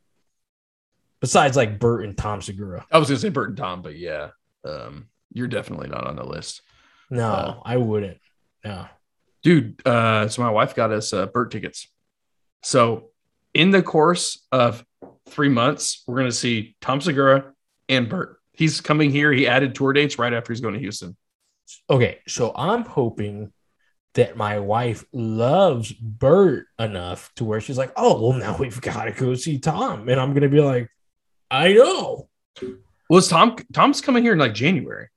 Besides, 1.21 1.55
like 1.57 1.79
Bert 1.79 2.03
and 2.05 2.17
Tom 2.17 2.41
Segura. 2.41 2.85
I 2.91 2.97
was 2.97 3.07
gonna 3.07 3.19
say 3.19 3.29
Bert 3.29 3.49
and 3.49 3.57
Tom, 3.57 3.81
but 3.81 3.97
yeah, 3.97 4.29
um, 4.63 5.07
you're 5.33 5.47
definitely 5.47 5.87
not 5.87 6.05
on 6.05 6.15
the 6.17 6.25
list, 6.25 6.61
No, 7.09 7.27
Uh, 7.29 7.59
I 7.63 7.77
wouldn't. 7.77 8.19
No. 8.63 8.87
dude. 9.41 9.81
Uh, 9.87 10.27
so 10.27 10.41
my 10.43 10.49
wife 10.51 10.75
got 10.75 10.91
us 10.91 11.13
uh, 11.13 11.25
Bert 11.27 11.51
tickets. 11.51 11.87
So 12.61 13.09
in 13.55 13.71
the 13.71 13.81
course 13.81 14.45
of 14.51 14.85
three 15.29 15.49
months, 15.49 16.03
we're 16.05 16.17
gonna 16.17 16.31
see 16.31 16.75
Tom 16.81 17.01
Segura 17.01 17.53
and 17.89 18.07
Bert. 18.07 18.37
He's 18.53 18.81
coming 18.81 19.09
here. 19.09 19.31
He 19.31 19.47
added 19.47 19.73
tour 19.75 19.93
dates 19.93 20.19
right 20.19 20.33
after 20.33 20.53
he's 20.53 20.61
going 20.61 20.75
to 20.75 20.79
Houston. 20.79 21.17
Okay, 21.89 22.19
so 22.27 22.53
I'm 22.55 22.85
hoping 22.85 23.51
that 24.13 24.37
my 24.37 24.59
wife 24.59 25.03
loves 25.11 25.91
Bert 25.91 26.67
enough 26.79 27.33
to 27.35 27.43
where 27.43 27.59
she's 27.59 27.77
like, 27.77 27.91
oh, 27.97 28.21
well, 28.21 28.37
now 28.37 28.55
we've 28.57 28.79
got 28.79 29.05
to 29.05 29.11
go 29.11 29.35
see 29.35 29.59
Tom. 29.59 30.07
And 30.07 30.21
I'm 30.21 30.31
going 30.31 30.43
to 30.43 30.49
be 30.49 30.61
like, 30.61 30.89
I 31.51 31.73
know. 31.73 32.29
Was 33.09 33.27
Tom? 33.27 33.57
Tom's 33.73 33.99
coming 33.99 34.23
here 34.23 34.33
in 34.33 34.39
like 34.39 34.53
January, 34.53 35.09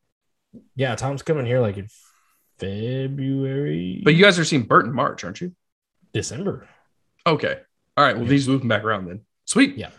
Yeah, 0.75 0.97
Tom's 0.97 1.23
coming 1.23 1.47
here 1.47 1.61
like 1.61 1.77
in 1.77 1.89
February, 2.59 4.03
but 4.05 4.15
you 4.15 4.25
guys 4.25 4.39
are 4.39 4.45
seeing 4.45 4.65
Bert 4.65 4.85
in 4.87 4.93
March, 4.93 5.23
aren't 5.23 5.41
you? 5.41 5.55
December. 6.13 6.69
Okay. 7.27 7.61
All 7.99 8.05
right. 8.05 8.15
Well, 8.17 8.27
Yeah. 8.27 8.31
he's 8.33 8.47
moving 8.49 8.69
back 8.69 8.85
around 8.85 9.07
then. 9.07 9.23
Sweet. 9.45 9.77
Yeah. 9.77 9.91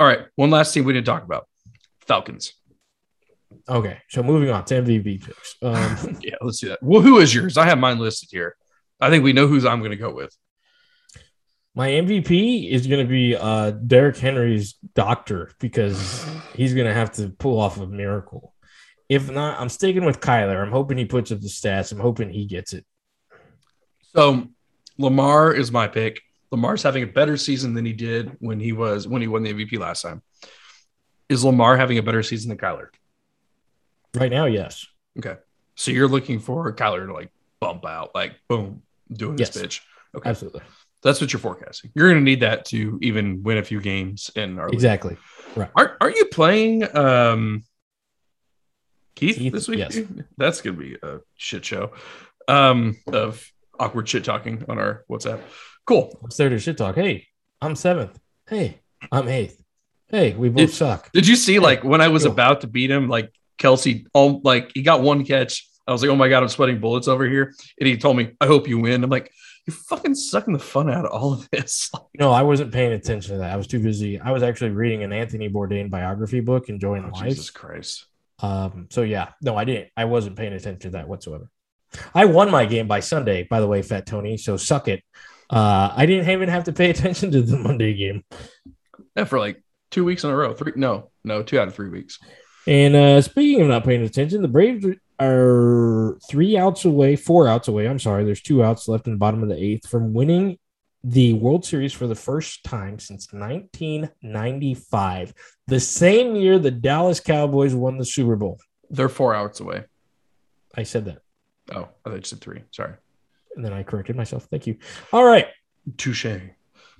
All 0.00 0.06
right. 0.06 0.20
One 0.36 0.50
last 0.50 0.72
team 0.72 0.84
we 0.84 0.92
didn't 0.94 1.06
talk 1.06 1.22
about 1.22 1.46
Falcons. 2.06 2.52
Okay, 3.68 3.98
so 4.08 4.22
moving 4.22 4.48
on 4.50 4.64
to 4.66 4.74
MVP 4.82 5.24
picks. 5.24 5.56
Um, 5.62 6.18
Yeah, 6.22 6.36
let's 6.40 6.60
do 6.60 6.68
that. 6.68 6.78
Well, 6.82 7.00
who 7.02 7.18
is 7.18 7.34
yours? 7.34 7.56
I 7.58 7.64
have 7.66 7.78
mine 7.78 7.98
listed 7.98 8.28
here. 8.32 8.56
I 9.00 9.10
think 9.10 9.22
we 9.24 9.32
know 9.32 9.46
who's 9.48 9.64
I'm 9.64 9.80
going 9.80 9.90
to 9.90 9.96
go 9.96 10.12
with. 10.14 10.34
my 11.74 11.88
MVP 11.90 12.70
is 12.70 12.86
going 12.86 13.04
to 13.04 13.10
be 13.10 13.36
uh, 13.36 13.70
Derrick 13.72 14.16
Henry's 14.16 14.74
doctor 14.94 15.50
because 15.60 16.24
he's 16.54 16.74
going 16.74 16.86
to 16.86 16.94
have 16.94 17.12
to 17.16 17.28
pull 17.28 17.60
off 17.60 17.78
a 17.78 17.86
miracle. 17.86 18.54
If 19.08 19.30
not, 19.30 19.60
I'm 19.60 19.68
sticking 19.68 20.04
with 20.04 20.20
Kyler. 20.20 20.62
I'm 20.62 20.72
hoping 20.72 20.96
he 20.98 21.04
puts 21.04 21.30
up 21.32 21.40
the 21.40 21.48
stats. 21.48 21.92
I'm 21.92 22.00
hoping 22.00 22.30
he 22.30 22.46
gets 22.46 22.72
it. 22.72 22.84
So 24.16 24.48
Lamar 24.98 25.52
is 25.52 25.70
my 25.70 25.88
pick. 25.88 26.22
Lamar's 26.50 26.82
having 26.82 27.02
a 27.02 27.06
better 27.06 27.36
season 27.36 27.74
than 27.74 27.84
he 27.84 27.92
did 27.92 28.32
when 28.40 28.58
he 28.60 28.72
was 28.72 29.06
when 29.06 29.20
he 29.20 29.28
won 29.28 29.42
the 29.42 29.52
MVP 29.52 29.78
last 29.78 30.02
time. 30.02 30.22
Is 31.28 31.44
Lamar 31.44 31.76
having 31.76 31.98
a 31.98 32.02
better 32.02 32.22
season 32.22 32.48
than 32.48 32.58
Kyler? 32.58 32.88
Right 34.14 34.30
now, 34.30 34.46
yes. 34.46 34.86
Okay. 35.18 35.36
So 35.74 35.90
you're 35.90 36.08
looking 36.08 36.38
for 36.38 36.72
Kyler 36.74 37.06
to 37.06 37.12
like 37.12 37.30
bump 37.60 37.84
out, 37.84 38.14
like 38.14 38.36
boom, 38.48 38.82
doing 39.12 39.36
Yes. 39.38 39.50
this 39.50 39.62
bitch. 39.62 39.80
Okay. 40.16 40.30
Absolutely. 40.30 40.62
That's 41.02 41.20
what 41.20 41.32
you're 41.32 41.40
forecasting. 41.40 41.90
You're 41.94 42.08
going 42.08 42.20
to 42.20 42.24
need 42.24 42.40
that 42.40 42.64
to 42.66 42.98
even 43.02 43.42
win 43.42 43.58
a 43.58 43.62
few 43.62 43.80
games 43.80 44.30
in 44.34 44.58
our 44.58 44.66
league. 44.68 44.74
Exactly. 44.74 45.16
Aren't, 45.76 45.92
aren't 46.00 46.16
you 46.16 46.24
playing 46.26 46.96
um, 46.96 47.64
Keith, 49.14 49.36
Keith, 49.36 49.52
this 49.52 49.68
week? 49.68 49.80
yes. 49.80 49.98
That's 50.38 50.62
going 50.62 50.76
to 50.76 50.82
be 50.82 50.96
a 51.02 51.18
shit 51.36 51.64
show 51.64 51.92
um, 52.48 52.96
of 53.08 53.46
awkward 53.78 54.08
shit 54.08 54.24
talking 54.24 54.64
on 54.68 54.78
our 54.78 55.04
WhatsApp. 55.10 55.40
Cool. 55.86 56.16
What's 56.20 56.36
there 56.36 56.48
to 56.48 56.58
shit 56.58 56.76
talk? 56.78 56.94
Hey, 56.96 57.26
I'm 57.60 57.76
seventh. 57.76 58.18
Hey, 58.48 58.80
I'm 59.12 59.28
eighth. 59.28 59.62
Hey, 60.08 60.34
we 60.34 60.48
both 60.48 60.56
Did- 60.68 60.70
suck. 60.70 61.10
Did 61.12 61.26
you 61.26 61.36
see 61.36 61.58
like 61.58 61.82
when 61.84 62.00
I 62.00 62.08
was 62.08 62.22
cool. 62.24 62.32
about 62.32 62.60
to 62.62 62.66
beat 62.66 62.90
him, 62.90 63.08
like 63.08 63.32
Kelce, 63.58 64.06
all 64.14 64.40
like 64.44 64.70
he 64.74 64.82
got 64.82 65.00
one 65.02 65.24
catch. 65.24 65.68
I 65.88 65.92
was 65.92 66.02
like, 66.02 66.10
oh 66.10 66.16
my 66.16 66.28
god, 66.28 66.42
I'm 66.42 66.48
sweating 66.48 66.80
bullets 66.80 67.06
over 67.08 67.24
here, 67.28 67.54
and 67.78 67.86
he 67.88 67.96
told 67.96 68.16
me, 68.16 68.32
I 68.40 68.46
hope 68.46 68.66
you 68.66 68.78
win. 68.80 69.04
I'm 69.04 69.10
like, 69.10 69.30
you're 69.68 69.74
fucking 69.76 70.16
sucking 70.16 70.52
the 70.52 70.58
fun 70.58 70.90
out 70.90 71.04
of 71.04 71.12
all 71.12 71.32
of 71.34 71.48
this. 71.50 71.90
No, 72.18 72.32
I 72.32 72.42
wasn't 72.42 72.72
paying 72.72 72.92
attention 72.92 73.32
to 73.32 73.38
that. 73.38 73.52
I 73.52 73.56
was 73.56 73.66
too 73.66 73.78
busy. 73.78 74.18
I 74.18 74.30
was 74.32 74.42
actually 74.42 74.70
reading 74.70 75.02
an 75.02 75.12
Anthony 75.12 75.48
Bourdain 75.50 75.90
biography 75.90 76.40
book, 76.40 76.68
enjoying 76.70 77.04
Oh, 77.04 77.08
life. 77.18 77.28
Jesus 77.28 77.50
Christ. 77.50 78.06
Um, 78.40 78.86
so 78.90 79.02
yeah, 79.02 79.28
no, 79.42 79.54
I 79.56 79.64
didn't. 79.64 79.90
I 79.96 80.06
wasn't 80.06 80.36
paying 80.36 80.54
attention 80.54 80.80
to 80.80 80.90
that 80.96 81.08
whatsoever. 81.08 81.50
I 82.14 82.24
won 82.24 82.50
my 82.50 82.66
game 82.66 82.88
by 82.88 83.00
Sunday, 83.00 83.44
by 83.44 83.60
the 83.60 83.66
way, 83.66 83.82
Fat 83.82 84.06
Tony. 84.06 84.36
So 84.36 84.56
suck 84.56 84.88
it. 84.88 85.02
Uh, 85.48 85.92
I 85.94 86.06
didn't 86.06 86.28
even 86.28 86.48
have 86.48 86.64
to 86.64 86.72
pay 86.72 86.90
attention 86.90 87.30
to 87.32 87.42
the 87.42 87.56
Monday 87.56 87.94
game. 87.94 88.24
Yeah, 89.16 89.24
for 89.24 89.38
like 89.38 89.62
two 89.90 90.04
weeks 90.04 90.24
in 90.24 90.30
a 90.30 90.36
row. 90.36 90.54
Three, 90.54 90.72
no, 90.76 91.10
no, 91.24 91.42
two 91.42 91.58
out 91.58 91.68
of 91.68 91.74
three 91.74 91.88
weeks. 91.88 92.18
And 92.66 92.96
uh, 92.96 93.22
speaking 93.22 93.62
of 93.62 93.68
not 93.68 93.84
paying 93.84 94.02
attention, 94.02 94.42
the 94.42 94.48
Braves 94.48 94.84
are 95.20 96.18
three 96.28 96.58
outs 96.58 96.84
away, 96.84 97.16
four 97.16 97.48
outs 97.48 97.68
away. 97.68 97.88
I'm 97.88 97.98
sorry, 97.98 98.24
there's 98.24 98.42
two 98.42 98.62
outs 98.62 98.88
left 98.88 99.06
in 99.06 99.14
the 99.14 99.18
bottom 99.18 99.42
of 99.42 99.48
the 99.48 99.62
eighth 99.62 99.88
from 99.88 100.12
winning 100.12 100.58
the 101.04 101.34
World 101.34 101.64
Series 101.64 101.92
for 101.92 102.08
the 102.08 102.16
first 102.16 102.64
time 102.64 102.98
since 102.98 103.32
1995, 103.32 105.34
the 105.68 105.78
same 105.78 106.34
year 106.34 106.58
the 106.58 106.72
Dallas 106.72 107.20
Cowboys 107.20 107.76
won 107.76 107.96
the 107.96 108.04
Super 108.04 108.34
Bowl. 108.34 108.58
They're 108.90 109.08
four 109.08 109.32
outs 109.32 109.60
away. 109.60 109.84
I 110.74 110.82
said 110.82 111.04
that, 111.04 111.18
Oh, 111.74 111.88
I 112.04 112.10
thought 112.10 112.16
you 112.16 112.22
said 112.22 112.40
three. 112.40 112.62
Sorry. 112.70 112.92
and 113.56 113.64
then 113.64 113.72
I 113.72 113.82
corrected 113.82 114.16
myself. 114.16 114.44
Thank 114.50 114.66
you. 114.66 114.76
All 115.12 115.24
right, 115.24 115.46
Touche. 115.96 116.26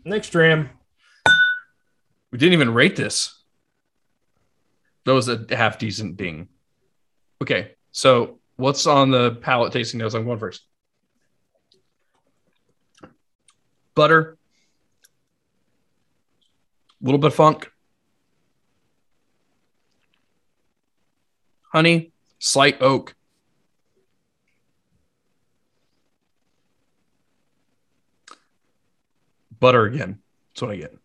next 0.05 0.30
dram. 0.30 0.70
We 2.32 2.38
didn't 2.38 2.55
even 2.55 2.74
rate 2.74 2.97
this. 2.97 3.43
That 5.05 5.12
was 5.14 5.28
a 5.28 5.44
half 5.51 5.78
decent 5.78 6.16
ding. 6.16 6.48
Okay, 7.40 7.72
so 7.93 8.40
what's 8.56 8.86
on 8.86 9.10
the 9.10 9.36
palate 9.36 9.72
tasting 9.72 9.98
notes? 9.98 10.14
I'm 10.14 10.24
going 10.24 10.38
first. 10.38 10.62
Butter, 13.94 14.36
a 17.01 17.05
little 17.05 17.18
bit 17.18 17.28
of 17.28 17.34
funk, 17.34 17.70
honey, 21.72 22.12
slight 22.38 22.80
oak. 22.82 23.14
Butter 29.60 29.84
again. 29.84 30.18
That's 30.52 30.62
what 30.62 30.70
I 30.72 30.76
get. 30.76 30.96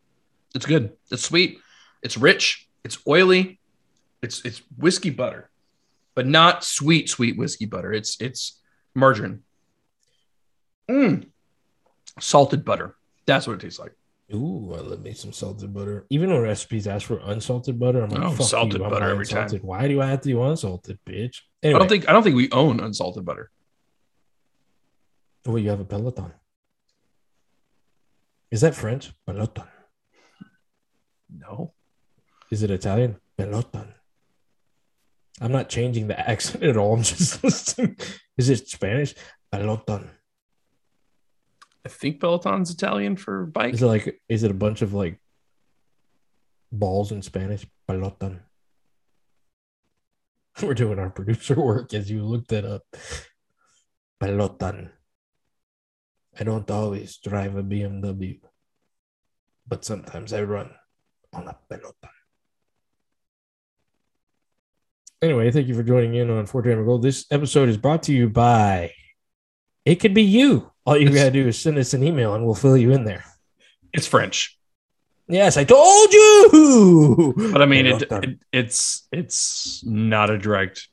It's 0.56 0.66
good. 0.66 0.94
It's 1.12 1.24
sweet. 1.24 1.60
It's 2.04 2.18
rich. 2.18 2.68
It's 2.84 2.98
oily. 3.08 3.60
It's 4.22 4.44
it's 4.46 4.62
whiskey 4.78 5.10
butter, 5.10 5.50
but 6.16 6.28
not 6.28 6.64
sweet 6.64 7.10
sweet 7.10 7.38
whiskey 7.38 7.66
butter. 7.66 7.92
It's 7.92 8.20
it's 8.22 8.60
margarine. 8.94 9.42
Mm. 10.90 11.28
Salted 12.20 12.64
butter. 12.66 12.96
That's 13.26 13.48
what 13.48 13.54
it 13.54 13.62
tastes 13.62 13.80
like. 13.80 13.94
Ooh, 14.34 14.74
I 14.76 14.80
love 14.82 15.02
me 15.02 15.14
some 15.14 15.34
salted 15.34 15.74
butter. 15.74 16.06
Even 16.10 16.30
when 16.32 16.42
recipes 16.42 16.88
ask 16.88 17.06
for 17.08 17.20
unsalted 17.24 17.78
butter, 17.80 18.02
I'm 18.04 18.10
like, 18.10 18.24
Oh, 18.24 18.32
fuck 18.32 18.48
salted 18.48 18.74
you, 18.74 18.80
butter 18.88 19.00
not 19.02 19.10
every 19.10 19.26
time. 19.26 19.44
unsalted. 19.44 19.64
Why 19.64 19.88
do 19.88 20.02
I 20.02 20.08
have 20.08 20.22
to 20.22 20.30
do 20.30 20.42
unsalted, 20.44 21.00
bitch? 21.06 21.38
I 21.64 21.70
don't 21.72 21.88
think 21.90 22.08
I 22.08 22.14
don't 22.14 22.24
think 22.24 22.36
we 22.36 22.50
own 22.52 22.80
unsalted 22.80 23.26
butter. 23.26 23.50
oh, 25.48 25.56
you 25.58 25.70
have 25.70 25.80
a 25.80 25.86
peloton. 25.86 26.32
Is 28.52 28.62
that 28.62 28.76
French? 28.76 29.14
Peloton. 29.26 29.68
No. 31.30 31.74
Is 32.52 32.64
it 32.64 32.72
Italian? 32.72 33.18
Peloton. 33.38 33.94
I'm 35.40 35.52
not 35.52 35.70
changing 35.70 36.08
the 36.08 36.20
accent 36.30 36.64
at 36.64 36.78
all. 36.78 36.94
I'm 36.94 37.04
just 37.04 37.44
listening. 37.44 37.98
Is 38.38 38.50
it 38.50 38.68
Spanish? 38.68 39.16
Peloton. 39.52 40.10
I 41.86 41.90
think 41.90 42.20
Peloton's 42.20 42.70
Italian 42.70 43.16
for 43.16 43.46
bike. 43.48 43.74
Is 43.74 43.82
it 43.82 43.88
like? 43.88 44.22
Is 44.30 44.44
it 44.44 44.52
a 44.52 44.56
bunch 44.56 44.82
of 44.82 44.94
like 44.94 45.20
balls 46.72 47.12
in 47.12 47.22
Spanish? 47.22 47.66
Peloton. 47.88 48.42
We're 50.62 50.76
doing 50.76 51.00
our 51.00 51.10
producer 51.10 51.60
work 51.60 51.94
as 51.94 52.12
you 52.12 52.24
look 52.24 52.48
that 52.48 52.66
up. 52.66 52.84
Peloton. 54.20 54.92
I 56.40 56.44
don't 56.44 56.70
always 56.72 57.18
drive 57.18 57.56
a 57.56 57.64
BMW, 57.64 58.40
but 59.68 59.86
sometimes 59.86 60.34
I 60.34 60.44
run 60.44 60.72
on 61.34 61.48
a 61.48 61.58
peloton. 61.70 61.94
Anyway, 65.22 65.52
thank 65.52 65.68
you 65.68 65.76
for 65.76 65.84
joining 65.84 66.16
in 66.16 66.30
on 66.30 66.46
Fort 66.46 66.64
Dram 66.64 66.80
and 66.80 66.88
Goal. 66.88 66.98
This 66.98 67.26
episode 67.30 67.70
is 67.70 67.78
brought 67.78 68.04
to 68.04 68.14
you 68.14 68.30
by 68.30 68.92
It 69.86 69.96
Could 69.96 70.14
Be 70.14 70.24
You. 70.24 70.72
All 70.86 70.98
you 70.98 71.10
gotta 71.14 71.32
do 71.32 71.48
is 71.48 71.60
send 71.60 71.78
us 71.78 71.94
an 71.94 72.04
email 72.04 72.34
and 72.34 72.44
we'll 72.44 72.56
fill 72.56 72.78
you 72.78 72.92
in 72.92 73.04
there. 73.04 73.24
It's 73.94 74.08
French, 74.08 74.58
Yes, 75.32 75.56
I 75.56 75.64
told 75.64 76.12
you. 76.12 77.34
but 77.54 77.62
I 77.62 77.66
mean 77.66 77.86
it, 77.86 78.04
it 78.12 78.40
it's 78.52 79.08
it's 79.14 79.82
not 79.86 80.30
a 80.30 80.38
direct 80.38 80.90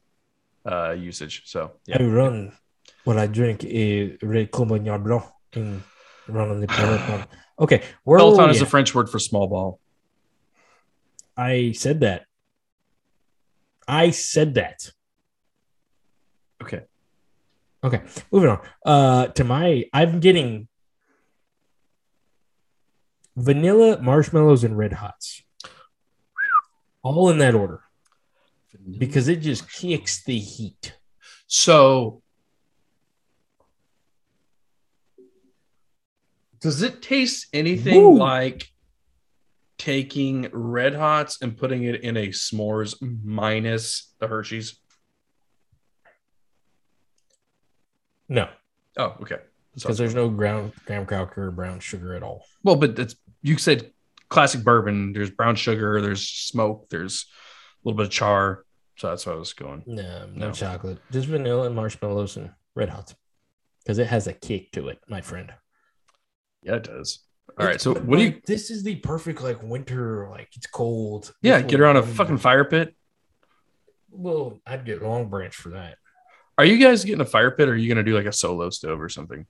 uh 0.64 0.92
usage. 0.92 1.42
So 1.46 1.72
yeah. 1.86 1.96
I 1.98 2.02
yeah. 2.02 2.08
run 2.08 2.52
when 3.04 3.18
I 3.18 3.26
drink 3.26 3.64
a 3.64 4.16
red 4.22 4.50
Cabernet 4.50 5.04
Blanc 5.04 5.24
and 5.54 5.82
run 6.26 6.50
on 6.50 6.60
the 6.60 6.66
peloton. 6.66 7.24
Okay, 7.58 7.82
where 8.04 8.18
Peloton 8.18 8.50
is 8.50 8.60
a? 8.60 8.66
French 8.66 8.94
word 8.94 9.08
for 9.08 9.18
small 9.18 9.48
ball. 9.48 9.80
I 11.36 11.72
said 11.72 12.00
that. 12.00 12.26
I 13.86 14.10
said 14.10 14.54
that. 14.54 14.90
Okay. 16.62 16.82
Okay, 17.82 18.02
moving 18.32 18.50
on. 18.50 18.60
Uh, 18.84 19.26
to 19.28 19.44
my, 19.44 19.84
I'm 19.92 20.20
getting 20.20 20.68
vanilla, 23.36 24.00
marshmallows, 24.00 24.64
and 24.64 24.76
red 24.76 24.92
hots, 24.94 25.42
all 27.02 27.30
in 27.30 27.38
that 27.38 27.54
order 27.54 27.82
because 28.98 29.28
it 29.28 29.36
just 29.36 29.70
kicks 29.70 30.22
the 30.24 30.38
heat. 30.38 30.94
So, 31.46 32.22
does 36.60 36.82
it 36.82 37.02
taste 37.02 37.46
anything 37.52 38.16
like 38.16 38.66
taking 39.78 40.48
Red 40.52 40.94
Hots 40.94 41.40
and 41.40 41.56
putting 41.56 41.84
it 41.84 42.02
in 42.02 42.16
a 42.16 42.28
s'mores 42.28 42.94
minus 43.24 44.12
the 44.18 44.26
Hershey's? 44.26 44.78
No, 48.28 48.48
Oh, 48.98 49.16
okay. 49.22 49.38
because 49.74 49.96
there's 49.96 50.14
no 50.14 50.28
ground 50.28 50.72
graham 50.86 51.06
cracker 51.06 51.46
or 51.46 51.50
brown 51.50 51.80
sugar 51.80 52.14
at 52.14 52.22
all. 52.22 52.44
well, 52.62 52.76
but 52.76 52.96
that's 52.96 53.14
you 53.42 53.56
said 53.56 53.90
classic 54.28 54.62
bourbon. 54.64 55.12
There's 55.12 55.30
brown 55.30 55.54
sugar. 55.56 56.00
There's 56.02 56.26
smoke. 56.28 56.88
There's 56.90 57.24
a 57.84 57.88
little 57.88 57.96
bit 57.96 58.06
of 58.06 58.12
char. 58.12 58.64
So 58.96 59.08
that's 59.08 59.24
what 59.24 59.36
I 59.36 59.38
was 59.38 59.52
going. 59.52 59.84
No, 59.86 60.26
no, 60.34 60.48
No. 60.48 60.52
chocolate. 60.52 60.98
Just 61.12 61.28
vanilla 61.28 61.66
and 61.66 61.76
marshmallows 61.76 62.36
and 62.36 62.50
red 62.74 62.88
hots. 62.90 63.14
Because 63.84 63.98
it 63.98 64.08
has 64.08 64.26
a 64.26 64.32
kick 64.34 64.72
to 64.72 64.88
it, 64.88 64.98
my 65.08 65.20
friend. 65.20 65.52
Yeah, 66.62 66.76
it 66.76 66.84
does. 66.84 67.20
All 67.58 67.66
right. 67.66 67.80
So 67.80 67.94
what 67.94 68.18
do 68.18 68.24
you? 68.24 68.40
This 68.46 68.70
is 68.70 68.82
the 68.82 68.96
perfect 68.96 69.42
like 69.42 69.62
winter, 69.62 70.28
like 70.30 70.48
it's 70.54 70.66
cold. 70.66 71.34
Yeah, 71.42 71.60
get 71.60 71.80
around 71.80 71.96
a 71.96 72.02
fucking 72.02 72.38
fire 72.38 72.64
pit. 72.64 72.94
Well, 74.10 74.60
I'd 74.66 74.84
get 74.84 75.00
Longbranch 75.02 75.54
for 75.54 75.70
that. 75.70 75.98
Are 76.56 76.64
you 76.64 76.78
guys 76.84 77.04
getting 77.04 77.20
a 77.20 77.26
fire 77.26 77.50
pit 77.50 77.68
or 77.68 77.72
are 77.72 77.76
you 77.76 77.88
going 77.92 78.04
to 78.04 78.10
do 78.10 78.16
like 78.16 78.26
a 78.26 78.32
solo 78.32 78.70
stove 78.70 79.00
or 79.00 79.08
something? 79.08 79.46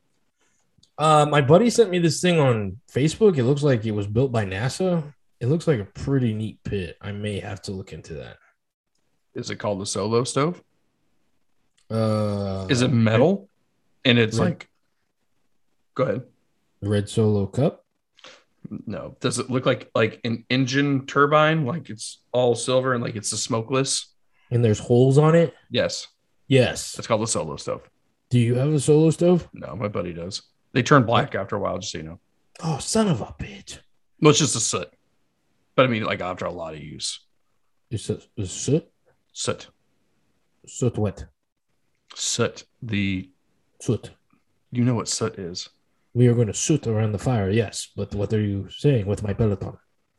Uh, 0.98 1.26
my 1.30 1.40
buddy 1.40 1.70
sent 1.70 1.90
me 1.90 1.98
this 1.98 2.20
thing 2.20 2.38
on 2.38 2.78
Facebook. 2.92 3.38
It 3.38 3.44
looks 3.44 3.62
like 3.62 3.86
it 3.86 3.92
was 3.92 4.06
built 4.06 4.32
by 4.32 4.44
NASA. 4.44 5.14
It 5.40 5.46
looks 5.46 5.66
like 5.66 5.80
a 5.80 5.84
pretty 5.84 6.34
neat 6.34 6.58
pit. 6.64 6.96
I 7.00 7.12
may 7.12 7.40
have 7.40 7.62
to 7.62 7.72
look 7.72 7.92
into 7.92 8.14
that. 8.14 8.36
Is 9.34 9.50
it 9.50 9.56
called 9.56 9.80
a 9.80 9.86
solo 9.86 10.24
stove? 10.24 10.62
Uh, 11.88 12.66
Is 12.68 12.82
it 12.82 12.92
metal? 12.92 13.48
And 14.04 14.18
it's 14.18 14.38
Red- 14.38 14.44
like, 14.44 14.68
go 15.94 16.02
ahead. 16.04 16.22
Red 16.82 17.08
solo 17.08 17.46
cup? 17.46 17.84
No. 18.86 19.16
Does 19.20 19.38
it 19.38 19.50
look 19.50 19.64
like 19.66 19.90
like 19.94 20.20
an 20.24 20.44
engine 20.50 21.06
turbine? 21.06 21.64
Like 21.64 21.88
it's 21.90 22.20
all 22.32 22.54
silver 22.54 22.94
and 22.94 23.02
like 23.02 23.16
it's 23.16 23.32
a 23.32 23.38
smokeless? 23.38 24.14
And 24.50 24.64
there's 24.64 24.78
holes 24.78 25.18
on 25.18 25.34
it. 25.34 25.54
Yes. 25.70 26.06
Yes. 26.48 26.96
It's 26.98 27.06
called 27.06 27.22
a 27.22 27.26
solo 27.26 27.56
stove. 27.56 27.88
Do 28.30 28.38
you 28.38 28.54
have 28.56 28.72
a 28.72 28.80
solo 28.80 29.10
stove? 29.10 29.48
No, 29.52 29.74
my 29.76 29.88
buddy 29.88 30.12
does. 30.12 30.42
They 30.72 30.82
turn 30.82 31.04
black 31.04 31.34
after 31.34 31.56
a 31.56 31.58
while, 31.60 31.78
just 31.78 31.92
so 31.92 31.98
you 31.98 32.04
know. 32.04 32.20
Oh, 32.62 32.78
son 32.78 33.08
of 33.08 33.20
a 33.22 33.26
bitch! 33.38 33.78
Well, 34.20 34.30
it's 34.30 34.38
just 34.38 34.56
a 34.56 34.60
soot, 34.60 34.88
but 35.76 35.84
I 35.86 35.88
mean, 35.88 36.02
like 36.02 36.20
after 36.20 36.44
a 36.44 36.50
lot 36.52 36.74
of 36.74 36.80
use, 36.80 37.24
Is 37.90 38.10
a 38.10 38.20
soot? 38.46 38.90
soot, 39.32 39.68
Soot 40.66 40.98
what? 40.98 41.24
soot. 42.14 42.64
The 42.82 43.30
Soot. 43.80 44.10
you 44.72 44.84
know 44.84 44.94
what 44.94 45.08
soot 45.08 45.38
is? 45.38 45.68
We 46.18 46.26
are 46.26 46.34
going 46.34 46.48
to 46.48 46.52
soot 46.54 46.88
around 46.88 47.12
the 47.12 47.18
fire. 47.20 47.48
Yes, 47.48 47.92
but 47.94 48.12
what 48.12 48.32
are 48.32 48.40
you 48.40 48.68
saying 48.70 49.06
with 49.06 49.22
my 49.22 49.34
peloton? 49.34 49.78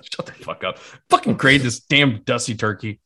Shut 0.00 0.26
the 0.26 0.32
fuck 0.32 0.62
up! 0.62 0.78
Fucking 1.10 1.34
grade 1.34 1.62
this 1.62 1.80
damn 1.80 2.22
dusty 2.22 2.54
turkey. 2.54 3.00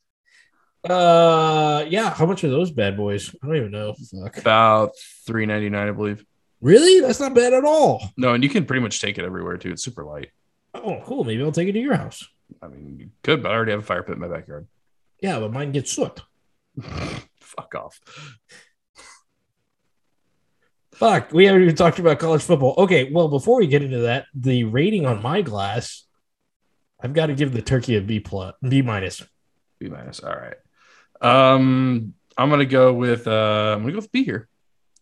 Uh, 0.86 1.86
yeah. 1.88 2.10
How 2.10 2.26
much 2.26 2.44
are 2.44 2.50
those 2.50 2.70
bad 2.70 2.98
boys? 2.98 3.34
I 3.42 3.46
don't 3.46 3.56
even 3.56 3.70
know. 3.70 3.94
Fuck. 3.94 4.36
About 4.36 4.90
three 5.26 5.46
ninety 5.46 5.70
nine, 5.70 5.88
I 5.88 5.92
believe. 5.92 6.22
Really? 6.60 7.00
That's 7.00 7.18
not 7.18 7.32
bad 7.32 7.54
at 7.54 7.64
all. 7.64 8.10
No, 8.18 8.34
and 8.34 8.44
you 8.44 8.50
can 8.50 8.66
pretty 8.66 8.82
much 8.82 9.00
take 9.00 9.16
it 9.16 9.24
everywhere 9.24 9.56
too. 9.56 9.70
It's 9.70 9.82
super 9.82 10.04
light. 10.04 10.28
Oh, 10.74 11.00
cool. 11.06 11.24
Maybe 11.24 11.42
I'll 11.42 11.50
take 11.50 11.68
it 11.68 11.72
to 11.72 11.80
your 11.80 11.96
house. 11.96 12.28
I 12.60 12.68
mean, 12.68 12.96
you 13.00 13.08
could, 13.22 13.42
but 13.42 13.52
I 13.52 13.54
already 13.54 13.70
have 13.70 13.80
a 13.80 13.84
fire 13.84 14.02
pit 14.02 14.16
in 14.16 14.20
my 14.20 14.28
backyard. 14.28 14.66
Yeah, 15.22 15.40
but 15.40 15.50
mine 15.50 15.72
gets 15.72 15.92
soot. 15.92 16.20
Fuck 17.40 17.74
off. 17.74 17.98
Fuck, 21.00 21.32
we 21.32 21.46
haven't 21.46 21.62
even 21.62 21.74
talked 21.74 21.98
about 21.98 22.18
college 22.18 22.42
football. 22.42 22.74
Okay, 22.76 23.10
well, 23.10 23.28
before 23.28 23.58
we 23.58 23.66
get 23.66 23.82
into 23.82 24.00
that, 24.00 24.26
the 24.34 24.64
rating 24.64 25.06
on 25.06 25.22
my 25.22 25.40
glass, 25.40 26.04
I've 27.02 27.14
got 27.14 27.28
to 27.28 27.34
give 27.34 27.54
the 27.54 27.62
turkey 27.62 27.96
a 27.96 28.02
B 28.02 28.20
plus, 28.20 28.54
B 28.60 28.82
minus. 28.82 29.24
B 29.78 29.88
minus. 29.88 30.20
All 30.20 30.36
right. 30.36 30.56
Um, 31.22 32.12
I'm 32.36 32.50
gonna 32.50 32.66
go 32.66 32.92
with 32.92 33.26
uh, 33.26 33.72
I'm 33.76 33.80
gonna 33.80 33.92
go 33.92 33.96
with 33.96 34.12
B 34.12 34.24
here. 34.24 34.46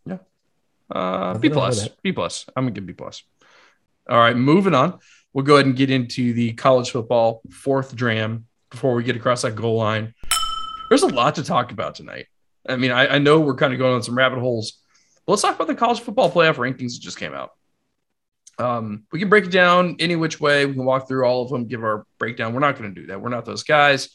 Yeah. 0.07 0.19
Uh, 0.89 1.37
B 1.37 1.51
plus. 1.51 1.89
B 2.01 2.13
plus. 2.13 2.47
I'm 2.55 2.67
gonna 2.67 2.75
give 2.75 2.87
B 2.87 2.93
plus. 2.93 3.25
All 4.09 4.19
right, 4.19 4.37
moving 4.37 4.77
on. 4.77 5.01
We'll 5.33 5.45
go 5.45 5.55
ahead 5.55 5.67
and 5.67 5.75
get 5.75 5.91
into 5.91 6.33
the 6.33 6.53
college 6.53 6.93
football 6.93 7.43
fourth 7.51 7.97
dram 7.97 8.47
before 8.71 8.95
we 8.95 9.03
get 9.03 9.17
across 9.17 9.43
that 9.43 9.57
goal 9.57 9.77
line. 9.79 10.15
There's 10.91 11.03
a 11.03 11.09
lot 11.09 11.35
to 11.35 11.43
talk 11.43 11.73
about 11.73 11.97
tonight. 11.97 12.27
I 12.69 12.77
mean, 12.77 12.93
I, 12.93 13.17
I 13.17 13.19
know 13.19 13.41
we're 13.41 13.57
kind 13.57 13.73
of 13.73 13.81
going 13.81 13.95
on 13.95 14.05
some 14.05 14.17
rabbit 14.17 14.39
holes. 14.39 14.75
But 15.29 15.33
let's 15.33 15.43
talk 15.43 15.57
about 15.57 15.67
the 15.67 15.75
college 15.75 16.01
football 16.01 16.33
playoff 16.33 16.55
rankings 16.55 16.95
that 16.95 17.01
just 17.03 17.19
came 17.19 17.35
out. 17.35 17.51
Um, 18.59 19.05
we 19.13 19.19
can 19.19 19.29
break 19.29 19.45
it 19.45 19.51
down 19.51 19.97
any 19.99 20.17
which 20.17 20.41
way. 20.41 20.65
We 20.65 20.73
can 20.73 20.87
walk 20.87 21.07
through 21.07 21.27
all 21.27 21.43
of 21.43 21.51
them, 21.51 21.67
give 21.67 21.85
our 21.85 22.07
breakdown. 22.19 22.55
We're 22.55 22.61
not 22.61 22.79
going 22.79 22.95
to 22.95 22.99
do 22.99 23.09
that. 23.09 23.21
We're 23.21 23.29
not 23.29 23.45
those 23.45 23.63
guys. 23.63 24.09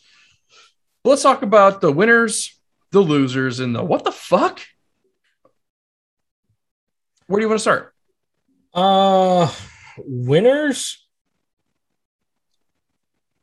But 1.04 1.12
let's 1.12 1.22
talk 1.22 1.44
about 1.44 1.82
the 1.82 1.92
winners, 1.92 2.60
the 2.90 3.02
losers, 3.02 3.60
and 3.60 3.76
the 3.76 3.84
what 3.84 4.04
the 4.04 4.12
fuck. 4.12 4.62
Where 7.28 7.40
do 7.40 7.44
you 7.44 7.48
want 7.48 7.60
to 7.60 7.62
start? 7.62 7.94
Uh, 8.74 9.54
winners. 10.00 11.06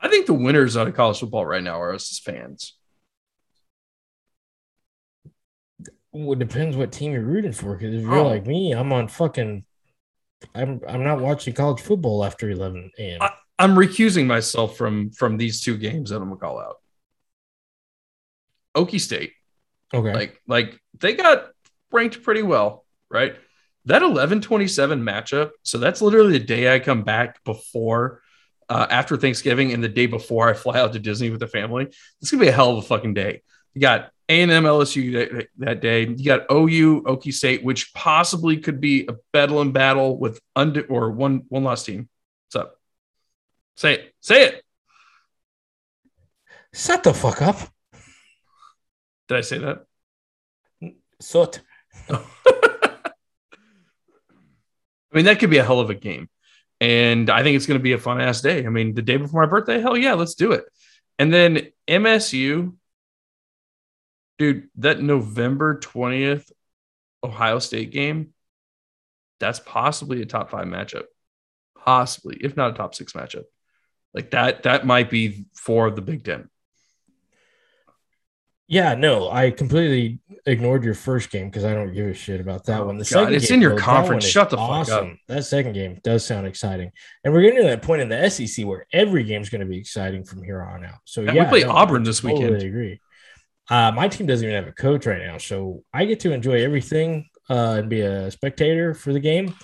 I 0.00 0.08
think 0.08 0.26
the 0.26 0.34
winners 0.34 0.76
out 0.76 0.88
of 0.88 0.96
college 0.96 1.20
football 1.20 1.46
right 1.46 1.62
now 1.62 1.80
are 1.80 1.94
us 1.94 2.10
as 2.10 2.18
fans. 2.18 2.74
Well, 6.12 6.32
it 6.32 6.38
depends 6.38 6.76
what 6.76 6.92
team 6.92 7.12
you're 7.12 7.22
rooting 7.22 7.52
for. 7.52 7.74
Because 7.76 7.94
if 7.94 8.02
you're 8.02 8.16
Oh. 8.18 8.26
like 8.26 8.46
me, 8.46 8.72
I'm 8.72 8.92
on 8.92 9.08
fucking. 9.08 9.64
I'm 10.54 10.80
I'm 10.88 11.04
not 11.04 11.20
watching 11.20 11.52
college 11.54 11.80
football 11.80 12.24
after 12.24 12.48
11 12.50 12.90
a.m. 12.98 13.20
I- 13.22 13.34
I'm 13.58 13.74
recusing 13.74 14.26
myself 14.26 14.76
from 14.76 15.10
from 15.10 15.36
these 15.36 15.60
two 15.60 15.76
games 15.76 16.10
that 16.10 16.16
I'm 16.16 16.28
gonna 16.28 16.36
call 16.40 16.58
out. 16.58 16.76
Okie 18.76 19.00
State, 19.00 19.32
okay. 19.92 20.14
like 20.14 20.40
like 20.46 20.80
they 20.98 21.14
got 21.14 21.48
ranked 21.92 22.22
pretty 22.22 22.42
well, 22.42 22.86
right? 23.10 23.36
That 23.86 24.02
11-27 24.02 25.02
matchup. 25.02 25.50
So 25.62 25.78
that's 25.78 26.00
literally 26.02 26.38
the 26.38 26.44
day 26.44 26.72
I 26.72 26.78
come 26.78 27.02
back 27.02 27.42
before, 27.44 28.20
uh, 28.68 28.86
after 28.90 29.16
Thanksgiving, 29.16 29.72
and 29.72 29.82
the 29.82 29.88
day 29.88 30.06
before 30.06 30.48
I 30.48 30.52
fly 30.52 30.78
out 30.78 30.92
to 30.92 30.98
Disney 30.98 31.30
with 31.30 31.40
the 31.40 31.46
family. 31.48 31.88
It's 32.20 32.30
gonna 32.30 32.42
be 32.42 32.48
a 32.48 32.52
hell 32.52 32.70
of 32.70 32.78
a 32.78 32.86
fucking 32.86 33.14
day. 33.14 33.42
You 33.74 33.80
got 33.80 34.10
A 34.30 34.42
and 34.42 34.52
M 34.52 34.62
LSU 34.62 35.12
that, 35.14 35.48
that 35.58 35.80
day. 35.80 36.06
You 36.06 36.24
got 36.24 36.46
OU 36.52 37.02
Okie 37.02 37.34
State, 37.34 37.64
which 37.64 37.92
possibly 37.94 38.58
could 38.58 38.80
be 38.80 39.04
a 39.08 39.16
bedlam 39.32 39.72
battle 39.72 40.16
with 40.16 40.40
under 40.54 40.82
or 40.86 41.10
one 41.10 41.42
one 41.48 41.64
lost 41.64 41.86
team. 41.86 42.08
What's 42.46 42.64
up? 42.64 42.76
Say 43.76 43.94
it. 43.94 44.14
Say 44.20 44.44
it. 44.44 44.64
Shut 46.72 47.02
the 47.02 47.12
fuck 47.12 47.42
up. 47.42 47.58
Did 49.26 49.38
I 49.38 49.40
say 49.40 49.58
that? 49.58 49.84
Soot. 51.20 51.60
I 52.08 52.20
mean, 55.12 55.24
that 55.24 55.40
could 55.40 55.50
be 55.50 55.58
a 55.58 55.64
hell 55.64 55.80
of 55.80 55.90
a 55.90 55.94
game. 55.94 56.28
And 56.80 57.30
I 57.30 57.42
think 57.42 57.56
it's 57.56 57.66
going 57.66 57.80
to 57.80 57.82
be 57.82 57.94
a 57.94 57.98
fun 57.98 58.20
ass 58.20 58.42
day. 58.42 58.64
I 58.64 58.68
mean, 58.68 58.94
the 58.94 59.02
day 59.02 59.16
before 59.16 59.42
my 59.42 59.48
birthday, 59.48 59.80
hell 59.80 59.96
yeah, 59.96 60.14
let's 60.14 60.36
do 60.36 60.52
it. 60.52 60.66
And 61.18 61.32
then 61.34 61.66
MSU, 61.88 62.74
dude, 64.40 64.68
that 64.76 65.00
November 65.02 65.78
20th 65.78 66.50
Ohio 67.22 67.58
State 67.58 67.90
game, 67.92 68.32
that's 69.38 69.60
possibly 69.60 70.22
a 70.22 70.26
top 70.26 70.50
five 70.50 70.66
matchup. 70.66 71.04
Possibly, 71.78 72.38
if 72.40 72.56
not 72.56 72.70
a 72.70 72.74
top 72.74 72.94
six 72.94 73.12
matchup. 73.12 73.44
Like 74.14 74.30
that, 74.32 74.62
that 74.64 74.84
might 74.86 75.10
be 75.10 75.44
for 75.54 75.90
the 75.90 76.00
Big 76.02 76.24
Ten. 76.24 76.48
Yeah, 78.66 78.94
no, 78.94 79.28
I 79.30 79.50
completely 79.50 80.20
ignored 80.46 80.84
your 80.84 80.94
first 80.94 81.30
game 81.30 81.48
because 81.50 81.64
I 81.64 81.74
don't 81.74 81.92
give 81.92 82.06
a 82.06 82.14
shit 82.14 82.40
about 82.40 82.64
that 82.66 82.80
Oh, 82.80 82.86
one. 82.86 82.98
The 82.98 83.02
God, 83.04 83.08
second 83.08 83.34
it's 83.34 83.48
game, 83.48 83.56
in 83.56 83.62
your 83.62 83.72
though, 83.76 83.82
conference. 83.82 84.24
Shut 84.24 84.48
the 84.48 84.56
fuck 84.56 84.88
up. 84.90 85.08
That 85.26 85.44
second 85.44 85.72
game 85.72 85.98
does 86.04 86.24
sound 86.24 86.46
exciting, 86.46 86.92
and 87.24 87.34
we're 87.34 87.42
getting 87.42 87.62
to 87.62 87.68
that 87.68 87.82
point 87.82 88.00
in 88.00 88.08
the 88.08 88.30
SEC 88.30 88.64
where 88.64 88.86
every 88.92 89.24
game 89.24 89.42
is 89.42 89.50
going 89.50 89.60
to 89.60 89.66
be 89.66 89.76
exciting 89.78 90.24
from 90.24 90.42
here 90.44 90.62
on 90.62 90.84
out. 90.84 91.00
So 91.04 91.22
And 91.22 91.34
yeah, 91.34 91.44
we 91.44 91.48
play 91.48 91.62
no, 91.64 91.72
Auburn 91.72 92.02
I 92.02 92.04
this 92.06 92.20
totally 92.20 92.44
weekend. 92.44 92.62
agree. 92.62 93.00
Uh, 93.70 93.92
my 93.92 94.08
team 94.08 94.26
doesn't 94.26 94.44
even 94.44 94.60
have 94.60 94.68
a 94.70 94.74
coach 94.74 95.06
right 95.06 95.22
now, 95.24 95.38
so 95.38 95.84
I 95.94 96.04
get 96.04 96.18
to 96.20 96.32
enjoy 96.32 96.64
everything 96.64 97.30
uh, 97.48 97.76
and 97.78 97.88
be 97.88 98.00
a 98.00 98.28
spectator 98.30 98.94
for 98.94 99.12
the 99.12 99.20
game. 99.20 99.54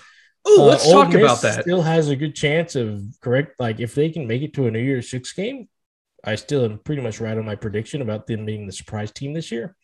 Oh, 0.45 0.61
Uh, 0.61 0.65
let's 0.65 0.87
Ole 0.87 0.93
talk 0.93 1.07
Miss 1.09 1.21
about 1.21 1.41
that. 1.41 1.63
Still 1.63 1.81
has 1.81 2.07
a 2.09 2.15
good 2.15 2.33
chance 2.33 2.75
of 2.77 3.03
correct. 3.19 3.59
Like 3.59 3.81
if 3.81 3.93
they 3.95 4.09
can 4.09 4.25
make 4.25 4.41
it 4.41 4.53
to 4.53 4.67
a 4.67 4.71
New 4.71 4.79
Year's 4.79 5.09
Six 5.09 5.33
game, 5.33 5.67
I 6.23 6.35
still 6.35 6.63
am 6.63 6.79
pretty 6.79 7.01
much 7.01 7.19
right 7.19 7.37
on 7.37 7.45
my 7.45 7.55
prediction 7.55 8.01
about 8.01 8.27
them 8.27 8.45
being 8.45 8.65
the 8.65 8.71
surprise 8.71 9.11
team 9.11 9.33
this 9.33 9.51
year. 9.51 9.75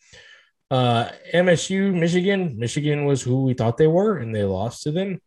Uh, 0.72 1.10
MSU, 1.34 1.94
Michigan, 1.94 2.58
Michigan 2.58 3.04
was 3.04 3.22
who 3.22 3.44
we 3.44 3.54
thought 3.54 3.76
they 3.78 3.88
were, 3.88 4.18
and 4.18 4.34
they 4.34 4.44
lost 4.44 4.84
to 4.84 4.92
them. 4.92 5.22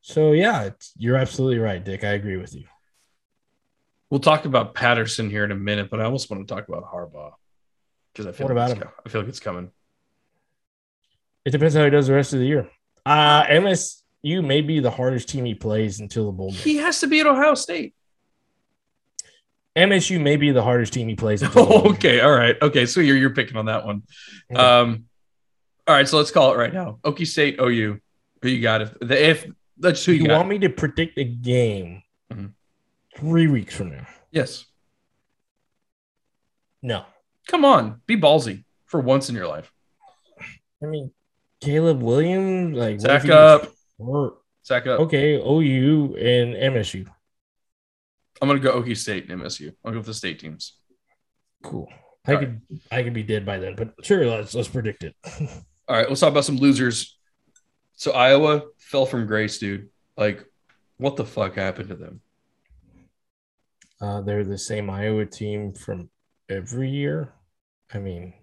So 0.00 0.32
yeah, 0.32 0.64
it's, 0.64 0.92
you're 0.96 1.16
absolutely 1.16 1.58
right, 1.58 1.84
Dick. 1.84 2.02
I 2.02 2.12
agree 2.12 2.38
with 2.38 2.54
you. 2.54 2.64
We'll 4.08 4.20
talk 4.20 4.46
about 4.46 4.74
Patterson 4.74 5.28
here 5.28 5.44
in 5.44 5.52
a 5.52 5.56
minute, 5.56 5.90
but 5.90 6.00
I 6.00 6.04
almost 6.04 6.30
want 6.30 6.48
to 6.48 6.54
talk 6.54 6.66
about 6.66 6.90
Harbaugh 6.90 7.32
because 8.18 8.34
I 8.34 8.36
feel 8.36 8.48
What 8.48 8.56
like 8.56 8.64
about 8.64 8.70
it's 8.76 8.80
him? 8.86 8.88
co- 8.88 9.02
I 9.06 9.08
feel 9.08 9.20
like 9.20 9.28
it's 9.28 9.40
coming. 9.40 9.70
It 11.44 11.50
depends 11.50 11.74
how 11.76 11.84
he 11.84 11.90
does 11.90 12.08
the 12.08 12.14
rest 12.14 12.32
of 12.32 12.40
the 12.40 12.46
year. 12.46 12.68
Uh, 13.06 13.44
MSU 13.44 14.44
may 14.44 14.60
be 14.60 14.80
the 14.80 14.90
hardest 14.90 15.28
team 15.28 15.44
he 15.44 15.54
plays 15.54 16.00
until 16.00 16.26
the 16.26 16.32
bowl 16.32 16.50
game. 16.50 16.58
He 16.60 16.76
has 16.78 16.98
to 17.00 17.06
be 17.06 17.20
at 17.20 17.26
Ohio 17.26 17.54
State. 17.54 17.94
MSU 19.76 20.20
may 20.20 20.36
be 20.36 20.50
the 20.50 20.62
hardest 20.62 20.92
team 20.92 21.08
he 21.08 21.14
plays. 21.14 21.42
Until 21.42 21.64
the 21.64 21.70
bowl 21.70 21.82
game. 21.84 21.92
okay, 21.92 22.20
all 22.20 22.32
right, 22.32 22.56
okay. 22.60 22.84
So 22.86 23.00
you're 23.00 23.16
you're 23.16 23.30
picking 23.30 23.56
on 23.56 23.66
that 23.66 23.86
one. 23.86 24.02
Okay. 24.52 24.60
Um, 24.60 25.04
all 25.86 25.94
right, 25.94 26.06
so 26.08 26.16
let's 26.18 26.32
call 26.32 26.52
it 26.52 26.56
right 26.56 26.74
now. 26.74 26.98
Okie 27.04 27.26
State, 27.26 27.58
OU. 27.60 28.00
Who 28.42 28.48
you 28.48 28.60
got? 28.60 28.82
If 28.82 28.94
the 29.00 29.28
if 29.30 29.46
that's 29.78 30.04
who 30.04 30.12
you, 30.12 30.22
you 30.22 30.26
got. 30.28 30.38
want 30.38 30.48
me 30.48 30.58
to 30.58 30.68
predict 30.68 31.16
a 31.18 31.24
game 31.24 32.02
Mhm. 32.32 32.50
three 33.16 33.46
weeks 33.46 33.74
from 33.76 33.90
now? 33.90 34.06
yes. 34.32 34.64
No. 36.82 37.04
Come 37.48 37.64
on, 37.64 38.02
be 38.06 38.16
ballsy 38.16 38.64
for 38.86 39.00
once 39.00 39.28
in 39.28 39.34
your 39.34 39.48
life. 39.48 39.72
I 40.82 40.86
mean, 40.86 41.10
Caleb 41.60 42.00
Williams, 42.02 42.76
like 42.76 43.00
Sack 43.00 43.28
up, 43.28 43.72
sack 44.62 44.86
up. 44.86 45.00
Okay, 45.00 45.34
OU 45.34 46.16
and 46.16 46.54
MSU. 46.54 47.06
I'm 48.40 48.48
gonna 48.48 48.60
go 48.60 48.80
Okie 48.80 48.96
State 48.96 49.28
and 49.28 49.40
MSU. 49.40 49.72
I'll 49.84 49.92
go 49.92 49.98
with 49.98 50.06
the 50.06 50.14
state 50.14 50.38
teams. 50.38 50.74
Cool. 51.62 51.88
I 52.26 52.34
All 52.34 52.38
could 52.38 52.60
I 52.92 53.02
could 53.02 53.14
be 53.14 53.22
dead 53.22 53.44
by 53.44 53.58
then, 53.58 53.74
but 53.74 53.94
sure, 54.02 54.24
let's 54.26 54.54
let's 54.54 54.68
predict 54.68 55.02
it. 55.02 55.16
All 55.88 55.96
right, 55.96 56.08
let's 56.08 56.20
talk 56.20 56.30
about 56.30 56.44
some 56.44 56.58
losers. 56.58 57.18
So 57.96 58.12
Iowa 58.12 58.62
fell 58.76 59.06
from 59.06 59.26
grace, 59.26 59.58
dude. 59.58 59.88
Like, 60.16 60.44
what 60.98 61.16
the 61.16 61.24
fuck 61.24 61.56
happened 61.56 61.88
to 61.88 61.96
them? 61.96 62.20
Uh, 64.00 64.20
they're 64.20 64.44
the 64.44 64.58
same 64.58 64.90
Iowa 64.90 65.26
team 65.26 65.72
from 65.72 66.10
every 66.48 66.90
year. 66.90 67.32
I 67.92 67.98
mean, 67.98 68.34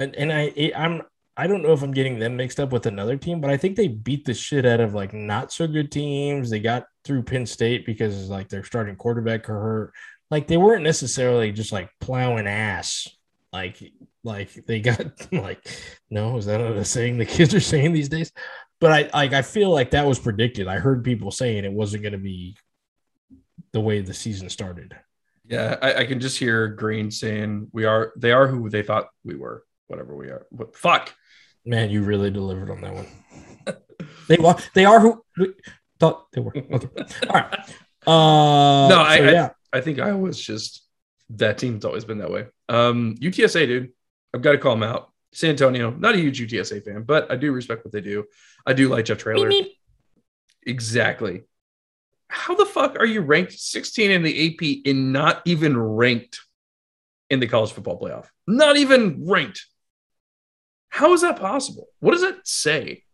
and 0.00 0.14
and 0.16 0.32
I 0.32 0.72
I'm 0.76 1.02
I 1.36 1.46
don't 1.46 1.62
know 1.62 1.72
if 1.72 1.82
I'm 1.82 1.92
getting 1.92 2.18
them 2.18 2.36
mixed 2.36 2.60
up 2.60 2.72
with 2.72 2.86
another 2.86 3.16
team, 3.16 3.40
but 3.40 3.50
I 3.50 3.56
think 3.56 3.76
they 3.76 3.88
beat 3.88 4.24
the 4.24 4.34
shit 4.34 4.66
out 4.66 4.80
of 4.80 4.94
like 4.94 5.14
not 5.14 5.52
so 5.52 5.66
good 5.66 5.90
teams. 5.90 6.50
They 6.50 6.60
got 6.60 6.86
through 7.04 7.22
Penn 7.22 7.46
State 7.46 7.86
because 7.86 8.28
like 8.28 8.48
their 8.48 8.64
starting 8.64 8.96
quarterback 8.96 9.44
got 9.44 9.54
hurt. 9.54 9.92
Like 10.30 10.46
they 10.46 10.56
weren't 10.56 10.84
necessarily 10.84 11.52
just 11.52 11.72
like 11.72 11.90
plowing 12.00 12.46
ass. 12.46 13.08
Like 13.52 13.82
like 14.24 14.52
they 14.66 14.80
got 14.80 15.00
like 15.32 15.66
no, 16.10 16.36
is 16.36 16.46
that 16.46 16.60
a 16.60 16.84
saying 16.84 17.18
the 17.18 17.26
kids 17.26 17.54
are 17.54 17.60
saying 17.60 17.92
these 17.92 18.08
days? 18.08 18.32
But 18.80 18.92
I 18.92 19.10
like 19.14 19.32
I 19.32 19.42
feel 19.42 19.70
like 19.70 19.92
that 19.92 20.06
was 20.06 20.18
predicted. 20.18 20.68
I 20.68 20.78
heard 20.78 21.04
people 21.04 21.30
saying 21.30 21.64
it 21.64 21.72
wasn't 21.72 22.02
going 22.02 22.12
to 22.12 22.18
be 22.18 22.56
the 23.72 23.80
way 23.80 24.00
the 24.00 24.14
season 24.14 24.50
started. 24.50 24.96
Yeah, 25.52 25.76
I, 25.82 25.94
I, 25.96 26.04
can 26.06 26.18
just 26.18 26.38
hear 26.38 26.66
Green 26.66 27.10
saying 27.10 27.68
we 27.72 27.84
are 27.84 28.14
they 28.16 28.32
are 28.32 28.46
who 28.46 28.70
they 28.70 28.82
thought 28.82 29.08
we 29.22 29.36
were, 29.36 29.64
whatever 29.86 30.16
we 30.16 30.28
are. 30.28 30.46
What 30.48 30.74
fuck. 30.74 31.14
Man, 31.66 31.90
you 31.90 32.02
really 32.04 32.30
delivered 32.30 32.70
on 32.70 32.80
that 32.80 32.94
one. 32.94 33.06
they 34.28 34.38
are 34.38 34.56
they 34.72 34.86
are 34.86 34.98
who 34.98 35.22
we 35.36 35.52
thought 36.00 36.32
they 36.32 36.40
were. 36.40 36.54
Okay. 36.72 36.88
All 37.28 37.34
right. 37.34 37.58
Uh 38.06 38.88
no, 38.88 39.02
I, 39.02 39.18
so, 39.18 39.24
yeah. 39.24 39.50
I, 39.74 39.78
I 39.78 39.80
think 39.82 39.98
I 39.98 40.12
was 40.12 40.40
just 40.40 40.86
that 41.28 41.58
team's 41.58 41.84
always 41.84 42.06
been 42.06 42.18
that 42.18 42.30
way. 42.30 42.46
Um 42.70 43.16
UTSA, 43.20 43.66
dude. 43.66 43.92
I've 44.34 44.40
got 44.40 44.52
to 44.52 44.58
call 44.58 44.74
them 44.74 44.82
out. 44.82 45.12
San 45.34 45.50
Antonio, 45.50 45.90
not 45.90 46.14
a 46.14 46.18
huge 46.18 46.40
UTSA 46.40 46.82
fan, 46.82 47.02
but 47.02 47.30
I 47.30 47.36
do 47.36 47.52
respect 47.52 47.84
what 47.84 47.92
they 47.92 48.00
do. 48.00 48.24
I 48.64 48.72
do 48.72 48.88
like 48.88 49.04
Jeff 49.04 49.18
Traylor. 49.18 49.50
Exactly. 50.66 51.42
How 52.32 52.54
the 52.54 52.64
fuck 52.64 52.98
are 52.98 53.04
you 53.04 53.20
ranked 53.20 53.52
16 53.52 54.10
in 54.10 54.22
the 54.22 54.46
AP 54.48 54.86
and 54.86 55.12
not 55.12 55.42
even 55.44 55.78
ranked 55.78 56.40
in 57.28 57.40
the 57.40 57.46
college 57.46 57.72
football 57.72 58.00
playoff? 58.00 58.26
Not 58.46 58.78
even 58.78 59.26
ranked. 59.28 59.66
How 60.88 61.12
is 61.12 61.20
that 61.20 61.38
possible? 61.38 61.88
What 62.00 62.12
does 62.12 62.22
it 62.22 62.36
say? 62.44 63.04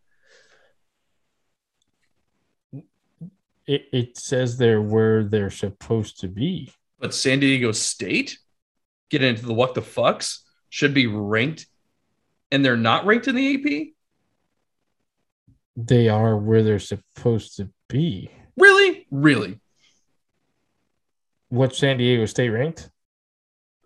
It, 3.67 3.89
it 3.91 4.17
says 4.17 4.57
they're 4.57 4.81
where 4.81 5.25
they're 5.25 5.51
supposed 5.51 6.21
to 6.21 6.29
be. 6.29 6.71
But 6.97 7.13
San 7.13 7.41
Diego 7.41 7.73
State 7.73 8.39
get 9.09 9.21
into 9.21 9.45
the 9.45 9.53
what 9.53 9.75
the 9.75 9.81
fucks 9.81 10.39
should 10.69 10.93
be 10.93 11.07
ranked 11.07 11.67
and 12.51 12.63
they're 12.63 12.77
not 12.77 13.05
ranked 13.05 13.27
in 13.27 13.35
the 13.35 13.55
AP? 13.55 13.87
They 15.75 16.07
are 16.07 16.37
where 16.37 16.63
they're 16.63 16.79
supposed 16.79 17.57
to 17.57 17.69
be. 17.89 18.31
Really? 18.55 18.98
Really? 19.11 19.59
What's 21.49 21.77
San 21.77 21.97
Diego 21.97 22.25
State 22.25 22.49
ranked? 22.49 22.89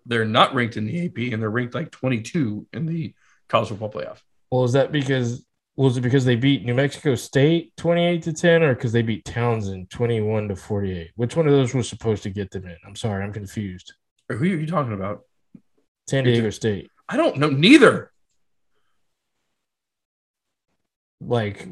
They're 0.06 0.24
not 0.24 0.54
ranked 0.54 0.76
in 0.76 0.84
the 0.84 1.06
AP 1.06 1.32
and 1.32 1.40
they're 1.40 1.50
ranked 1.50 1.74
like 1.74 1.90
22 1.90 2.66
in 2.72 2.86
the 2.86 3.14
college 3.48 3.68
football 3.68 3.90
playoff. 3.90 4.18
Well, 4.50 4.64
is 4.64 4.72
that 4.72 4.92
because 4.92 5.44
was 5.76 5.96
it 5.96 6.02
because 6.02 6.24
they 6.24 6.36
beat 6.36 6.64
New 6.64 6.74
Mexico 6.74 7.14
State 7.14 7.76
28 7.76 8.22
to 8.22 8.32
10 8.32 8.62
or 8.62 8.74
because 8.74 8.92
they 8.92 9.02
beat 9.02 9.24
Towson 9.24 9.88
21 9.90 10.48
to 10.48 10.56
48? 10.56 11.10
Which 11.16 11.36
one 11.36 11.46
of 11.46 11.52
those 11.52 11.74
was 11.74 11.88
supposed 11.88 12.22
to 12.24 12.30
get 12.30 12.50
them 12.50 12.66
in? 12.66 12.76
I'm 12.86 12.94
sorry, 12.94 13.24
I'm 13.24 13.32
confused. 13.32 13.94
Who 14.28 14.36
are 14.36 14.44
you 14.44 14.66
talking 14.66 14.92
about? 14.92 15.22
San 16.06 16.24
Diego 16.24 16.50
State. 16.50 16.90
I 17.08 17.16
don't 17.16 17.38
know 17.38 17.48
neither. 17.48 18.12
Like 21.20 21.66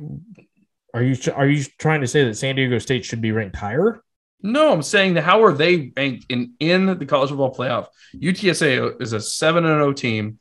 are 0.95 1.03
you 1.03 1.17
are 1.35 1.47
you 1.47 1.65
trying 1.79 2.03
to 2.03 2.07
say 2.07 2.25
that 2.25 2.37
San 2.37 2.57
Diego 2.57 2.79
State 2.79 3.05
should 3.05 3.21
be 3.21 3.33
ranked 3.33 3.57
higher? 3.57 4.03
No, 4.43 4.73
I'm 4.73 4.83
saying 4.83 5.15
that 5.15 5.23
how 5.23 5.45
are 5.45 5.53
they 5.53 5.93
ranked 5.97 6.27
in 6.29 6.55
in 6.59 6.99
the 6.99 7.07
college 7.07 7.31
football 7.31 7.55
playoff? 7.55 7.87
UTSA 8.15 9.01
is 9.01 9.13
a 9.13 9.21
seven 9.21 9.65
and 9.65 9.75
zero 9.75 9.89
oh 9.89 9.93
team 9.93 10.39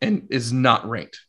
and 0.00 0.26
is 0.30 0.52
not 0.52 0.88
ranked. 0.88 1.20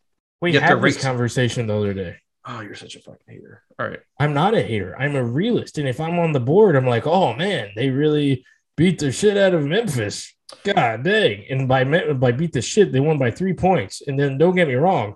We 0.42 0.52
Yet 0.52 0.64
had 0.64 0.82
this 0.82 1.02
conversation 1.02 1.68
the 1.68 1.76
other 1.76 1.94
day. 1.94 2.18
Oh, 2.46 2.62
you're 2.62 2.76
such 2.76 2.96
a 2.96 3.00
fucking 3.00 3.20
hater. 3.28 3.64
All 3.80 3.88
right, 3.88 4.00
I'm 4.20 4.34
not 4.34 4.56
a 4.56 4.62
hater. 4.62 4.96
I'm 5.00 5.16
a 5.16 5.24
realist, 5.24 5.78
and 5.78 5.88
if 5.88 6.00
I'm 6.00 6.20
on 6.20 6.32
the 6.32 6.40
board, 6.40 6.76
I'm 6.76 6.88
like, 6.88 7.06
oh 7.08 7.34
man, 7.36 7.72
they 7.76 7.90
really 7.90 8.46
beat 8.76 9.00
the 9.00 9.12
shit 9.12 9.38
out 9.38 9.54
of 9.54 9.66
Memphis. 9.66 10.34
God 10.64 11.04
dang! 11.04 11.46
And 11.50 11.68
by 11.68 11.84
by 12.14 12.32
beat 12.32 12.54
the 12.54 12.62
shit, 12.62 12.92
they 12.92 13.00
won 13.00 13.18
by 13.18 13.32
three 13.32 13.54
points. 13.54 14.02
And 14.06 14.20
then 14.20 14.38
don't 14.38 14.56
get 14.56 14.68
me 14.68 14.74
wrong, 14.76 15.16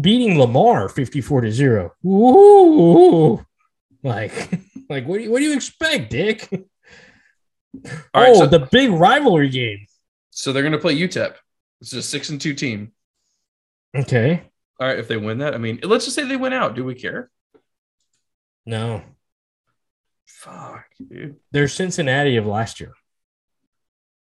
beating 0.00 0.38
Lamar 0.38 0.88
54 0.88 1.42
to 1.42 1.52
0. 1.52 1.94
Ooh. 2.06 3.44
Like, 4.02 4.32
like 4.90 5.06
what 5.06 5.18
do 5.18 5.24
you 5.24 5.30
what 5.30 5.38
do 5.38 5.44
you 5.44 5.54
expect, 5.54 6.10
Dick? 6.10 6.48
All 8.12 8.22
right, 8.22 8.30
oh, 8.30 8.40
so, 8.40 8.46
the 8.46 8.68
big 8.70 8.90
rivalry 8.90 9.48
game. 9.48 9.86
So 10.30 10.52
they're 10.52 10.62
gonna 10.62 10.78
play 10.78 10.96
UTEP. 10.96 11.34
It's 11.80 11.92
a 11.92 12.02
six 12.02 12.30
and 12.30 12.40
two 12.40 12.54
team. 12.54 12.92
Okay. 13.94 14.42
All 14.80 14.86
right, 14.86 14.98
if 14.98 15.08
they 15.08 15.16
win 15.16 15.38
that, 15.38 15.54
I 15.54 15.58
mean, 15.58 15.80
let's 15.82 16.04
just 16.04 16.14
say 16.14 16.24
they 16.24 16.36
win 16.36 16.52
out. 16.52 16.74
Do 16.74 16.84
we 16.84 16.94
care? 16.94 17.30
No. 18.64 19.02
Fuck, 20.26 20.86
dude. 21.08 21.36
They're 21.50 21.68
Cincinnati 21.68 22.36
of 22.36 22.46
last 22.46 22.80
year. 22.80 22.92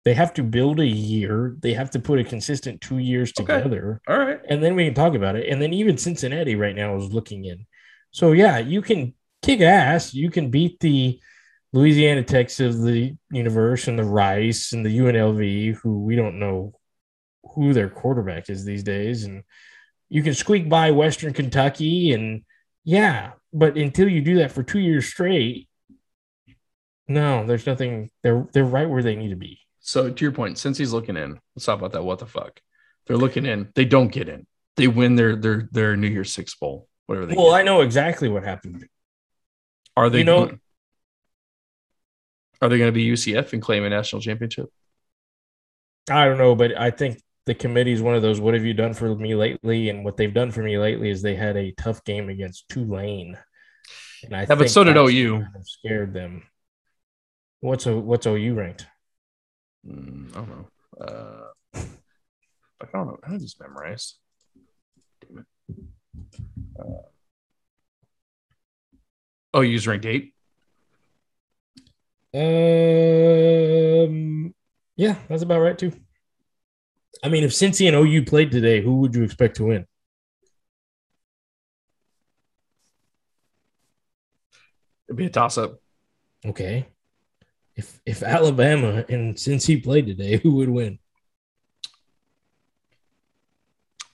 They 0.07 0.15
have 0.15 0.33
to 0.35 0.45
build 0.45 0.79
a 0.79 0.87
year. 0.87 1.57
They 1.59 1.75
have 1.75 1.91
to 1.91 1.99
put 1.99 2.21
a 2.21 2.25
consistent 2.25 2.81
two 2.81 2.99
years 2.99 3.33
together. 3.33 4.01
Okay. 4.09 4.15
All 4.15 4.25
right. 4.25 4.39
And 4.49 4.63
then 4.63 4.77
we 4.77 4.85
can 4.85 4.95
talk 4.95 5.17
about 5.17 5.35
it. 5.35 5.49
And 5.49 5.61
then 5.61 5.73
even 5.73 5.99
Cincinnati 5.99 6.55
right 6.55 6.77
now 6.77 6.95
is 6.95 7.13
looking 7.13 7.45
in. 7.45 7.67
So 8.13 8.31
yeah, 8.31 8.59
you 8.59 8.83
can 8.83 9.15
kick 9.43 9.61
ass. 9.63 10.15
You 10.15 10.31
can 10.31 10.49
beat 10.49 10.79
the 10.79 11.19
Louisiana 11.73 12.23
Techs 12.23 12.61
of 12.61 12.83
the 12.83 13.17
universe 13.33 13.89
and 13.89 13.99
the 13.99 14.05
Rice 14.05 14.73
and 14.73 14.87
the 14.87 14.97
UNLV, 14.97 15.75
who 15.79 16.05
we 16.05 16.15
don't 16.15 16.39
know 16.39 16.75
who 17.57 17.73
their 17.73 17.89
quarterback 17.89 18.49
is 18.49 18.65
these 18.65 18.85
days. 18.85 19.25
And 19.25 19.43
you 20.09 20.23
can 20.23 20.35
squeak 20.35 20.69
by 20.69 20.93
Western 20.93 21.33
Kentucky 21.33 22.13
and 22.13 22.45
yeah, 22.85 23.33
but 23.53 23.77
until 23.77 24.09
you 24.09 24.21
do 24.21 24.37
that 24.37 24.53
for 24.53 24.63
two 24.63 24.79
years 24.79 25.07
straight, 25.07 25.69
no, 27.09 27.45
there's 27.45 27.67
nothing. 27.67 28.09
They're 28.23 28.47
they're 28.53 28.65
right 28.65 28.89
where 28.89 29.03
they 29.03 29.17
need 29.17 29.31
to 29.31 29.37
be. 29.37 29.66
So 29.87 30.11
to 30.11 30.25
your 30.25 30.33
point, 30.33 30.57
Cincy's 30.57 30.93
looking 30.93 31.17
in, 31.17 31.39
let's 31.55 31.65
talk 31.65 31.79
about 31.79 31.93
that. 31.93 32.03
What 32.03 32.19
the 32.19 32.27
fuck? 32.27 32.61
They're 33.07 33.17
looking 33.17 33.47
in. 33.47 33.69
They 33.77 33.85
don't 33.85 34.11
get 34.11 34.29
in. 34.29 34.45
They 34.77 34.89
win 34.89 35.15
their 35.15 35.37
their 35.37 35.69
their 35.71 35.97
New 35.97 36.09
Year's 36.09 36.33
Six 36.33 36.57
bowl, 36.57 36.89
whatever 37.07 37.27
they. 37.27 37.37
Well, 37.37 37.53
get. 37.53 37.61
I 37.61 37.63
know 37.63 37.83
exactly 37.83 38.29
what 38.29 38.43
happened. 38.43 38.85
Are 39.97 40.11
they? 40.11 40.19
You 40.19 40.25
know, 40.25 40.47
going, 40.47 40.61
are 42.61 42.69
they 42.69 42.79
going 42.79 42.89
to 42.89 42.93
be 42.93 43.09
UCF 43.09 43.53
and 43.53 43.63
claim 43.63 43.85
a 43.85 43.89
national 43.89 44.21
championship? 44.23 44.67
I 46.11 46.25
don't 46.25 46.39
know, 46.39 46.57
but 46.57 46.77
I 46.77 46.91
think 46.91 47.23
the 47.47 47.55
committee 47.55 47.93
is 47.93 48.03
one 48.03 48.17
of 48.17 48.23
those. 48.23 48.41
What 48.41 48.55
have 48.55 48.65
you 48.65 48.75
done 48.75 48.93
for 48.93 49.15
me 49.15 49.37
lately? 49.37 49.89
And 49.89 50.05
what 50.05 50.17
they've 50.17 50.35
done 50.35 50.51
for 50.51 50.65
me 50.65 50.79
lately 50.79 51.11
is 51.11 51.23
they 51.23 51.37
had 51.37 51.57
a 51.57 51.71
tough 51.71 52.03
game 52.03 52.29
against 52.29 52.69
Tulane. 52.69 53.39
And 54.25 54.35
I 54.35 54.41
yeah, 54.41 54.57
but 54.57 54.69
so 54.69 54.83
did 54.83 54.97
OU. 54.97 55.43
Kind 55.43 55.47
of 55.55 55.69
scared 55.69 56.13
them. 56.13 56.43
What's 57.61 57.87
a 57.87 57.97
what's 57.97 58.27
OU 58.27 58.55
ranked? 58.55 58.87
Mm, 59.87 60.31
I 60.31 60.41
don't 60.41 60.49
know. 60.49 60.69
Uh, 61.01 61.81
I 62.81 62.87
don't 62.93 63.07
know. 63.07 63.19
I 63.27 63.37
this 63.39 63.59
memorized. 63.61 64.17
Damn 65.21 65.39
it. 65.39 65.47
Uh, 66.79 67.03
oh, 69.55 69.61
you 69.61 69.73
use 69.73 69.87
ranked 69.87 70.07
eight. 70.07 70.35
Um, 72.35 72.43
yeah, 74.97 75.17
that's 75.29 75.43
about 75.43 75.61
right 75.61 75.79
too. 75.79 75.93
I 77.23 77.29
mean, 77.29 77.45
if 77.45 77.53
Cincy 77.53 77.87
and 77.87 77.97
OU 77.97 78.25
played 78.25 78.51
today, 78.51 78.83
who 78.83 79.01
would 79.01 79.15
you 79.15 79.23
expect 79.23 79.57
to 79.57 79.65
win? 79.65 79.87
It'd 85.09 85.17
be 85.17 85.27
a 85.27 85.31
toss 85.31 85.57
up. 85.57 85.81
Okay 86.45 86.87
if 87.77 88.01
if 88.07 88.23
Alabama 88.23 89.05
and 89.09 89.35
Cincy 89.35 89.83
played 89.83 90.07
today, 90.07 90.39
who 90.39 90.57
would 90.57 90.71
win? 90.71 90.99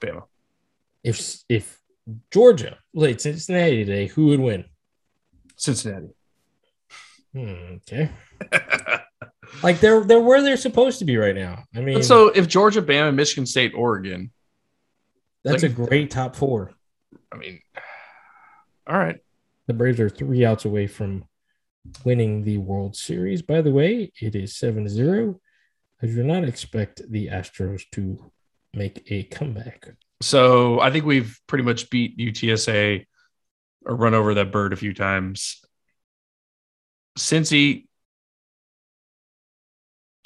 Bama. 0.01 0.25
If 1.05 1.43
if 1.49 1.81
Georgia 2.31 2.79
played 2.95 3.21
Cincinnati 3.21 3.85
today, 3.85 4.07
who 4.09 4.27
would 4.27 4.41
win? 4.41 4.65
Cincinnati. 5.57 6.15
Hmm, 7.33 7.77
okay. 7.77 8.11
like 9.63 9.81
they're 9.81 10.03
they're 10.03 10.21
where 10.21 10.43
they're 10.43 10.57
supposed 10.57 10.99
to 10.99 11.05
be 11.05 11.17
right 11.17 11.35
now. 11.35 11.65
I 11.75 11.81
mean, 11.81 12.03
so 12.03 12.29
if 12.29 12.49
Georgia, 12.49 12.83
Bama, 12.83 13.15
Michigan 13.15 13.47
State, 13.47 13.73
Oregon, 13.75 14.33
that's 15.45 15.63
like, 15.63 15.73
a 15.73 15.75
great 15.75 16.11
top 16.11 16.35
four. 16.35 16.73
I 17.33 17.37
mean, 17.37 17.61
all 18.87 18.99
right. 18.99 19.21
The 19.69 19.75
Braves 19.75 20.01
are 20.01 20.11
three 20.11 20.45
outs 20.45 20.65
away 20.65 20.89
from 20.89 21.25
winning 22.05 22.45
the 22.45 22.59
World 22.59 22.97
Series. 22.97 23.43
By 23.43 23.61
the 23.61 23.73
way, 23.73 24.13
it 24.21 24.35
is 24.35 24.57
7 24.57 24.89
0. 24.89 25.41
I 26.03 26.07
do 26.07 26.23
not 26.23 26.45
expect 26.45 27.03
the 27.11 27.29
Astros 27.29 27.83
to 27.93 28.33
make 28.75 29.05
a 29.11 29.25
comeback. 29.25 29.89
So 30.21 30.81
I 30.81 30.91
think 30.91 31.05
we've 31.05 31.39
pretty 31.47 31.65
much 31.65 31.91
beat 31.91 32.19
UTSA 32.19 33.07
or 33.85 33.97
run 33.97 34.15
over 34.15 34.35
that 34.35 34.53
bird 34.53 34.73
a 34.73 34.77
few 34.77 34.95
times. 34.95 35.61
Cincy, 37.19 37.87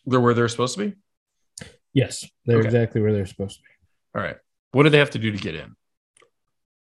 they're 0.04 0.20
where 0.20 0.34
they're 0.34 0.48
supposed 0.48 0.78
to 0.78 0.90
be? 0.90 1.66
Yes, 1.92 2.26
they're 2.44 2.58
okay. 2.58 2.66
exactly 2.66 3.00
where 3.00 3.12
they're 3.12 3.26
supposed 3.26 3.56
to 3.56 3.62
be. 3.62 4.18
All 4.18 4.22
right. 4.22 4.36
What 4.72 4.84
do 4.84 4.90
they 4.90 4.98
have 4.98 5.10
to 5.10 5.18
do 5.18 5.32
to 5.32 5.38
get 5.38 5.54
in? 5.54 5.74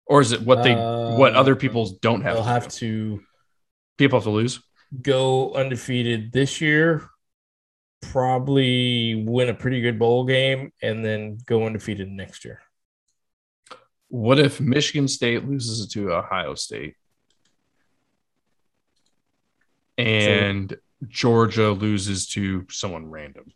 Or 0.05 0.21
is 0.21 0.31
it 0.31 0.41
what 0.41 0.63
they 0.63 0.73
uh, 0.73 1.15
what 1.15 1.33
other 1.33 1.55
people 1.55 1.97
don't 2.01 2.21
have? 2.21 2.35
They'll 2.35 2.43
to 2.43 2.49
have 2.49 2.67
to 2.75 3.21
People 4.01 4.17
have 4.17 4.23
to 4.23 4.31
lose. 4.31 4.63
Go 5.03 5.53
undefeated 5.53 6.31
this 6.31 6.59
year, 6.59 7.07
probably 8.01 9.23
win 9.27 9.49
a 9.49 9.53
pretty 9.53 9.79
good 9.79 9.99
bowl 9.99 10.25
game, 10.25 10.73
and 10.81 11.05
then 11.05 11.37
go 11.45 11.67
undefeated 11.67 12.09
next 12.09 12.43
year. 12.43 12.63
What 14.07 14.39
if 14.39 14.59
Michigan 14.59 15.07
State 15.07 15.47
loses 15.47 15.87
to 15.89 16.13
Ohio 16.13 16.55
State? 16.55 16.95
And 19.99 20.75
Georgia 21.07 21.69
loses 21.69 22.27
to 22.29 22.65
someone 22.71 23.11
random. 23.11 23.51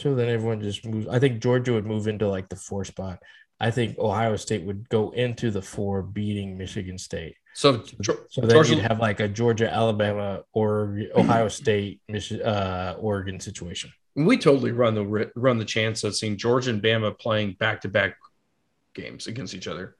So 0.00 0.16
then 0.16 0.30
everyone 0.30 0.60
just 0.62 0.84
moves. 0.84 1.06
I 1.06 1.20
think 1.20 1.40
Georgia 1.40 1.74
would 1.74 1.86
move 1.86 2.08
into 2.08 2.26
like 2.26 2.48
the 2.48 2.56
four 2.56 2.84
spot. 2.84 3.22
I 3.60 3.70
think 3.70 3.96
Ohio 4.00 4.34
State 4.34 4.64
would 4.64 4.88
go 4.88 5.10
into 5.10 5.52
the 5.52 5.62
four, 5.62 6.02
beating 6.02 6.58
Michigan 6.58 6.98
State. 6.98 7.36
So, 7.54 7.82
so 8.02 8.40
then 8.40 8.50
Georgia, 8.50 8.74
you'd 8.74 8.84
have 8.84 8.98
like 8.98 9.20
a 9.20 9.28
Georgia, 9.28 9.72
Alabama, 9.72 10.42
or 10.52 10.98
Ohio 11.14 11.48
State, 11.48 12.00
uh, 12.44 12.94
Oregon 12.98 13.40
situation. 13.40 13.92
We 14.14 14.38
totally 14.38 14.72
run 14.72 14.94
the 14.94 15.30
run 15.34 15.58
the 15.58 15.64
chance 15.64 16.04
of 16.04 16.14
seeing 16.16 16.36
Georgia 16.36 16.70
and 16.70 16.82
Bama 16.82 17.18
playing 17.18 17.56
back 17.58 17.82
to 17.82 17.88
back 17.88 18.16
games 18.94 19.26
against 19.26 19.54
each 19.54 19.68
other, 19.68 19.96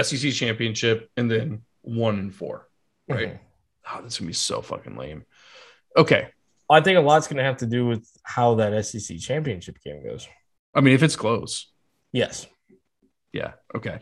SEC 0.00 0.32
championship, 0.32 1.10
and 1.16 1.30
then 1.30 1.62
one 1.82 2.18
and 2.18 2.34
four. 2.34 2.68
Right? 3.08 3.28
Mm-hmm. 3.28 3.96
Oh, 3.98 4.02
that's 4.02 4.18
gonna 4.18 4.28
be 4.28 4.34
so 4.34 4.62
fucking 4.62 4.96
lame. 4.96 5.24
Okay, 5.96 6.28
I 6.68 6.80
think 6.80 6.98
a 6.98 7.00
lot's 7.00 7.28
gonna 7.28 7.44
have 7.44 7.58
to 7.58 7.66
do 7.66 7.86
with 7.86 8.08
how 8.22 8.56
that 8.56 8.84
SEC 8.84 9.18
championship 9.18 9.78
game 9.84 10.04
goes. 10.04 10.28
I 10.74 10.80
mean, 10.80 10.94
if 10.94 11.02
it's 11.02 11.16
close, 11.16 11.70
yes, 12.12 12.46
yeah, 13.32 13.52
okay. 13.74 14.00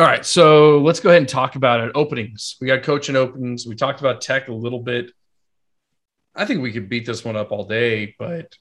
All 0.00 0.06
right, 0.06 0.24
so 0.24 0.78
let's 0.78 1.00
go 1.00 1.08
ahead 1.08 1.22
and 1.22 1.28
talk 1.28 1.56
about 1.56 1.80
it. 1.80 1.90
Openings. 1.96 2.56
We 2.60 2.68
got 2.68 2.84
coaching 2.84 3.16
openings. 3.16 3.66
We 3.66 3.74
talked 3.74 3.98
about 3.98 4.20
tech 4.20 4.46
a 4.46 4.52
little 4.52 4.78
bit. 4.78 5.10
I 6.36 6.44
think 6.44 6.62
we 6.62 6.70
could 6.70 6.88
beat 6.88 7.04
this 7.04 7.24
one 7.24 7.34
up 7.34 7.50
all 7.50 7.64
day, 7.64 8.14
but 8.16 8.54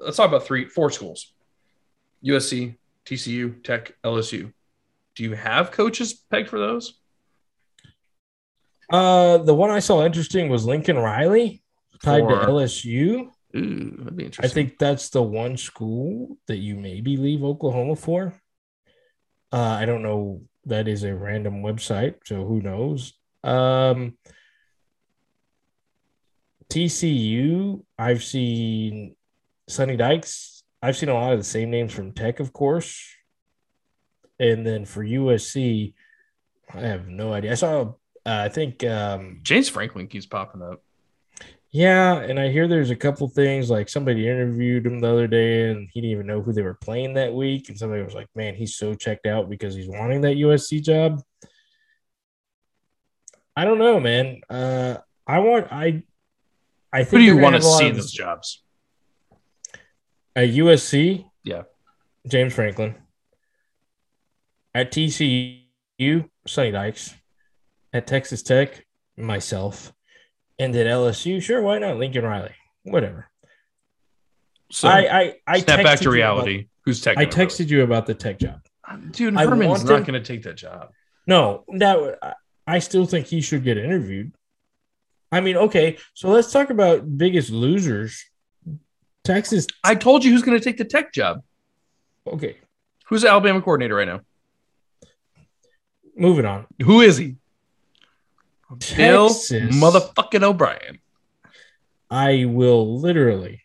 let's 0.00 0.16
talk 0.16 0.28
about 0.28 0.46
three, 0.46 0.68
four 0.68 0.92
schools: 0.92 1.32
USC, 2.24 2.76
TCU, 3.04 3.64
Tech, 3.64 3.96
LSU. 4.04 4.52
Do 5.16 5.24
you 5.24 5.34
have 5.34 5.72
coaches 5.72 6.14
pegged 6.14 6.48
for 6.48 6.60
those? 6.60 7.00
Uh, 8.92 9.38
the 9.38 9.54
one 9.54 9.70
I 9.70 9.80
saw 9.80 10.06
interesting 10.06 10.48
was 10.48 10.66
Lincoln 10.66 10.98
Riley 10.98 11.64
tied 12.00 12.22
for... 12.22 12.38
to 12.38 12.46
LSU. 12.46 13.28
Ooh, 13.56 13.96
that'd 13.98 14.16
be 14.16 14.26
interesting. 14.26 14.48
I 14.48 14.54
think 14.54 14.78
that's 14.78 15.08
the 15.08 15.22
one 15.22 15.56
school 15.56 16.38
that 16.46 16.58
you 16.58 16.76
maybe 16.76 17.16
leave 17.16 17.42
Oklahoma 17.42 17.96
for. 17.96 18.40
Uh, 19.56 19.78
I 19.80 19.86
don't 19.86 20.02
know. 20.02 20.42
That 20.66 20.86
is 20.86 21.02
a 21.02 21.14
random 21.14 21.62
website, 21.62 22.16
so 22.26 22.44
who 22.44 22.60
knows? 22.60 23.14
Um, 23.42 24.18
TCU, 26.68 27.82
I've 27.98 28.22
seen 28.22 29.16
Sonny 29.66 29.96
Dykes. 29.96 30.62
I've 30.82 30.98
seen 30.98 31.08
a 31.08 31.14
lot 31.14 31.32
of 31.32 31.38
the 31.38 31.44
same 31.44 31.70
names 31.70 31.94
from 31.94 32.12
Tech, 32.12 32.38
of 32.38 32.52
course. 32.52 33.02
And 34.38 34.66
then 34.66 34.84
for 34.84 35.02
USC, 35.02 35.94
I 36.74 36.80
have 36.80 37.08
no 37.08 37.32
idea. 37.32 37.52
I 37.52 37.54
saw, 37.54 37.82
uh, 37.82 37.92
I 38.26 38.50
think 38.50 38.84
um, 38.84 39.38
James 39.42 39.70
Franklin 39.70 40.08
keeps 40.08 40.26
popping 40.26 40.60
up. 40.60 40.82
Yeah, 41.76 42.20
and 42.20 42.40
I 42.40 42.48
hear 42.48 42.66
there's 42.66 42.88
a 42.88 42.96
couple 42.96 43.28
things 43.28 43.68
like 43.68 43.90
somebody 43.90 44.26
interviewed 44.26 44.86
him 44.86 44.98
the 44.98 45.12
other 45.12 45.26
day 45.26 45.68
and 45.68 45.86
he 45.92 46.00
didn't 46.00 46.12
even 46.12 46.26
know 46.26 46.40
who 46.40 46.54
they 46.54 46.62
were 46.62 46.72
playing 46.72 47.12
that 47.14 47.34
week. 47.34 47.68
And 47.68 47.76
somebody 47.76 48.02
was 48.02 48.14
like, 48.14 48.28
man, 48.34 48.54
he's 48.54 48.76
so 48.76 48.94
checked 48.94 49.26
out 49.26 49.50
because 49.50 49.74
he's 49.74 49.86
wanting 49.86 50.22
that 50.22 50.38
USC 50.38 50.82
job. 50.82 51.20
I 53.54 53.66
don't 53.66 53.76
know, 53.76 54.00
man. 54.00 54.40
Uh, 54.48 54.96
I 55.26 55.40
want, 55.40 55.70
I, 55.70 56.02
I 56.94 57.04
think. 57.04 57.10
Who 57.10 57.18
do 57.18 57.24
you 57.24 57.36
want 57.36 57.56
to 57.56 57.60
see 57.62 57.90
those 57.90 58.10
jobs? 58.10 58.62
At 60.34 60.48
USC? 60.48 61.26
Yeah. 61.44 61.64
James 62.26 62.54
Franklin. 62.54 62.94
At 64.74 64.92
TCU, 64.92 65.60
Sonny 66.46 66.70
Dykes. 66.70 67.14
At 67.92 68.06
Texas 68.06 68.42
Tech, 68.42 68.86
myself 69.18 69.92
and 70.58 70.74
at 70.74 70.86
LSU, 70.86 71.42
sure, 71.42 71.62
why 71.62 71.78
not? 71.78 71.96
Lincoln 71.98 72.24
Riley, 72.24 72.54
whatever. 72.84 73.28
So 74.70 74.88
I 74.88 75.20
I, 75.20 75.34
I 75.46 75.60
snap 75.60 75.82
back 75.82 76.00
to 76.00 76.10
reality. 76.10 76.54
About, 76.54 76.66
Who's 76.84 77.00
tech? 77.00 77.18
I 77.18 77.26
texted 77.26 77.68
you 77.68 77.82
about 77.82 78.06
the 78.06 78.14
tech 78.14 78.38
job. 78.38 78.60
Uh, 78.88 78.96
dude, 79.10 79.34
Herman's 79.34 79.84
not 79.84 80.04
going 80.06 80.20
to 80.20 80.22
take 80.22 80.44
that 80.44 80.56
job. 80.56 80.90
No, 81.26 81.64
that 81.74 82.36
I 82.66 82.78
still 82.78 83.06
think 83.06 83.26
he 83.26 83.40
should 83.40 83.64
get 83.64 83.76
interviewed. 83.78 84.32
I 85.32 85.40
mean, 85.40 85.56
okay, 85.56 85.98
so 86.14 86.28
let's 86.28 86.52
talk 86.52 86.70
about 86.70 87.18
biggest 87.18 87.50
losers. 87.50 88.24
Texas. 89.24 89.66
I 89.82 89.96
told 89.96 90.24
you 90.24 90.30
who's 90.30 90.42
going 90.42 90.56
to 90.56 90.64
take 90.64 90.76
the 90.76 90.84
tech 90.84 91.12
job. 91.12 91.42
Okay. 92.26 92.56
Who's 93.06 93.22
the 93.22 93.28
Alabama 93.28 93.60
coordinator 93.60 93.96
right 93.96 94.06
now? 94.06 94.20
Moving 96.16 96.46
on. 96.46 96.66
Who 96.82 97.00
is 97.00 97.16
he? 97.16 97.36
Bill 98.96 99.28
motherfucking 99.28 100.42
O'Brien. 100.42 100.98
I 102.10 102.44
will 102.46 103.00
literally 103.00 103.62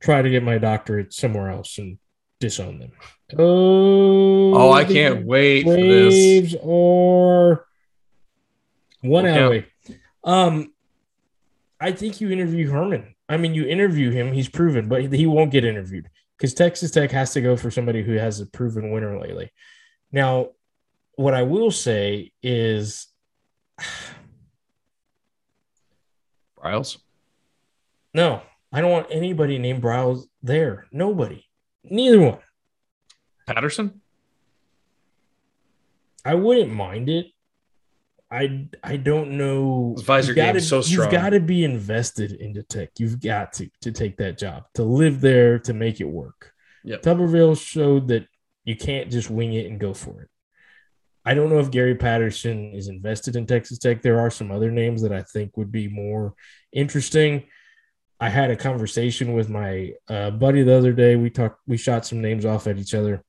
try 0.00 0.22
to 0.22 0.30
get 0.30 0.42
my 0.42 0.58
doctorate 0.58 1.12
somewhere 1.12 1.50
else 1.50 1.78
and 1.78 1.98
disown 2.40 2.78
them. 2.78 2.92
Oh, 3.36 4.54
oh 4.54 4.72
I 4.72 4.84
can't 4.84 5.26
wait 5.26 5.64
for 5.64 5.76
this. 5.76 6.54
Or 6.60 7.66
one 9.00 9.26
hour. 9.26 9.64
Um, 10.24 10.72
I 11.80 11.92
think 11.92 12.20
you 12.20 12.30
interview 12.30 12.70
Herman. 12.70 13.14
I 13.28 13.36
mean, 13.36 13.54
you 13.54 13.66
interview 13.66 14.10
him. 14.10 14.32
He's 14.32 14.48
proven, 14.48 14.88
but 14.88 15.12
he 15.12 15.26
won't 15.26 15.50
get 15.50 15.64
interviewed 15.64 16.08
because 16.36 16.54
Texas 16.54 16.90
Tech 16.90 17.10
has 17.10 17.32
to 17.32 17.40
go 17.40 17.56
for 17.56 17.70
somebody 17.70 18.02
who 18.02 18.12
has 18.12 18.40
a 18.40 18.46
proven 18.46 18.90
winner 18.90 19.18
lately. 19.18 19.50
Now, 20.12 20.50
what 21.16 21.34
I 21.34 21.42
will 21.42 21.70
say 21.70 22.32
is 22.42 23.08
Briles. 26.58 26.98
No, 28.14 28.42
I 28.72 28.80
don't 28.80 28.90
want 28.90 29.08
anybody 29.10 29.58
named 29.58 29.82
Briles 29.82 30.24
there. 30.42 30.86
Nobody. 30.92 31.44
Neither 31.84 32.20
one. 32.20 32.38
Patterson? 33.46 34.00
I 36.24 36.34
wouldn't 36.34 36.72
mind 36.72 37.08
it. 37.08 37.26
I 38.30 38.68
I 38.82 38.96
don't 38.96 39.38
know. 39.38 39.94
Visor 39.98 40.34
game 40.34 40.58
so 40.60 40.80
strong. 40.80 41.04
You've 41.04 41.12
got 41.12 41.30
to 41.30 41.40
be 41.40 41.62
invested 41.62 42.32
into 42.32 42.64
tech. 42.64 42.90
You've 42.98 43.20
got 43.20 43.52
to 43.54 43.70
to 43.82 43.92
take 43.92 44.16
that 44.16 44.36
job 44.36 44.64
to 44.74 44.82
live 44.82 45.20
there 45.20 45.60
to 45.60 45.72
make 45.72 46.00
it 46.00 46.08
work. 46.08 46.52
Yep. 46.84 47.02
Tuberville 47.02 47.60
showed 47.60 48.08
that 48.08 48.26
you 48.64 48.76
can't 48.76 49.10
just 49.10 49.30
wing 49.30 49.52
it 49.52 49.66
and 49.66 49.78
go 49.78 49.94
for 49.94 50.22
it. 50.22 50.28
I 51.26 51.34
don't 51.34 51.50
know 51.50 51.58
if 51.58 51.72
Gary 51.72 51.96
Patterson 51.96 52.72
is 52.72 52.86
invested 52.86 53.34
in 53.34 53.46
Texas 53.46 53.78
Tech. 53.78 54.00
There 54.00 54.20
are 54.20 54.30
some 54.30 54.52
other 54.52 54.70
names 54.70 55.02
that 55.02 55.12
I 55.12 55.22
think 55.22 55.56
would 55.56 55.72
be 55.72 55.88
more 55.88 56.34
interesting. 56.72 57.42
I 58.20 58.28
had 58.28 58.50
a 58.50 58.56
conversation 58.56 59.32
with 59.32 59.48
my 59.50 59.92
uh, 60.08 60.30
buddy 60.30 60.62
the 60.62 60.76
other 60.76 60.92
day. 60.92 61.16
We 61.16 61.30
talked, 61.30 61.60
we 61.66 61.76
shot 61.76 62.06
some 62.06 62.22
names 62.22 62.44
off 62.44 62.68
at 62.68 62.78
each 62.78 62.94
other. 62.94 63.24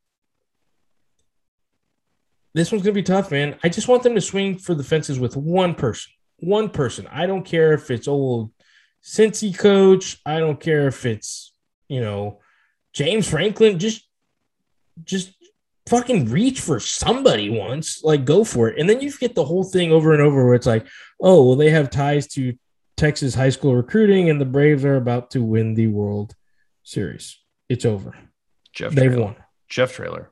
This 2.53 2.71
one's 2.71 2.83
gonna 2.83 2.93
be 2.93 3.03
tough, 3.03 3.31
man. 3.31 3.57
I 3.63 3.69
just 3.69 3.87
want 3.87 4.03
them 4.03 4.15
to 4.15 4.21
swing 4.21 4.59
for 4.59 4.75
the 4.75 4.83
fences 4.83 5.19
with 5.19 5.35
one 5.35 5.73
person. 5.73 6.13
One 6.37 6.69
person. 6.69 7.07
I 7.11 7.25
don't 7.25 7.43
care 7.43 7.73
if 7.73 7.89
it's 7.89 8.07
old 8.07 8.51
Cincy 9.03 9.57
coach. 9.57 10.19
I 10.23 10.39
don't 10.39 10.59
care 10.59 10.87
if 10.87 11.05
it's 11.05 11.53
you 11.89 12.01
know 12.01 12.41
James 12.93 13.27
Franklin. 13.27 13.79
Just, 13.79 14.07
just 15.03 15.33
fucking 15.87 16.25
reach 16.25 16.59
for 16.61 16.79
somebody 16.79 17.49
once, 17.49 18.03
like 18.03 18.25
go 18.25 18.43
for 18.43 18.69
it. 18.69 18.79
And 18.79 18.89
then 18.89 19.01
you 19.01 19.11
get 19.17 19.35
the 19.35 19.45
whole 19.45 19.63
thing 19.63 19.91
over 19.91 20.13
and 20.13 20.21
over 20.21 20.45
where 20.45 20.55
it's 20.55 20.67
like, 20.67 20.87
oh, 21.21 21.45
well, 21.45 21.55
they 21.55 21.69
have 21.69 21.89
ties 21.89 22.27
to 22.29 22.53
Texas 22.95 23.35
high 23.35 23.49
school 23.49 23.75
recruiting 23.75 24.29
and 24.29 24.39
the 24.41 24.45
Braves 24.45 24.83
are 24.85 24.95
about 24.95 25.31
to 25.31 25.43
win 25.43 25.73
the 25.73 25.87
World 25.87 26.35
Series. 26.83 27.37
It's 27.69 27.85
over. 27.85 28.15
Jeff 28.73 28.93
They've 28.93 29.11
Traylor. 29.11 29.23
won. 29.23 29.35
Jeff 29.69 29.93
Traylor. 29.93 30.31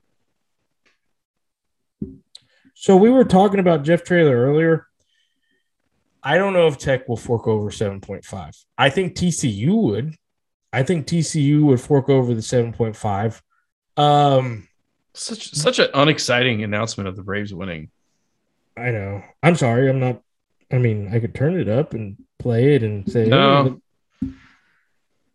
So 2.73 2.97
we 2.97 3.09
were 3.09 3.23
talking 3.25 3.59
about 3.59 3.83
Jeff 3.83 4.03
Traylor 4.03 4.35
earlier. 4.35 4.87
I 6.21 6.37
don't 6.37 6.53
know 6.53 6.67
if 6.67 6.77
Tech 6.77 7.07
will 7.07 7.17
fork 7.17 7.47
over 7.47 7.69
7.5. 7.69 8.65
I 8.77 8.89
think 8.89 9.15
TCU 9.15 9.81
would. 9.83 10.15
I 10.73 10.83
think 10.83 11.07
TCU 11.07 11.61
would 11.63 11.79
fork 11.79 12.09
over 12.09 12.33
the 12.33 12.41
7.5. 12.41 13.41
Um, 13.97 14.67
such 15.15 15.53
such 15.53 15.79
an 15.79 15.89
unexciting 15.93 16.63
announcement 16.63 17.07
of 17.07 17.15
the 17.15 17.23
Braves 17.23 17.53
winning. 17.53 17.89
I 18.77 18.91
know. 18.91 19.23
I'm 19.41 19.55
sorry. 19.55 19.89
I'm 19.89 19.99
not. 19.99 20.21
I 20.71 20.77
mean, 20.77 21.09
I 21.13 21.19
could 21.19 21.33
turn 21.33 21.59
it 21.59 21.69
up 21.69 21.93
and 21.93 22.17
play 22.39 22.75
it 22.75 22.83
and 22.83 23.09
say. 23.09 23.25
No. 23.27 23.79
Hey, 24.21 24.29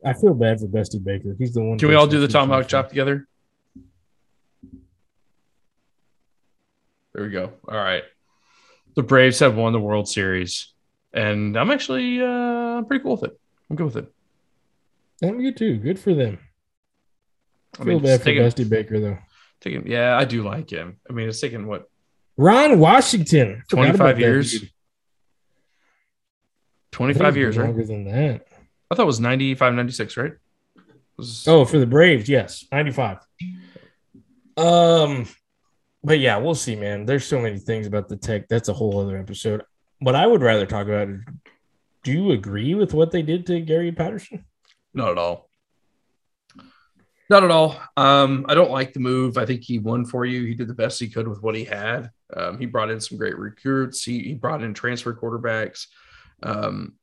I 0.05 0.13
feel 0.15 0.35
bad 0.35 0.61
for 0.61 0.67
Dusty 0.67 0.99
Baker. 0.99 1.35
He's 1.39 1.55
the 1.55 1.63
one. 1.63 1.79
Can 1.79 1.89
we 1.89 1.95
all 1.95 2.07
do 2.07 2.21
the 2.21 2.29
tomahawk 2.29 2.69
chop 2.69 2.89
together? 2.89 3.27
There 7.13 7.25
we 7.25 7.31
go. 7.31 7.53
All 7.69 7.77
right. 7.77 8.05
The 8.95 9.03
Braves 9.03 9.39
have 9.41 9.57
won 9.57 9.73
the 9.73 9.81
World 9.81 10.09
Series, 10.09 10.73
and 11.13 11.57
I'm 11.57 11.71
actually 11.71 12.21
uh, 12.21 12.27
I'm 12.27 12.87
pretty 12.87 13.03
cool 13.03 13.13
with 13.13 13.25
it. 13.25 13.41
I'm 13.69 13.77
good 13.77 13.87
with 13.87 13.97
it. 13.97 14.13
I'm 15.23 15.41
good 15.41 15.57
too. 15.57 15.77
Good 15.79 15.99
for 15.99 16.15
them. 16.15 16.39
I 17.79 17.85
feel 17.85 18.01
bad 18.01 18.23
for 18.23 18.35
Dusty 18.35 18.65
Baker 18.65 19.01
though. 19.01 19.19
Taking, 19.61 19.87
yeah, 19.87 20.17
I 20.17 20.25
do 20.25 20.43
like 20.43 20.71
him. 20.71 20.99
I 21.09 21.13
mean, 21.13 21.29
it's 21.29 21.41
taken 21.41 21.67
what 21.67 21.89
Ron 22.37 22.79
Washington, 22.79 23.63
twenty 23.69 23.97
five 23.97 24.19
years. 24.19 24.65
Twenty 26.93 27.15
five 27.15 27.37
years, 27.37 27.57
longer 27.57 27.79
right? 27.79 27.87
than 27.87 28.05
that. 28.05 28.47
I 28.91 28.97
thought 28.97 29.05
it 29.05 29.07
was 29.07 29.21
95, 29.21 29.75
96, 29.75 30.17
right? 30.17 30.33
Was... 31.17 31.47
Oh, 31.47 31.65
for 31.65 31.79
the 31.79 31.87
Braves, 31.87 32.29
yes, 32.29 32.65
ninety 32.73 32.91
five. 32.91 33.19
Um, 34.57 35.29
but 36.03 36.19
yeah, 36.19 36.39
we'll 36.39 36.55
see, 36.55 36.77
man. 36.77 37.05
There's 37.05 37.25
so 37.27 37.41
many 37.41 37.59
things 37.59 37.87
about 37.87 38.09
the 38.09 38.17
tech. 38.17 38.49
That's 38.49 38.69
a 38.69 38.73
whole 38.73 39.01
other 39.01 39.19
episode. 39.19 39.63
What 39.99 40.15
I 40.15 40.27
would 40.27 40.43
rather 40.43 40.67
talk 40.67 40.87
about 40.87 41.09
is 41.09 41.21
do 42.03 42.13
you 42.13 42.31
agree 42.33 42.75
with 42.75 42.95
what 42.95 43.11
they 43.11 43.23
did 43.23 43.47
to 43.47 43.61
Gary 43.61 43.93
Patterson? 43.93 44.45
Not 44.95 45.11
at 45.13 45.19
all. 45.19 45.50
Not 47.31 47.45
at 47.45 47.53
all. 47.53 47.81
Um, 47.97 48.45
I 48.49 48.57
don't 48.57 48.73
like 48.73 48.93
the 48.93 48.99
move. 48.99 49.39
I 49.39 49.47
think 49.47 49.63
he 49.63 49.79
won 49.79 50.05
for 50.05 50.25
you. 50.25 50.45
He 50.45 50.55
did 50.55 50.67
the 50.67 50.75
best 50.75 50.99
he 50.99 51.09
could 51.09 51.29
with 51.29 51.41
what 51.41 51.55
he 51.55 51.65
had. 51.65 52.11
Um, 52.37 52.59
he 52.59 52.67
brought 52.67 52.91
in 52.91 53.01
some 53.01 53.19
great 53.19 53.39
recruits. 53.39 54.03
He, 54.03 54.19
he 54.19 54.35
brought 54.35 54.65
in 54.65 54.75
transfer 54.75 55.15
quarterbacks. 55.15 55.87
Um, 56.43 56.95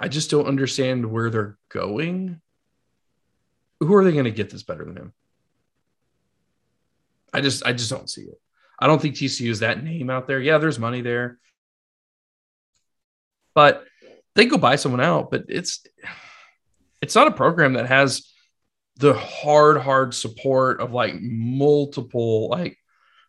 I 0.00 0.08
just 0.08 0.30
don't 0.30 0.46
understand 0.46 1.04
where 1.04 1.28
they're 1.28 1.58
going. 1.68 2.40
Who 3.80 3.94
are 3.94 4.04
they 4.04 4.12
going 4.12 4.24
to 4.24 4.30
get 4.30 4.48
this 4.48 4.62
better 4.62 4.86
than 4.86 4.96
him? 4.96 5.12
I 7.34 7.42
just 7.42 7.66
I 7.66 7.72
just 7.72 7.90
don't 7.90 8.08
see 8.08 8.22
it. 8.22 8.40
I 8.78 8.86
don't 8.86 9.02
think 9.02 9.16
TCU 9.16 9.50
is 9.50 9.60
that 9.60 9.84
name 9.84 10.08
out 10.08 10.26
there. 10.26 10.40
Yeah, 10.40 10.58
there's 10.58 10.78
money 10.78 11.02
there. 11.02 11.38
But 13.54 13.84
they 14.34 14.46
go 14.46 14.56
buy 14.56 14.76
someone 14.76 15.02
out, 15.02 15.30
but 15.30 15.44
it's 15.48 15.84
it's 17.02 17.14
not 17.14 17.26
a 17.26 17.32
program 17.32 17.74
that 17.74 17.86
has 17.86 18.33
the 18.96 19.14
hard, 19.14 19.78
hard 19.78 20.14
support 20.14 20.80
of 20.80 20.92
like 20.92 21.14
multiple, 21.20 22.48
like 22.48 22.78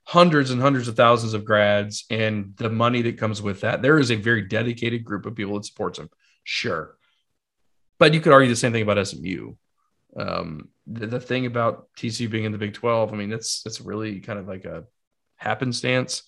hundreds 0.03 0.51
and 0.51 0.61
hundreds 0.61 0.87
of 0.87 0.95
thousands 0.95 1.33
of 1.33 1.45
grads 1.45 2.05
and 2.11 2.53
the 2.57 2.69
money 2.69 3.01
that 3.01 3.17
comes 3.17 3.41
with 3.41 3.61
that. 3.61 3.81
There 3.81 3.97
is 3.97 4.11
a 4.11 4.15
very 4.15 4.43
dedicated 4.43 5.03
group 5.03 5.25
of 5.25 5.35
people 5.35 5.55
that 5.55 5.65
supports 5.65 5.97
them. 5.97 6.09
Sure. 6.43 6.95
But 7.97 8.13
you 8.13 8.21
could 8.21 8.33
argue 8.33 8.49
the 8.49 8.55
same 8.55 8.71
thing 8.71 8.83
about 8.83 9.05
SMU. 9.07 9.55
Um, 10.15 10.69
the, 10.85 11.07
the 11.07 11.19
thing 11.19 11.45
about 11.45 11.87
TCU 11.97 12.29
being 12.29 12.43
in 12.43 12.51
the 12.51 12.57
Big 12.57 12.73
12, 12.73 13.11
I 13.11 13.15
mean, 13.15 13.33
it's 13.33 13.63
it's 13.65 13.81
really 13.81 14.19
kind 14.19 14.37
of 14.37 14.47
like 14.47 14.65
a 14.65 14.85
happenstance. 15.37 16.23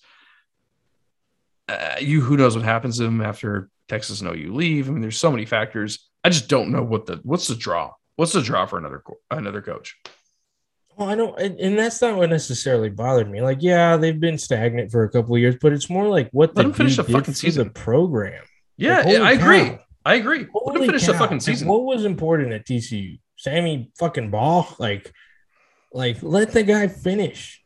Uh, 1.68 1.96
you 2.00 2.20
who 2.20 2.36
knows 2.36 2.56
what 2.56 2.64
happens 2.64 2.96
to 2.96 3.04
them 3.04 3.20
after 3.20 3.70
Texas 3.88 4.20
and 4.20 4.30
OU 4.34 4.54
leave. 4.54 4.88
I 4.88 4.92
mean, 4.92 5.02
there's 5.02 5.18
so 5.18 5.30
many 5.30 5.44
factors. 5.44 6.08
I 6.24 6.30
just 6.30 6.48
don't 6.48 6.70
know 6.70 6.82
what 6.82 7.06
the 7.06 7.20
what's 7.22 7.46
the 7.46 7.54
draw. 7.54 7.92
What's 8.18 8.32
the 8.32 8.42
draw 8.42 8.66
for 8.66 8.78
another 8.78 9.00
another 9.30 9.62
coach? 9.62 9.96
Well, 10.96 11.08
I 11.08 11.14
don't, 11.14 11.38
and 11.38 11.78
that's 11.78 12.02
not 12.02 12.16
what 12.16 12.30
necessarily 12.30 12.90
bothered 12.90 13.30
me. 13.30 13.40
Like, 13.40 13.58
yeah, 13.60 13.96
they've 13.96 14.18
been 14.18 14.38
stagnant 14.38 14.90
for 14.90 15.04
a 15.04 15.08
couple 15.08 15.36
of 15.36 15.40
years, 15.40 15.54
but 15.62 15.72
it's 15.72 15.88
more 15.88 16.08
like 16.08 16.28
what 16.32 16.56
Let 16.56 16.66
the 16.66 16.74
finish 16.74 16.96
the 16.96 17.04
fucking 17.04 17.34
season 17.34 17.68
the 17.68 17.74
program. 17.74 18.42
Yeah, 18.76 19.02
like, 19.02 19.18
I 19.18 19.32
agree. 19.34 19.78
I 20.04 20.14
agree. 20.16 20.46
Let 20.52 20.74
them 20.74 20.86
finish 20.86 21.06
cow. 21.06 21.12
the 21.12 21.18
fucking 21.18 21.38
season. 21.38 21.68
Like, 21.68 21.78
what 21.78 21.84
was 21.84 22.04
important 22.04 22.52
at 22.52 22.66
TCU? 22.66 23.20
Sammy 23.36 23.92
fucking 23.96 24.32
Ball, 24.32 24.66
like, 24.80 25.12
like 25.92 26.20
let 26.20 26.50
the 26.50 26.64
guy 26.64 26.88
finish. 26.88 27.62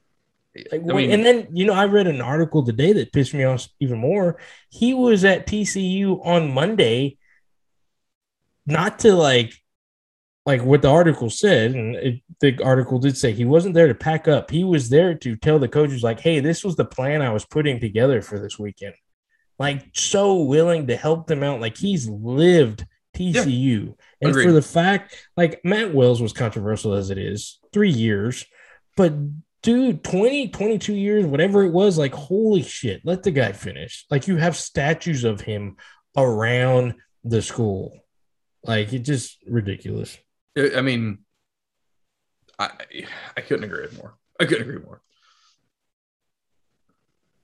Like, 0.71 0.83
I 0.83 0.93
mean, 0.93 1.13
and 1.13 1.25
then 1.25 1.49
you 1.55 1.65
know, 1.65 1.73
I 1.73 1.87
read 1.87 2.09
an 2.09 2.21
article 2.21 2.63
today 2.63 2.93
that 2.93 3.15
pissed 3.15 3.33
me 3.33 3.45
off 3.45 3.69
even 3.81 3.99
more. 3.99 4.39
He 4.69 4.93
was 4.93 5.25
at 5.25 5.47
TCU 5.47 6.21
on 6.27 6.53
Monday, 6.53 7.17
not 8.67 8.99
to 8.99 9.15
like, 9.15 9.55
like 10.45 10.63
what 10.63 10.83
the 10.83 10.89
article 10.89 11.31
said, 11.31 11.73
and 11.73 11.95
mm-hmm. 11.95 12.07
it, 12.07 12.23
the 12.41 12.65
article 12.65 12.99
did 12.99 13.17
say 13.17 13.33
he 13.33 13.45
wasn't 13.45 13.75
there 13.75 13.89
to 13.89 13.95
pack 13.95 14.27
up. 14.27 14.51
He 14.51 14.65
was 14.65 14.89
there 14.89 15.15
to 15.15 15.37
tell 15.37 15.59
the 15.59 15.69
coaches, 15.69 16.03
like, 16.03 16.21
"Hey, 16.21 16.41
this 16.41 16.65
was 16.65 16.77
the 16.77 16.85
plan 16.85 17.23
I 17.23 17.33
was 17.33 17.45
putting 17.45 17.81
together 17.81 18.23
for 18.23 18.39
this 18.39 18.59
weekend." 18.59 18.95
Like, 19.59 19.87
so 19.95 20.43
willing 20.43 20.89
to 20.89 20.97
help 20.97 21.27
them 21.27 21.43
out. 21.43 21.61
Like 21.61 21.77
he's 21.77 22.09
lived 22.09 22.85
TCU, 23.17 23.87
yeah. 23.87 23.93
and 24.21 24.31
Agreed. 24.31 24.45
for 24.45 24.53
the 24.53 24.63
fact, 24.63 25.29
like 25.37 25.61
Matt 25.65 25.95
Wells 25.95 26.21
was 26.21 26.33
controversial 26.33 26.95
as 26.95 27.11
it 27.11 27.19
is, 27.19 27.61
three 27.73 27.91
years, 27.91 28.45
but 28.97 29.13
dude 29.63 30.03
20 30.03 30.49
22 30.49 30.93
years 30.93 31.25
whatever 31.25 31.63
it 31.63 31.71
was 31.71 31.97
like 31.97 32.13
holy 32.13 32.63
shit 32.63 33.01
let 33.05 33.23
the 33.23 33.31
guy 33.31 33.53
finish 33.53 34.05
like 34.11 34.27
you 34.27 34.37
have 34.37 34.57
statues 34.57 35.23
of 35.23 35.41
him 35.41 35.77
around 36.17 36.95
the 37.23 37.41
school 37.41 37.97
like 38.65 38.93
it's 38.93 39.07
just 39.07 39.39
ridiculous 39.47 40.19
i 40.57 40.81
mean 40.81 41.19
i 42.59 42.71
i 43.37 43.41
couldn't 43.41 43.65
agree 43.65 43.83
with 43.83 43.97
more 43.97 44.15
i 44.41 44.45
couldn't 44.45 44.69
agree 44.69 44.83
more 44.83 45.01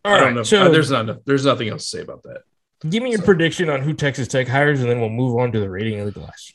all 0.04 0.12
right 0.12 0.34
know, 0.34 0.42
so 0.42 0.70
there's 0.70 0.90
not 0.90 1.24
there's 1.24 1.44
nothing 1.44 1.68
else 1.68 1.90
to 1.90 1.98
say 1.98 2.02
about 2.02 2.22
that 2.22 2.42
give 2.88 3.02
me 3.02 3.10
your 3.10 3.18
so. 3.20 3.24
prediction 3.24 3.68
on 3.70 3.82
who 3.82 3.92
texas 3.94 4.28
tech 4.28 4.46
hires 4.46 4.80
and 4.80 4.90
then 4.90 5.00
we'll 5.00 5.08
move 5.08 5.36
on 5.38 5.52
to 5.52 5.60
the 5.60 5.70
rating 5.70 5.98
of 6.00 6.06
the 6.06 6.20
glass 6.20 6.52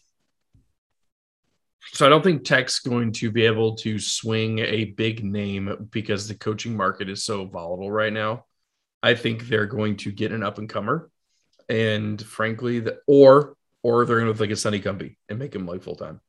so 1.94 2.08
I 2.08 2.10
don't 2.10 2.24
think 2.24 2.44
Tech's 2.44 2.80
going 2.80 3.12
to 3.14 3.32
be 3.32 3.46
able 3.46 3.76
to 3.78 4.00
swing 4.00 4.58
a 4.60 4.86
big 4.86 5.24
name 5.24 5.88
because 5.92 6.28
the 6.28 6.34
coaching 6.34 6.76
market 6.76 7.08
is 7.08 7.24
so 7.24 7.46
volatile 7.46 7.92
right 7.92 8.12
now. 8.12 8.46
I 9.04 9.14
think 9.14 9.48
they're 9.48 9.68
going 9.68 9.98
to 9.98 10.12
get 10.12 10.32
an 10.32 10.42
up 10.42 10.58
and 10.58 10.68
comer, 10.68 11.12
and 11.70 12.20
frankly, 12.20 12.80
the, 12.80 13.00
or 13.06 13.56
or 13.84 14.06
they're 14.06 14.20
going 14.20 14.34
to 14.34 14.40
like 14.40 14.50
a 14.50 14.56
Sonny 14.56 14.80
Cumbie 14.80 15.18
and 15.30 15.38
make 15.38 15.54
him 15.54 15.68
like 15.68 15.84
full 15.84 15.96
time. 15.96 16.20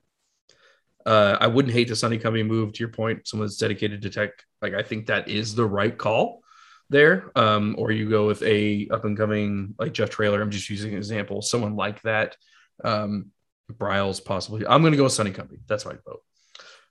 Uh, 1.07 1.37
I 1.39 1.47
wouldn't 1.47 1.75
hate 1.75 1.89
the 1.89 1.97
Sonny 1.97 2.19
Cumbie 2.19 2.47
move. 2.47 2.73
To 2.73 2.81
your 2.81 2.89
point, 2.89 3.27
someone 3.27 3.47
that's 3.47 3.59
dedicated 3.59 4.03
to 4.03 4.11
Tech. 4.11 4.31
Like 4.63 4.75
I 4.75 4.83
think 4.83 5.07
that 5.07 5.29
is 5.29 5.55
the 5.55 5.67
right 5.67 5.97
call 5.97 6.43
there. 6.91 7.31
Um, 7.37 7.75
or 7.79 7.91
you 7.91 8.09
go 8.09 8.27
with 8.27 8.43
a 8.43 8.89
up 8.91 9.05
and 9.05 9.17
coming 9.17 9.75
like 9.79 9.93
Jeff 9.93 10.11
Traylor. 10.11 10.41
I'm 10.41 10.51
just 10.51 10.71
using 10.71 10.93
an 10.93 10.99
example. 10.99 11.43
Someone 11.43 11.77
like 11.77 12.01
that. 12.03 12.37
Um, 12.83 13.31
Briles 13.73 14.25
possibly. 14.25 14.67
I'm 14.67 14.83
going 14.83 14.93
to 14.93 14.97
go 14.97 15.05
with 15.05 15.13
Sonny 15.13 15.31
Cumbie. 15.31 15.61
That's 15.67 15.87
my 15.87 15.95
vote. 16.07 16.23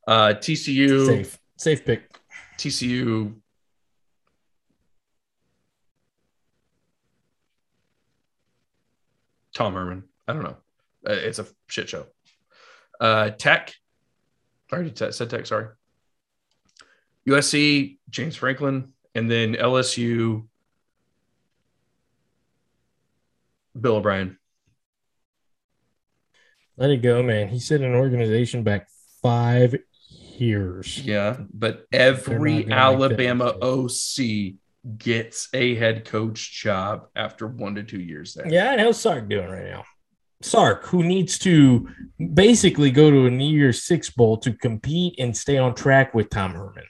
Uh, 0.07 0.34
TCU 0.35 1.06
safe 1.06 1.40
safe 1.57 1.85
pick. 1.85 2.10
TCU. 2.57 3.35
Tom 9.53 9.73
Herman. 9.73 10.03
I 10.27 10.34
don't 10.34 10.44
know. 10.44 10.57
Uh, 11.07 11.14
it's 11.14 11.40
a 11.40 11.45
shit 11.68 11.90
show. 11.90 12.07
Uh, 12.99 13.30
Tech. 13.30 13.73
I 14.73 14.77
already 14.77 14.91
t- 14.91 15.11
said 15.11 15.29
Tech. 15.29 15.45
Sorry. 15.45 15.67
USC. 17.27 17.97
James 18.09 18.35
Franklin, 18.35 18.93
and 19.15 19.29
then 19.29 19.55
LSU. 19.55 20.45
Bill 23.79 23.95
O'Brien. 23.95 24.37
Let 26.77 26.89
it 26.89 26.97
go, 26.97 27.23
man. 27.23 27.47
He 27.49 27.59
set 27.59 27.81
an 27.81 27.93
organization 27.93 28.63
back 28.63 28.87
five 29.21 29.75
years. 30.37 30.99
Yeah, 30.99 31.37
but 31.53 31.85
every 31.91 32.71
Alabama 32.71 33.55
OC 33.61 34.55
gets 34.97 35.49
a 35.53 35.75
head 35.75 36.05
coach 36.05 36.51
job 36.51 37.07
after 37.15 37.47
one 37.47 37.75
to 37.75 37.83
two 37.83 38.01
years 38.01 38.33
there. 38.33 38.47
Yeah, 38.47 38.71
and 38.71 38.81
how's 38.81 38.99
Sark 38.99 39.29
doing 39.29 39.49
right 39.49 39.65
now? 39.65 39.85
Sark, 40.43 40.85
who 40.85 41.03
needs 41.03 41.39
to 41.39 41.87
basically 42.33 42.91
go 42.91 43.09
to 43.09 43.25
a 43.25 43.29
New 43.29 43.51
Year's 43.51 43.83
Six 43.83 44.09
Bowl 44.09 44.37
to 44.37 44.53
compete 44.53 45.15
and 45.19 45.35
stay 45.35 45.57
on 45.57 45.73
track 45.75 46.13
with 46.13 46.29
Tom 46.29 46.53
Herman. 46.53 46.85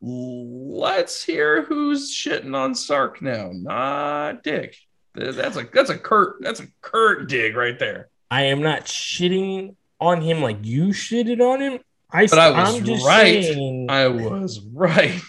Let's 0.00 1.22
hear 1.22 1.62
who's 1.62 2.14
shitting 2.14 2.56
on 2.56 2.74
Sark 2.74 3.22
now. 3.22 3.50
Not 3.52 4.42
Dick. 4.42 4.76
That's 5.14 5.56
a 5.56 5.68
that's 5.72 5.90
a 5.90 5.98
Kurt 5.98 6.36
that's 6.40 6.60
a 6.60 6.66
Kurt 6.80 7.28
dig 7.28 7.54
right 7.54 7.78
there. 7.78 8.08
I 8.30 8.44
am 8.44 8.62
not 8.62 8.86
shitting 8.86 9.76
on 10.00 10.22
him 10.22 10.40
like 10.40 10.58
you 10.62 10.88
shitted 10.88 11.40
on 11.40 11.60
him. 11.60 11.80
I, 12.10 12.26
but 12.26 12.38
I 12.38 12.50
was 12.50 13.04
right. 13.04 13.44
Saying... 13.44 13.86
I 13.90 14.08
was 14.08 14.60
right. 14.60 15.20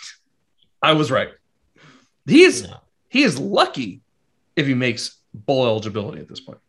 I 0.81 0.93
was 0.93 1.11
right. 1.11 1.29
He 2.25 2.43
is 2.43 2.63
no. 2.63 2.77
he 3.09 3.23
is 3.23 3.37
lucky 3.39 4.01
if 4.55 4.65
he 4.67 4.73
makes 4.73 5.17
bowl 5.33 5.65
eligibility 5.65 6.19
at 6.19 6.27
this 6.27 6.39
point. 6.39 6.59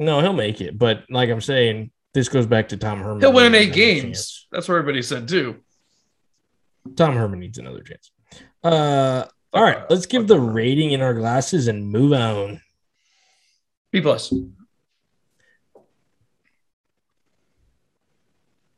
No, 0.00 0.20
he'll 0.20 0.32
make 0.32 0.62
it. 0.62 0.78
But 0.78 1.04
like 1.10 1.28
I'm 1.28 1.42
saying, 1.42 1.90
this 2.14 2.30
goes 2.30 2.46
back 2.46 2.68
to 2.70 2.78
Tom 2.78 3.00
Herman. 3.00 3.20
He'll 3.20 3.34
win 3.34 3.54
eight 3.54 3.74
games. 3.74 4.48
That's 4.50 4.66
what 4.66 4.76
everybody 4.76 5.02
said 5.02 5.28
too. 5.28 5.56
Tom 6.96 7.14
Herman 7.14 7.38
needs 7.38 7.58
another 7.58 7.82
chance. 7.82 8.10
Uh, 8.64 9.26
all 9.52 9.62
right, 9.62 9.78
let's 9.90 10.06
give 10.06 10.26
the 10.26 10.40
rating 10.40 10.92
in 10.92 11.02
our 11.02 11.12
glasses 11.12 11.68
and 11.68 11.86
move 11.86 12.14
on. 12.14 12.62
B 13.92 14.00
plus. 14.00 14.32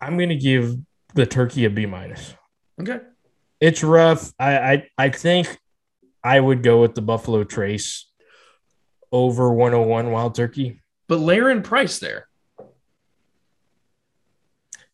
I'm 0.01 0.19
gonna 0.19 0.35
give 0.35 0.77
the 1.15 1.25
turkey 1.25 1.65
a 1.67 1.71
B 1.71 1.87
minus. 1.87 2.35
Okay. 2.81 2.99
It's 3.61 3.85
rough. 3.85 4.33
I, 4.41 4.59
I 4.59 4.87
I 4.99 5.09
think 5.11 5.57
I 6.25 6.41
would 6.41 6.65
go 6.65 6.81
with 6.81 6.97
the 6.97 7.03
Buffalo 7.03 7.45
Trace 7.45 8.11
over 9.13 9.53
101 9.53 10.11
Wild 10.11 10.35
Turkey. 10.35 10.82
But 11.13 11.21
Laren 11.21 11.61
Price 11.61 11.99
there. 11.99 12.27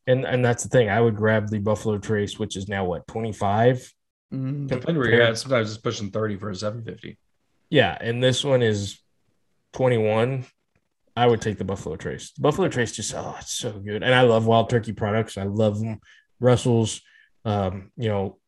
And 0.04 0.24
and 0.24 0.44
that's 0.44 0.64
the 0.64 0.68
thing. 0.68 0.90
I 0.90 1.00
would 1.00 1.14
grab 1.14 1.48
the 1.48 1.60
Buffalo 1.60 1.96
Trace, 1.98 2.40
which 2.40 2.56
is 2.56 2.66
now 2.66 2.84
what 2.86 3.06
twenty 3.06 3.30
five. 3.30 3.88
Mm, 4.34 4.66
depending 4.66 4.96
where 4.96 5.12
you're 5.12 5.22
at, 5.22 5.38
sometimes 5.38 5.70
it's 5.70 5.80
pushing 5.80 6.10
thirty 6.10 6.36
for 6.36 6.50
a 6.50 6.56
seven 6.56 6.82
fifty. 6.82 7.18
Yeah, 7.70 7.96
and 8.00 8.20
this 8.20 8.42
one 8.42 8.62
is 8.62 8.98
twenty 9.72 9.96
one. 9.96 10.44
I 11.16 11.24
would 11.24 11.40
take 11.40 11.56
the 11.56 11.64
Buffalo 11.64 11.94
Trace. 11.94 12.32
The 12.32 12.40
Buffalo 12.40 12.66
Trace 12.66 12.90
just 12.90 13.14
oh, 13.14 13.36
it's 13.38 13.52
so 13.52 13.70
good, 13.70 14.02
and 14.02 14.12
I 14.12 14.22
love 14.22 14.44
Wild 14.44 14.70
Turkey 14.70 14.94
products. 14.94 15.38
I 15.38 15.44
love 15.44 15.78
them. 15.78 16.00
Russell's, 16.40 17.00
um, 17.44 17.92
you 17.96 18.08
know, 18.08 18.38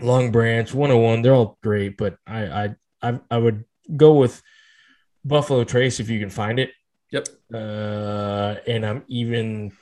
Long 0.00 0.30
Branch, 0.30 0.72
101, 0.72 1.20
they're 1.20 1.34
all 1.34 1.58
great, 1.62 1.98
but 1.98 2.16
I 2.26 2.46
I 2.46 2.74
I, 3.02 3.20
I 3.30 3.36
would 3.36 3.66
go 3.94 4.14
with 4.14 4.42
Buffalo 5.24 5.64
Trace 5.64 6.00
if 6.00 6.10
you 6.10 6.20
can 6.20 6.30
find 6.30 6.58
it. 6.58 6.70
Yep. 7.10 7.28
Uh, 7.52 8.56
and 8.66 8.84
I'm 8.84 9.04
even 9.08 9.72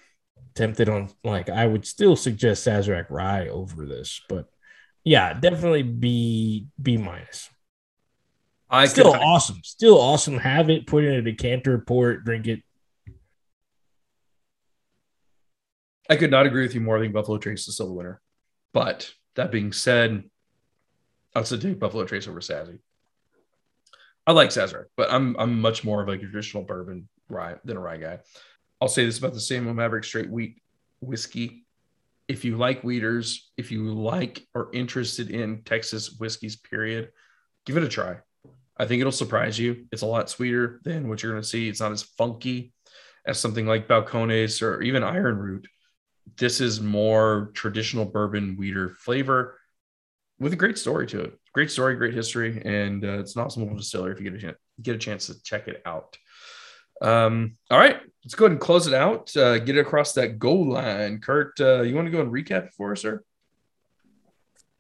tempted 0.55 0.89
on 0.89 1.11
like 1.25 1.49
I 1.49 1.67
would 1.67 1.87
still 1.87 2.15
suggest 2.15 2.67
Sazerac 2.67 3.07
Rye 3.09 3.49
over 3.49 3.87
this, 3.87 4.21
but 4.29 4.51
yeah, 5.03 5.33
definitely 5.33 5.83
B 5.83 6.67
B 6.81 6.97
minus. 6.97 7.49
I 8.69 8.87
still 8.87 9.13
could, 9.13 9.21
awesome, 9.21 9.61
still 9.65 9.99
awesome. 9.99 10.39
Have 10.39 10.71
it, 10.71 10.87
put 10.87 11.05
it 11.05 11.09
in 11.09 11.15
a 11.15 11.23
decanter, 11.23 11.79
pour 11.79 12.13
it, 12.13 12.25
drink 12.25 12.47
it. 12.47 12.63
I 16.09 16.17
could 16.17 16.31
not 16.31 16.47
agree 16.47 16.63
with 16.63 16.75
you 16.75 16.81
more. 16.81 16.99
I 16.99 17.01
think 17.01 17.15
Buffalo 17.15 17.39
Trace 17.39 17.67
is 17.69 17.75
still 17.75 17.87
the 17.87 17.95
winner. 17.95 18.21
But 18.73 19.11
that 19.37 19.53
being 19.53 19.73
said, 19.73 20.25
I'll 21.35 21.45
still 21.45 21.59
take 21.59 21.79
Buffalo 21.79 22.05
Trace 22.05 22.29
over 22.29 22.41
Sassy. 22.41 22.79
I 24.27 24.33
like 24.33 24.51
Sazerac, 24.51 24.87
but 24.97 25.13
I'm 25.13 25.37
I'm 25.39 25.61
much 25.61 25.85
more 25.85 26.03
of 26.03 26.09
a 26.09 26.17
traditional 26.17 26.63
bourbon 26.63 27.09
rye 27.29 27.57
than 27.65 27.77
a 27.77 27.81
rye 27.81 27.97
guy. 27.97 28.19
I'll 28.81 28.89
say 28.89 29.05
this 29.05 29.19
about 29.19 29.35
the 29.35 29.41
Samuel 29.41 29.75
Maverick 29.75 30.05
straight 30.05 30.31
wheat 30.31 30.61
whiskey. 31.01 31.67
If 32.29 32.45
you 32.45 32.57
like 32.57 32.83
wheaters, 32.83 33.51
if 33.57 33.71
you 33.71 33.93
like 33.93 34.47
or 34.55 34.71
interested 34.73 35.31
in 35.31 35.63
Texas 35.65 36.17
whiskeys, 36.19 36.57
period, 36.57 37.11
give 37.67 37.77
it 37.77 37.83
a 37.83 37.89
try. 37.89 38.19
I 38.77 38.87
think 38.87 39.01
it'll 39.01 39.13
surprise 39.13 39.59
you. 39.59 39.87
It's 39.93 40.03
a 40.03 40.07
lot 40.07 40.31
sweeter 40.31 40.81
than 40.85 41.09
what 41.09 41.23
you're 41.23 41.33
going 41.33 41.43
to 41.43 41.49
see. 41.49 41.69
It's 41.69 41.81
not 41.81 41.93
as 41.93 42.03
funky 42.03 42.73
as 43.27 43.39
something 43.39 43.67
like 43.67 43.89
Balcones 43.89 44.63
or 44.63 44.83
even 44.83 45.03
Ironroot. 45.03 45.67
This 46.39 46.61
is 46.61 46.81
more 46.81 47.51
traditional 47.55 48.05
bourbon 48.05 48.57
wheater 48.57 48.91
flavor 48.91 49.59
with 50.43 50.53
a 50.53 50.57
great 50.57 50.77
story 50.77 51.07
to 51.07 51.21
it. 51.21 51.39
Great 51.55 51.71
story, 51.71 51.95
great 51.95 52.15
history, 52.15 52.61
and 52.65 53.05
uh, 53.05 53.21
it's 53.21 53.37
an 53.37 53.43
awesome 53.43 53.63
little 53.63 53.79
distillery 53.79 54.13
if 54.13 54.21
you 54.21 54.29
get 54.29 54.35
a 54.35 54.43
chance, 54.43 54.57
get 54.83 54.97
a 54.97 54.99
chance 54.99 55.27
to 55.29 55.43
check 55.43 55.69
it 55.69 55.81
out. 55.87 56.19
Um, 57.01 57.57
all 57.71 57.79
right, 57.79 57.99
let's 58.25 58.35
go 58.35 58.47
ahead 58.47 58.53
and 58.53 58.61
close 58.61 58.87
it 58.87 58.95
out. 58.95 59.35
Uh, 59.37 59.59
get 59.59 59.77
it 59.77 59.81
across 59.81 60.13
that 60.15 60.39
goal 60.39 60.73
line. 60.73 61.21
Kurt, 61.21 61.61
uh, 61.61 61.83
you 61.83 61.95
want 61.95 62.07
to 62.07 62.13
go 62.13 62.21
and 62.21 62.33
recap 62.33 62.67
it 62.67 62.73
for 62.77 62.93
us, 62.93 63.03
sir? 63.03 63.23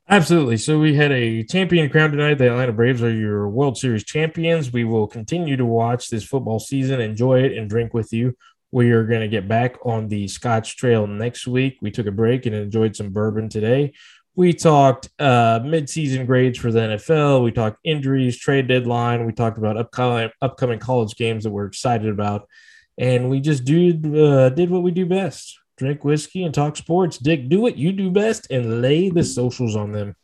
Absolutely. 0.08 0.56
So 0.56 0.80
we 0.80 0.94
had 0.94 1.12
a 1.12 1.44
champion 1.44 1.88
crown 1.88 2.10
tonight. 2.10 2.34
The 2.34 2.50
Atlanta 2.50 2.72
Braves 2.72 3.02
are 3.02 3.12
your 3.12 3.48
World 3.48 3.78
Series 3.78 4.04
champions. 4.04 4.72
We 4.72 4.84
will 4.84 5.06
continue 5.06 5.56
to 5.56 5.64
watch 5.64 6.10
this 6.10 6.24
football 6.24 6.58
season, 6.58 7.00
enjoy 7.00 7.44
it, 7.44 7.56
and 7.56 7.70
drink 7.70 7.94
with 7.94 8.12
you. 8.12 8.36
We 8.72 8.90
are 8.90 9.04
going 9.04 9.20
to 9.20 9.28
get 9.28 9.48
back 9.48 9.76
on 9.84 10.08
the 10.08 10.26
Scotch 10.28 10.76
Trail 10.76 11.06
next 11.06 11.46
week. 11.46 11.78
We 11.80 11.90
took 11.90 12.06
a 12.06 12.12
break 12.12 12.46
and 12.46 12.54
enjoyed 12.54 12.96
some 12.96 13.10
bourbon 13.10 13.48
today. 13.48 13.92
We 14.34 14.54
talked 14.54 15.10
uh, 15.18 15.60
midseason 15.60 16.26
grades 16.26 16.58
for 16.58 16.72
the 16.72 16.80
NFL. 16.80 17.44
We 17.44 17.52
talked 17.52 17.78
injuries, 17.84 18.38
trade 18.38 18.66
deadline. 18.66 19.26
We 19.26 19.32
talked 19.32 19.58
about 19.58 19.76
upcoming 19.76 20.30
upcoming 20.40 20.78
college 20.78 21.16
games 21.16 21.44
that 21.44 21.50
we're 21.50 21.66
excited 21.66 22.08
about, 22.08 22.48
and 22.96 23.28
we 23.28 23.40
just 23.40 23.64
did 23.64 24.06
uh, 24.16 24.48
did 24.48 24.70
what 24.70 24.82
we 24.82 24.90
do 24.90 25.04
best: 25.04 25.58
drink 25.76 26.02
whiskey 26.02 26.44
and 26.44 26.54
talk 26.54 26.76
sports. 26.76 27.18
Dick, 27.18 27.50
do 27.50 27.60
what 27.60 27.76
you 27.76 27.92
do 27.92 28.10
best 28.10 28.46
and 28.50 28.80
lay 28.80 29.10
the 29.10 29.22
socials 29.22 29.76
on 29.76 29.92
them. 29.92 30.16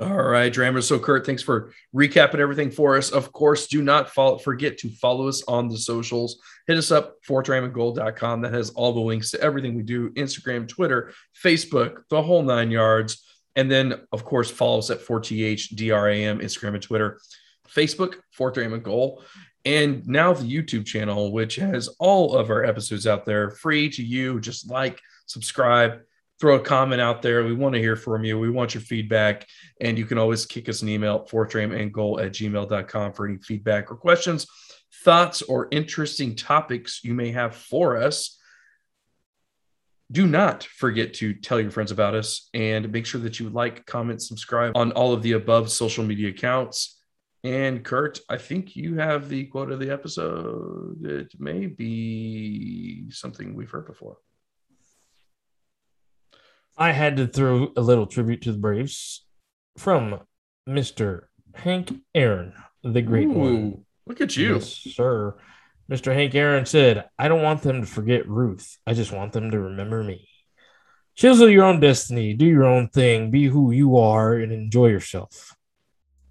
All 0.00 0.22
right, 0.22 0.50
Drammers. 0.50 0.84
So, 0.84 0.98
Kurt, 0.98 1.26
thanks 1.26 1.42
for 1.42 1.74
recapping 1.94 2.38
everything 2.38 2.70
for 2.70 2.96
us. 2.96 3.10
Of 3.10 3.32
course, 3.32 3.66
do 3.66 3.82
not 3.82 4.08
follow, 4.08 4.38
forget 4.38 4.78
to 4.78 4.88
follow 4.88 5.28
us 5.28 5.42
on 5.46 5.68
the 5.68 5.76
socials. 5.76 6.40
Hit 6.66 6.78
us 6.78 6.90
up, 6.90 7.22
fortdramandgoal.com. 7.28 8.40
That 8.40 8.54
has 8.54 8.70
all 8.70 8.94
the 8.94 9.00
links 9.00 9.30
to 9.32 9.40
everything 9.42 9.74
we 9.74 9.82
do 9.82 10.08
Instagram, 10.12 10.66
Twitter, 10.66 11.12
Facebook, 11.44 12.04
the 12.08 12.22
whole 12.22 12.42
nine 12.42 12.70
yards. 12.70 13.22
And 13.56 13.70
then, 13.70 14.00
of 14.12 14.24
course, 14.24 14.50
follow 14.50 14.78
us 14.78 14.90
at 14.90 15.04
4TH, 15.04 15.76
DRAM, 15.76 16.38
Instagram 16.40 16.74
and 16.74 16.82
Twitter, 16.82 17.18
Facebook, 17.68 18.16
Fort 18.32 18.54
Dram 18.54 18.72
and 18.72 18.82
Goal, 18.82 19.22
and 19.64 20.06
now 20.06 20.32
the 20.32 20.44
YouTube 20.44 20.86
channel, 20.86 21.32
which 21.32 21.56
has 21.56 21.88
all 21.98 22.34
of 22.34 22.50
our 22.50 22.64
episodes 22.64 23.06
out 23.06 23.26
there 23.26 23.50
free 23.50 23.90
to 23.90 24.02
you. 24.02 24.40
Just 24.40 24.70
like, 24.70 24.98
subscribe, 25.26 26.00
throw 26.40 26.56
a 26.56 26.60
comment 26.60 27.00
out 27.00 27.20
there. 27.20 27.44
We 27.44 27.52
want 27.52 27.74
to 27.74 27.80
hear 27.80 27.96
from 27.96 28.24
you. 28.24 28.38
We 28.38 28.50
want 28.50 28.74
your 28.74 28.80
feedback. 28.80 29.46
And 29.80 29.98
you 29.98 30.06
can 30.06 30.16
always 30.16 30.46
kick 30.46 30.68
us 30.68 30.80
an 30.80 30.88
email, 30.88 31.26
fortdramandgoal 31.30 32.24
at 32.24 32.32
gmail.com 32.32 33.12
for 33.12 33.28
any 33.28 33.36
feedback 33.38 33.90
or 33.90 33.96
questions, 33.96 34.46
thoughts, 35.04 35.42
or 35.42 35.68
interesting 35.70 36.34
topics 36.34 37.04
you 37.04 37.12
may 37.12 37.30
have 37.30 37.54
for 37.54 37.98
us 37.98 38.39
do 40.10 40.26
not 40.26 40.64
forget 40.64 41.14
to 41.14 41.34
tell 41.34 41.60
your 41.60 41.70
friends 41.70 41.92
about 41.92 42.14
us 42.14 42.48
and 42.52 42.90
make 42.90 43.06
sure 43.06 43.20
that 43.20 43.38
you 43.38 43.48
like, 43.48 43.86
comment, 43.86 44.20
subscribe 44.20 44.76
on 44.76 44.92
all 44.92 45.12
of 45.12 45.22
the 45.22 45.32
above 45.32 45.70
social 45.70 46.04
media 46.04 46.30
accounts. 46.30 47.00
And 47.44 47.84
Kurt, 47.84 48.20
I 48.28 48.36
think 48.36 48.76
you 48.76 48.96
have 48.96 49.28
the 49.28 49.44
quote 49.46 49.70
of 49.70 49.78
the 49.78 49.90
episode. 49.90 51.04
It 51.04 51.32
may 51.38 51.66
be 51.66 53.10
something 53.10 53.54
we've 53.54 53.70
heard 53.70 53.86
before. 53.86 54.18
I 56.76 56.92
had 56.92 57.16
to 57.18 57.26
throw 57.26 57.72
a 57.76 57.80
little 57.80 58.06
tribute 58.06 58.42
to 58.42 58.52
the 58.52 58.58
Braves 58.58 59.24
from 59.78 60.20
Mr. 60.68 61.24
Hank 61.54 61.92
Aaron, 62.14 62.52
the 62.82 63.02
great 63.02 63.28
Ooh, 63.28 63.32
one. 63.32 63.84
Look 64.06 64.20
at 64.20 64.36
you. 64.36 64.54
Yes, 64.54 64.74
sir. 64.94 65.36
Mr. 65.90 66.14
Hank 66.14 66.34
Aaron 66.36 66.66
said, 66.66 67.08
I 67.18 67.26
don't 67.26 67.42
want 67.42 67.62
them 67.62 67.80
to 67.80 67.86
forget 67.86 68.28
Ruth. 68.28 68.78
I 68.86 68.94
just 68.94 69.12
want 69.12 69.32
them 69.32 69.50
to 69.50 69.58
remember 69.58 70.04
me. 70.04 70.28
Chisel 71.16 71.48
your 71.48 71.64
own 71.64 71.80
destiny, 71.80 72.32
do 72.32 72.46
your 72.46 72.64
own 72.64 72.88
thing, 72.88 73.30
be 73.30 73.46
who 73.46 73.72
you 73.72 73.98
are, 73.98 74.34
and 74.34 74.52
enjoy 74.52 74.86
yourself. 74.86 75.56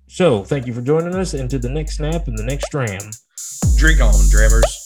So, 0.07 0.43
thank 0.43 0.65
you 0.65 0.73
for 0.73 0.81
joining 0.81 1.13
us 1.13 1.33
into 1.33 1.59
the 1.59 1.69
next 1.69 1.97
snap 1.97 2.27
and 2.27 2.37
the 2.37 2.43
next 2.43 2.71
dram. 2.71 3.11
Drink 3.75 3.99
on, 4.01 4.13
drammers. 4.13 4.78